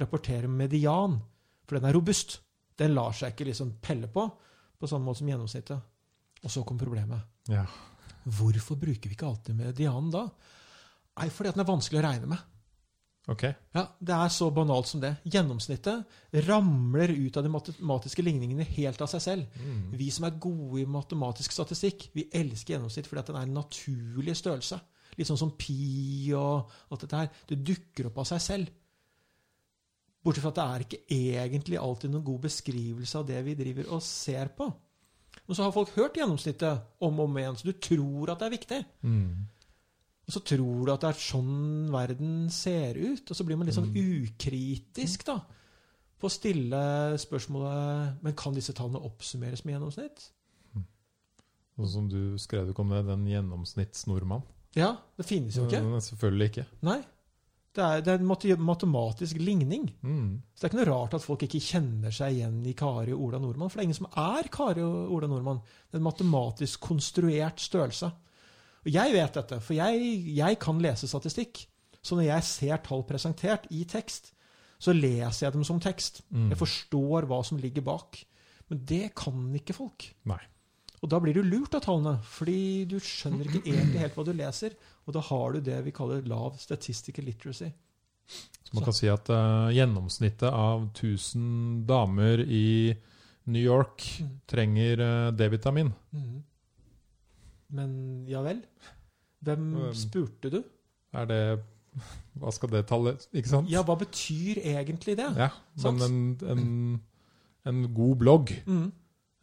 rapportere 0.00 0.48
median. 0.48 1.18
For 1.68 1.76
den 1.78 1.88
er 1.88 1.92
robust. 1.94 2.40
Den 2.78 2.94
lar 2.94 3.12
seg 3.12 3.32
ikke 3.34 3.50
liksom 3.50 3.74
pelle 3.82 4.06
på 4.08 4.30
på 4.80 4.88
samme 4.88 5.04
måte 5.04 5.18
som 5.18 5.28
gjennomsnittet. 5.28 5.80
Og 6.42 6.50
så 6.50 6.64
kom 6.64 6.78
problemet. 6.78 7.20
Ja. 7.48 7.66
Hvorfor 8.24 8.76
bruker 8.80 9.08
vi 9.10 9.14
ikke 9.16 9.26
alltid 9.28 9.54
medianen 9.54 10.10
da? 10.10 10.22
Nei, 11.18 11.28
fordi 11.28 11.52
den 11.52 11.60
er 11.60 11.68
vanskelig 11.68 12.00
å 12.00 12.06
regne 12.06 12.26
med. 12.30 12.38
Ok. 13.28 13.42
Ja, 13.74 13.86
Det 14.00 14.14
er 14.14 14.28
så 14.32 14.50
banalt 14.50 14.88
som 14.88 15.00
det. 15.00 15.16
Gjennomsnittet 15.24 16.06
ramler 16.48 17.12
ut 17.12 17.36
av 17.36 17.44
de 17.44 17.52
matematiske 17.52 18.22
ligningene 18.24 18.64
helt 18.64 19.00
av 19.00 19.10
seg 19.12 19.22
selv. 19.22 19.58
Mm. 19.60 19.92
Vi 19.98 20.10
som 20.10 20.24
er 20.24 20.38
gode 20.40 20.80
i 20.80 20.86
matematisk 20.88 21.52
statistikk, 21.52 22.08
vi 22.14 22.28
elsker 22.32 22.74
gjennomsnitt 22.74 23.06
fordi 23.06 23.20
at 23.20 23.30
den 23.30 23.36
er 23.36 23.46
en 23.48 23.58
naturlig 23.60 24.36
størrelse. 24.40 24.80
Litt 25.18 25.28
sånn 25.28 25.38
som 25.40 25.54
pi 25.58 26.32
og 26.38 26.70
alt 26.90 27.04
dette 27.04 27.22
her. 27.22 27.30
Det 27.46 27.60
dukker 27.66 28.10
opp 28.10 28.22
av 28.22 28.30
seg 28.30 28.44
selv. 28.44 28.76
Bortsett 30.24 30.44
fra 30.44 30.52
at 30.52 30.58
det 30.58 30.66
er 30.66 30.84
ikke 30.84 31.02
egentlig 31.16 31.78
alltid 31.80 32.12
noen 32.12 32.26
god 32.26 32.42
beskrivelse 32.44 33.20
av 33.20 33.28
det 33.28 33.40
vi 33.44 33.56
driver 33.56 33.94
og 33.96 34.02
ser 34.04 34.52
på. 34.56 34.68
Men 35.46 35.56
så 35.56 35.64
har 35.64 35.74
folk 35.74 35.94
hørt 35.96 36.18
gjennomsnittet 36.18 37.00
om 37.02 37.22
og 37.22 37.30
om 37.30 37.38
igjen, 37.40 37.56
så 37.56 37.70
du 37.70 37.72
tror 37.72 38.32
at 38.32 38.42
det 38.42 38.46
er 38.48 38.56
viktig. 38.56 38.80
Mm. 39.06 39.48
Og 40.30 40.36
så 40.36 40.44
tror 40.46 40.84
du 40.86 40.92
at 40.92 41.02
det 41.02 41.08
er 41.10 41.16
sånn 41.18 41.88
verden 41.90 42.34
ser 42.54 42.94
ut, 42.94 43.24
og 43.26 43.34
så 43.34 43.46
blir 43.46 43.58
man 43.58 43.66
litt 43.66 43.74
sånn 43.74 43.90
ukritisk 43.90 45.24
da, 45.26 45.40
på 46.20 46.28
å 46.28 46.30
stille 46.30 46.82
spørsmålet 47.18 48.20
Men 48.22 48.36
kan 48.38 48.54
disse 48.54 48.74
tallene 48.76 49.00
oppsummeres 49.08 49.64
med 49.64 49.74
gjennomsnitt? 49.74 50.28
Sånn 51.74 51.90
som 51.90 52.06
du 52.12 52.38
skrev 52.38 52.70
ikke 52.70 52.84
om 52.84 52.94
det, 52.94 53.02
den 53.08 53.26
gjennomsnittsnordmann. 53.26 54.46
Ja, 54.78 54.92
det 55.18 55.26
finnes 55.26 55.58
jo 55.58 55.66
ikke. 55.66 55.80
Er 55.82 56.04
Selvfølgelig 56.04 56.50
ikke. 56.52 56.66
Nei. 56.86 57.00
Det 57.74 57.82
er, 57.82 58.02
det 58.06 58.12
er 58.12 58.22
en 58.22 58.64
matematisk 58.66 59.38
ligning. 59.42 59.88
Mm. 60.02 60.42
Så 60.54 60.62
det 60.62 60.68
er 60.68 60.70
ikke 60.70 60.80
noe 60.80 60.90
rart 60.92 61.18
at 61.18 61.26
folk 61.26 61.42
ikke 61.46 61.62
kjenner 61.62 62.14
seg 62.14 62.36
igjen 62.36 62.60
i 62.66 62.74
Kari 62.78 63.14
og 63.14 63.26
Ola 63.26 63.42
Nordmann. 63.42 63.70
For 63.70 63.78
det 63.78 63.82
er 63.82 63.90
ingen 63.90 63.98
som 63.98 64.10
er 64.14 64.50
Kari 64.54 64.86
og 64.86 65.14
Ola 65.16 65.30
Nordmann. 65.30 65.62
Det 65.88 65.98
er 65.98 66.02
en 66.02 66.08
matematisk 66.12 66.86
konstruert 66.86 67.62
størrelse. 67.62 68.10
Og 68.80 68.92
jeg 68.94 69.12
vet 69.12 69.34
dette, 69.36 69.60
for 69.60 69.76
jeg, 69.76 70.12
jeg 70.36 70.58
kan 70.62 70.78
lese 70.80 71.08
statistikk. 71.10 71.66
Så 72.00 72.16
når 72.16 72.30
jeg 72.30 72.46
ser 72.48 72.80
tall 72.86 73.02
presentert 73.04 73.66
i 73.70 73.82
tekst, 73.84 74.32
så 74.80 74.94
leser 74.96 75.46
jeg 75.46 75.52
dem 75.58 75.64
som 75.68 75.80
tekst. 75.84 76.22
Mm. 76.32 76.48
Jeg 76.54 76.60
forstår 76.62 77.26
hva 77.28 77.42
som 77.44 77.60
ligger 77.60 77.84
bak. 77.84 78.22
Men 78.70 78.80
det 78.88 79.10
kan 79.18 79.50
ikke 79.58 79.76
folk. 79.76 80.06
Nei. 80.30 80.40
Og 81.00 81.08
da 81.12 81.18
blir 81.20 81.36
du 81.36 81.42
lurt 81.44 81.74
av 81.76 81.82
tallene, 81.84 82.18
fordi 82.24 82.84
du 82.88 82.98
skjønner 83.00 83.48
ikke 83.48 83.62
egentlig 83.68 84.02
helt 84.02 84.16
hva 84.16 84.24
du 84.24 84.32
leser. 84.36 84.76
Og 85.08 85.16
da 85.16 85.22
har 85.28 85.52
du 85.56 85.62
det 85.64 85.78
vi 85.84 85.92
kaller 85.96 86.24
lav 86.28 86.56
statistical 86.60 87.24
literacy. 87.28 87.70
Så 88.30 88.76
man 88.76 88.84
kan 88.86 88.94
si 88.94 89.08
at 89.10 89.28
uh, 89.32 89.68
gjennomsnittet 89.74 90.48
av 90.48 90.84
1000 90.92 91.82
damer 91.88 92.44
i 92.46 92.94
New 93.50 93.62
York 93.62 94.04
Mm. 94.20 94.34
trenger 94.46 95.00
uh, 95.00 95.32
D-vitamin. 95.32 95.92
Mhm. 96.12 96.44
Men 97.74 97.92
ja 98.28 98.42
vel? 98.44 98.62
Hvem 99.44 99.68
spurte 99.96 100.50
du? 100.52 100.60
Er 101.16 101.28
det 101.30 101.42
Hva 102.40 102.52
skal 102.54 102.70
det 102.74 102.84
tallet 102.90 103.24
Ikke 103.34 103.50
sant? 103.50 103.70
Ja, 103.72 103.82
hva 103.86 103.96
betyr 103.98 104.60
egentlig 104.62 105.16
det? 105.18 105.30
Ja, 105.38 105.50
men 105.84 106.04
en, 106.06 106.20
en, 106.52 107.00
en 107.66 107.80
god 107.94 108.20
blogg, 108.20 108.52
Mm, 108.66 108.86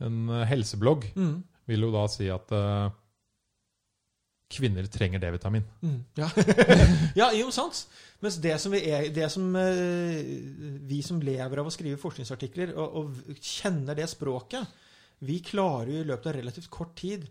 en 0.08 0.30
eh, 0.30 0.46
helseblogg, 0.48 1.10
mm, 1.16 1.36
vil 1.68 1.84
jo 1.88 1.92
da 1.92 2.04
si 2.12 2.28
at 2.32 2.52
uh, 2.54 2.88
kvinner 4.54 4.86
trenger 4.88 5.20
D-vitamin. 5.20 5.66
mm. 5.82 5.98
Ja. 6.22 6.30
ja, 7.22 7.32
jo, 7.36 7.50
sant. 7.52 7.88
Mens 8.24 8.38
det 8.42 8.56
som, 8.62 8.72
vi, 8.72 8.84
er, 8.88 9.10
det 9.14 9.28
som 9.34 9.50
uh, 9.58 10.22
vi 10.88 11.02
som 11.06 11.20
lever 11.22 11.62
av 11.62 11.68
å 11.68 11.74
skrive 11.74 12.00
forskningsartikler 12.02 12.76
og, 12.78 13.02
og 13.02 13.42
kjenner 13.42 13.98
det 13.98 14.08
språket, 14.14 14.78
vi 15.28 15.42
klarer 15.44 15.98
jo 15.98 16.06
i 16.06 16.08
løpet 16.08 16.32
av 16.32 16.38
relativt 16.38 16.72
kort 16.72 16.96
tid 17.02 17.26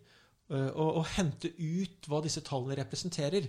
eh, 0.51 0.71
å, 0.71 0.87
å 1.01 1.05
hente 1.17 1.53
ut 1.57 2.09
hva 2.11 2.23
disse 2.25 2.43
tallene 2.47 2.79
representerer. 2.81 3.49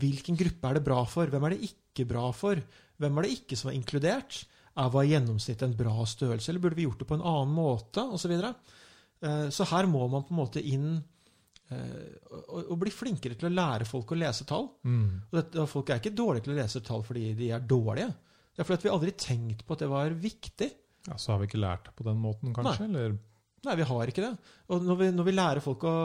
Hvilken 0.00 0.38
gruppe 0.38 0.70
er 0.70 0.78
det 0.78 0.86
bra 0.86 1.02
for? 1.08 1.30
Hvem 1.30 1.46
er 1.46 1.56
det 1.56 1.70
ikke 1.70 2.06
bra 2.10 2.28
for? 2.36 2.60
Hvem 3.00 3.18
er 3.18 3.26
det 3.26 3.36
ikke 3.38 3.58
som 3.58 3.70
er 3.70 3.78
inkludert? 3.78 4.42
Er 4.80 4.90
var 4.94 5.08
gjennomsnittet 5.08 5.66
en 5.66 5.76
bra 5.76 6.04
størrelse, 6.06 6.52
eller 6.52 6.62
burde 6.62 6.78
vi 6.78 6.86
gjort 6.86 7.00
det 7.02 7.08
på 7.08 7.16
en 7.18 7.26
annen 7.26 7.54
måte? 7.56 8.04
Og 8.06 8.20
så. 8.22 8.30
Eh, 8.30 9.48
så 9.52 9.66
her 9.72 9.88
må 9.90 10.06
man 10.08 10.24
på 10.26 10.34
en 10.34 10.40
måte 10.40 10.62
inn 10.62 10.92
eh, 10.94 12.04
og, 12.30 12.70
og 12.70 12.76
bli 12.80 12.92
flinkere 12.94 13.36
til 13.38 13.50
å 13.50 13.54
lære 13.54 13.88
folk 13.88 14.14
å 14.14 14.20
lese 14.20 14.46
tall. 14.48 14.70
Mm. 14.86 15.30
dette, 15.32 15.64
og 15.64 15.70
folk 15.70 15.90
er 15.90 16.02
ikke 16.02 16.14
dårlige 16.16 16.46
til 16.46 16.54
å 16.54 16.60
lese 16.60 16.84
tall 16.86 17.04
fordi 17.06 17.32
de 17.38 17.50
er 17.56 17.66
dårlige. 17.66 18.12
Det 18.54 18.62
er 18.62 18.68
fordi 18.68 18.80
at 18.80 18.86
vi 18.86 18.94
aldri 18.94 19.16
tenkt 19.18 19.66
på 19.66 19.76
at 19.76 19.82
det 19.84 19.90
var 19.90 20.14
viktig. 20.22 20.70
Ja, 21.08 21.16
så 21.16 21.32
har 21.32 21.40
vi 21.40 21.50
ikke 21.50 21.60
lært 21.60 21.86
det 21.88 21.96
på 21.96 22.06
den 22.06 22.18
måten, 22.20 22.54
kanskje? 22.54 22.86
Eller 22.86 23.18
Nei, 23.66 23.74
vi 23.76 23.86
har 23.90 24.10
ikke 24.10 24.24
det. 24.24 24.32
Og 24.72 24.84
når 24.86 24.98
vi, 25.00 25.08
når 25.12 25.26
vi 25.26 25.34
lærer 25.34 25.64
folk 25.64 25.84
å, 25.84 25.96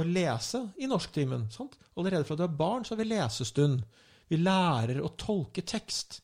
å 0.00 0.02
lese 0.06 0.64
i 0.82 0.88
norsktimen 0.90 1.46
sant? 1.54 1.76
Allerede 1.94 2.26
fra 2.26 2.36
du 2.38 2.42
er 2.46 2.56
barn, 2.58 2.82
så 2.82 2.94
har 2.94 3.02
vi 3.04 3.10
lesestund. 3.12 3.84
Vi 4.30 4.40
lærer 4.40 4.98
å 5.04 5.12
tolke 5.18 5.62
tekst. 5.62 6.18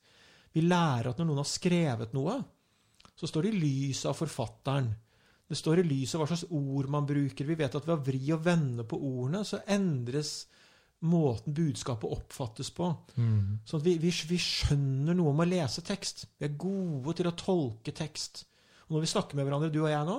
Vi 0.57 0.65
lærer 0.67 1.13
at 1.13 1.21
når 1.21 1.29
noen 1.29 1.43
har 1.45 1.51
skrevet 1.51 2.17
noe, 2.17 2.41
så 3.15 3.29
står 3.29 3.47
det 3.47 3.53
i 3.55 3.61
lys 3.63 4.03
av 4.11 4.17
forfatteren. 4.19 4.89
Det 5.51 5.59
står 5.59 5.83
i 5.83 5.87
lys 5.87 6.15
av 6.15 6.23
hva 6.23 6.31
slags 6.31 6.49
ord 6.55 6.89
man 6.91 7.07
bruker. 7.07 7.47
Vi 7.47 7.59
vet 7.59 7.77
at 7.77 7.87
ved 7.87 7.95
å 7.97 8.05
vri 8.07 8.23
og 8.35 8.43
vende 8.47 8.87
på 8.89 8.99
ordene, 8.99 9.45
så 9.47 9.63
endres 9.71 10.45
måten 11.07 11.55
budskapet 11.57 12.13
oppfattes 12.13 12.71
på. 12.77 12.91
mm. 13.17 13.63
Sånn 13.65 13.81
at 13.81 13.87
vi, 13.87 13.95
vi, 14.03 14.11
vi 14.31 14.39
skjønner 14.43 15.17
noe 15.17 15.33
om 15.33 15.43
å 15.43 15.49
lese 15.49 15.85
tekst. 15.87 16.27
Vi 16.39 16.49
er 16.49 16.59
gode 16.61 17.15
til 17.19 17.31
å 17.31 17.37
tolke 17.39 17.95
tekst. 17.97 18.45
Og 18.89 18.97
når 18.97 19.07
vi 19.07 19.13
snakker 19.15 19.39
med 19.39 19.49
hverandre, 19.49 19.73
du 19.73 19.81
og 19.85 19.91
jeg 19.93 20.07
nå, 20.09 20.19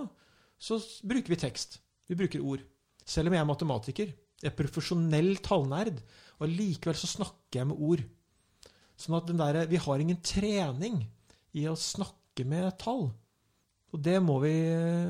så 0.62 0.78
bruker 1.08 1.34
vi 1.34 1.40
tekst. 1.42 1.80
Vi 2.10 2.18
bruker 2.20 2.44
ord. 2.46 2.62
Selv 3.08 3.32
om 3.32 3.36
jeg 3.36 3.42
er 3.42 3.50
matematiker. 3.50 4.12
Jeg 4.42 4.52
er 4.52 4.58
profesjonell 4.58 5.36
tallnerd. 5.46 5.98
Og 6.42 6.50
likevel 6.52 6.98
så 6.98 7.10
snakker 7.10 7.62
jeg 7.64 7.70
med 7.72 7.82
ord. 7.82 8.04
Sånn 9.02 9.18
at 9.18 9.28
den 9.32 9.42
der, 9.42 9.64
vi 9.72 9.80
har 9.82 10.02
ingen 10.04 10.20
trening 10.22 11.00
i 11.58 11.66
å 11.70 11.74
snakke 11.80 12.46
med 12.48 12.70
tall. 12.82 13.08
Og 13.92 14.00
det 14.06 14.20
må 14.24 14.38
vi, 14.44 14.54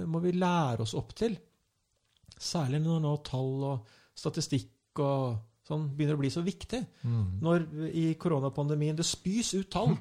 må 0.10 0.22
vi 0.24 0.32
lære 0.40 0.86
oss 0.86 0.96
opp 0.98 1.12
til. 1.20 1.36
Særlig 2.42 2.80
når 2.82 3.04
nå 3.04 3.16
tall 3.28 3.66
og 3.68 3.92
statistikk 4.18 5.02
og 5.04 5.36
sånn 5.68 5.90
begynner 5.96 6.18
å 6.18 6.22
bli 6.24 6.32
så 6.34 6.42
viktig 6.44 6.80
Mm. 7.06 7.28
når 7.44 7.68
i 7.96 8.06
koronapandemien 8.20 8.98
det 8.98 9.06
spys 9.08 9.54
ut 9.54 9.70
tall, 9.72 9.94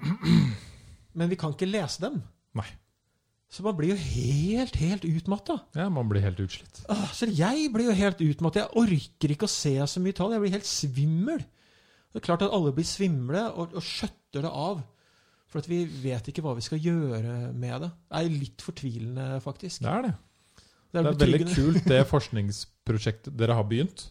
men 1.18 1.28
vi 1.30 1.36
kan 1.38 1.52
ikke 1.54 1.68
lese 1.68 2.00
dem. 2.06 2.16
Nei. 2.56 2.66
Så 3.50 3.64
man 3.66 3.74
blir 3.74 3.90
jo 3.90 3.96
helt, 3.98 4.76
helt 4.78 5.04
utmatta. 5.08 5.56
Ja, 5.74 5.88
man 5.90 6.06
blir 6.08 6.22
helt 6.22 6.38
utslitt. 6.38 6.84
Så 7.16 7.26
jeg 7.26 7.72
blir 7.74 7.88
jo 7.88 7.96
helt 7.98 8.20
utmatta. 8.22 8.60
Jeg 8.62 8.76
orker 8.78 9.32
ikke 9.34 9.48
å 9.48 9.50
se 9.50 9.72
så 9.90 9.98
mye 10.02 10.14
tall. 10.14 10.36
Jeg 10.36 10.44
blir 10.44 10.54
helt 10.54 10.68
svimmel. 10.70 11.42
Det 12.12 12.20
er 12.20 12.26
klart 12.28 12.42
at 12.46 12.54
alle 12.54 12.70
blir 12.74 12.86
svimle 12.86 13.42
og, 13.50 13.74
og 13.74 13.82
skjøtter 13.82 14.46
det 14.46 14.50
av. 14.54 14.84
For 15.50 15.58
at 15.58 15.66
vi 15.66 15.80
vet 16.04 16.30
ikke 16.30 16.44
hva 16.46 16.54
vi 16.54 16.62
skal 16.62 16.78
gjøre 16.78 17.50
med 17.58 17.82
det. 17.82 17.90
Det 18.06 18.20
er 18.20 18.30
litt 18.38 18.62
fortvilende, 18.62 19.26
faktisk. 19.42 19.82
Det 19.82 19.90
er 19.96 20.06
det. 20.06 20.12
Det 20.90 21.02
Det 21.02 21.10
er 21.10 21.18
veldig 21.24 21.54
kult, 21.54 21.84
det 21.90 22.00
forskningsprosjektet 22.10 23.34
dere 23.38 23.54
har 23.58 23.66
begynt. 23.66 24.08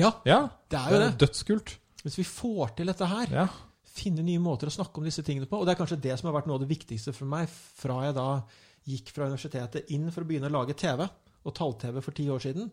Ja, 0.00 0.14
Ja, 0.24 0.46
det 0.72 0.78
er 0.80 0.90
jo 0.94 0.98
det. 1.04 1.10
dødskult. 1.20 1.74
Hvis 2.04 2.16
vi 2.16 2.24
får 2.24 2.76
til 2.76 2.86
dette 2.88 3.04
her, 3.08 3.26
Ja. 3.28 3.46
finne 3.84 4.22
nye 4.24 4.38
måter 4.40 4.68
å 4.68 4.72
snakke 4.72 4.96
om 4.98 5.04
disse 5.04 5.20
tingene 5.22 5.46
på 5.46 5.58
Og 5.60 5.66
det 5.66 5.74
er 5.76 5.84
kanskje 5.84 6.00
det 6.00 6.18
som 6.18 6.30
har 6.32 6.40
vært 6.40 6.46
noe 6.48 6.54
av 6.56 6.60
det 6.66 6.68
viktigste 6.78 7.12
for 7.12 7.26
meg 7.26 7.48
fra 7.50 8.04
jeg 8.06 8.14
da 8.14 8.42
gikk 8.88 9.10
fra 9.14 9.26
universitetet 9.28 9.90
inn 9.94 10.10
for 10.12 10.24
å 10.24 10.28
begynne 10.28 10.48
å 10.50 10.54
lage 10.54 10.74
TV, 10.78 11.04
og 11.44 11.54
tall-TV 11.56 12.00
for 12.04 12.12
ti 12.16 12.26
år 12.28 12.40
siden. 12.44 12.70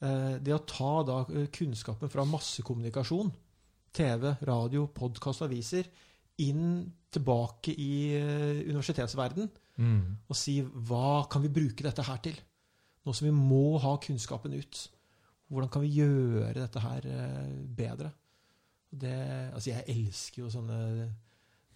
Eh, 0.00 0.38
Det 0.40 0.54
å 0.54 0.64
ta 0.66 1.02
da 1.04 1.18
eh, 1.32 1.46
kunnskapen 1.52 2.10
fra 2.10 2.24
massekommunikasjon, 2.24 3.32
TV, 3.94 4.36
radio, 4.42 4.86
podkast, 4.88 5.42
aviser, 5.46 5.86
inn 6.42 6.90
tilbake 7.14 7.74
i 7.78 8.14
eh, 8.16 8.64
universitetsverden 8.70 9.50
Mm. 9.76 10.18
og 10.30 10.36
si 10.38 10.60
hva 10.62 11.26
kan 11.28 11.42
vi 11.42 11.48
bruke 11.50 11.82
dette 11.82 12.02
her 12.06 12.18
til? 12.22 12.36
Nå 13.04 13.12
som 13.12 13.26
vi 13.26 13.32
må 13.34 13.76
ha 13.82 13.96
kunnskapen 13.98 14.52
ut. 14.54 14.88
Hvordan 15.50 15.68
kan 15.68 15.82
vi 15.82 15.88
gjøre 15.98 16.54
dette 16.54 16.78
her 16.78 17.02
bedre? 17.74 18.12
Det, 18.94 19.50
altså 19.52 19.72
jeg 19.72 19.84
elsker 19.88 20.42
jo 20.44 20.50
sånne 20.54 20.78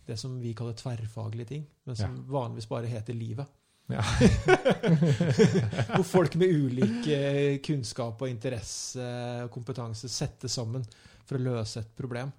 det 0.09 0.17
som 0.17 0.39
vi 0.41 0.55
kaller 0.57 0.73
tverrfaglige 0.73 1.51
ting, 1.53 1.65
men 1.85 1.97
som 1.97 2.15
vanligvis 2.33 2.69
bare 2.71 2.89
heter 2.89 3.17
livet. 3.17 3.47
Ja. 3.89 4.01
Hvor 5.95 6.05
folk 6.05 6.35
med 6.41 6.49
ulik 6.49 7.07
eh, 7.13 7.59
kunnskap 7.65 8.21
og 8.25 8.29
interesse 8.29 9.05
og 9.45 9.53
kompetanse 9.53 10.09
settes 10.13 10.57
sammen 10.57 10.85
for 11.29 11.39
å 11.39 11.45
løse 11.45 11.83
et 11.85 11.93
problem. 11.97 12.33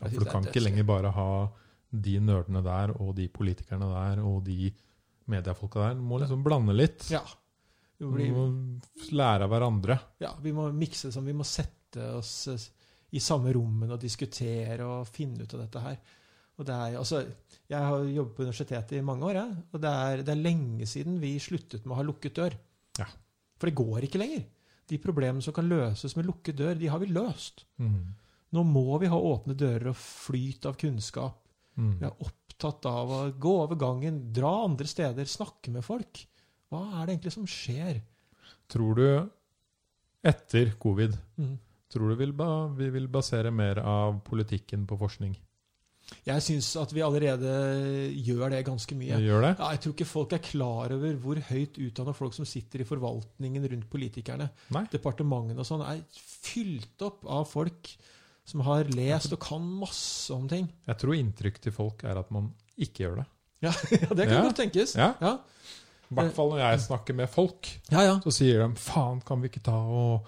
Ja, 0.00 0.08
for 0.08 0.22
du 0.22 0.30
kan 0.30 0.46
ikke 0.46 0.62
lenger 0.62 0.86
bare 0.86 1.14
ha 1.14 1.30
de 1.94 2.16
nerdene 2.22 2.62
der 2.66 2.96
og 2.98 3.14
de 3.18 3.28
politikerne 3.30 3.88
der 3.90 4.22
og 4.26 4.42
de 4.46 4.70
mediefolka 5.30 5.88
der. 5.88 5.98
Du 5.98 6.06
må 6.06 6.18
liksom 6.22 6.42
blande 6.46 6.74
litt. 6.74 7.06
Ja. 7.14 7.22
Vi, 7.98 8.26
må 8.34 8.48
lære 9.14 9.46
av 9.46 9.52
hverandre. 9.54 9.98
ja, 10.20 10.34
vi 10.42 10.52
må 10.52 10.66
mikse 10.74 11.08
det 11.08 11.14
sammen. 11.14 11.30
Vi 11.30 11.38
må 11.38 11.46
sette 11.46 12.10
oss 12.18 12.34
i 13.14 13.22
samme 13.22 13.54
rommen 13.54 13.94
og 13.94 14.02
diskutere 14.02 14.82
og 14.82 15.06
finne 15.08 15.46
ut 15.46 15.54
av 15.54 15.62
dette 15.62 15.84
her. 15.84 15.98
Og 16.54 16.66
det 16.68 16.74
er, 16.74 16.96
altså, 17.00 17.24
jeg 17.70 17.80
har 17.82 18.04
jobbet 18.06 18.34
på 18.36 18.44
universitetet 18.46 18.98
i 18.98 19.04
mange 19.04 19.26
år, 19.26 19.38
jeg, 19.40 19.62
og 19.72 19.80
det 19.82 19.90
er, 19.90 20.22
det 20.22 20.34
er 20.34 20.42
lenge 20.42 20.86
siden 20.86 21.16
vi 21.22 21.32
sluttet 21.42 21.82
med 21.82 21.96
å 21.96 21.98
ha 21.98 22.04
lukket 22.06 22.36
dør. 22.38 22.54
Ja. 23.00 23.08
For 23.58 23.70
det 23.70 23.78
går 23.80 24.06
ikke 24.06 24.20
lenger. 24.22 24.44
De 24.90 25.00
problemene 25.00 25.42
som 25.42 25.56
kan 25.56 25.66
løses 25.66 26.14
med 26.18 26.28
lukket 26.28 26.58
dør, 26.60 26.76
de 26.78 26.90
har 26.92 27.00
vi 27.02 27.10
løst. 27.10 27.64
Mm. 27.82 28.14
Nå 28.54 28.62
må 28.68 29.00
vi 29.02 29.10
ha 29.10 29.18
åpne 29.18 29.56
dører 29.58 29.90
og 29.90 29.98
flyt 29.98 30.68
av 30.70 30.78
kunnskap. 30.78 31.40
Mm. 31.74 31.94
Vi 31.98 32.06
er 32.06 32.22
opptatt 32.22 32.86
av 32.86 33.10
å 33.10 33.20
gå 33.32 33.54
over 33.64 33.80
gangen, 33.80 34.20
dra 34.36 34.52
andre 34.68 34.86
steder, 34.86 35.26
snakke 35.26 35.72
med 35.74 35.82
folk. 35.86 36.22
Hva 36.70 36.84
er 37.00 37.06
det 37.06 37.16
egentlig 37.16 37.34
som 37.34 37.48
skjer? 37.50 37.98
Tror 38.70 39.00
du 39.00 39.06
etter 40.24 40.76
covid 40.80 41.18
Mm. 41.36 41.58
Tror 41.94 42.10
du 42.10 42.16
vi 42.74 42.88
vil 42.90 43.06
basere 43.06 43.50
mer 43.54 43.78
av 43.78 44.16
politikken 44.26 44.86
på 44.86 44.96
forskning? 44.98 45.36
Jeg 46.24 46.42
syns 46.44 46.68
at 46.80 46.92
vi 46.92 47.02
allerede 47.04 47.50
gjør 48.24 48.50
det 48.52 48.62
ganske 48.66 48.96
mye. 48.96 49.18
Gjør 49.24 49.44
det? 49.44 49.52
Ja, 49.58 49.70
jeg 49.74 49.80
tror 49.84 49.94
ikke 49.96 50.06
folk 50.08 50.32
er 50.36 50.42
klar 50.44 50.92
over 50.96 51.14
hvor 51.20 51.40
høyt 51.50 51.78
utdanna 51.80 52.12
folk 52.16 52.34
som 52.36 52.46
sitter 52.48 52.84
i 52.84 52.86
forvaltningen 52.88 53.64
rundt 53.72 53.88
politikerne, 53.92 54.50
Nei. 54.76 54.84
departementene 54.92 55.60
og 55.64 55.68
sånn, 55.68 55.84
er 55.88 56.02
fylt 56.44 57.02
opp 57.08 57.24
av 57.28 57.46
folk 57.50 57.94
som 58.44 58.60
har 58.66 58.84
lest 58.92 59.32
og 59.32 59.40
kan 59.40 59.64
masse 59.80 60.28
om 60.36 60.44
ting. 60.48 60.68
Jeg 60.88 61.00
tror 61.00 61.16
inntrykk 61.16 61.60
til 61.64 61.72
folk 61.72 62.04
er 62.04 62.20
at 62.20 62.30
man 62.34 62.50
ikke 62.76 63.06
gjør 63.06 63.22
det. 63.22 63.26
Ja, 63.64 63.70
det 64.12 64.26
kan 64.28 64.34
Ja. 64.36 64.42
godt 64.44 64.58
tenkes. 64.60 64.90
Ja. 65.00 65.14
Ja. 65.24 65.38
I 66.12 66.14
hvert 66.18 66.34
fall 66.36 66.50
når 66.52 66.58
jeg 66.60 66.80
snakker 66.84 67.16
med 67.16 67.30
folk, 67.32 67.70
ja. 67.88 68.02
ja. 68.04 68.16
så 68.20 68.32
sier 68.36 68.60
de 68.60 68.76
faen, 68.76 69.22
kan 69.24 69.40
vi 69.40 69.48
ikke 69.48 69.62
ta 69.64 69.78
og 69.88 70.26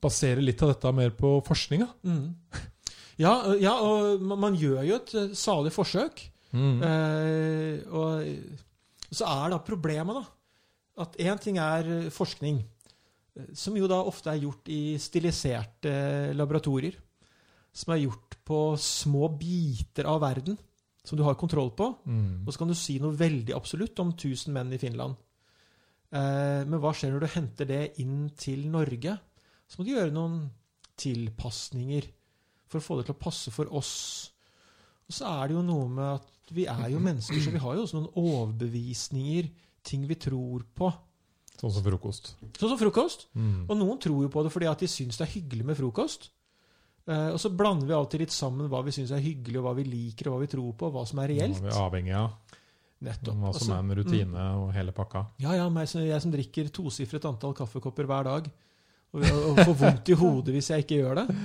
basere 0.00 0.40
litt 0.40 0.62
av 0.64 0.72
dette 0.72 0.92
mer 0.96 1.12
på 1.18 1.34
forskninga? 1.44 1.88
Mm. 2.08 2.30
Ja, 3.18 3.32
ja, 3.58 3.74
og 3.82 4.22
man, 4.22 4.40
man 4.46 4.58
gjør 4.58 4.82
jo 4.86 4.98
et 5.00 5.14
salig 5.38 5.72
forsøk. 5.74 6.22
Mm. 6.54 6.82
Eh, 6.86 7.80
og 7.92 9.10
så 9.10 9.26
er 9.28 9.52
da 9.52 9.60
problemet 9.64 10.20
da, 10.20 10.24
at 11.04 11.18
én 11.22 11.40
ting 11.42 11.58
er 11.62 12.08
forskning, 12.14 12.62
som 13.54 13.76
jo 13.78 13.86
da 13.90 14.00
ofte 14.02 14.32
er 14.32 14.42
gjort 14.42 14.70
i 14.72 14.96
stiliserte 15.02 15.92
laboratorier. 16.34 16.96
Som 17.74 17.92
er 17.94 18.02
gjort 18.02 18.38
på 18.48 18.62
små 18.80 19.28
biter 19.38 20.08
av 20.10 20.22
verden 20.24 20.56
som 21.08 21.18
du 21.18 21.24
har 21.24 21.38
kontroll 21.40 21.70
på. 21.76 21.88
Mm. 22.04 22.44
Og 22.44 22.52
så 22.52 22.60
kan 22.60 22.70
du 22.70 22.76
si 22.76 22.98
noe 23.00 23.16
veldig 23.16 23.54
absolutt 23.56 24.00
om 24.02 24.12
1000 24.12 24.54
menn 24.54 24.74
i 24.74 24.80
Finland. 24.80 25.16
Eh, 26.10 26.64
men 26.68 26.80
hva 26.82 26.92
skjer 26.96 27.14
når 27.14 27.24
du 27.24 27.34
henter 27.34 27.68
det 27.68 27.82
inn 28.02 28.28
til 28.36 28.66
Norge? 28.72 29.14
Så 29.68 29.78
må 29.78 29.86
du 29.86 29.94
gjøre 29.94 30.14
noen 30.14 30.40
tilpasninger 30.98 32.08
for 32.68 32.80
å 32.80 32.84
få 32.84 32.98
det 33.00 33.06
til 33.08 33.16
å 33.16 33.20
passe 33.22 33.52
for 33.54 33.70
oss. 33.74 33.92
Og 35.08 35.16
så 35.16 35.28
er 35.30 35.48
det 35.48 35.56
jo 35.56 35.62
noe 35.64 35.88
med 35.88 36.08
at 36.18 36.52
vi 36.54 36.64
er 36.68 36.88
jo 36.92 37.00
mennesker, 37.04 37.40
så 37.44 37.52
vi 37.52 37.60
har 37.60 37.76
jo 37.76 37.84
også 37.84 37.98
noen 37.98 38.10
overbevisninger, 38.16 39.48
ting 39.88 40.06
vi 40.08 40.16
tror 40.20 40.64
på. 40.76 40.90
Sånn 41.58 41.72
som 41.74 41.82
frokost. 41.84 42.34
Sånn 42.56 42.70
som 42.74 42.78
frokost. 42.80 43.26
Mm. 43.34 43.64
Og 43.66 43.76
noen 43.80 43.98
tror 44.00 44.20
jo 44.24 44.30
på 44.32 44.44
det 44.46 44.52
fordi 44.54 44.68
at 44.70 44.78
de 44.84 44.88
syns 44.90 45.18
det 45.18 45.26
er 45.26 45.32
hyggelig 45.34 45.66
med 45.66 45.78
frokost. 45.78 46.28
Eh, 47.08 47.30
og 47.32 47.40
så 47.40 47.50
blander 47.56 47.88
vi 47.88 47.96
alltid 47.96 48.20
litt 48.26 48.34
sammen 48.36 48.68
hva 48.70 48.82
vi 48.86 48.92
syns 48.94 49.10
er 49.16 49.24
hyggelig, 49.24 49.58
og 49.58 49.64
hva 49.66 49.74
vi 49.78 49.86
liker, 49.88 50.28
og 50.28 50.36
hva 50.36 50.44
vi 50.44 50.50
tror 50.52 50.74
på, 50.78 50.90
og 50.90 50.94
hva 50.98 51.06
som 51.08 51.18
er 51.24 51.32
reelt. 51.32 51.58
er 51.58 51.66
vi 51.70 51.74
avhengig 51.82 52.14
av 52.20 52.30
Nettopp. 53.08 53.36
hva 53.42 53.52
som 53.56 53.72
er 53.74 53.78
en 53.82 53.94
rutine 53.96 54.46
og 54.60 54.72
hele 54.76 54.92
pakka. 54.92 55.24
Ja, 55.40 55.54
ja, 55.56 55.68
meg, 55.72 55.88
som- 55.88 56.02
jeg 56.04 56.20
som 56.22 56.32
drikker 56.32 56.68
tosifret 56.70 57.24
antall 57.24 57.54
kaffekopper 57.54 58.06
hver 58.06 58.24
dag. 58.24 58.50
Og, 59.14 59.22
og 59.24 59.56
får 59.64 59.74
vondt 59.80 60.08
i 60.12 60.16
hodet 60.20 60.52
hvis 60.52 60.68
jeg 60.68 60.84
ikke 60.84 60.98
gjør 61.00 61.14
det. 61.22 61.36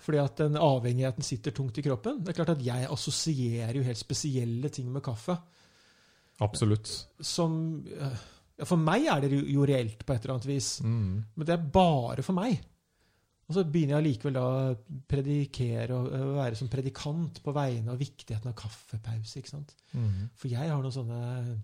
Fordi 0.00 0.18
at 0.22 0.36
den 0.40 0.56
avhengigheten 0.56 1.22
sitter 1.26 1.52
tungt 1.52 1.76
i 1.78 1.84
kroppen. 1.84 2.22
Det 2.24 2.32
er 2.32 2.38
klart 2.38 2.54
at 2.56 2.64
Jeg 2.64 2.88
assosierer 2.88 3.76
jo 3.76 3.82
helt 3.84 4.00
spesielle 4.00 4.70
ting 4.72 4.88
med 4.92 5.02
kaffe. 5.04 5.36
Absolutt. 6.40 6.88
Som 7.20 7.84
eh, 7.86 8.20
ja, 8.60 8.64
For 8.68 8.80
meg 8.80 9.06
er 9.12 9.20
det 9.26 9.32
jo- 9.44 9.66
reelt 9.68 10.04
på 10.06 10.14
et 10.14 10.24
eller 10.24 10.34
annet 10.38 10.48
vis. 10.48 10.80
Mm. 10.80 11.24
Men 11.36 11.46
det 11.46 11.54
er 11.56 11.70
bare 11.74 12.22
for 12.24 12.32
meg. 12.36 12.60
Og 13.50 13.56
så 13.56 13.64
begynner 13.66 13.98
jeg 13.98 14.06
likevel 14.06 14.36
da 14.36 14.42
å 14.46 14.74
predikere 15.10 15.96
og 15.98 16.12
og 16.14 16.34
være 16.36 16.56
som 16.56 16.68
predikant 16.70 17.40
på 17.42 17.52
vegne 17.52 17.90
av 17.90 17.98
viktigheten 17.98 18.46
av 18.48 18.54
kaffepause. 18.54 19.36
ikke 19.40 19.50
sant? 19.50 19.74
Mm. 19.92 20.28
For 20.38 20.48
jeg 20.48 20.70
har 20.70 20.80
noen 20.80 20.94
sånne 20.94 21.60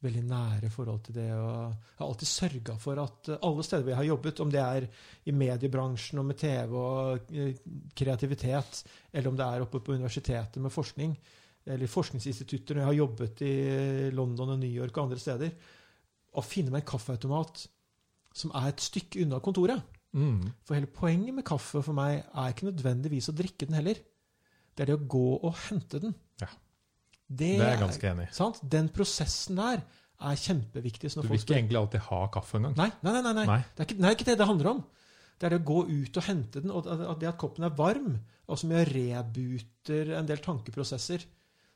veldig 0.00 0.22
nære 0.24 0.70
forhold 0.72 1.02
til 1.06 1.16
det. 1.18 1.26
Og 1.36 1.50
jeg 1.50 1.98
har 1.98 2.06
alltid 2.06 2.30
sørga 2.30 2.76
for 2.80 3.02
at 3.02 3.32
alle 3.36 3.64
steder 3.66 3.84
hvor 3.84 3.92
jeg 3.92 4.00
har 4.00 4.08
jobbet, 4.08 4.40
om 4.40 4.52
det 4.52 4.62
er 4.62 4.86
i 5.28 5.34
mediebransjen 5.36 6.22
og 6.22 6.28
med 6.30 6.40
TV 6.40 6.78
og 6.80 7.34
eh, 7.34 7.60
kreativitet, 7.96 8.82
eller 9.12 9.30
om 9.30 9.36
det 9.36 9.46
er 9.46 9.66
oppe 9.66 9.82
på 9.84 9.96
universitetet 9.98 10.62
med 10.62 10.72
forskning, 10.74 11.12
eller 11.70 11.92
forskningsinstitutter 11.92 12.74
når 12.74 12.82
jeg 12.82 12.90
har 12.90 13.00
jobbet 13.02 13.44
i 13.44 13.54
London 14.16 14.56
og 14.56 14.62
New 14.62 14.72
York 14.72 14.96
og 14.96 15.04
andre 15.04 15.20
steder, 15.20 15.52
å 16.30 16.44
finne 16.46 16.72
meg 16.72 16.84
en 16.84 16.92
kaffeautomat 16.92 17.66
som 18.36 18.52
er 18.56 18.70
et 18.70 18.82
stykke 18.82 19.24
unna 19.24 19.40
kontoret. 19.42 19.82
Mm. 20.16 20.48
For 20.66 20.74
hele 20.74 20.90
poenget 20.90 21.34
med 21.36 21.46
kaffe 21.46 21.82
for 21.84 21.94
meg 21.94 22.22
er 22.22 22.50
ikke 22.54 22.70
nødvendigvis 22.70 23.30
å 23.30 23.36
drikke 23.36 23.68
den 23.68 23.78
heller. 23.78 24.00
Det 24.74 24.84
er 24.84 24.92
det 24.92 24.98
å 24.98 25.08
gå 25.12 25.28
og 25.36 25.56
hente 25.66 26.00
den. 26.02 26.14
Ja. 26.40 26.48
Det, 27.30 27.52
Det 27.60 27.62
er 27.62 27.74
jeg 27.74 27.82
ganske 27.84 28.10
enig 28.10 28.26
i. 28.26 28.68
Den 28.72 28.88
prosessen 28.94 29.60
der 29.60 29.82
er 30.20 30.40
kjempeviktig. 30.40 31.10
Du 31.16 31.26
vil 31.26 31.38
ikke 31.40 31.56
egentlig 31.56 31.78
alltid 31.80 32.04
ha 32.08 32.20
kaffe 32.34 32.58
engang. 32.58 32.76
Nei, 32.78 32.90
nei, 33.04 33.12
nei. 33.16 33.32
nei, 33.32 33.46
nei. 33.48 33.60
Det, 33.74 33.84
er 33.84 33.88
ikke, 33.88 34.00
nei, 34.04 34.12
ikke 34.16 34.26
det 34.28 34.36
det 34.40 34.48
handler 34.50 34.70
om. 34.74 34.82
Det 35.40 35.48
er 35.48 35.54
det 35.54 35.60
å 35.62 35.68
gå 35.70 35.78
ut 35.88 36.18
og 36.20 36.26
hente 36.26 36.60
den, 36.60 36.72
og 36.74 37.16
det 37.20 37.30
at 37.30 37.38
koppen 37.40 37.64
er 37.64 37.72
varm, 37.76 38.18
og 38.50 38.60
som 38.60 38.72
gjør 38.74 38.90
rebooter 38.92 40.12
en 40.18 40.28
del 40.28 40.42
tankeprosesser. 40.44 41.24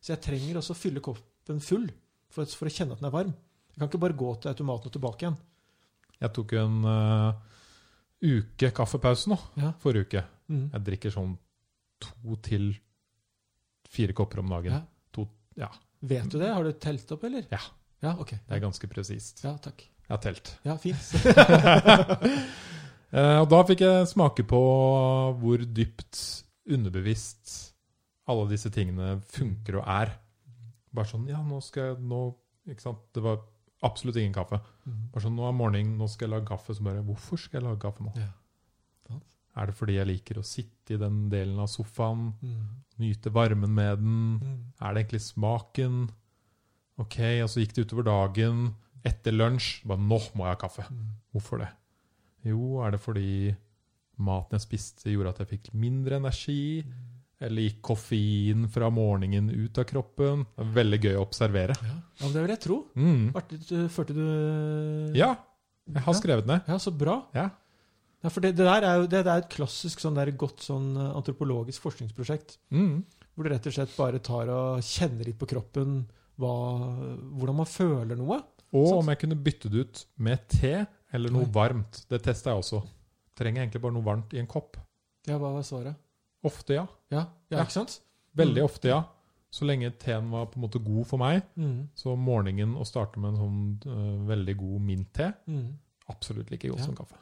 Så 0.05 0.13
jeg 0.13 0.23
trenger 0.27 0.61
også 0.61 0.75
å 0.75 0.79
fylle 0.79 1.01
koppen 1.05 1.63
full 1.65 1.87
for, 2.29 2.45
for 2.45 2.69
å 2.69 2.75
kjenne 2.75 2.93
at 2.97 3.01
den 3.01 3.09
er 3.09 3.15
varm. 3.15 3.33
Jeg 3.73 3.81
kan 3.81 3.89
ikke 3.89 4.03
bare 4.05 4.19
gå 4.21 4.35
til 4.43 4.53
automaten 4.53 4.91
og 4.91 4.97
tilbake 4.99 5.25
igjen. 5.25 5.39
Jeg 6.21 6.33
tok 6.37 6.53
en 6.61 6.77
uh, 6.87 7.31
uke 8.25 8.71
kaffepause 8.77 9.33
nå, 9.33 9.39
Ja. 9.61 9.73
forrige 9.81 10.11
uke. 10.11 10.25
Mm. 10.53 10.67
Jeg 10.75 10.85
drikker 10.91 11.15
sånn 11.15 11.33
to 12.05 12.37
til 12.45 12.69
fire 13.95 14.13
kopper 14.17 14.43
om 14.45 14.53
dagen. 14.53 14.77
Ja. 14.77 14.83
To, 15.17 15.25
ja, 15.57 15.71
Vet 16.05 16.29
du 16.29 16.37
det? 16.37 16.51
Har 16.53 16.67
du 16.67 16.73
telt 16.77 17.11
opp, 17.17 17.25
eller? 17.25 17.47
Ja. 17.49 17.63
Ja, 18.03 18.17
ok. 18.21 18.31
det 18.31 18.57
er 18.57 18.61
ganske 18.61 18.89
presist. 18.91 19.45
Ja, 19.45 19.55
takk. 19.59 19.81
Jeg 20.05 20.11
har 20.13 20.19
telt. 20.21 20.51
Ja, 20.65 20.77
fint. 20.77 20.99
Eh, 23.15 23.37
og 23.39 23.47
da 23.47 23.61
fikk 23.63 23.85
jeg 23.85 24.07
smake 24.11 24.43
på 24.51 24.59
hvor 25.39 25.61
dypt 25.71 26.19
underbevisst 26.67 27.53
alle 28.27 28.49
disse 28.51 28.73
tingene 28.75 29.21
funker 29.37 29.77
og 29.79 29.85
er. 29.87 30.11
Bare 30.91 31.07
sånn 31.07 31.29
Ja, 31.31 31.39
nå 31.47 31.61
skal 31.63 31.93
jeg 31.93 32.01
nå, 32.11 32.19
Ikke 32.73 32.83
sant? 32.83 33.05
Det 33.15 33.23
var 33.23 33.39
absolutt 33.87 34.19
ingen 34.19 34.35
kaffe. 34.35 34.59
Mm. 34.89 34.99
Bare 35.15 35.23
sånn, 35.29 35.37
Nå 35.39 35.47
er 35.47 35.55
morgenen, 35.55 35.95
nå 36.01 36.09
skal 36.11 36.27
jeg 36.27 36.33
lage 36.35 36.49
kaffe. 36.49 36.75
Så 36.75 36.83
bare 36.83 37.05
Hvorfor 37.07 37.39
skal 37.39 37.61
jeg 37.61 37.69
lage 37.69 37.83
kaffe 37.87 38.03
nå? 38.03 38.17
Ja. 38.19 38.33
Er 39.55 39.71
det 39.71 39.77
fordi 39.79 39.95
jeg 40.01 40.09
liker 40.11 40.41
å 40.41 40.43
sitte 40.43 40.97
i 40.97 40.99
den 40.99 41.29
delen 41.31 41.61
av 41.63 41.69
sofaen, 41.71 42.33
Mm. 42.43 42.67
nyte 42.99 43.31
varmen 43.31 43.71
med 43.71 43.99
den? 44.03 44.41
Mm. 44.43 44.57
Er 44.83 44.95
det 44.95 45.05
egentlig 45.05 45.23
smaken? 45.29 46.01
Ok, 47.03 47.17
og 47.43 47.49
så 47.51 47.61
gikk 47.63 47.75
det 47.75 47.87
utover 47.89 48.07
dagen. 48.07 48.69
Etter 49.05 49.35
lunsj 49.35 49.83
bare 49.89 50.01
Nå 50.01 50.19
må 50.39 50.47
jeg 50.47 50.55
ha 50.55 50.61
kaffe. 50.61 50.85
Hvorfor 51.35 51.61
det? 51.65 51.71
Jo, 52.47 52.81
er 52.85 52.95
det 52.95 53.01
fordi 53.03 53.55
maten 54.21 54.55
jeg 54.59 54.63
spiste, 54.69 55.11
gjorde 55.11 55.33
at 55.35 55.41
jeg 55.43 55.51
fikk 55.57 55.73
mindre 55.75 56.21
energi. 56.21 56.85
Eller 57.45 57.67
gikk 57.67 57.81
koffein 57.85 58.69
fra 58.73 58.89
morgenen 58.95 59.51
ut 59.51 59.81
av 59.83 59.85
kroppen. 59.91 60.45
Det 60.55 60.63
er 60.65 60.71
veldig 60.79 61.01
gøy 61.03 61.17
å 61.19 61.25
observere. 61.27 61.75
Ja, 61.83 61.97
ja 62.21 62.23
men 62.29 62.33
det 62.37 62.45
vil 62.45 62.55
jeg 62.55 62.63
tro. 62.63 62.79
Mm. 62.95 63.25
Artig, 63.37 63.59
du- 63.69 64.15
du 64.15 65.13
Ja, 65.19 65.35
jeg 65.91 66.03
har 66.07 66.15
skrevet 66.15 66.47
ned. 66.47 66.63
Ja, 66.69 66.79
så 66.79 66.91
bra. 66.97 67.25
Ja. 67.35 67.51
Ja, 68.23 68.31
for 68.31 68.41
det, 68.41 68.55
det 68.57 68.65
der 68.65 68.83
er 68.89 68.95
jo 69.03 69.07
det, 69.07 69.25
det 69.27 69.33
er 69.35 69.43
et 69.43 69.51
klassisk 69.53 70.01
sånn 70.01 70.15
der 70.17 70.31
godt 70.33 70.63
sånn 70.65 70.97
eh, 70.97 71.11
antropologisk 71.19 71.83
forskningsprosjekt. 71.83 72.57
Mm. 72.73 73.03
Hvor 73.35 73.45
du 73.45 73.51
rett 73.51 73.67
og 73.67 73.75
slett 73.75 73.93
bare 73.99 74.19
tar 74.25 74.49
og 74.49 74.81
kjenner 74.81 75.27
litt 75.29 75.37
på 75.39 75.47
kroppen 75.51 76.07
hva, 76.39 76.53
hvordan 77.39 77.57
man 77.57 77.67
føler 77.71 78.17
noe. 78.19 78.41
Og 78.75 78.89
Sant. 78.89 78.99
om 79.05 79.09
jeg 79.13 79.19
kunne 79.23 79.37
bytte 79.45 79.71
det 79.71 79.85
ut 79.87 80.05
med 80.19 80.49
te 80.51 80.87
eller 81.15 81.31
noe 81.31 81.45
Nei. 81.47 81.53
varmt. 81.55 82.05
Det 82.11 82.23
testa 82.23 82.51
jeg 82.51 82.59
også. 82.65 82.81
Trenger 83.39 83.61
jeg 83.63 83.69
egentlig 83.69 83.83
bare 83.83 83.95
noe 83.95 84.03
varmt 84.07 84.35
i 84.35 84.41
en 84.43 84.47
kopp. 84.51 84.77
Ja, 85.27 85.39
hva 85.39 85.53
var 85.55 85.63
svaret? 85.63 85.95
Ofte 86.45 86.75
ja. 86.75 86.87
Ja, 87.11 87.27
ja, 87.51 87.57
Ja. 87.59 87.63
ikke 87.63 87.73
sant? 87.73 88.01
Veldig 88.37 88.61
Mm. 88.63 88.65
ofte 88.65 88.89
ja. 88.89 89.05
Så 89.55 89.65
lenge 89.65 89.93
teen 89.97 90.31
var 90.31 90.47
på 90.47 90.57
en 90.57 90.63
måte 90.69 90.83
god 90.85 91.07
for 91.07 91.17
meg, 91.19 91.43
Mm. 91.57 91.89
så 91.95 92.17
morgenen 92.19 92.75
å 92.75 92.85
starte 92.85 93.17
med 93.21 93.35
en 93.35 93.39
sånn 93.39 93.87
uh, 93.87 94.27
veldig 94.27 94.57
god 94.59 94.81
mintte 94.83 95.35
Mm. 95.47 95.79
absolutt 96.11 96.51
like 96.51 96.67
godt 96.69 96.81
Ja. 96.81 96.85
som 96.85 96.97
kaffe. 96.97 97.15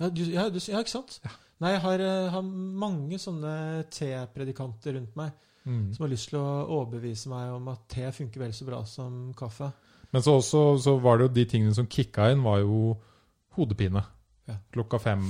Ja, 0.00 0.08
du, 0.10 0.22
ja, 0.24 0.48
du, 0.50 0.58
ja, 0.58 0.78
ikke 0.82 0.90
sant? 0.90 1.20
Nei, 1.60 1.70
jeg 1.72 1.80
har, 1.80 2.00
eh, 2.00 2.28
har 2.30 2.42
mange 2.42 3.14
sånne 3.18 3.84
tepredikanter 3.88 4.94
rundt 4.94 5.14
meg 5.16 5.32
Mm. 5.66 5.90
som 5.94 6.04
har 6.04 6.12
lyst 6.12 6.30
til 6.30 6.38
å 6.38 6.66
overbevise 6.78 7.30
meg 7.32 7.50
om 7.56 7.68
at 7.72 7.88
te 7.90 8.06
funker 8.14 8.44
vel 8.44 8.52
så 8.54 8.66
bra 8.68 8.84
som 8.86 9.32
kaffe. 9.34 9.72
Men 10.14 10.22
så 10.22 10.36
også 10.38 10.60
så 10.78 10.94
var 11.02 11.18
det 11.18 11.26
jo 11.26 11.32
de 11.40 11.44
tingene 11.50 11.74
som 11.74 11.88
kicka 11.90 12.28
inn, 12.30 12.44
var 12.46 12.60
jo 12.62 12.94
hodepine. 13.56 14.02
Ja. 14.46 14.60
Klokka 14.72 15.00
fem 15.02 15.24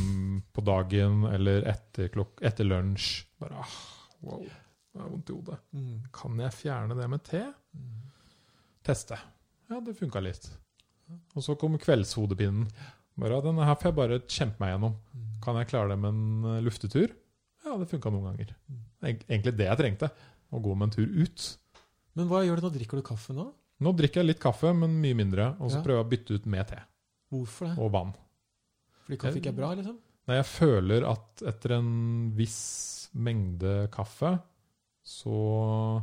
på 0.52 0.64
dagen 0.64 1.24
eller 1.30 1.64
etter, 1.70 2.10
klok 2.12 2.42
etter 2.44 2.68
lunsj. 2.68 3.24
Bare 3.40 3.62
ah, 3.64 3.78
wow, 4.26 4.44
det 4.44 5.00
er 5.00 5.08
vondt 5.08 5.32
i 5.32 5.38
hodet. 5.38 5.58
Mm. 5.72 5.94
Kan 6.12 6.44
jeg 6.44 6.56
fjerne 6.58 6.98
det 6.98 7.08
med 7.08 7.24
te? 7.24 7.42
Mm. 7.72 7.94
Teste. 8.86 9.18
Ja, 9.70 9.80
det 9.80 9.96
funka 9.98 10.20
litt. 10.22 10.50
Og 11.34 11.42
så 11.44 11.56
kom 11.58 11.78
kveldshodepinen. 11.80 12.68
Bare, 13.16 13.40
denne 13.40 13.64
her 13.64 13.78
får 13.80 13.88
jeg 13.88 13.96
bare 13.96 14.20
kjempe 14.28 14.60
meg 14.60 14.74
gjennom. 14.74 14.98
Mm. 15.16 15.30
Kan 15.44 15.58
jeg 15.60 15.70
klare 15.70 15.94
det 15.94 15.98
med 16.02 16.12
en 16.12 16.50
eh, 16.50 16.62
luftetur? 16.66 17.14
Ja, 17.64 17.78
det 17.80 17.88
funka 17.90 18.12
noen 18.12 18.28
ganger. 18.28 18.52
Mm. 18.68 18.82
Eg- 19.02 19.24
Egentlig 19.28 19.56
det 19.56 19.66
jeg 19.66 19.78
trengte. 19.78 20.10
Å 20.52 20.62
gå 20.62 20.74
med 20.76 20.86
en 20.88 20.90
tur 20.90 21.06
ut. 21.22 21.56
Men 22.14 22.28
hva 22.28 22.44
gjør 22.46 22.56
du 22.60 22.62
nå? 22.68 22.72
Drikker 22.72 22.96
du 22.96 23.02
kaffe 23.02 23.34
nå? 23.34 23.52
Nå 23.80 23.92
drikker 23.96 24.22
jeg 24.22 24.26
litt 24.30 24.40
kaffe, 24.40 24.72
men 24.74 25.00
mye 25.02 25.14
mindre. 25.14 25.50
Og 25.60 25.70
så 25.70 25.76
Ja. 25.78 25.82
prøver 25.82 25.98
jeg 26.00 26.06
å 26.06 26.10
bytte 26.10 26.34
ut 26.34 26.46
med 26.46 26.68
te 26.68 26.78
Hvorfor 27.30 27.66
det? 27.68 27.78
og 27.78 27.90
vann. 27.92 28.14
Fordi 29.04 29.18
kaffe 29.18 29.36
ikke 29.40 29.48
er 29.52 29.52
bra, 29.60 29.74
liksom? 29.74 29.98
Nei, 30.28 30.36
jeg 30.36 30.44
føler 30.46 31.04
at 31.06 31.42
etter 31.46 31.72
en 31.76 32.32
viss 32.34 33.10
mengde 33.14 33.88
kaffe, 33.90 34.40
så 35.04 36.02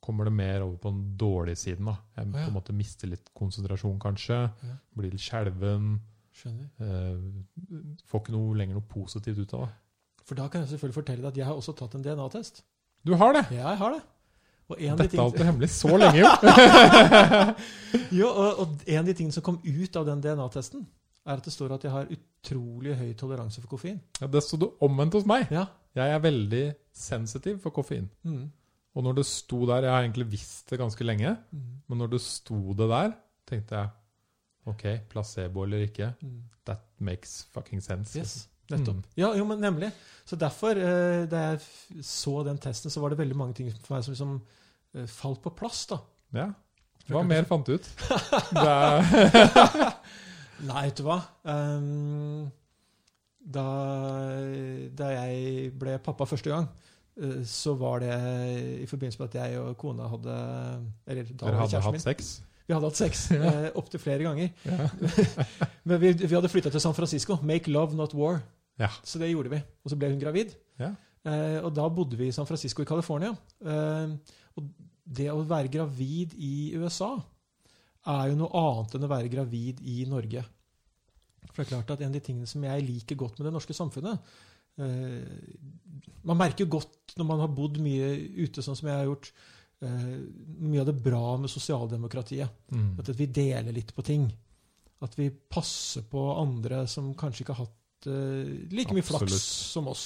kommer 0.00 0.24
det 0.24 0.32
mer 0.32 0.62
over 0.62 0.78
på 0.78 0.90
den 0.92 1.16
dårlige 1.18 1.58
siden. 1.58 1.84
da. 1.86 1.98
Jeg 2.16 2.32
på 2.32 2.38
en 2.46 2.54
måte 2.54 2.72
mister 2.74 3.08
litt 3.08 3.28
konsentrasjon, 3.36 3.98
kanskje. 4.00 4.52
Blir 4.96 5.10
litt 5.10 5.20
skjelven. 5.20 6.00
Skjønner. 6.32 6.70
Eh, 6.80 7.98
får 8.06 8.22
ikke 8.22 8.32
noe 8.32 8.54
lenger 8.56 8.74
noe 8.78 8.88
positivt 8.88 9.38
ut 9.38 9.54
av 9.54 9.66
det. 9.66 9.74
For 10.30 10.38
da 10.38 10.46
kan 10.48 10.62
jeg 10.62 10.70
selvfølgelig 10.70 10.94
fortelle 11.00 11.24
deg 11.24 11.32
at 11.34 11.38
jeg 11.42 11.46
har 11.48 11.58
også 11.58 11.72
tatt 11.80 11.96
en 11.98 12.04
DNA-test. 12.06 12.62
Du 13.06 13.16
har 13.18 13.34
det! 13.34 13.42
Ja, 13.56 13.72
jeg 13.72 13.80
har 13.80 13.96
det. 13.96 14.02
Og 14.70 14.76
en 14.78 14.92
de 14.94 15.02
Dette 15.02 15.04
er 15.08 15.10
ting- 15.16 15.22
alltid 15.24 15.44
hemmelig 15.48 15.68
så 15.74 15.90
lenge, 15.98 16.20
jo! 16.22 16.28
Jo, 18.20 18.28
og, 18.30 18.60
og 18.62 18.84
en 18.86 19.00
av 19.00 19.08
de 19.08 19.14
tingene 19.18 19.34
som 19.34 19.42
kom 19.46 19.58
ut 19.64 19.96
av 19.98 20.06
den 20.06 20.20
DNA-testen, 20.22 20.84
er 21.26 21.40
at 21.40 21.46
det 21.48 21.52
står 21.54 21.74
at 21.74 21.84
jeg 21.88 21.92
har 21.94 22.12
utrolig 22.14 22.94
høy 23.00 23.10
toleranse 23.18 23.60
for 23.62 23.72
koffein. 23.74 23.98
Ja, 24.22 24.28
det 24.30 24.42
sto 24.46 24.58
det 24.62 24.68
omvendt 24.86 25.16
hos 25.18 25.26
meg. 25.28 25.48
Ja. 25.52 25.66
Jeg 25.98 26.14
er 26.14 26.22
veldig 26.22 26.62
sensitiv 26.94 27.58
for 27.64 27.74
koffein. 27.74 28.06
Mm. 28.22 28.44
Og 28.94 29.04
når 29.06 29.18
det 29.20 29.26
sto 29.26 29.64
der 29.68 29.84
Jeg 29.86 29.90
har 29.94 30.02
egentlig 30.06 30.28
visst 30.32 30.70
det 30.70 30.78
ganske 30.78 31.04
lenge, 31.04 31.36
Mm. 31.52 31.82
men 31.88 31.98
når 31.98 32.10
det 32.14 32.20
sto 32.22 32.72
det 32.78 32.88
der, 32.90 33.12
tenkte 33.50 33.74
jeg 33.76 33.88
OK, 34.70 34.84
placebo 35.10 35.62
eller 35.66 35.78
ikke, 35.88 36.12
Mm. 36.22 36.42
that 36.66 36.78
makes 36.98 37.46
fucking 37.52 37.82
sense. 37.82 38.18
Yes, 38.18 38.48
nettopp. 38.72 39.00
Mm. 39.02 39.12
Ja, 39.20 39.32
jo, 39.38 39.44
men 39.48 39.60
nemlig. 39.62 39.90
Så 40.28 40.36
derfor, 40.38 40.78
eh, 40.78 41.24
da 41.30 41.44
jeg 41.50 42.04
så 42.06 42.40
den 42.46 42.58
testen, 42.62 42.92
så 42.92 43.02
var 43.02 43.10
det 43.12 43.18
veldig 43.20 43.36
mange 43.38 43.56
ting 43.58 43.70
for 43.82 43.96
meg 43.96 44.04
som 44.06 44.14
liksom 44.14 44.34
eh, 44.94 45.06
falt 45.10 45.42
på 45.42 45.52
plass, 45.58 45.86
da. 45.90 45.98
Ja. 46.36 46.48
Hva 47.10 47.24
mer 47.26 47.46
fant 47.48 47.66
du 47.66 47.74
ut? 47.74 47.86
Nei, 50.68 50.82
vet 50.86 51.00
du 51.00 51.06
hva? 51.06 51.16
Um, 51.48 52.50
da, 53.40 53.64
da 54.94 55.08
jeg 55.16 55.72
ble 55.80 55.96
pappa 56.04 56.26
første 56.28 56.52
gang, 56.52 56.68
uh, 57.18 57.40
så 57.48 57.74
var 57.80 58.04
det 58.04 58.12
i 58.84 58.86
forbindelse 58.90 59.22
med 59.22 59.32
at 59.32 59.38
jeg 59.40 59.58
og 59.62 59.74
kona 59.80 60.06
hadde 60.12 60.36
Eller 61.08 61.24
da 61.32 61.46
dere 61.48 61.62
hadde 61.64 61.82
hatt 61.86 61.96
min. 61.96 62.04
sex? 62.04 62.30
Vi 62.68 62.76
hadde 62.76 62.86
hatt 62.92 63.00
sex 63.00 63.24
Ja. 63.34 63.40
eh, 63.64 63.70
opptil 63.80 63.98
flere 64.04 64.22
ganger. 64.28 64.52
Ja. 64.68 64.86
Men 65.88 65.98
vi, 66.04 66.12
vi 66.20 66.34
hadde 66.36 66.52
flytta 66.52 66.70
til 66.70 66.84
San 66.84 66.94
Francisco. 66.94 67.40
Make 67.42 67.72
love, 67.72 67.96
not 67.98 68.14
war. 68.14 68.42
Ja. 68.80 68.90
Så 69.04 69.20
det 69.20 69.30
gjorde 69.30 69.52
vi. 69.52 69.60
Og 69.84 69.92
så 69.92 69.98
ble 70.00 70.10
hun 70.12 70.22
gravid. 70.22 70.54
Ja. 70.80 70.94
Eh, 71.28 71.58
og 71.60 71.72
da 71.76 71.84
bodde 71.92 72.16
vi 72.16 72.30
i 72.30 72.34
San 72.34 72.48
Francisco 72.48 72.84
i 72.84 72.88
California. 72.88 73.34
Eh, 73.60 74.14
og 74.56 74.70
det 75.04 75.28
å 75.32 75.42
være 75.44 75.72
gravid 75.72 76.34
i 76.38 76.72
USA 76.80 77.12
er 78.10 78.30
jo 78.30 78.38
noe 78.40 78.62
annet 78.62 78.96
enn 78.96 79.04
å 79.04 79.12
være 79.12 79.32
gravid 79.32 79.82
i 79.84 80.02
Norge. 80.08 80.44
For 81.50 81.60
det 81.60 81.66
er 81.66 81.72
klart 81.74 81.92
at 81.92 82.04
En 82.04 82.12
av 82.12 82.16
de 82.16 82.22
tingene 82.24 82.48
som 82.48 82.64
jeg 82.64 82.86
liker 82.86 83.18
godt 83.18 83.38
med 83.40 83.48
det 83.48 83.54
norske 83.54 83.74
samfunnet 83.74 84.26
eh, 84.80 85.22
Man 86.28 86.38
merker 86.38 86.68
godt 86.70 87.16
når 87.18 87.26
man 87.26 87.40
har 87.42 87.50
bodd 87.52 87.80
mye 87.82 88.12
ute, 88.44 88.62
sånn 88.62 88.76
som 88.78 88.90
jeg 88.90 89.00
har 89.00 89.08
gjort, 89.08 89.32
eh, 89.82 90.12
mye 90.62 90.82
av 90.84 90.88
det 90.88 91.00
bra 91.02 91.34
med 91.40 91.50
sosialdemokratiet. 91.52 92.60
Mm. 92.70 92.92
At 93.02 93.10
vi 93.18 93.26
deler 93.26 93.74
litt 93.74 93.90
på 93.96 94.04
ting. 94.06 94.28
At 95.02 95.16
vi 95.18 95.26
passer 95.30 96.04
på 96.08 96.22
andre 96.38 96.84
som 96.88 97.10
kanskje 97.18 97.44
ikke 97.44 97.56
har 97.56 97.66
hatt 97.66 97.79
eh, 98.08 98.50
like 98.72 98.94
mye 98.96 99.04
flaks 99.04 99.44
som 99.74 99.90
oss. 99.90 100.04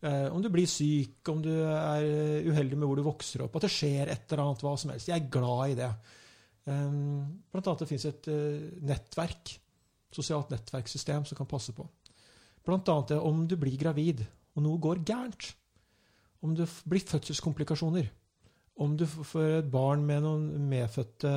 Eh, 0.00 0.28
om 0.30 0.42
du 0.42 0.50
blir 0.52 0.68
syk, 0.70 1.20
om 1.32 1.42
du 1.42 1.50
er 1.50 2.04
eh, 2.06 2.46
uheldig 2.46 2.78
med 2.78 2.86
hvor 2.86 2.98
du 3.00 3.06
vokser 3.06 3.42
opp, 3.44 3.56
at 3.58 3.66
det 3.66 3.72
skjer 3.74 4.12
et 4.12 4.26
eller 4.28 4.44
annet, 4.44 4.62
hva 4.62 4.74
som 4.78 4.92
helst. 4.92 5.10
Jeg 5.10 5.18
er 5.18 5.32
glad 5.32 5.74
i 5.74 5.78
det. 5.78 5.92
Blant 6.68 7.64
annet 7.64 7.80
det 7.80 7.88
fins 7.88 8.02
et 8.04 8.26
nettverk, 8.84 9.54
sosialt 10.12 10.50
nettverkssystem, 10.52 11.24
som 11.24 11.38
kan 11.38 11.48
passe 11.48 11.72
på. 11.72 11.86
Blant 12.66 12.90
annet 12.92 13.14
det 13.14 13.20
om 13.24 13.46
du 13.48 13.56
blir 13.56 13.78
gravid, 13.80 14.20
og 14.52 14.66
noe 14.66 14.82
går 14.84 15.00
gærent. 15.08 15.48
Om 16.44 16.52
det 16.58 16.68
blir 16.84 17.06
fødselskomplikasjoner. 17.08 18.10
Om 18.84 18.98
du 19.00 19.06
får 19.08 19.62
et 19.62 19.70
barn 19.72 20.04
med 20.06 20.22
noen 20.22 20.68
medfødte 20.68 21.32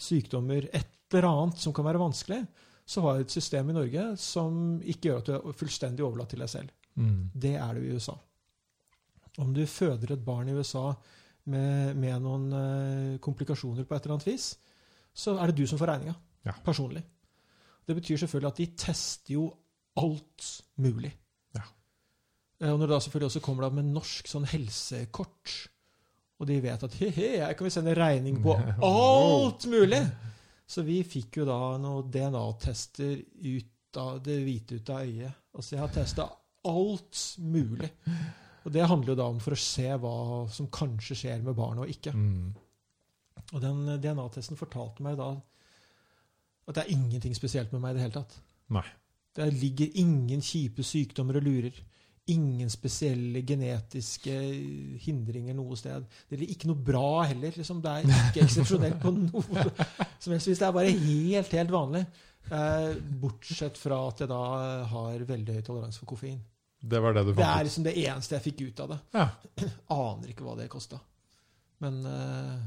sykdommer, 0.00 0.70
et 0.70 0.94
eller 1.12 1.28
annet 1.28 1.60
som 1.60 1.74
kan 1.76 1.84
være 1.84 2.00
vanskelig, 2.00 2.40
så 2.86 3.00
har 3.04 3.16
vi 3.18 3.24
et 3.26 3.30
system 3.34 3.70
i 3.70 3.76
Norge 3.76 4.04
som 4.20 4.80
ikke 4.82 5.08
gjør 5.08 5.20
at 5.22 5.28
du 5.30 5.32
er 5.38 5.56
fullstendig 5.58 6.04
overlatt 6.04 6.32
til 6.34 6.42
deg 6.42 6.50
selv. 6.50 6.72
Mm. 6.98 7.30
Det 7.34 7.54
er 7.56 7.74
du 7.78 7.80
i 7.86 7.92
USA. 7.94 8.16
Om 9.40 9.52
du 9.56 9.62
føder 9.66 10.12
et 10.12 10.24
barn 10.26 10.50
i 10.50 10.56
USA 10.56 10.90
med, 11.48 11.96
med 11.96 12.18
noen 12.22 12.48
uh, 12.52 13.18
komplikasjoner 13.24 13.86
på 13.88 13.96
et 13.96 14.04
eller 14.04 14.18
annet 14.18 14.28
vis, 14.28 14.50
så 15.14 15.38
er 15.40 15.50
det 15.52 15.62
du 15.62 15.66
som 15.68 15.80
får 15.80 15.92
regninga. 15.94 16.14
Ja. 16.46 16.54
Personlig. 16.64 17.02
Det 17.86 17.96
betyr 17.98 18.20
selvfølgelig 18.22 18.50
at 18.52 18.60
de 18.60 18.66
tester 18.78 19.34
jo 19.38 19.46
alt 20.00 20.48
mulig. 20.82 21.12
Ja. 21.56 21.64
Eh, 22.60 22.70
Og 22.72 22.78
når 22.78 22.86
det 22.86 22.94
da 22.94 23.00
selvfølgelig 23.06 23.30
også 23.30 23.42
kommer 23.44 23.66
da 23.66 23.70
med 23.78 23.88
norsk 23.94 24.28
sånn 24.30 24.46
helsekort, 24.52 25.56
og 26.42 26.48
de 26.50 26.58
vet 26.64 26.82
at 26.86 26.94
he-he, 26.98 27.32
her 27.44 27.52
kan 27.54 27.66
vi 27.68 27.70
sende 27.74 27.94
regning 27.94 28.40
på 28.42 28.54
alt 28.92 29.66
mulig! 29.70 30.02
Så 30.66 30.84
vi 30.86 31.02
fikk 31.04 31.40
jo 31.40 31.46
da 31.48 31.58
noen 31.80 32.10
DNA-tester 32.12 33.18
ut 33.44 33.98
av 34.00 34.22
det 34.24 34.38
hvite 34.44 34.78
ut 34.80 34.92
av 34.92 35.04
øyet. 35.04 35.40
Altså 35.52 35.74
jeg 35.74 35.82
har 35.82 35.92
testa 35.92 36.28
alt 36.68 37.22
mulig. 37.42 37.90
Og 38.62 38.72
det 38.72 38.86
handler 38.86 39.12
jo 39.12 39.18
da 39.18 39.28
om 39.28 39.40
for 39.42 39.56
å 39.56 39.62
se 39.62 39.88
hva 40.00 40.16
som 40.54 40.70
kanskje 40.72 41.18
skjer 41.18 41.42
med 41.44 41.56
barnet 41.58 41.84
og 41.84 41.92
ikke. 41.92 42.14
Mm. 42.14 42.52
Og 43.52 43.60
den 43.60 43.82
DNA-testen 44.00 44.60
fortalte 44.60 45.04
meg 45.04 45.18
da 45.20 45.34
at 46.62 46.76
det 46.76 46.84
er 46.84 46.94
ingenting 46.94 47.34
spesielt 47.34 47.72
med 47.74 47.82
meg 47.82 47.94
i 47.94 47.98
det 47.98 48.04
hele 48.06 48.20
tatt. 48.20 48.36
Nei. 48.72 48.84
Det 49.34 49.48
ligger 49.56 49.98
ingen 49.98 50.44
kjipe 50.44 50.84
sykdommer 50.86 51.40
og 51.40 51.46
lurer. 51.46 51.80
Ingen 52.32 52.70
spesielle 52.72 53.42
genetiske 53.46 54.34
hindringer 55.04 55.56
noe 55.58 55.76
sted. 55.78 56.04
Det 56.28 56.38
er 56.38 56.44
ikke 56.54 56.70
noe 56.70 56.84
bra 56.90 57.22
heller. 57.30 57.54
Liksom. 57.56 57.80
Det 57.84 57.92
er 57.92 58.28
ikke 58.28 58.46
eksepsjonelt 58.46 59.00
på 59.02 59.14
noe 59.16 59.64
som 60.22 60.34
helst 60.34 60.48
vis. 60.50 60.60
Det 60.60 60.68
er 60.68 60.76
bare 60.76 60.94
helt, 60.94 61.56
helt 61.58 61.74
vanlig. 61.74 62.04
Eh, 62.50 62.96
bortsett 63.22 63.78
fra 63.78 64.00
at 64.08 64.24
jeg 64.24 64.30
da 64.32 64.42
har 64.90 65.26
veldig 65.28 65.58
høy 65.58 65.62
toleranse 65.66 66.02
for 66.02 66.14
koffein. 66.14 66.40
Det 66.82 66.98
var 66.98 67.14
det 67.14 67.22
du 67.28 67.32
Det 67.38 67.46
er 67.46 67.64
liksom 67.66 67.84
det 67.86 67.94
eneste 68.02 68.34
jeg 68.36 68.44
fikk 68.48 68.62
ut 68.66 68.80
av 68.82 68.94
det. 68.94 69.00
Ja. 69.14 69.26
Aner 69.94 70.32
ikke 70.32 70.46
hva 70.46 70.56
det 70.58 70.70
kosta. 70.72 70.98
Men 71.82 72.00
eh, 72.06 72.62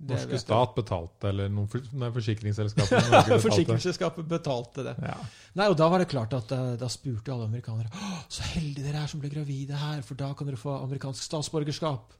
Norske 0.00 0.38
stat 0.40 0.70
betalte, 0.78 1.28
eller 1.28 1.50
noen 1.52 1.68
for, 1.68 1.84
nei, 1.92 2.08
Norge 2.14 2.76
betalte. 2.78 3.38
Forsikringsselskapet 3.44 4.28
betalte 4.30 4.84
det. 4.86 4.94
Ja. 5.04 5.18
Nei, 5.60 5.66
og 5.68 5.76
Da 5.76 5.88
var 5.92 6.00
det 6.00 6.08
klart 6.08 6.32
at 6.38 6.54
eh, 6.56 6.70
da 6.80 6.88
spurte 6.88 7.34
alle 7.34 7.50
amerikanere 7.50 7.90
så 8.32 8.46
heldige 8.54 8.86
dere 8.86 9.02
er 9.04 9.10
som 9.12 9.20
ble 9.20 9.28
gravide 9.32 9.76
her, 9.76 10.00
for 10.06 10.16
da 10.16 10.30
kan 10.38 10.48
dere 10.48 10.60
få 10.60 10.78
amerikansk 10.78 11.26
statsborgerskap. 11.26 12.16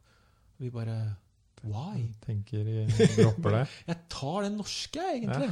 Vi 0.61 0.69
bare 0.75 0.99
Why? 1.65 2.07
Tenker 2.25 2.65
jeg 2.65 3.09
dropper 3.19 3.59
det. 3.59 3.65
Jeg 3.91 3.99
tar 4.13 4.47
den 4.47 4.55
norske, 4.57 5.01
egentlig. 5.01 5.35
egentlig. 5.37 5.51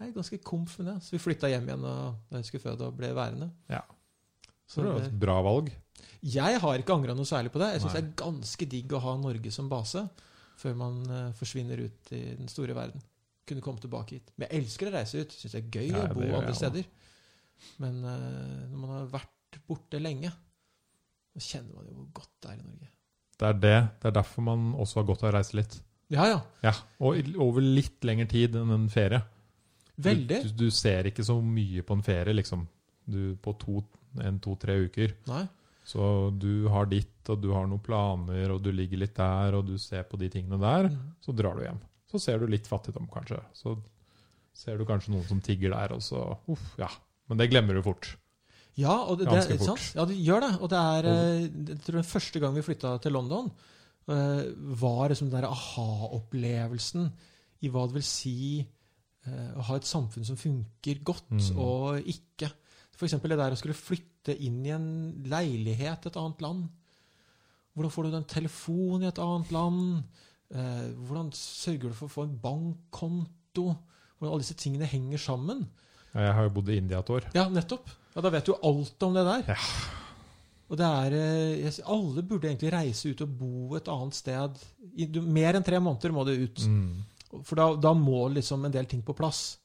Jeg 0.00 0.08
er 0.08 0.14
ganske 0.16 0.38
komf 0.40 0.78
med 0.80 0.86
det. 0.88 0.94
Så 1.04 1.12
vi 1.12 1.20
flytta 1.20 1.50
hjem 1.52 1.66
igjen 1.68 1.82
og, 1.84 2.14
da 2.32 2.40
jeg 2.40 2.48
skulle 2.48 2.62
føde, 2.64 2.86
og 2.88 2.94
ble 2.96 3.10
værende. 3.12 3.50
Ja. 3.68 3.82
Så 4.64 4.78
Så 4.78 4.84
det 4.86 4.94
var 4.94 5.04
et 5.04 5.18
bra 5.20 5.34
valg. 5.44 5.68
jeg 6.24 6.60
har 6.62 6.80
ikke 6.80 6.94
angra 6.96 7.16
noe 7.16 7.28
særlig 7.28 7.52
på 7.52 7.60
det. 7.60 7.74
Jeg 7.74 7.82
syns 7.82 7.96
det 7.98 8.02
er 8.06 8.14
ganske 8.22 8.68
digg 8.72 8.94
å 8.96 9.02
ha 9.04 9.16
Norge 9.20 9.52
som 9.52 9.68
base 9.68 10.06
før 10.60 10.76
man 10.78 11.00
eh, 11.08 11.32
forsvinner 11.38 11.80
ut 11.86 12.12
i 12.16 12.22
den 12.38 12.50
store 12.52 12.76
verden. 12.76 13.02
Kunne 13.48 13.64
komme 13.64 13.82
tilbake 13.82 14.18
hit. 14.18 14.32
Men 14.36 14.46
jeg 14.46 14.62
elsker 14.62 14.90
å 14.90 14.94
reise 14.94 15.24
ut. 15.24 15.34
Syns 15.34 15.56
det 15.56 15.62
er 15.62 15.80
gøy 15.80 15.90
Ja, 15.90 16.04
å 16.06 16.14
bo 16.14 16.24
andre 16.28 16.54
steder. 16.56 16.86
Men 17.82 18.00
eh, 18.04 18.64
når 18.70 18.78
man 18.78 18.94
har 18.94 19.12
vært 19.18 19.60
borte 19.68 20.00
lenge, 20.00 20.32
så 21.34 21.42
kjenner 21.44 21.78
man 21.78 21.90
jo 21.90 21.98
hvor 21.98 22.08
godt 22.22 22.34
det 22.42 22.52
er 22.52 22.58
i 22.58 22.66
Norge. 22.66 22.90
Det 23.40 23.48
er 23.48 23.60
det. 23.60 23.78
Det 24.02 24.10
er 24.10 24.18
derfor 24.18 24.44
man 24.44 24.72
også 24.80 25.00
har 25.00 25.08
godt 25.08 25.24
av 25.24 25.30
å 25.30 25.36
reise 25.38 25.56
litt. 25.56 25.78
Ja, 26.10 26.26
ja. 26.26 26.40
Ja, 26.66 26.72
Og 27.06 27.36
over 27.40 27.62
litt 27.62 28.02
lengre 28.04 28.26
tid 28.30 28.56
enn 28.58 28.72
en 28.74 28.88
ferie. 28.92 29.22
Veldig. 30.00 30.42
Du, 30.48 30.66
du, 30.66 30.68
ser 30.74 31.08
ikke 31.10 31.24
så 31.26 31.36
mye 31.44 31.84
på 31.86 31.96
en 31.96 32.04
ferie, 32.04 32.34
liksom. 32.34 32.64
Du, 33.10 33.36
på 33.42 33.54
to, 33.60 33.82
en, 34.22 34.40
to-tre 34.42 34.76
uker. 34.86 35.14
Nei. 35.30 35.44
Så 35.90 36.08
du 36.38 36.68
har 36.70 36.86
ditt, 36.90 37.16
og 37.32 37.40
du 37.42 37.48
har 37.54 37.66
noen 37.66 37.82
planer, 37.82 38.52
og 38.54 38.60
du 38.62 38.70
ligger 38.74 39.00
litt 39.02 39.16
der, 39.18 39.56
og 39.58 39.64
du 39.66 39.74
ser 39.82 40.04
på 40.06 40.18
de 40.20 40.28
tingene 40.30 40.58
der. 40.62 40.90
Mm. 40.92 41.14
Så 41.24 41.34
drar 41.34 41.56
du 41.58 41.64
hjem. 41.64 41.80
Så 42.10 42.20
ser 42.22 42.38
du 42.42 42.46
litt 42.50 42.68
fattigdom, 42.70 43.08
kanskje. 43.10 43.40
Så 43.58 43.74
ser 44.54 44.78
du 44.78 44.84
kanskje 44.86 45.14
noen 45.14 45.26
som 45.28 45.40
tigger 45.42 45.74
der, 45.74 45.94
og 45.96 46.02
så 46.04 46.22
uff, 46.50 46.68
ja. 46.78 46.88
Men 47.30 47.38
det 47.40 47.48
glemmer 47.52 47.74
du 47.78 47.82
fort. 47.86 48.12
Ja, 48.78 48.94
og 49.10 49.18
det, 49.18 49.26
det, 49.26 49.34
Ganske 49.34 49.56
fort. 49.58 49.66
sant? 49.80 49.96
ja, 49.98 50.04
det 50.08 50.16
gjør 50.22 50.44
det. 50.46 50.52
Og 50.62 50.70
det 50.72 50.78
er 50.94 51.08
eh, 51.10 51.42
Jeg 51.72 51.78
tror 51.84 51.98
den 52.00 52.06
første 52.10 52.40
gang 52.42 52.54
vi 52.56 52.62
flytta 52.66 52.92
til 53.02 53.12
London, 53.16 53.50
eh, 54.10 54.42
var 54.82 55.10
liksom 55.12 55.30
den 55.30 55.40
der 55.40 55.48
aha-opplevelsen 55.50 57.08
i 57.66 57.70
hva 57.72 57.86
det 57.90 57.98
vil 57.98 58.06
si 58.06 58.36
eh, 58.60 59.50
å 59.58 59.66
ha 59.68 59.76
et 59.78 59.88
samfunn 59.88 60.24
som 60.26 60.38
funker 60.40 61.02
godt, 61.04 61.26
Mm. 61.30 61.58
og 61.60 62.00
ikke. 62.08 62.50
F.eks. 62.96 63.14
det 63.22 63.36
der 63.36 63.52
å 63.54 63.58
skulle 63.58 63.74
flytte 63.76 64.09
inn 64.28 64.60
i 64.66 64.72
en 64.74 64.88
leilighet 65.24 66.04
i 66.04 66.10
et 66.10 66.16
annet 66.20 66.42
land. 66.44 66.66
Hvordan 67.74 67.94
får 67.94 68.04
du 68.04 68.16
en 68.16 68.24
telefon 68.28 69.04
i 69.04 69.08
et 69.08 69.18
annet 69.22 69.52
land? 69.54 70.02
Eh, 70.50 70.88
hvordan 71.06 71.30
sørger 71.32 71.88
du 71.88 71.94
for 71.94 72.08
å 72.08 72.14
få 72.14 72.26
en 72.26 72.36
bankkonto? 72.42 73.70
Hvordan 74.18 74.34
alle 74.34 74.42
disse 74.42 74.58
tingene 74.58 74.88
henger 74.90 75.18
sammen. 75.18 75.64
Ja, 76.12 76.20
Jeg 76.26 76.34
har 76.34 76.48
jo 76.48 76.54
bodd 76.58 76.68
i 76.68 76.76
India 76.76 76.98
et 76.98 77.10
år. 77.10 77.30
Ja, 77.34 77.48
nettopp. 77.48 77.88
Ja, 78.14 78.20
Da 78.20 78.30
vet 78.30 78.44
du 78.44 78.52
jo 78.52 78.58
alt 78.62 79.02
om 79.02 79.14
det 79.14 79.24
der. 79.24 79.54
Ja. 79.54 79.56
Og 80.70 80.78
det 80.78 80.86
er, 80.86 81.12
eh, 81.12 81.62
jeg 81.64 81.84
Alle 81.86 82.22
burde 82.22 82.48
egentlig 82.48 82.72
reise 82.72 83.10
ut 83.10 83.20
og 83.22 83.38
bo 83.38 83.76
et 83.76 83.88
annet 83.88 84.14
sted. 84.14 84.58
I, 84.96 85.06
du, 85.06 85.20
mer 85.22 85.54
enn 85.54 85.64
tre 85.64 85.78
måneder 85.78 86.12
må 86.12 86.24
du 86.26 86.32
ut. 86.34 86.58
Mm. 86.66 87.42
For 87.42 87.54
da, 87.56 87.74
da 87.76 87.94
må 87.94 88.28
liksom 88.28 88.64
en 88.64 88.72
del 88.72 88.86
ting 88.86 89.02
på 89.02 89.14
plass. 89.14 89.58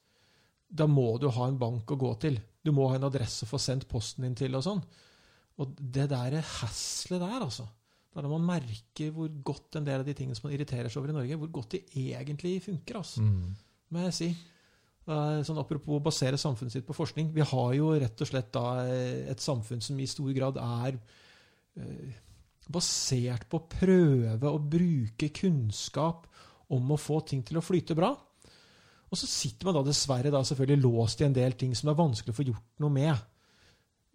Da 0.70 0.86
må 0.86 1.18
du 1.18 1.28
ha 1.30 1.46
en 1.46 1.58
bank 1.58 1.90
å 1.90 1.98
gå 1.98 2.14
til. 2.22 2.40
Du 2.66 2.72
må 2.74 2.88
ha 2.90 2.98
en 2.98 3.06
adresse 3.08 3.46
å 3.46 3.50
få 3.50 3.60
sendt 3.62 3.86
posten 3.90 4.26
din 4.26 4.34
til. 4.38 4.54
Og 4.58 4.64
sånn. 4.66 4.82
Og 5.62 5.76
det 5.78 6.08
der 6.12 6.40
haslet 6.42 7.22
der, 7.22 7.38
altså. 7.46 7.68
Da 8.12 8.20
er 8.20 8.26
det 8.26 8.32
man 8.32 8.44
merker 8.48 9.10
hvor 9.12 9.30
godt 9.44 9.76
en 9.78 9.86
del 9.86 10.02
av 10.02 10.06
de 10.08 10.14
tingene 10.16 10.36
som 10.36 10.48
man 10.48 10.54
irriterer 10.56 10.88
seg 10.88 11.02
over 11.02 11.12
i 11.12 11.16
Norge, 11.18 11.38
hvor 11.40 11.50
godt 11.60 11.76
de 11.76 11.80
egentlig 12.16 12.58
funker. 12.64 12.96
altså 13.00 13.22
Mm. 13.22 13.54
må 13.92 14.04
jeg 14.06 14.14
si. 14.16 14.28
Eh, 15.06 15.42
Sånn 15.46 15.58
Apropos 15.60 16.00
å 16.00 16.02
basere 16.02 16.36
samfunnet 16.40 16.72
sitt 16.72 16.86
på 16.86 16.96
forskning. 16.96 17.32
Vi 17.32 17.44
har 17.46 17.74
jo 17.76 17.92
rett 17.94 18.20
og 18.20 18.26
slett 18.26 18.50
da 18.52 18.64
eh, 18.86 19.30
et 19.30 19.38
samfunn 19.38 19.80
som 19.84 19.98
i 20.00 20.06
stor 20.10 20.32
grad 20.34 20.56
er 20.58 20.98
eh, 21.78 22.16
basert 22.68 23.46
på 23.48 23.60
å 23.60 23.68
prøve 23.70 24.50
å 24.50 24.58
bruke 24.58 25.28
kunnskap 25.30 26.26
om 26.74 26.90
å 26.90 26.98
få 26.98 27.20
ting 27.28 27.44
til 27.46 27.60
å 27.60 27.62
flyte 27.62 27.94
bra. 27.94 28.16
Og 29.10 29.18
så 29.20 29.26
sitter 29.30 29.68
man 29.68 29.76
da 29.78 29.82
dessverre 29.86 30.32
da 30.34 30.40
selvfølgelig 30.42 30.82
låst 30.82 31.20
i 31.22 31.24
en 31.28 31.36
del 31.36 31.52
ting 31.58 31.74
som 31.78 31.86
det 31.88 31.94
er 31.94 32.02
vanskelig 32.02 32.34
å 32.34 32.38
få 32.40 32.46
gjort 32.48 32.82
noe 32.82 32.90
med. 32.90 33.16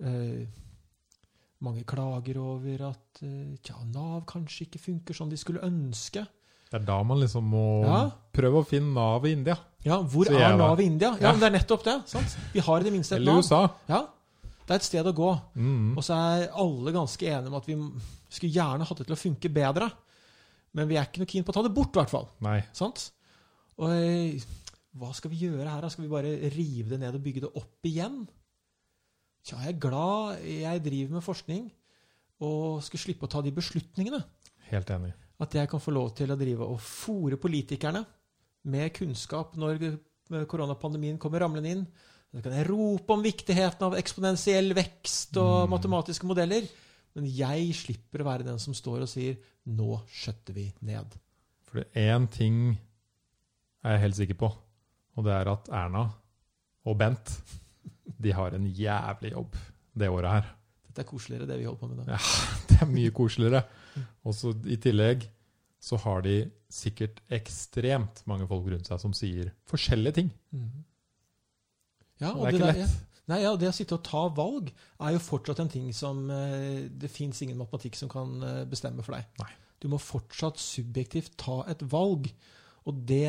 Eh, 0.04 0.46
mange 1.62 1.84
klager 1.88 2.40
over 2.42 2.84
at 2.90 3.22
eh, 3.24 3.56
tja, 3.64 3.78
Nav 3.94 4.24
kanskje 4.30 4.66
ikke 4.68 4.82
funker 4.82 5.16
som 5.18 5.30
de 5.32 5.38
skulle 5.40 5.62
ønske. 5.64 6.24
Det 6.72 6.80
er 6.80 6.86
da 6.88 6.98
man 7.04 7.20
liksom 7.22 7.48
må 7.52 7.64
Ja. 7.86 8.00
prøve 8.34 8.62
å 8.64 8.68
finne 8.68 8.94
Nav 8.96 9.26
i 9.28 9.34
India. 9.36 9.58
Ja, 9.86 10.02
hvor 10.04 10.28
er 10.30 10.40
jeg. 10.40 10.58
Nav 10.58 10.80
i 10.80 10.86
India? 10.88 11.12
Ja, 11.20 11.32
Ja. 11.32 11.36
Det 11.38 11.44
er 11.50 11.56
nettopp 11.60 11.84
det. 11.84 11.96
sant? 12.08 12.38
Vi 12.54 12.60
har 12.60 12.80
i 12.80 12.84
det 12.84 12.94
minste 12.94 13.16
et 13.16 13.22
Eller 13.22 13.34
Nav. 13.34 13.44
USA. 13.44 13.70
Ja, 13.88 14.08
Det 14.68 14.70
er 14.76 14.76
et 14.76 14.84
sted 14.84 15.06
å 15.06 15.12
gå. 15.14 15.42
Mm. 15.58 15.98
Og 15.98 16.04
så 16.04 16.14
er 16.16 16.50
alle 16.56 16.92
ganske 16.94 17.20
enige 17.28 17.48
om 17.48 17.56
at 17.56 17.66
vi 17.66 17.76
skulle 18.30 18.54
gjerne 18.54 18.86
hatt 18.88 18.98
det 19.00 19.08
til 19.08 19.16
å 19.16 19.20
funke 19.20 19.50
bedre. 19.52 19.92
Men 20.74 20.88
vi 20.88 20.96
er 20.96 21.04
ikke 21.06 21.18
noe 21.20 21.28
keen 21.28 21.44
på 21.44 21.50
å 21.52 21.54
ta 21.54 21.62
det 21.64 21.74
bort, 21.76 21.92
i 21.96 22.00
hvert 22.00 22.10
fall. 22.10 22.30
Nei. 22.40 22.62
Sant? 22.72 23.12
Og 23.78 23.90
eh, 23.90 24.40
hva 24.98 25.14
skal 25.16 25.32
vi 25.32 25.46
gjøre 25.46 25.70
her? 25.70 25.88
Skal 25.90 26.06
vi 26.06 26.12
bare 26.12 26.34
rive 26.52 26.90
det 26.90 27.00
ned 27.00 27.16
og 27.16 27.24
bygge 27.24 27.46
det 27.46 27.52
opp 27.56 27.88
igjen? 27.88 28.26
Tja, 29.46 29.58
jeg 29.64 29.74
er 29.76 29.80
glad 29.82 30.42
jeg 30.46 30.84
driver 30.86 31.18
med 31.18 31.26
forskning 31.26 31.72
og 32.46 32.82
skal 32.86 33.00
slippe 33.02 33.26
å 33.26 33.32
ta 33.32 33.42
de 33.42 33.54
beslutningene. 33.56 34.20
Helt 34.70 34.90
enig. 34.94 35.14
At 35.42 35.56
jeg 35.58 35.70
kan 35.70 35.82
få 35.82 35.94
lov 35.94 36.12
til 36.18 36.30
å 36.34 36.38
drive 36.38 36.68
og 36.68 36.80
fòre 36.84 37.38
politikerne 37.42 38.04
med 38.70 38.94
kunnskap 38.94 39.56
når 39.58 39.82
koronapandemien 40.50 41.18
kommer 41.22 41.42
ramlende 41.42 41.72
inn. 41.74 41.88
Så 42.32 42.44
kan 42.46 42.54
jeg 42.56 42.70
rope 42.70 43.12
om 43.12 43.24
viktigheten 43.26 43.88
av 43.90 43.98
eksponentiell 44.00 44.74
vekst 44.78 45.36
og 45.38 45.68
Mm. 45.68 45.74
matematiske 45.74 46.26
modeller. 46.26 46.68
Men 47.16 47.26
jeg 47.26 47.74
slipper 47.76 48.22
å 48.22 48.30
være 48.30 48.46
den 48.46 48.60
som 48.60 48.74
står 48.74 49.02
og 49.02 49.10
sier 49.10 49.38
'nå 49.68 50.02
skjøtter 50.08 50.54
vi 50.54 50.72
ned'. 50.82 51.18
For 51.64 51.84
én 51.96 52.30
ting 52.32 52.78
er 53.84 53.92
jeg 53.98 54.00
helt 54.00 54.16
sikker 54.16 54.34
på, 54.36 54.54
og 55.18 55.26
det 55.28 55.34
er 55.36 55.50
at 55.52 55.70
Erna 55.82 56.06
og 56.88 56.98
Bent 56.98 57.34
de 58.22 58.32
har 58.38 58.54
en 58.56 58.66
jævlig 58.68 59.32
jobb 59.34 59.56
det 59.98 60.10
året 60.10 60.32
her. 60.38 60.50
Dette 60.88 61.04
er 61.04 61.08
koseligere, 61.10 61.48
det 61.50 61.58
vi 61.60 61.66
holder 61.68 61.80
på 61.82 61.88
med 61.92 62.02
da. 62.04 62.16
Ja. 62.16 62.20
Det 62.72 62.78
er 62.86 62.90
mye 62.92 63.12
koseligere. 63.16 63.62
Og 64.26 64.34
så 64.36 64.52
i 64.72 64.78
tillegg 64.82 65.26
så 65.82 65.98
har 66.04 66.22
de 66.26 66.36
sikkert 66.72 67.20
ekstremt 67.34 68.22
mange 68.30 68.46
folk 68.50 68.68
rundt 68.72 68.88
seg 68.88 69.00
som 69.02 69.14
sier 69.18 69.50
forskjellige 69.70 70.18
ting. 70.20 70.30
Mhm. 70.56 70.84
Ja, 72.22 72.32
Og 72.36 72.46
det 72.46 72.48
er 72.48 72.52
det, 72.52 72.54
ikke 72.54 72.68
der, 72.68 72.74
lett. 72.74 72.84
ja. 72.86 73.08
Nei, 73.32 73.40
ja, 73.46 73.52
det 73.56 73.70
å 73.70 73.74
sitte 73.76 73.96
og 73.96 74.04
ta 74.06 74.22
valg 74.36 74.72
er 75.02 75.14
jo 75.16 75.22
fortsatt 75.24 75.62
en 75.64 75.70
ting 75.72 75.86
som 75.96 76.26
eh, 76.34 76.88
Det 76.90 77.08
fins 77.10 77.38
ingen 77.46 77.58
matematikk 77.60 77.96
som 77.96 78.10
kan 78.12 78.34
eh, 78.44 78.64
bestemme 78.70 79.06
for 79.06 79.16
deg. 79.16 79.28
Nei. 79.42 79.52
Du 79.82 79.88
må 79.90 79.98
fortsatt 80.02 80.60
subjektivt 80.62 81.38
ta 81.42 81.62
et 81.72 81.82
valg. 81.90 82.28
Og 82.90 82.98
det 83.06 83.28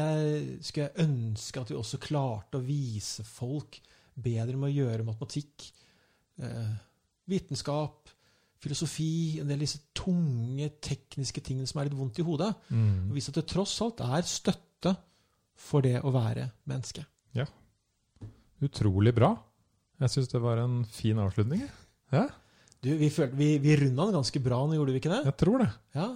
skulle 0.64 0.88
jeg 0.88 1.04
ønske 1.08 1.60
at 1.60 1.68
vi 1.72 1.76
også 1.76 1.98
klarte 2.00 2.56
å 2.60 2.64
vise 2.64 3.24
folk 3.28 3.80
bedre 4.16 4.56
med 4.56 4.70
å 4.70 4.76
gjøre 4.76 5.04
matematikk, 5.04 5.66
eh, 6.40 6.70
vitenskap, 7.28 8.08
filosofi, 8.62 9.40
en 9.40 9.48
del 9.50 9.58
av 9.58 9.64
disse 9.66 9.80
tunge, 9.98 10.68
tekniske 10.80 11.42
tingene 11.44 11.66
som 11.68 11.80
er 11.82 11.88
litt 11.90 11.98
vondt 11.98 12.18
i 12.22 12.24
hodet. 12.26 12.52
Og 12.70 12.76
Mm. 12.76 13.12
vise 13.12 13.28
at 13.28 13.34
det 13.40 13.46
tross 13.50 13.74
alt 13.82 14.00
er 14.00 14.22
støtte 14.22 14.96
for 15.56 15.82
det 15.82 16.00
å 16.02 16.12
være 16.12 16.50
menneske. 16.66 17.04
Ja. 17.34 17.46
Utrolig 18.62 19.12
bra. 19.14 19.32
Jeg 20.00 20.10
syns 20.10 20.28
det 20.32 20.40
var 20.42 20.58
en 20.62 20.84
fin 20.84 21.16
avslutning. 21.18 21.64
Ja, 22.12 22.28
Du, 22.82 22.88
vi, 22.98 23.10
følte, 23.14 23.36
vi, 23.38 23.58
vi 23.62 23.76
runda 23.78 24.06
den 24.08 24.14
ganske 24.16 24.40
bra 24.42 24.56
nå, 24.66 24.74
gjorde 24.74 24.92
vi 24.92 24.98
ikke 24.98 25.10
det? 25.12 25.24
jeg 25.28 25.36
tror 25.38 25.58
det. 25.62 25.68
Ja. 25.94 26.08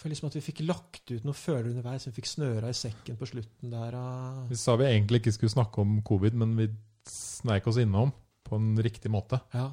Føler 0.00 0.14
liksom 0.14 0.30
at 0.30 0.36
vi 0.38 0.40
fikk 0.44 0.62
lagt 0.64 1.10
ut 1.12 1.26
noen 1.28 1.36
følere 1.36 1.74
underveis. 1.74 2.06
Vi 2.08 2.14
fikk 2.16 2.30
snøra 2.30 2.70
i 2.72 2.76
sekken 2.76 3.18
på 3.20 3.28
slutten 3.28 3.72
der. 3.74 3.96
ah. 3.98 4.38
Vi 4.48 4.56
sa 4.56 4.76
vi 4.80 4.88
egentlig 4.88 5.20
ikke 5.20 5.34
skulle 5.36 5.52
snakke 5.52 5.82
om 5.84 5.98
covid, 6.06 6.38
men 6.40 6.54
vi 6.56 6.70
sneik 7.10 7.68
oss 7.68 7.80
innom 7.82 8.14
på 8.48 8.56
en 8.56 8.72
riktig 8.80 9.12
måte. 9.12 9.42
Ja. 9.52 9.68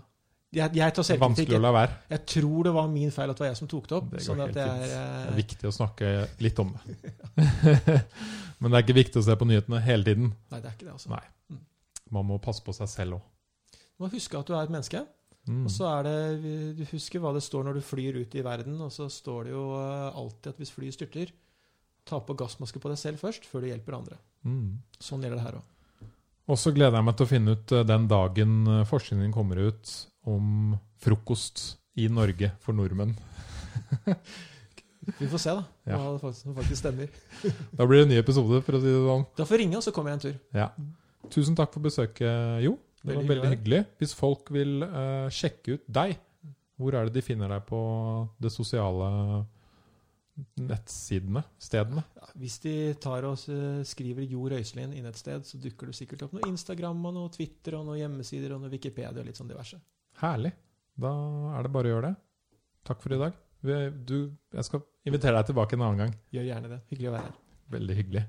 Jeg, 0.56 0.72
jeg 0.80 0.94
tar 0.96 1.04
er 1.12 1.20
vanskelig 1.20 1.58
å 1.58 1.64
la 1.64 1.72
være. 1.76 1.96
Jeg 2.14 2.24
tror 2.32 2.68
det 2.68 2.72
var 2.76 2.86
min 2.92 3.10
feil 3.12 3.32
at 3.32 3.40
det 3.40 3.44
var 3.44 3.50
jeg 3.50 3.60
som 3.60 3.70
tok 3.72 3.88
det 3.90 3.96
opp. 3.98 4.12
Det 4.14 4.22
sånn 4.24 4.44
det 4.44 4.64
er, 4.64 4.84
Det 4.84 5.00
er 5.00 5.32
eh, 5.32 5.34
viktig 5.42 5.68
å 5.68 5.74
snakke 5.76 6.12
litt 6.44 6.62
om 6.64 6.72
det. 6.72 6.96
men 8.60 8.72
det 8.72 8.80
er 8.80 8.86
ikke 8.86 8.96
viktig 9.00 9.20
å 9.20 9.26
se 9.28 9.36
på 9.40 9.48
nyhetene 9.48 9.82
hele 9.84 10.08
tiden. 10.08 10.32
Nei, 10.52 10.62
det 10.64 10.72
er 10.72 10.78
ikke 10.78 10.88
det. 10.88 10.94
altså. 10.96 11.12
Nei. 11.12 11.60
Man 12.16 12.30
må 12.30 12.40
passe 12.44 12.64
på 12.64 12.76
seg 12.76 12.88
selv 12.92 13.20
òg. 13.20 13.26
Du 13.76 14.06
må 14.06 14.12
huske 14.14 14.40
at 14.40 14.48
du 14.48 14.56
er 14.56 14.64
et 14.64 14.72
menneske. 14.72 15.04
Mm. 15.48 15.64
Og 15.64 15.72
så 15.72 15.88
er 15.88 16.08
det, 16.08 16.16
Du 16.78 16.84
husker 16.92 17.22
hva 17.24 17.32
det 17.36 17.44
står 17.46 17.68
når 17.68 17.80
du 17.80 17.86
flyr 17.86 18.20
ut 18.20 18.36
i 18.36 18.44
verden, 18.46 18.76
og 18.84 18.92
så 18.94 19.08
står 19.12 19.48
det 19.48 19.54
jo 19.56 19.64
eh, 19.80 20.20
alltid 20.20 20.52
at 20.52 20.62
hvis 20.62 20.74
flyet 20.76 20.98
styrter, 20.98 21.32
ta 22.08 22.20
på 22.24 22.36
gassmaske 22.40 22.80
på 22.84 22.92
deg 22.92 23.00
selv 23.00 23.24
først, 23.24 23.48
før 23.48 23.64
du 23.64 23.70
hjelper 23.72 23.98
andre. 23.98 24.20
Mm. 24.48 24.78
Sånn 25.00 25.24
gjelder 25.24 25.40
det 25.40 25.48
her 25.48 25.60
òg. 25.60 25.74
Og 26.48 26.60
så 26.60 26.72
gleder 26.72 26.96
jeg 26.96 27.08
meg 27.10 27.16
til 27.20 27.28
å 27.28 27.32
finne 27.32 27.56
ut 27.58 27.74
eh, 27.76 27.88
den 27.88 28.06
dagen 28.12 28.60
eh, 28.72 28.84
forskningen 28.88 29.34
kommer 29.36 29.64
ut 29.70 29.96
om 30.28 30.78
frokost 31.04 31.66
i 32.00 32.08
Norge 32.12 32.52
for 32.64 32.78
nordmenn. 32.78 33.16
Vi 35.18 35.28
får 35.32 35.40
se, 35.40 35.56
da. 35.56 35.64
Ja. 35.88 35.98
Hva 36.02 36.16
det 36.18 36.22
faktisk, 36.24 36.50
faktisk 36.56 36.82
stemmer. 36.82 37.12
Da 37.80 37.88
blir 37.88 38.02
det 38.02 38.08
en 38.08 38.14
ny 38.16 38.20
episode, 38.20 38.60
for 38.66 38.76
å 38.76 38.82
si 38.84 38.92
det 38.92 39.04
sånn. 39.08 39.28
Da 39.40 39.48
får 39.48 39.58
jeg 39.58 39.64
ringe, 39.64 39.80
og 39.80 39.86
så 39.86 39.94
kommer 39.96 40.12
jeg 40.12 40.20
en 40.20 40.26
tur. 40.26 40.40
Ja. 40.56 40.68
Tusen 41.32 41.56
takk 41.56 41.72
for 41.76 41.84
besøket, 41.84 42.64
Jo. 42.66 42.76
Det 43.04 43.14
var 43.14 43.28
Veldig 43.30 43.52
hyggelig. 43.54 43.84
Hvis 44.02 44.16
folk 44.18 44.50
vil 44.54 44.82
uh, 44.84 45.28
sjekke 45.34 45.78
ut 45.78 45.86
deg, 46.00 46.18
hvor 46.78 46.98
er 46.98 47.08
det 47.08 47.18
de 47.18 47.26
finner 47.26 47.50
deg 47.52 47.64
på 47.68 47.80
det 48.42 48.52
sosiale 48.54 49.08
nettsidene? 50.62 51.42
Stedene? 51.62 52.04
Ja, 52.18 52.30
hvis 52.38 52.60
de 52.62 52.74
tar 53.02 53.26
og 53.26 53.42
eh, 53.50 53.80
skriver 53.88 54.28
Jo 54.30 54.46
Røiselin 54.52 54.94
inn 54.94 55.08
et 55.10 55.18
sted, 55.18 55.46
så 55.48 55.58
dukker 55.62 55.90
det 55.90 55.98
sikkert 55.98 56.28
opp 56.28 56.36
noe 56.38 56.46
Instagram 56.50 57.02
og 57.10 57.16
noe 57.16 57.32
Twitter 57.34 57.80
og 57.80 57.88
noe 57.88 57.98
hjemmesider 57.98 58.54
og 58.54 58.62
noe 58.62 58.74
Wikipedia 58.74 59.16
og 59.16 59.26
litt 59.26 59.40
sånn 59.40 59.50
diverse. 59.50 59.80
Herlig. 60.22 60.54
Da 60.98 61.12
er 61.58 61.66
det 61.66 61.74
bare 61.74 61.90
å 61.90 61.96
gjøre 61.96 62.12
det. 62.12 62.22
Takk 62.88 63.02
for 63.04 63.18
i 63.18 63.22
dag. 63.22 63.42
Du, 64.08 64.18
jeg 64.54 64.70
skal 64.70 64.86
invitere 65.10 65.40
deg 65.40 65.50
tilbake 65.50 65.78
en 65.78 65.88
annen 65.88 66.06
gang. 66.06 66.16
Gjør 66.34 66.48
gjerne 66.52 66.72
det. 66.76 66.80
Hyggelig 66.92 67.10
å 67.10 67.18
være 67.18 67.28
her. 67.32 67.36
Veldig 67.74 67.98
hyggelig. 67.98 68.24